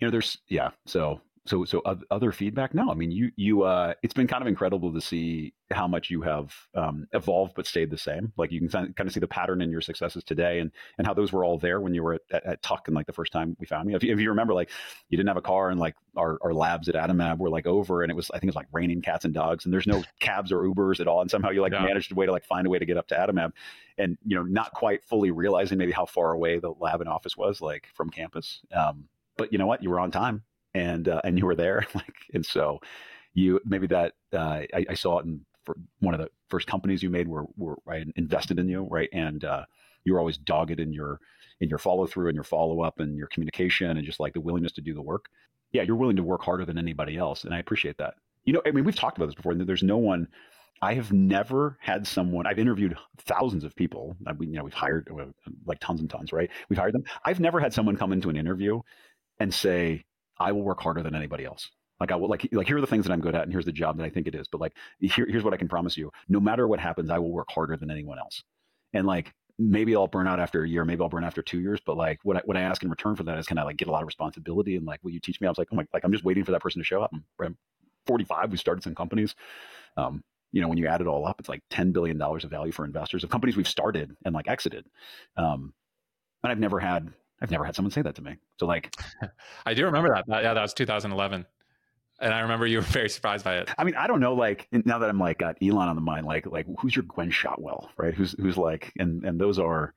you 0.00 0.06
know, 0.06 0.10
there's 0.10 0.38
yeah. 0.48 0.70
So 0.86 1.20
so 1.46 1.64
so 1.64 1.82
other 2.10 2.32
feedback? 2.32 2.74
No 2.74 2.90
i 2.90 2.94
mean 2.94 3.10
you 3.10 3.30
you 3.36 3.62
uh 3.62 3.94
it's 4.02 4.14
been 4.14 4.26
kind 4.26 4.42
of 4.42 4.48
incredible 4.48 4.92
to 4.92 5.00
see 5.00 5.52
how 5.72 5.86
much 5.86 6.10
you 6.10 6.20
have 6.22 6.52
um, 6.74 7.06
evolved 7.12 7.52
but 7.54 7.66
stayed 7.66 7.90
the 7.90 7.98
same. 7.98 8.32
Like 8.36 8.50
you 8.50 8.58
can 8.58 8.68
kind 8.68 9.06
of 9.06 9.12
see 9.12 9.20
the 9.20 9.28
pattern 9.28 9.62
in 9.62 9.70
your 9.70 9.80
successes 9.80 10.24
today 10.24 10.58
and 10.58 10.72
and 10.98 11.06
how 11.06 11.14
those 11.14 11.32
were 11.32 11.44
all 11.44 11.58
there 11.58 11.80
when 11.80 11.94
you 11.94 12.02
were 12.02 12.14
at, 12.14 12.20
at, 12.32 12.46
at 12.46 12.62
tuck 12.62 12.88
and 12.88 12.94
like 12.94 13.06
the 13.06 13.12
first 13.12 13.32
time 13.32 13.56
we 13.60 13.66
found 13.66 13.88
you. 13.88 13.96
If, 13.96 14.02
you 14.02 14.12
if 14.12 14.20
you 14.20 14.30
remember 14.30 14.52
like 14.52 14.70
you 15.08 15.16
didn't 15.16 15.28
have 15.28 15.36
a 15.36 15.42
car 15.42 15.70
and 15.70 15.78
like 15.78 15.94
our, 16.16 16.38
our 16.42 16.52
labs 16.52 16.88
at 16.88 16.96
Adimab 16.96 17.38
were 17.38 17.50
like 17.50 17.66
over 17.66 18.02
and 18.02 18.10
it 18.10 18.14
was 18.14 18.30
i 18.30 18.34
think 18.34 18.44
it 18.44 18.48
was 18.48 18.56
like 18.56 18.66
raining 18.72 19.00
cats 19.00 19.24
and 19.24 19.32
dogs 19.32 19.64
and 19.64 19.72
there's 19.72 19.86
no 19.86 20.02
cabs 20.18 20.50
or 20.50 20.62
ubers 20.62 20.98
at 20.98 21.06
all 21.06 21.20
and 21.20 21.30
somehow 21.30 21.50
you 21.50 21.60
like 21.60 21.72
yeah. 21.72 21.84
managed 21.84 22.10
a 22.10 22.14
way 22.14 22.26
to 22.26 22.32
like 22.32 22.44
find 22.44 22.66
a 22.66 22.70
way 22.70 22.78
to 22.78 22.86
get 22.86 22.96
up 22.96 23.06
to 23.08 23.14
Adimab 23.14 23.52
and 23.96 24.18
you 24.24 24.36
know 24.36 24.42
not 24.42 24.72
quite 24.72 25.04
fully 25.04 25.30
realizing 25.30 25.78
maybe 25.78 25.92
how 25.92 26.04
far 26.06 26.32
away 26.32 26.58
the 26.58 26.72
lab 26.80 27.00
and 27.00 27.08
office 27.08 27.36
was 27.36 27.60
like 27.60 27.86
from 27.94 28.10
campus. 28.10 28.60
Um, 28.74 29.04
but 29.36 29.52
you 29.52 29.58
know 29.58 29.66
what? 29.66 29.82
You 29.82 29.90
were 29.90 30.00
on 30.00 30.10
time 30.10 30.42
and 30.74 31.08
uh, 31.08 31.20
and 31.24 31.38
you 31.38 31.46
were 31.46 31.54
there 31.54 31.86
like 31.94 32.14
and 32.34 32.44
so 32.44 32.78
you 33.34 33.60
maybe 33.64 33.86
that 33.86 34.14
uh, 34.32 34.62
I, 34.74 34.86
I, 34.90 34.94
saw 34.94 35.18
it 35.18 35.26
in 35.26 35.44
for 35.64 35.76
one 36.00 36.14
of 36.14 36.20
the 36.20 36.28
first 36.48 36.66
companies 36.66 37.02
you 37.02 37.10
made 37.10 37.28
where, 37.28 37.42
where 37.56 37.76
I 37.88 38.04
invested 38.16 38.58
in 38.58 38.68
you 38.68 38.86
right 38.90 39.08
and 39.12 39.44
uh, 39.44 39.64
you 40.04 40.12
were 40.12 40.18
always 40.18 40.38
dogged 40.38 40.80
in 40.80 40.92
your 40.92 41.20
in 41.60 41.68
your 41.68 41.78
follow 41.78 42.06
through 42.06 42.28
and 42.28 42.34
your 42.34 42.44
follow 42.44 42.82
up 42.82 43.00
and 43.00 43.16
your 43.16 43.28
communication 43.28 43.96
and 43.96 44.04
just 44.04 44.20
like 44.20 44.32
the 44.32 44.40
willingness 44.40 44.72
to 44.72 44.80
do 44.80 44.94
the 44.94 45.02
work 45.02 45.26
yeah 45.72 45.82
you're 45.82 45.96
willing 45.96 46.16
to 46.16 46.22
work 46.22 46.42
harder 46.42 46.64
than 46.64 46.78
anybody 46.78 47.16
else 47.16 47.44
and 47.44 47.54
I 47.54 47.58
appreciate 47.58 47.98
that 47.98 48.14
you 48.44 48.52
know 48.52 48.62
I 48.66 48.70
mean 48.70 48.84
we've 48.84 48.96
talked 48.96 49.16
about 49.16 49.26
this 49.26 49.34
before 49.34 49.52
and 49.52 49.60
there's 49.66 49.82
no 49.82 49.98
one 49.98 50.28
I 50.82 50.94
have 50.94 51.12
never 51.12 51.76
had 51.80 52.06
someone. 52.06 52.46
I've 52.46 52.58
interviewed 52.58 52.96
thousands 53.18 53.64
of 53.64 53.76
people. 53.76 54.16
I 54.26 54.32
mean, 54.32 54.50
you 54.50 54.58
know, 54.58 54.64
we've 54.64 54.72
hired 54.72 55.08
uh, 55.10 55.26
like 55.66 55.78
tons 55.80 56.00
and 56.00 56.08
tons, 56.08 56.32
right? 56.32 56.50
We've 56.68 56.78
hired 56.78 56.94
them. 56.94 57.04
I've 57.24 57.40
never 57.40 57.60
had 57.60 57.74
someone 57.74 57.96
come 57.96 58.12
into 58.12 58.30
an 58.30 58.36
interview 58.36 58.80
and 59.38 59.52
say, 59.52 60.04
I 60.40 60.52
will 60.52 60.62
work 60.62 60.80
harder 60.80 61.02
than 61.02 61.14
anybody 61.14 61.44
else. 61.44 61.70
Like 62.00 62.10
I 62.10 62.16
will 62.16 62.28
like 62.28 62.48
like 62.52 62.66
here 62.66 62.78
are 62.78 62.80
the 62.80 62.86
things 62.86 63.04
that 63.04 63.12
I'm 63.12 63.20
good 63.20 63.34
at 63.34 63.42
and 63.42 63.52
here's 63.52 63.66
the 63.66 63.72
job 63.72 63.98
that 63.98 64.04
I 64.04 64.10
think 64.10 64.26
it 64.26 64.34
is. 64.34 64.48
But 64.48 64.60
like 64.60 64.72
here, 65.00 65.26
here's 65.28 65.44
what 65.44 65.52
I 65.52 65.58
can 65.58 65.68
promise 65.68 65.96
you. 65.98 66.10
No 66.28 66.40
matter 66.40 66.66
what 66.66 66.80
happens, 66.80 67.10
I 67.10 67.18
will 67.18 67.30
work 67.30 67.48
harder 67.50 67.76
than 67.76 67.90
anyone 67.90 68.18
else. 68.18 68.42
And 68.94 69.06
like 69.06 69.32
maybe 69.58 69.94
I'll 69.94 70.06
burn 70.06 70.26
out 70.26 70.40
after 70.40 70.64
a 70.64 70.68
year, 70.68 70.86
maybe 70.86 71.02
I'll 71.02 71.10
burn 71.10 71.24
after 71.24 71.42
two 71.42 71.60
years. 71.60 71.78
But 71.84 71.98
like 71.98 72.18
what 72.22 72.38
I, 72.38 72.40
what 72.46 72.56
I 72.56 72.62
ask 72.62 72.82
in 72.82 72.88
return 72.88 73.16
for 73.16 73.24
that 73.24 73.38
is 73.38 73.46
can 73.46 73.58
I 73.58 73.64
like 73.64 73.76
get 73.76 73.88
a 73.88 73.90
lot 73.90 74.02
of 74.02 74.06
responsibility 74.06 74.76
and 74.76 74.86
like 74.86 75.00
will 75.04 75.10
you 75.10 75.20
teach 75.20 75.40
me? 75.42 75.46
I 75.46 75.50
was 75.50 75.58
like, 75.58 75.68
oh 75.72 75.76
my 75.76 75.84
like 75.92 76.04
I'm 76.04 76.12
just 76.12 76.24
waiting 76.24 76.44
for 76.44 76.52
that 76.52 76.62
person 76.62 76.80
to 76.80 76.86
show 76.86 77.02
up. 77.02 77.10
I'm, 77.12 77.22
I'm 77.44 77.58
45. 78.06 78.50
We 78.50 78.56
started 78.56 78.82
some 78.82 78.94
companies. 78.94 79.34
Um, 79.98 80.22
you 80.52 80.60
know, 80.62 80.68
when 80.68 80.78
you 80.78 80.86
add 80.86 81.00
it 81.02 81.06
all 81.06 81.26
up, 81.26 81.36
it's 81.38 81.48
like 81.48 81.62
$10 81.70 81.92
billion 81.92 82.20
of 82.20 82.42
value 82.50 82.72
for 82.72 82.84
investors 82.84 83.22
of 83.22 83.30
companies 83.30 83.56
we've 83.56 83.68
started 83.68 84.10
and 84.24 84.34
like 84.34 84.48
exited. 84.48 84.86
Um, 85.36 85.74
and 86.42 86.50
I've 86.50 86.58
never 86.58 86.80
had 86.80 87.12
I've 87.40 87.50
never 87.50 87.64
had 87.64 87.74
someone 87.74 87.90
say 87.90 88.02
that 88.02 88.14
to 88.16 88.22
me. 88.22 88.36
So 88.58 88.66
like, 88.66 88.94
I 89.66 89.74
do 89.74 89.84
remember 89.84 90.10
that. 90.14 90.24
Yeah, 90.42 90.54
that 90.54 90.62
was 90.62 90.74
2011. 90.74 91.46
And 92.20 92.34
I 92.34 92.40
remember 92.40 92.66
you 92.66 92.78
were 92.78 92.82
very 92.98 93.08
surprised 93.08 93.44
by 93.44 93.58
it. 93.58 93.70
I 93.78 93.84
mean, 93.84 93.94
I 93.94 94.06
don't 94.06 94.20
know. 94.20 94.34
Like 94.34 94.68
now 94.72 94.98
that 94.98 95.08
I'm 95.08 95.18
like 95.18 95.38
got 95.38 95.56
Elon 95.62 95.88
on 95.88 95.96
the 95.96 96.02
mind, 96.02 96.26
like 96.26 96.46
like 96.46 96.66
who's 96.78 96.94
your 96.94 97.04
Gwynne 97.04 97.30
Shotwell, 97.30 97.90
right? 97.96 98.14
Who's 98.14 98.34
who's 98.38 98.56
like, 98.56 98.92
and 98.98 99.24
and 99.24 99.40
those 99.40 99.58
are, 99.58 99.94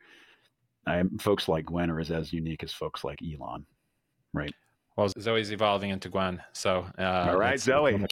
I 0.88 1.04
folks 1.20 1.48
like 1.48 1.66
Gwynne 1.66 1.89
are 1.89 2.00
as 2.00 2.12
as 2.12 2.32
unique 2.32 2.64
as 2.64 2.72
folks 2.72 3.04
like 3.04 3.20
Elon, 3.22 3.66
right? 4.34 4.54
Well, 4.96 5.10
Zoe's 5.20 5.52
evolving 5.52 5.89
into 5.89 6.08
Gwynne, 6.08 6.41
so 6.54 6.86
uh, 6.98 7.28
all 7.30 7.38
right, 7.38 7.60
Zoe. 7.60 8.00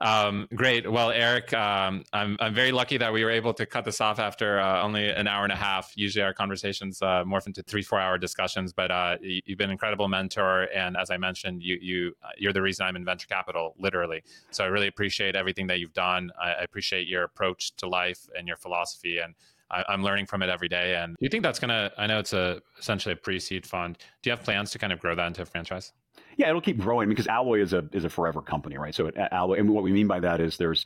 Um, 0.00 0.48
great. 0.54 0.90
Well, 0.90 1.10
Errik, 1.10 1.54
um, 1.54 2.02
I'm, 2.12 2.36
I'm 2.40 2.54
very 2.54 2.72
lucky 2.72 2.96
that 2.96 3.12
we 3.12 3.24
were 3.24 3.30
able 3.30 3.54
to 3.54 3.64
cut 3.64 3.84
this 3.84 4.00
off 4.00 4.18
after 4.18 4.58
uh, 4.58 4.82
only 4.82 5.08
an 5.08 5.28
hour 5.28 5.44
and 5.44 5.52
a 5.52 5.56
half. 5.56 5.92
Usually 5.94 6.22
our 6.22 6.34
conversations 6.34 7.00
uh, 7.00 7.24
morph 7.24 7.46
into 7.46 7.62
three, 7.62 7.82
four 7.82 8.00
hour 8.00 8.18
discussions, 8.18 8.72
but 8.72 8.90
uh, 8.90 9.16
you, 9.20 9.40
have 9.48 9.58
been 9.58 9.66
an 9.66 9.72
incredible 9.72 10.08
mentor. 10.08 10.68
And 10.74 10.96
as 10.96 11.10
I 11.10 11.16
mentioned, 11.16 11.62
you, 11.62 11.78
you, 11.80 12.16
uh, 12.24 12.30
you're 12.36 12.52
the 12.52 12.62
reason 12.62 12.86
I'm 12.86 12.96
in 12.96 13.04
venture 13.04 13.28
capital, 13.28 13.74
literally. 13.78 14.22
So 14.50 14.64
I 14.64 14.66
really 14.66 14.88
appreciate 14.88 15.36
everything 15.36 15.68
that 15.68 15.78
you've 15.78 15.94
done. 15.94 16.30
I, 16.42 16.52
I 16.52 16.62
appreciate 16.62 17.06
your 17.06 17.22
approach 17.22 17.76
to 17.76 17.86
life 17.86 18.26
and 18.36 18.48
your 18.48 18.56
philosophy. 18.56 19.18
And 19.18 19.34
I, 19.70 19.84
am 19.92 20.02
learning 20.02 20.26
from 20.26 20.42
it 20.42 20.48
every 20.48 20.68
day. 20.68 20.96
And 20.96 21.14
do 21.14 21.24
you 21.24 21.28
think 21.28 21.42
that's 21.42 21.58
going 21.58 21.70
to, 21.70 21.92
I 21.96 22.06
know 22.06 22.18
it's 22.18 22.32
a 22.32 22.60
essentially 22.78 23.12
a 23.12 23.16
pre-seed 23.16 23.66
fund. 23.66 23.98
Do 24.22 24.30
you 24.30 24.36
have 24.36 24.44
plans 24.44 24.70
to 24.72 24.78
kind 24.78 24.92
of 24.92 24.98
grow 24.98 25.14
that 25.14 25.26
into 25.26 25.42
a 25.42 25.46
franchise? 25.46 25.92
Yeah, 26.36 26.48
it'll 26.48 26.60
keep 26.60 26.78
growing 26.78 27.08
because 27.08 27.26
Alloy 27.26 27.60
is 27.60 27.72
a 27.72 27.88
is 27.92 28.04
a 28.04 28.10
forever 28.10 28.42
company, 28.42 28.76
right? 28.76 28.94
So 28.94 29.10
Alloy, 29.32 29.58
and 29.58 29.70
what 29.70 29.84
we 29.84 29.92
mean 29.92 30.06
by 30.06 30.20
that 30.20 30.40
is 30.40 30.56
there's 30.56 30.84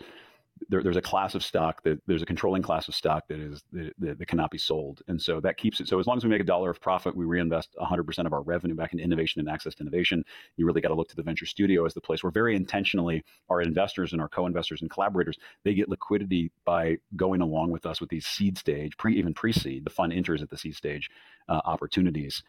there, 0.68 0.82
there's 0.82 0.96
a 0.96 1.02
class 1.02 1.34
of 1.34 1.44
stock 1.44 1.82
that 1.84 2.00
there's 2.06 2.22
a 2.22 2.26
controlling 2.26 2.62
class 2.62 2.88
of 2.88 2.94
stock 2.94 3.28
that 3.28 3.38
is 3.38 3.62
that, 3.72 3.92
that, 3.98 4.18
that, 4.18 4.26
cannot 4.26 4.50
be 4.50 4.58
sold, 4.58 5.02
and 5.08 5.20
so 5.20 5.40
that 5.40 5.56
keeps 5.56 5.80
it. 5.80 5.88
So 5.88 5.98
as 5.98 6.06
long 6.06 6.16
as 6.16 6.24
we 6.24 6.30
make 6.30 6.40
a 6.40 6.44
dollar 6.44 6.70
of 6.70 6.80
profit, 6.80 7.16
we 7.16 7.24
reinvest 7.24 7.74
100% 7.80 8.26
of 8.26 8.32
our 8.32 8.42
revenue 8.42 8.74
back 8.74 8.92
into 8.92 9.04
innovation 9.04 9.40
and 9.40 9.48
access 9.48 9.74
to 9.76 9.82
innovation. 9.82 10.24
You 10.56 10.66
really 10.66 10.80
got 10.80 10.88
to 10.88 10.94
look 10.94 11.08
to 11.10 11.16
the 11.16 11.22
venture 11.22 11.46
studio 11.46 11.84
as 11.84 11.94
the 11.94 12.00
place 12.00 12.22
where 12.22 12.32
very 12.32 12.56
intentionally 12.56 13.24
our 13.48 13.62
investors 13.62 14.12
and 14.12 14.20
our 14.20 14.28
co-investors 14.28 14.82
and 14.82 14.90
collaborators 14.90 15.38
they 15.64 15.74
get 15.74 15.88
liquidity 15.88 16.50
by 16.64 16.96
going 17.16 17.40
along 17.40 17.70
with 17.70 17.86
us 17.86 18.00
with 18.00 18.10
these 18.10 18.26
seed 18.26 18.58
stage, 18.58 18.96
pre 18.96 19.16
even 19.16 19.34
pre-seed. 19.34 19.84
The 19.84 19.90
fund 19.90 20.12
enters 20.12 20.42
at 20.42 20.50
the 20.50 20.58
seed 20.58 20.74
stage 20.74 21.10
uh, 21.48 21.60
opportunities 21.64 22.42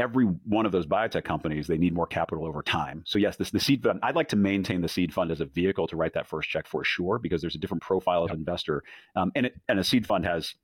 every 0.00 0.24
one 0.24 0.66
of 0.66 0.72
those 0.72 0.86
biotech 0.86 1.24
companies 1.24 1.66
they 1.66 1.78
need 1.78 1.94
more 1.94 2.06
capital 2.06 2.46
over 2.46 2.62
time. 2.62 3.02
So 3.06 3.18
yes 3.18 3.36
this 3.36 3.50
the 3.50 3.60
seed 3.60 3.82
fund 3.82 4.00
i'd 4.02 4.16
like 4.16 4.28
to 4.28 4.36
maintain 4.36 4.80
the 4.80 4.88
seed 4.88 5.12
fund 5.12 5.30
as 5.30 5.40
a 5.40 5.44
vehicle 5.44 5.86
to 5.88 5.96
write 5.96 6.14
that 6.14 6.26
first 6.26 6.48
check 6.48 6.66
for 6.66 6.82
sure 6.82 7.18
because 7.18 7.40
there's 7.40 7.54
a 7.54 7.58
different 7.58 7.82
profile 7.82 8.24
of 8.24 8.30
investor. 8.30 8.82
Um, 9.14 9.30
and 9.34 9.46
it, 9.46 9.54
and 9.68 9.78
a 9.78 9.84
seed 9.84 10.06
fund 10.06 10.24
has 10.24 10.54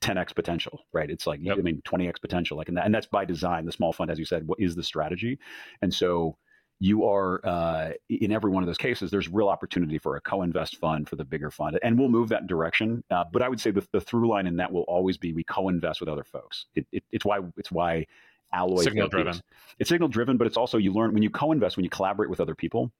10x 0.00 0.34
potential 0.34 0.80
right? 0.92 1.10
It's 1.10 1.26
like 1.26 1.40
yep. 1.42 1.58
i 1.58 1.62
mean 1.62 1.82
20x 1.84 2.20
potential 2.20 2.56
like 2.56 2.68
and, 2.68 2.76
that, 2.76 2.84
and 2.84 2.94
that's 2.94 3.06
by 3.06 3.24
design. 3.24 3.64
The 3.64 3.72
small 3.72 3.92
fund 3.92 4.10
as 4.10 4.18
you 4.18 4.24
said 4.24 4.46
what 4.46 4.60
is 4.60 4.74
the 4.74 4.82
strategy? 4.82 5.38
And 5.80 5.92
so 5.92 6.36
you 6.78 7.04
are 7.04 7.40
uh, 7.46 7.90
in 8.08 8.32
every 8.32 8.50
one 8.50 8.62
of 8.62 8.66
those 8.66 8.76
cases 8.76 9.10
there's 9.10 9.28
real 9.28 9.48
opportunity 9.48 9.98
for 9.98 10.16
a 10.16 10.20
co-invest 10.20 10.76
fund 10.78 11.08
for 11.08 11.14
the 11.14 11.24
bigger 11.24 11.50
fund 11.50 11.78
and 11.82 11.98
we'll 11.98 12.08
move 12.08 12.28
that 12.28 12.46
direction. 12.46 13.02
Uh, 13.10 13.24
but 13.32 13.40
i 13.40 13.48
would 13.48 13.60
say 13.60 13.70
the, 13.70 13.86
the 13.92 14.00
through 14.00 14.28
line 14.28 14.46
in 14.46 14.56
that 14.56 14.70
will 14.70 14.82
always 14.82 15.16
be 15.16 15.32
we 15.32 15.44
co-invest 15.44 16.00
with 16.00 16.08
other 16.08 16.24
folks. 16.24 16.66
It, 16.74 16.86
it, 16.92 17.04
it's 17.10 17.24
why 17.24 17.38
it's 17.56 17.72
why 17.72 18.06
alloy 18.52 18.82
signal 18.82 19.08
driven. 19.08 19.40
It's 19.78 19.88
signal 19.88 20.08
driven, 20.08 20.36
but 20.36 20.46
it's 20.46 20.56
also 20.56 20.78
you 20.78 20.92
learn 20.92 21.12
when 21.12 21.22
you 21.22 21.30
co-invest, 21.30 21.76
when 21.76 21.84
you 21.84 21.90
collaborate 21.90 22.30
with 22.30 22.40
other 22.40 22.54
people, 22.54 22.92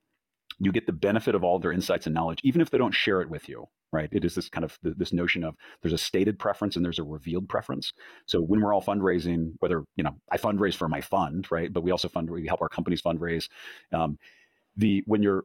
you 0.58 0.72
get 0.72 0.86
the 0.86 0.92
benefit 0.92 1.34
of 1.34 1.44
all 1.44 1.58
their 1.58 1.72
insights 1.72 2.06
and 2.06 2.14
knowledge, 2.14 2.40
even 2.44 2.60
if 2.60 2.70
they 2.70 2.78
don't 2.78 2.94
share 2.94 3.20
it 3.20 3.30
with 3.30 3.48
you. 3.48 3.66
Right? 3.92 4.08
It 4.10 4.24
is 4.24 4.34
this 4.34 4.48
kind 4.48 4.64
of 4.64 4.78
this 4.82 5.12
notion 5.12 5.44
of 5.44 5.54
there's 5.82 5.92
a 5.92 5.98
stated 5.98 6.38
preference 6.38 6.76
and 6.76 6.84
there's 6.84 6.98
a 6.98 7.04
revealed 7.04 7.48
preference. 7.48 7.92
So 8.24 8.40
when 8.40 8.62
we're 8.62 8.72
all 8.72 8.82
fundraising, 8.82 9.52
whether 9.58 9.84
you 9.96 10.04
know 10.04 10.16
I 10.30 10.38
fundraise 10.38 10.74
for 10.74 10.88
my 10.88 11.02
fund, 11.02 11.46
right, 11.50 11.70
but 11.70 11.82
we 11.82 11.90
also 11.90 12.08
fund 12.08 12.30
we 12.30 12.46
help 12.46 12.62
our 12.62 12.70
companies 12.70 13.02
fundraise. 13.02 13.48
Um, 13.92 14.18
the 14.76 15.02
when 15.06 15.22
you're 15.22 15.44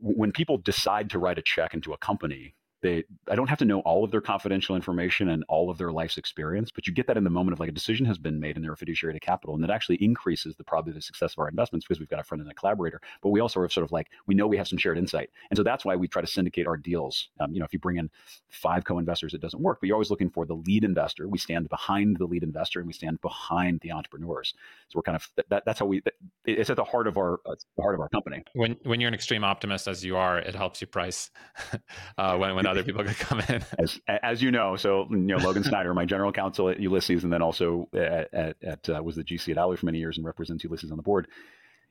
when 0.00 0.32
people 0.32 0.58
decide 0.58 1.10
to 1.10 1.18
write 1.18 1.38
a 1.38 1.42
check 1.42 1.74
into 1.74 1.92
a 1.92 1.98
company, 1.98 2.54
they 2.82 3.04
i 3.30 3.34
don't 3.34 3.48
have 3.48 3.58
to 3.58 3.64
know 3.64 3.80
all 3.80 4.04
of 4.04 4.10
their 4.10 4.20
confidential 4.20 4.76
information 4.76 5.28
and 5.28 5.44
all 5.48 5.70
of 5.70 5.78
their 5.78 5.92
life's 5.92 6.18
experience 6.18 6.70
but 6.70 6.86
you 6.86 6.92
get 6.92 7.06
that 7.06 7.16
in 7.16 7.24
the 7.24 7.30
moment 7.30 7.52
of 7.52 7.60
like 7.60 7.68
a 7.68 7.72
decision 7.72 8.06
has 8.06 8.18
been 8.18 8.40
made 8.40 8.56
and 8.56 8.64
they're 8.64 8.72
a 8.72 8.76
fiduciary 8.76 9.14
to 9.14 9.20
capital 9.20 9.54
and 9.54 9.64
it 9.64 9.70
actually 9.70 9.96
increases 9.96 10.56
the 10.56 10.64
probability 10.64 10.98
of 10.98 11.04
success 11.04 11.32
of 11.34 11.38
our 11.38 11.48
investments 11.48 11.86
because 11.86 11.98
we've 11.98 12.08
got 12.08 12.20
a 12.20 12.24
friend 12.24 12.40
and 12.40 12.50
a 12.50 12.54
collaborator 12.54 13.00
but 13.22 13.30
we 13.30 13.40
also 13.40 13.60
are 13.60 13.68
sort 13.68 13.84
of 13.84 13.92
like 13.92 14.08
we 14.26 14.34
know 14.34 14.46
we 14.46 14.56
have 14.56 14.68
some 14.68 14.78
shared 14.78 14.98
insight. 14.98 15.30
And 15.50 15.56
so 15.56 15.62
that's 15.62 15.84
why 15.84 15.96
we 15.96 16.08
try 16.08 16.22
to 16.22 16.28
syndicate 16.28 16.66
our 16.66 16.76
deals. 16.76 17.28
Um, 17.40 17.52
you 17.52 17.60
know 17.60 17.64
if 17.64 17.72
you 17.72 17.78
bring 17.78 17.96
in 17.96 18.10
five 18.48 18.84
co-investors 18.84 19.34
it 19.34 19.40
doesn't 19.40 19.62
work 19.62 19.78
but 19.80 19.86
you're 19.86 19.96
always 19.96 20.10
looking 20.10 20.30
for 20.30 20.46
the 20.46 20.54
lead 20.54 20.84
investor. 20.84 21.28
We 21.28 21.38
stand 21.38 21.68
behind 21.68 22.18
the 22.18 22.26
lead 22.26 22.42
investor 22.42 22.80
and 22.80 22.86
we 22.86 22.92
stand 22.92 23.20
behind 23.20 23.80
the 23.80 23.92
entrepreneurs. 23.92 24.54
So 24.88 24.96
we're 24.96 25.02
kind 25.02 25.16
of 25.16 25.28
that, 25.48 25.64
that's 25.64 25.78
how 25.78 25.86
we 25.86 26.02
it's 26.44 26.70
at 26.70 26.76
the 26.76 26.84
heart 26.84 27.06
of 27.06 27.16
our 27.16 27.40
uh, 27.46 27.54
the 27.76 27.82
heart 27.82 27.94
of 27.94 28.00
our 28.00 28.08
company. 28.08 28.42
When 28.54 28.76
when 28.84 29.00
you're 29.00 29.08
an 29.08 29.14
extreme 29.14 29.44
optimist 29.44 29.88
as 29.88 30.04
you 30.04 30.16
are 30.16 30.38
it 30.38 30.54
helps 30.54 30.80
you 30.80 30.86
price 30.86 31.30
uh, 32.18 32.36
when, 32.36 32.54
when 32.54 32.66
other 32.70 32.82
people 32.82 33.04
could 33.04 33.18
come 33.18 33.40
in. 33.40 33.62
As, 33.78 34.00
as 34.08 34.42
you 34.42 34.50
know, 34.50 34.76
so 34.76 35.06
you 35.10 35.16
know 35.16 35.36
Logan 35.36 35.64
Snyder, 35.70 35.92
my 35.94 36.04
general 36.04 36.32
counsel 36.32 36.68
at 36.68 36.80
Ulysses, 36.80 37.24
and 37.24 37.32
then 37.32 37.42
also 37.42 37.88
at, 37.94 38.32
at, 38.32 38.56
at 38.62 38.88
uh, 38.88 39.02
was 39.02 39.16
the 39.16 39.24
GC 39.24 39.50
at 39.50 39.58
Alloy 39.58 39.76
for 39.76 39.86
many 39.86 39.98
years 39.98 40.16
and 40.16 40.26
represents 40.26 40.64
Ulysses 40.64 40.90
on 40.90 40.96
the 40.96 41.02
board. 41.02 41.28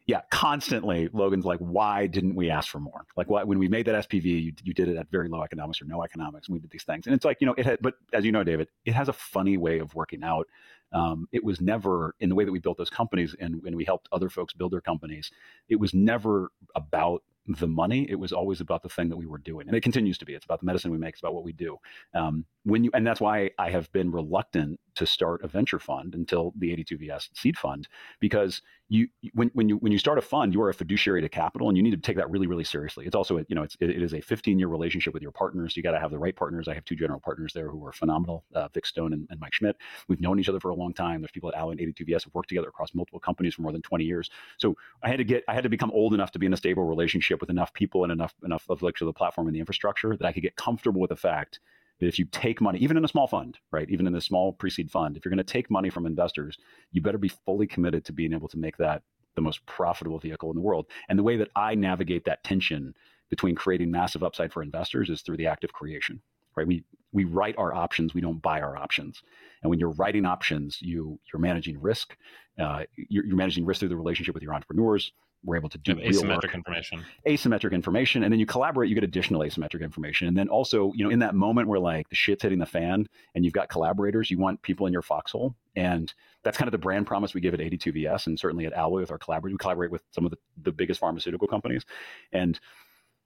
Yeah, 0.05 0.21
constantly 0.31 1.07
Logan's 1.13 1.45
like, 1.45 1.59
why 1.59 2.07
didn't 2.07 2.33
we 2.33 2.49
ask 2.49 2.69
for 2.69 2.79
more? 2.79 3.05
Like, 3.15 3.29
why, 3.29 3.43
when 3.43 3.59
we 3.59 3.67
made 3.67 3.85
that 3.85 4.09
SPV, 4.09 4.23
you, 4.23 4.53
you 4.63 4.73
did 4.73 4.87
it 4.87 4.97
at 4.97 5.11
very 5.11 5.29
low 5.29 5.43
economics 5.43 5.81
or 5.81 5.85
no 5.85 6.03
economics, 6.03 6.47
and 6.47 6.55
we 6.55 6.59
did 6.59 6.71
these 6.71 6.83
things. 6.83 7.05
And 7.05 7.15
it's 7.15 7.25
like, 7.25 7.37
you 7.41 7.45
know, 7.45 7.53
it 7.55 7.65
had, 7.65 7.79
but 7.79 7.93
as 8.11 8.25
you 8.25 8.31
know, 8.31 8.43
David, 8.43 8.69
it 8.85 8.93
has 8.93 9.07
a 9.07 9.13
funny 9.13 9.57
way 9.57 9.77
of 9.77 9.93
working 9.93 10.23
out. 10.23 10.47
Um, 10.91 11.27
it 11.31 11.43
was 11.43 11.61
never 11.61 12.15
in 12.19 12.29
the 12.29 12.35
way 12.35 12.43
that 12.43 12.51
we 12.51 12.57
built 12.57 12.79
those 12.79 12.89
companies 12.89 13.35
and 13.39 13.61
when 13.61 13.75
we 13.75 13.85
helped 13.85 14.09
other 14.11 14.29
folks 14.29 14.53
build 14.53 14.73
their 14.73 14.81
companies. 14.81 15.29
It 15.67 15.79
was 15.79 15.93
never 15.93 16.51
about 16.73 17.21
the 17.55 17.67
money. 17.67 18.05
It 18.09 18.15
was 18.15 18.31
always 18.31 18.61
about 18.61 18.83
the 18.83 18.89
thing 18.89 19.09
that 19.09 19.17
we 19.17 19.25
were 19.25 19.37
doing, 19.39 19.67
and 19.67 19.75
it 19.75 19.81
continues 19.81 20.17
to 20.19 20.25
be. 20.25 20.33
It's 20.33 20.45
about 20.45 20.59
the 20.59 20.65
medicine 20.65 20.91
we 20.91 20.97
make. 20.97 21.13
It's 21.13 21.21
about 21.21 21.33
what 21.33 21.43
we 21.43 21.53
do. 21.53 21.77
Um, 22.13 22.45
when 22.63 22.83
you, 22.83 22.91
and 22.93 23.05
that's 23.05 23.21
why 23.21 23.51
I 23.57 23.71
have 23.71 23.91
been 23.91 24.11
reluctant 24.11 24.79
to 24.99 25.05
start 25.05 25.43
a 25.43 25.47
venture 25.47 25.79
fund 25.79 26.13
until 26.13 26.53
the 26.57 26.69
82VS 26.75 27.29
seed 27.33 27.57
fund, 27.57 27.87
because 28.19 28.61
you 28.89 29.07
when, 29.33 29.49
when 29.53 29.69
you 29.69 29.77
when 29.77 29.91
you 29.91 29.99
start 29.99 30.17
a 30.17 30.21
fund, 30.21 30.53
you 30.53 30.61
are 30.61 30.69
a 30.69 30.73
fiduciary 30.73 31.21
to 31.21 31.29
capital, 31.29 31.69
and 31.69 31.77
you 31.77 31.83
need 31.83 31.91
to 31.91 31.97
take 31.97 32.17
that 32.17 32.29
really 32.29 32.47
really 32.47 32.63
seriously. 32.63 33.05
It's 33.05 33.15
also 33.15 33.37
a, 33.37 33.45
you 33.47 33.55
know 33.55 33.63
it's, 33.63 33.77
it 33.79 34.01
is 34.01 34.13
a 34.13 34.21
15 34.21 34.57
year 34.57 34.67
relationship 34.67 35.13
with 35.13 35.21
your 35.21 35.31
partners. 35.31 35.77
You 35.77 35.83
got 35.83 35.91
to 35.91 35.99
have 35.99 36.11
the 36.11 36.19
right 36.19 36.35
partners. 36.35 36.67
I 36.67 36.73
have 36.73 36.85
two 36.85 36.95
general 36.95 37.19
partners 37.19 37.53
there 37.53 37.69
who 37.69 37.85
are 37.85 37.91
phenomenal, 37.91 38.43
uh, 38.55 38.67
Vic 38.73 38.85
Stone 38.85 39.13
and, 39.13 39.27
and, 39.29 39.39
Mike 39.39 39.53
Schmidt. 39.53 39.77
We've 40.07 40.19
known 40.19 40.39
each 40.39 40.49
other 40.49 40.59
for 40.59 40.71
a 40.71 40.75
long 40.75 40.93
time. 40.93 41.21
There's 41.21 41.31
people 41.31 41.49
at 41.49 41.55
Alloy 41.55 41.71
and 41.71 41.79
82VS 41.79 42.25
have 42.25 42.33
worked 42.33 42.49
together 42.49 42.67
across 42.67 42.93
multiple 42.93 43.19
companies 43.19 43.53
for 43.53 43.61
more 43.61 43.71
than 43.71 43.81
20 43.81 44.03
years. 44.03 44.29
So 44.57 44.75
I 45.03 45.09
had 45.09 45.17
to 45.17 45.23
get 45.23 45.43
I 45.47 45.53
had 45.53 45.63
to 45.63 45.69
become 45.69 45.91
old 45.91 46.13
enough 46.13 46.31
to 46.31 46.39
be 46.39 46.45
in 46.47 46.53
a 46.53 46.57
stable 46.57 46.83
relationship 46.83 47.39
with 47.41 47.49
enough 47.49 47.73
people 47.73 48.03
and 48.03 48.11
enough 48.11 48.33
enough 48.43 48.65
of 48.69 48.81
like 48.81 48.95
the 48.99 49.13
platform 49.13 49.47
and 49.47 49.55
the 49.55 49.59
infrastructure 49.59 50.17
that 50.17 50.25
I 50.25 50.33
could 50.33 50.43
get 50.43 50.55
comfortable 50.55 50.99
with 50.99 51.09
the 51.09 51.15
fact 51.15 51.59
that 51.99 52.07
if 52.07 52.17
you 52.17 52.25
take 52.25 52.61
money, 52.61 52.79
even 52.79 52.97
in 52.97 53.05
a 53.05 53.09
small 53.09 53.27
fund, 53.27 53.57
right, 53.71 53.89
even 53.89 54.07
in 54.07 54.15
a 54.15 54.21
small 54.21 54.53
pre-seed 54.53 54.89
fund, 54.89 55.17
if 55.17 55.25
you're 55.25 55.29
going 55.29 55.37
to 55.37 55.43
take 55.43 55.69
money 55.69 55.89
from 55.89 56.05
investors, 56.05 56.57
you 56.91 57.01
better 57.01 57.17
be 57.17 57.31
fully 57.45 57.67
committed 57.67 58.05
to 58.05 58.13
being 58.13 58.33
able 58.33 58.47
to 58.47 58.57
make 58.57 58.77
that 58.77 59.03
the 59.35 59.41
most 59.41 59.65
profitable 59.65 60.19
vehicle 60.19 60.49
in 60.49 60.55
the 60.55 60.61
world. 60.61 60.87
And 61.07 61.17
the 61.17 61.23
way 61.23 61.37
that 61.37 61.49
I 61.55 61.75
navigate 61.75 62.25
that 62.25 62.43
tension 62.43 62.93
between 63.29 63.55
creating 63.55 63.91
massive 63.91 64.23
upside 64.23 64.51
for 64.51 64.63
investors 64.63 65.09
is 65.09 65.21
through 65.21 65.37
the 65.37 65.47
act 65.47 65.63
of 65.63 65.73
creation. 65.73 66.21
Right? 66.55 66.67
We 66.67 66.83
we 67.11 67.23
write 67.23 67.55
our 67.57 67.73
options, 67.73 68.13
we 68.13 68.21
don't 68.21 68.41
buy 68.41 68.61
our 68.61 68.75
options. 68.75 69.21
And 69.61 69.69
when 69.69 69.79
you're 69.79 69.91
writing 69.91 70.25
options, 70.25 70.81
you 70.81 71.19
you're 71.31 71.39
managing 71.39 71.79
risk. 71.79 72.15
Uh, 72.59 72.83
you're, 72.97 73.25
you're 73.25 73.37
managing 73.37 73.65
risk 73.65 73.79
through 73.79 73.89
the 73.89 73.95
relationship 73.95 74.33
with 74.33 74.43
your 74.43 74.53
entrepreneurs 74.53 75.13
we're 75.43 75.55
able 75.55 75.69
to 75.69 75.77
do 75.77 75.95
asymmetric 75.95 76.43
work. 76.43 76.53
information. 76.53 77.05
asymmetric 77.27 77.71
information 77.71 78.23
and 78.23 78.31
then 78.33 78.39
you 78.39 78.45
collaborate 78.45 78.89
you 78.89 78.95
get 78.95 79.03
additional 79.03 79.41
asymmetric 79.41 79.81
information. 79.81 80.27
And 80.27 80.37
then 80.37 80.49
also 80.49 80.91
you 80.95 81.03
know 81.03 81.09
in 81.09 81.19
that 81.19 81.35
moment 81.35 81.67
where 81.67 81.79
like 81.79 82.09
the 82.09 82.15
shit's 82.15 82.43
hitting 82.43 82.59
the 82.59 82.65
fan 82.65 83.07
and 83.35 83.45
you've 83.45 83.53
got 83.53 83.69
collaborators 83.69 84.29
you 84.29 84.37
want 84.37 84.61
people 84.61 84.85
in 84.85 84.93
your 84.93 85.01
foxhole. 85.01 85.55
And 85.75 86.13
that's 86.43 86.57
kind 86.57 86.67
of 86.67 86.71
the 86.73 86.77
brand 86.77 87.07
promise 87.07 87.33
we 87.33 87.41
give 87.41 87.53
at 87.53 87.59
82vs 87.59 88.27
and 88.27 88.39
certainly 88.39 88.65
at 88.65 88.73
alloy 88.73 89.01
with 89.01 89.11
our 89.11 89.17
collaborators 89.17 89.53
we 89.53 89.59
collaborate 89.59 89.91
with 89.91 90.03
some 90.11 90.25
of 90.25 90.31
the, 90.31 90.37
the 90.61 90.71
biggest 90.71 90.99
pharmaceutical 90.99 91.47
companies. 91.47 91.85
And 92.31 92.59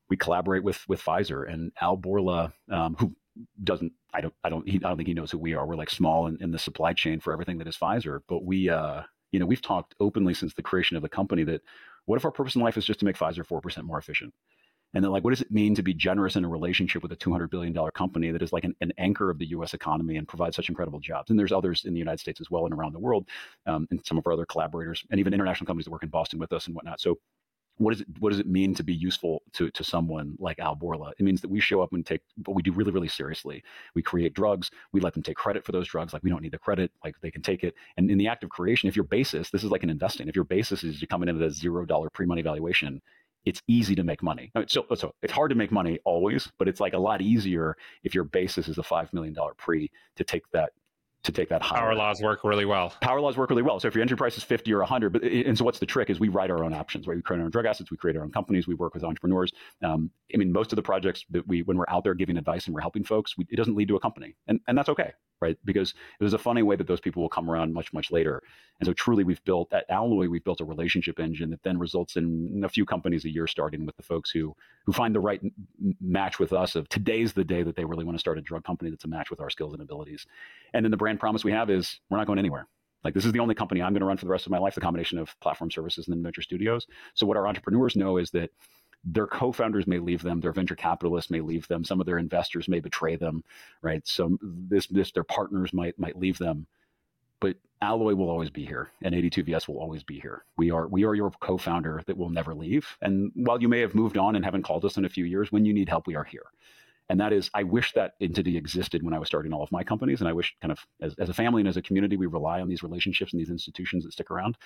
we 0.09 0.17
collaborate 0.17 0.63
with 0.63 0.87
with 0.87 1.01
pfizer 1.01 1.51
and 1.51 1.71
al 1.81 1.97
Bourla 1.97 2.53
um, 2.69 2.95
who 2.99 3.15
doesn't 3.63 3.91
i 4.13 4.21
don't 4.21 4.33
i 4.43 4.49
don't 4.49 4.67
he, 4.67 4.77
i 4.77 4.87
don't 4.87 4.97
think 4.97 5.07
he 5.07 5.13
knows 5.13 5.31
who 5.31 5.39
we 5.39 5.55
are. 5.55 5.65
We're 5.65 5.75
like 5.75 5.89
small 5.89 6.27
in, 6.27 6.37
in 6.39 6.51
the 6.51 6.59
supply 6.59 6.93
chain 6.93 7.19
for 7.19 7.33
everything 7.33 7.57
that 7.57 7.67
is 7.67 7.77
pfizer. 7.77 8.19
But 8.27 8.43
we 8.43 8.69
uh 8.69 9.01
you 9.31 9.39
know 9.39 9.45
we've 9.45 9.61
talked 9.61 9.95
openly 9.99 10.33
since 10.33 10.53
the 10.53 10.61
creation 10.61 10.95
of 10.95 11.03
the 11.03 11.09
company 11.09 11.43
that 11.45 11.61
what 12.05 12.17
if 12.17 12.25
our 12.25 12.31
purpose 12.31 12.55
in 12.55 12.61
life 12.61 12.77
is 12.77 12.85
just 12.85 12.99
to 12.99 13.05
make 13.05 13.17
Pfizer 13.17 13.45
4% 13.45 13.83
more 13.83 13.97
efficient? 13.97 14.33
And 14.93 15.03
then, 15.03 15.11
like, 15.11 15.23
what 15.23 15.31
does 15.31 15.41
it 15.41 15.51
mean 15.51 15.73
to 15.75 15.81
be 15.81 15.93
generous 15.93 16.35
in 16.35 16.45
a 16.45 16.47
relationship 16.47 17.01
with 17.01 17.11
a 17.11 17.15
$200 17.15 17.49
billion 17.49 17.73
company 17.91 18.29
that 18.29 18.43
is 18.43 18.53
like 18.53 18.63
an, 18.63 18.75
an 18.81 18.93
anchor 18.99 19.31
of 19.31 19.39
the 19.39 19.47
US 19.47 19.73
economy 19.73 20.17
and 20.17 20.27
provides 20.27 20.55
such 20.55 20.69
incredible 20.69 20.99
jobs? 20.99 21.31
And 21.31 21.39
there's 21.39 21.51
others 21.51 21.85
in 21.85 21.93
the 21.93 21.99
United 21.99 22.19
States 22.19 22.39
as 22.39 22.51
well 22.51 22.65
and 22.65 22.73
around 22.73 22.93
the 22.93 22.99
world, 22.99 23.27
um, 23.65 23.87
and 23.89 24.05
some 24.05 24.19
of 24.19 24.27
our 24.27 24.33
other 24.33 24.45
collaborators, 24.45 25.03
and 25.09 25.19
even 25.19 25.33
international 25.33 25.65
companies 25.65 25.85
that 25.85 25.91
work 25.91 26.03
in 26.03 26.09
Boston 26.09 26.39
with 26.39 26.53
us 26.53 26.67
and 26.67 26.75
whatnot. 26.75 27.01
So, 27.01 27.17
what 27.77 27.91
does 27.91 28.01
it 28.01 28.07
what 28.19 28.29
does 28.29 28.39
it 28.39 28.47
mean 28.47 28.75
to 28.75 28.83
be 28.83 28.93
useful 28.93 29.41
to 29.53 29.69
to 29.71 29.83
someone 29.83 30.35
like 30.39 30.59
Al 30.59 30.75
Bourla? 30.75 31.11
It 31.17 31.23
means 31.23 31.41
that 31.41 31.49
we 31.49 31.59
show 31.59 31.81
up 31.81 31.93
and 31.93 32.05
take 32.05 32.21
what 32.45 32.55
we 32.55 32.61
do 32.61 32.71
really 32.71 32.91
really 32.91 33.07
seriously. 33.07 33.63
We 33.95 34.01
create 34.01 34.33
drugs. 34.33 34.69
We 34.91 35.01
let 35.01 35.13
them 35.13 35.23
take 35.23 35.37
credit 35.37 35.65
for 35.65 35.71
those 35.71 35.87
drugs. 35.87 36.13
Like 36.13 36.23
we 36.23 36.29
don't 36.29 36.41
need 36.41 36.51
the 36.51 36.59
credit. 36.59 36.91
Like 37.03 37.15
they 37.21 37.31
can 37.31 37.41
take 37.41 37.63
it. 37.63 37.73
And 37.97 38.09
in 38.11 38.17
the 38.17 38.27
act 38.27 38.43
of 38.43 38.49
creation, 38.49 38.89
if 38.89 38.95
your 38.95 39.05
basis, 39.05 39.49
this 39.49 39.63
is 39.63 39.71
like 39.71 39.83
an 39.83 39.89
investing. 39.89 40.27
If 40.27 40.35
your 40.35 40.45
basis 40.45 40.83
is 40.83 41.01
you're 41.01 41.07
coming 41.07 41.29
in 41.29 41.41
at 41.41 41.47
a 41.47 41.51
zero 41.51 41.85
dollar 41.85 42.09
pre 42.09 42.25
money 42.25 42.41
valuation, 42.41 43.01
it's 43.45 43.61
easy 43.67 43.95
to 43.95 44.03
make 44.03 44.23
money. 44.23 44.51
So, 44.67 44.85
so 44.95 45.13
it's 45.21 45.33
hard 45.33 45.49
to 45.49 45.55
make 45.55 45.71
money 45.71 45.99
always, 46.05 46.49
but 46.57 46.67
it's 46.67 46.79
like 46.79 46.93
a 46.93 46.97
lot 46.97 47.21
easier 47.21 47.75
if 48.03 48.15
your 48.15 48.23
basis 48.23 48.67
is 48.67 48.77
a 48.77 48.83
five 48.83 49.11
million 49.13 49.33
dollar 49.33 49.53
pre 49.55 49.91
to 50.15 50.23
take 50.23 50.49
that 50.51 50.71
to 51.23 51.31
take 51.31 51.47
that 51.49 51.61
higher. 51.61 51.79
Power 51.79 51.95
laws 51.95 52.21
work 52.21 52.43
really 52.43 52.65
well. 52.65 52.93
Power 53.01 53.21
laws 53.21 53.37
work 53.37 53.49
really 53.49 53.61
well. 53.61 53.79
So 53.79 53.87
if 53.87 53.95
your 53.95 54.01
entry 54.01 54.17
price 54.17 54.37
is 54.37 54.43
50 54.43 54.73
or 54.73 54.79
100, 54.79 55.13
but 55.13 55.23
and 55.23 55.57
so 55.57 55.63
what's 55.63 55.79
the 55.79 55.85
trick 55.85 56.09
is 56.09 56.19
we 56.19 56.27
write 56.27 56.51
our 56.51 56.63
own 56.63 56.73
options, 56.73 57.07
right? 57.07 57.15
We 57.15 57.21
create 57.21 57.39
our 57.39 57.45
own 57.45 57.51
drug 57.51 57.65
assets, 57.65 57.89
we 57.89 57.97
create 57.97 58.17
our 58.17 58.23
own 58.23 58.31
companies, 58.31 58.67
we 58.67 58.75
work 58.75 58.93
with 58.93 59.03
entrepreneurs. 59.03 59.53
Um, 59.81 60.11
I 60.33 60.37
mean, 60.37 60.51
most 60.51 60.73
of 60.73 60.75
the 60.75 60.81
projects 60.81 61.23
that 61.31 61.47
we, 61.47 61.63
when 61.63 61.77
we're 61.77 61.85
out 61.87 62.03
there 62.03 62.13
giving 62.13 62.37
advice 62.37 62.65
and 62.65 62.75
we're 62.75 62.81
helping 62.81 63.05
folks, 63.05 63.37
we, 63.37 63.45
it 63.49 63.55
doesn't 63.55 63.75
lead 63.75 63.87
to 63.87 63.95
a 63.95 63.99
company, 63.99 64.35
and 64.47 64.59
and 64.67 64.77
that's 64.77 64.89
okay, 64.89 65.13
right? 65.41 65.57
Because 65.63 65.93
there's 66.19 66.33
a 66.33 66.37
funny 66.37 66.61
way 66.61 66.75
that 66.75 66.87
those 66.87 66.99
people 66.99 67.21
will 67.21 67.29
come 67.29 67.49
around 67.49 67.73
much 67.73 67.93
much 67.93 68.11
later. 68.11 68.43
And 68.79 68.87
so 68.87 68.93
truly, 68.93 69.23
we've 69.23 69.43
built 69.45 69.71
at 69.71 69.85
Alloy, 69.89 70.27
we've 70.27 70.43
built 70.43 70.59
a 70.59 70.65
relationship 70.65 71.19
engine 71.19 71.51
that 71.51 71.63
then 71.63 71.79
results 71.79 72.17
in 72.17 72.63
a 72.65 72.69
few 72.69 72.85
companies 72.85 73.23
a 73.23 73.29
year, 73.29 73.47
starting 73.47 73.85
with 73.85 73.95
the 73.95 74.03
folks 74.03 74.29
who 74.29 74.53
who 74.85 74.91
find 74.91 75.15
the 75.15 75.21
right 75.21 75.41
match 76.01 76.37
with 76.39 76.51
us. 76.51 76.75
Of 76.75 76.89
today's 76.89 77.31
the 77.31 77.45
day 77.45 77.63
that 77.63 77.77
they 77.77 77.85
really 77.85 78.03
want 78.03 78.17
to 78.17 78.19
start 78.19 78.37
a 78.37 78.41
drug 78.41 78.65
company 78.65 78.89
that's 78.89 79.05
a 79.05 79.07
match 79.07 79.29
with 79.29 79.39
our 79.39 79.49
skills 79.49 79.71
and 79.71 79.81
abilities. 79.81 80.25
And 80.73 80.83
then 80.83 80.91
the 80.91 80.97
brand 80.97 81.12
promise 81.19 81.43
we 81.43 81.51
have 81.51 81.69
is 81.69 81.99
we're 82.09 82.17
not 82.17 82.27
going 82.27 82.39
anywhere. 82.39 82.67
Like 83.03 83.13
this 83.13 83.25
is 83.25 83.31
the 83.31 83.39
only 83.39 83.55
company 83.55 83.81
I'm 83.81 83.93
going 83.93 83.99
to 83.99 84.05
run 84.05 84.17
for 84.17 84.25
the 84.25 84.31
rest 84.31 84.45
of 84.45 84.51
my 84.51 84.57
life, 84.57 84.75
the 84.75 84.81
combination 84.81 85.17
of 85.17 85.37
platform 85.39 85.69
services 85.69 86.07
and 86.07 86.15
then 86.15 86.23
venture 86.23 86.41
studios. 86.41 86.87
So 87.13 87.25
what 87.25 87.37
our 87.37 87.47
entrepreneurs 87.47 87.95
know 87.95 88.17
is 88.17 88.31
that 88.31 88.51
their 89.03 89.27
co-founders 89.27 89.85
may 89.85 89.99
leave 89.99 90.21
them, 90.21 90.39
their 90.39 90.53
venture 90.53 90.75
capitalists 90.75 91.29
may 91.29 91.41
leave 91.41 91.67
them, 91.67 91.83
some 91.83 91.99
of 91.99 92.05
their 92.05 92.17
investors 92.17 92.69
may 92.69 92.79
betray 92.79 93.17
them, 93.17 93.43
right? 93.81 94.07
So 94.07 94.37
this 94.41 94.87
this 94.87 95.11
their 95.11 95.25
partners 95.25 95.73
might 95.73 95.99
might 95.99 96.17
leave 96.17 96.37
them. 96.37 96.67
But 97.41 97.57
Alloy 97.81 98.15
will 98.15 98.29
always 98.29 98.49
be 98.49 98.65
here, 98.65 98.91
and 99.01 99.13
82VS 99.13 99.67
will 99.67 99.79
always 99.79 100.03
be 100.03 100.21
here. 100.21 100.45
We 100.57 100.71
are 100.71 100.87
we 100.87 101.03
are 101.03 101.15
your 101.15 101.31
co-founder 101.31 102.03
that 102.07 102.17
will 102.17 102.29
never 102.29 102.55
leave. 102.55 102.97
And 103.01 103.33
while 103.35 103.61
you 103.61 103.67
may 103.67 103.81
have 103.81 103.93
moved 103.93 104.17
on 104.17 104.37
and 104.37 104.45
haven't 104.45 104.63
called 104.63 104.85
us 104.85 104.95
in 104.95 105.03
a 105.03 105.09
few 105.09 105.25
years, 105.25 105.51
when 105.51 105.65
you 105.65 105.73
need 105.73 105.89
help, 105.89 106.07
we 106.07 106.15
are 106.15 106.23
here 106.23 106.45
and 107.09 107.19
that 107.19 107.33
is 107.33 107.49
i 107.53 107.63
wish 107.63 107.93
that 107.93 108.13
entity 108.21 108.57
existed 108.57 109.03
when 109.03 109.13
i 109.13 109.19
was 109.19 109.27
starting 109.27 109.53
all 109.53 109.63
of 109.63 109.71
my 109.71 109.83
companies. 109.83 110.21
And 110.21 110.27
i 110.27 110.33
wish 110.33 110.55
kind 110.61 110.71
of 110.71 110.79
as, 111.01 111.15
as 111.19 111.29
a 111.29 111.33
family 111.33 111.61
and 111.61 111.67
as 111.67 111.77
a 111.77 111.81
community 111.81 112.17
we 112.17 112.25
rely 112.25 112.61
on 112.61 112.67
these 112.67 112.83
relationships 112.83 113.33
and 113.33 113.39
these 113.39 113.49
institutions 113.49 114.03
that 114.03 114.13
stick 114.13 114.31
around. 114.31 114.57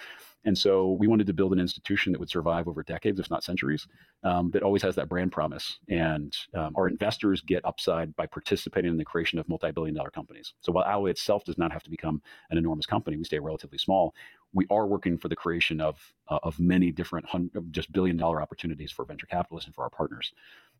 And 0.46 0.58
so 0.58 0.92
we 0.94 1.08
wanted 1.08 1.28
to 1.28 1.34
build 1.34 1.54
an 1.54 1.60
institution 1.60 2.12
that 2.12 2.20
would 2.20 2.30
survive 2.30 2.68
over 2.68 2.84
decades 2.84 3.20
if 3.20 3.30
not 3.30 3.44
centuries 3.44 3.88
um, 4.24 4.52
that 4.52 4.64
always 4.64 4.82
has 4.84 4.96
that 4.96 5.10
brand 5.10 5.32
promise. 5.32 5.80
And 5.90 6.36
um, 6.54 6.74
our 6.76 6.88
investors 6.88 7.42
get 7.42 7.66
upside 7.66 8.16
by 8.16 8.26
participating 8.28 8.92
in 8.92 8.98
the 8.98 9.06
creation 9.06 9.40
of 9.40 9.50
multi-billion 9.50 9.96
dollar 9.96 10.10
companies. 10.10 10.54
So 10.62 10.72
while 10.72 10.86
alloy 10.86 11.10
itself 11.10 11.44
does 11.44 11.58
not 11.58 11.72
have 11.72 11.84
to 11.84 11.90
become 11.90 12.22
an 12.50 12.58
enormous 12.58 12.86
company 12.86 13.18
we 13.18 13.24
stay 13.24 13.40
relatively 13.40 13.78
small 13.78 14.14
we 14.54 14.66
are 14.70 14.88
working 14.88 15.18
for 15.18 15.28
the 15.28 15.36
creation 15.36 15.82
of 15.82 16.14
uh, 16.30 16.40
of 16.44 16.60
many 16.60 16.92
different 16.92 17.26
just 17.72 17.92
billion 17.92 18.18
dollar 18.18 18.42
opportunities 18.42 18.92
for 18.92 19.06
venture 19.06 19.28
capitalists 19.28 19.68
and 19.68 19.76
for 19.76 19.84
our 19.84 19.90
partners. 19.90 20.34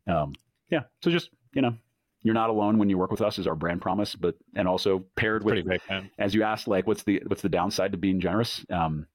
Um, 0.06 0.34
yeah 0.70 0.82
so 1.02 1.10
just 1.10 1.30
you 1.52 1.62
know, 1.62 1.74
you're 2.22 2.34
not 2.34 2.50
alone 2.50 2.78
when 2.78 2.88
you 2.88 2.98
work 2.98 3.10
with 3.10 3.20
us 3.20 3.38
is 3.38 3.46
our 3.46 3.54
brand 3.54 3.80
promise, 3.80 4.14
but 4.14 4.34
and 4.54 4.66
also 4.66 5.04
paired 5.16 5.44
with 5.44 5.64
great, 5.64 5.80
as 6.18 6.34
you 6.34 6.42
asked, 6.42 6.68
like 6.68 6.86
what's 6.86 7.04
the 7.04 7.22
what's 7.26 7.42
the 7.42 7.48
downside 7.48 7.92
to 7.92 7.98
being 7.98 8.20
generous? 8.20 8.64
Um, 8.70 9.06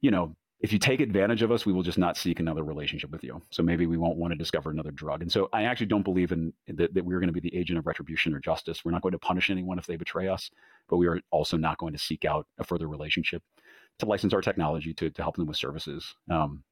you 0.00 0.10
know, 0.10 0.34
if 0.60 0.72
you 0.72 0.78
take 0.78 1.00
advantage 1.00 1.42
of 1.42 1.52
us, 1.52 1.66
we 1.66 1.72
will 1.72 1.82
just 1.82 1.98
not 1.98 2.16
seek 2.16 2.40
another 2.40 2.64
relationship 2.64 3.10
with 3.10 3.22
you. 3.22 3.40
So 3.50 3.62
maybe 3.62 3.86
we 3.86 3.98
won't 3.98 4.16
want 4.16 4.32
to 4.32 4.38
discover 4.38 4.70
another 4.70 4.90
drug. 4.90 5.20
And 5.20 5.30
so 5.30 5.48
I 5.52 5.64
actually 5.64 5.86
don't 5.86 6.02
believe 6.02 6.32
in 6.32 6.52
that, 6.68 6.94
that 6.94 7.04
we're 7.04 7.20
going 7.20 7.32
to 7.32 7.38
be 7.38 7.40
the 7.40 7.54
agent 7.54 7.78
of 7.78 7.86
retribution 7.86 8.34
or 8.34 8.40
justice. 8.40 8.84
We're 8.84 8.92
not 8.92 9.02
going 9.02 9.12
to 9.12 9.18
punish 9.18 9.50
anyone 9.50 9.78
if 9.78 9.86
they 9.86 9.96
betray 9.96 10.28
us, 10.28 10.50
but 10.88 10.96
we 10.96 11.06
are 11.06 11.20
also 11.30 11.56
not 11.56 11.78
going 11.78 11.92
to 11.92 11.98
seek 11.98 12.24
out 12.24 12.46
a 12.58 12.64
further 12.64 12.88
relationship 12.88 13.42
to 13.98 14.06
license 14.06 14.32
our 14.32 14.40
technology 14.40 14.94
to, 14.94 15.10
to 15.10 15.22
help 15.22 15.36
them 15.36 15.46
with 15.46 15.56
services. 15.56 16.14
Um, 16.30 16.64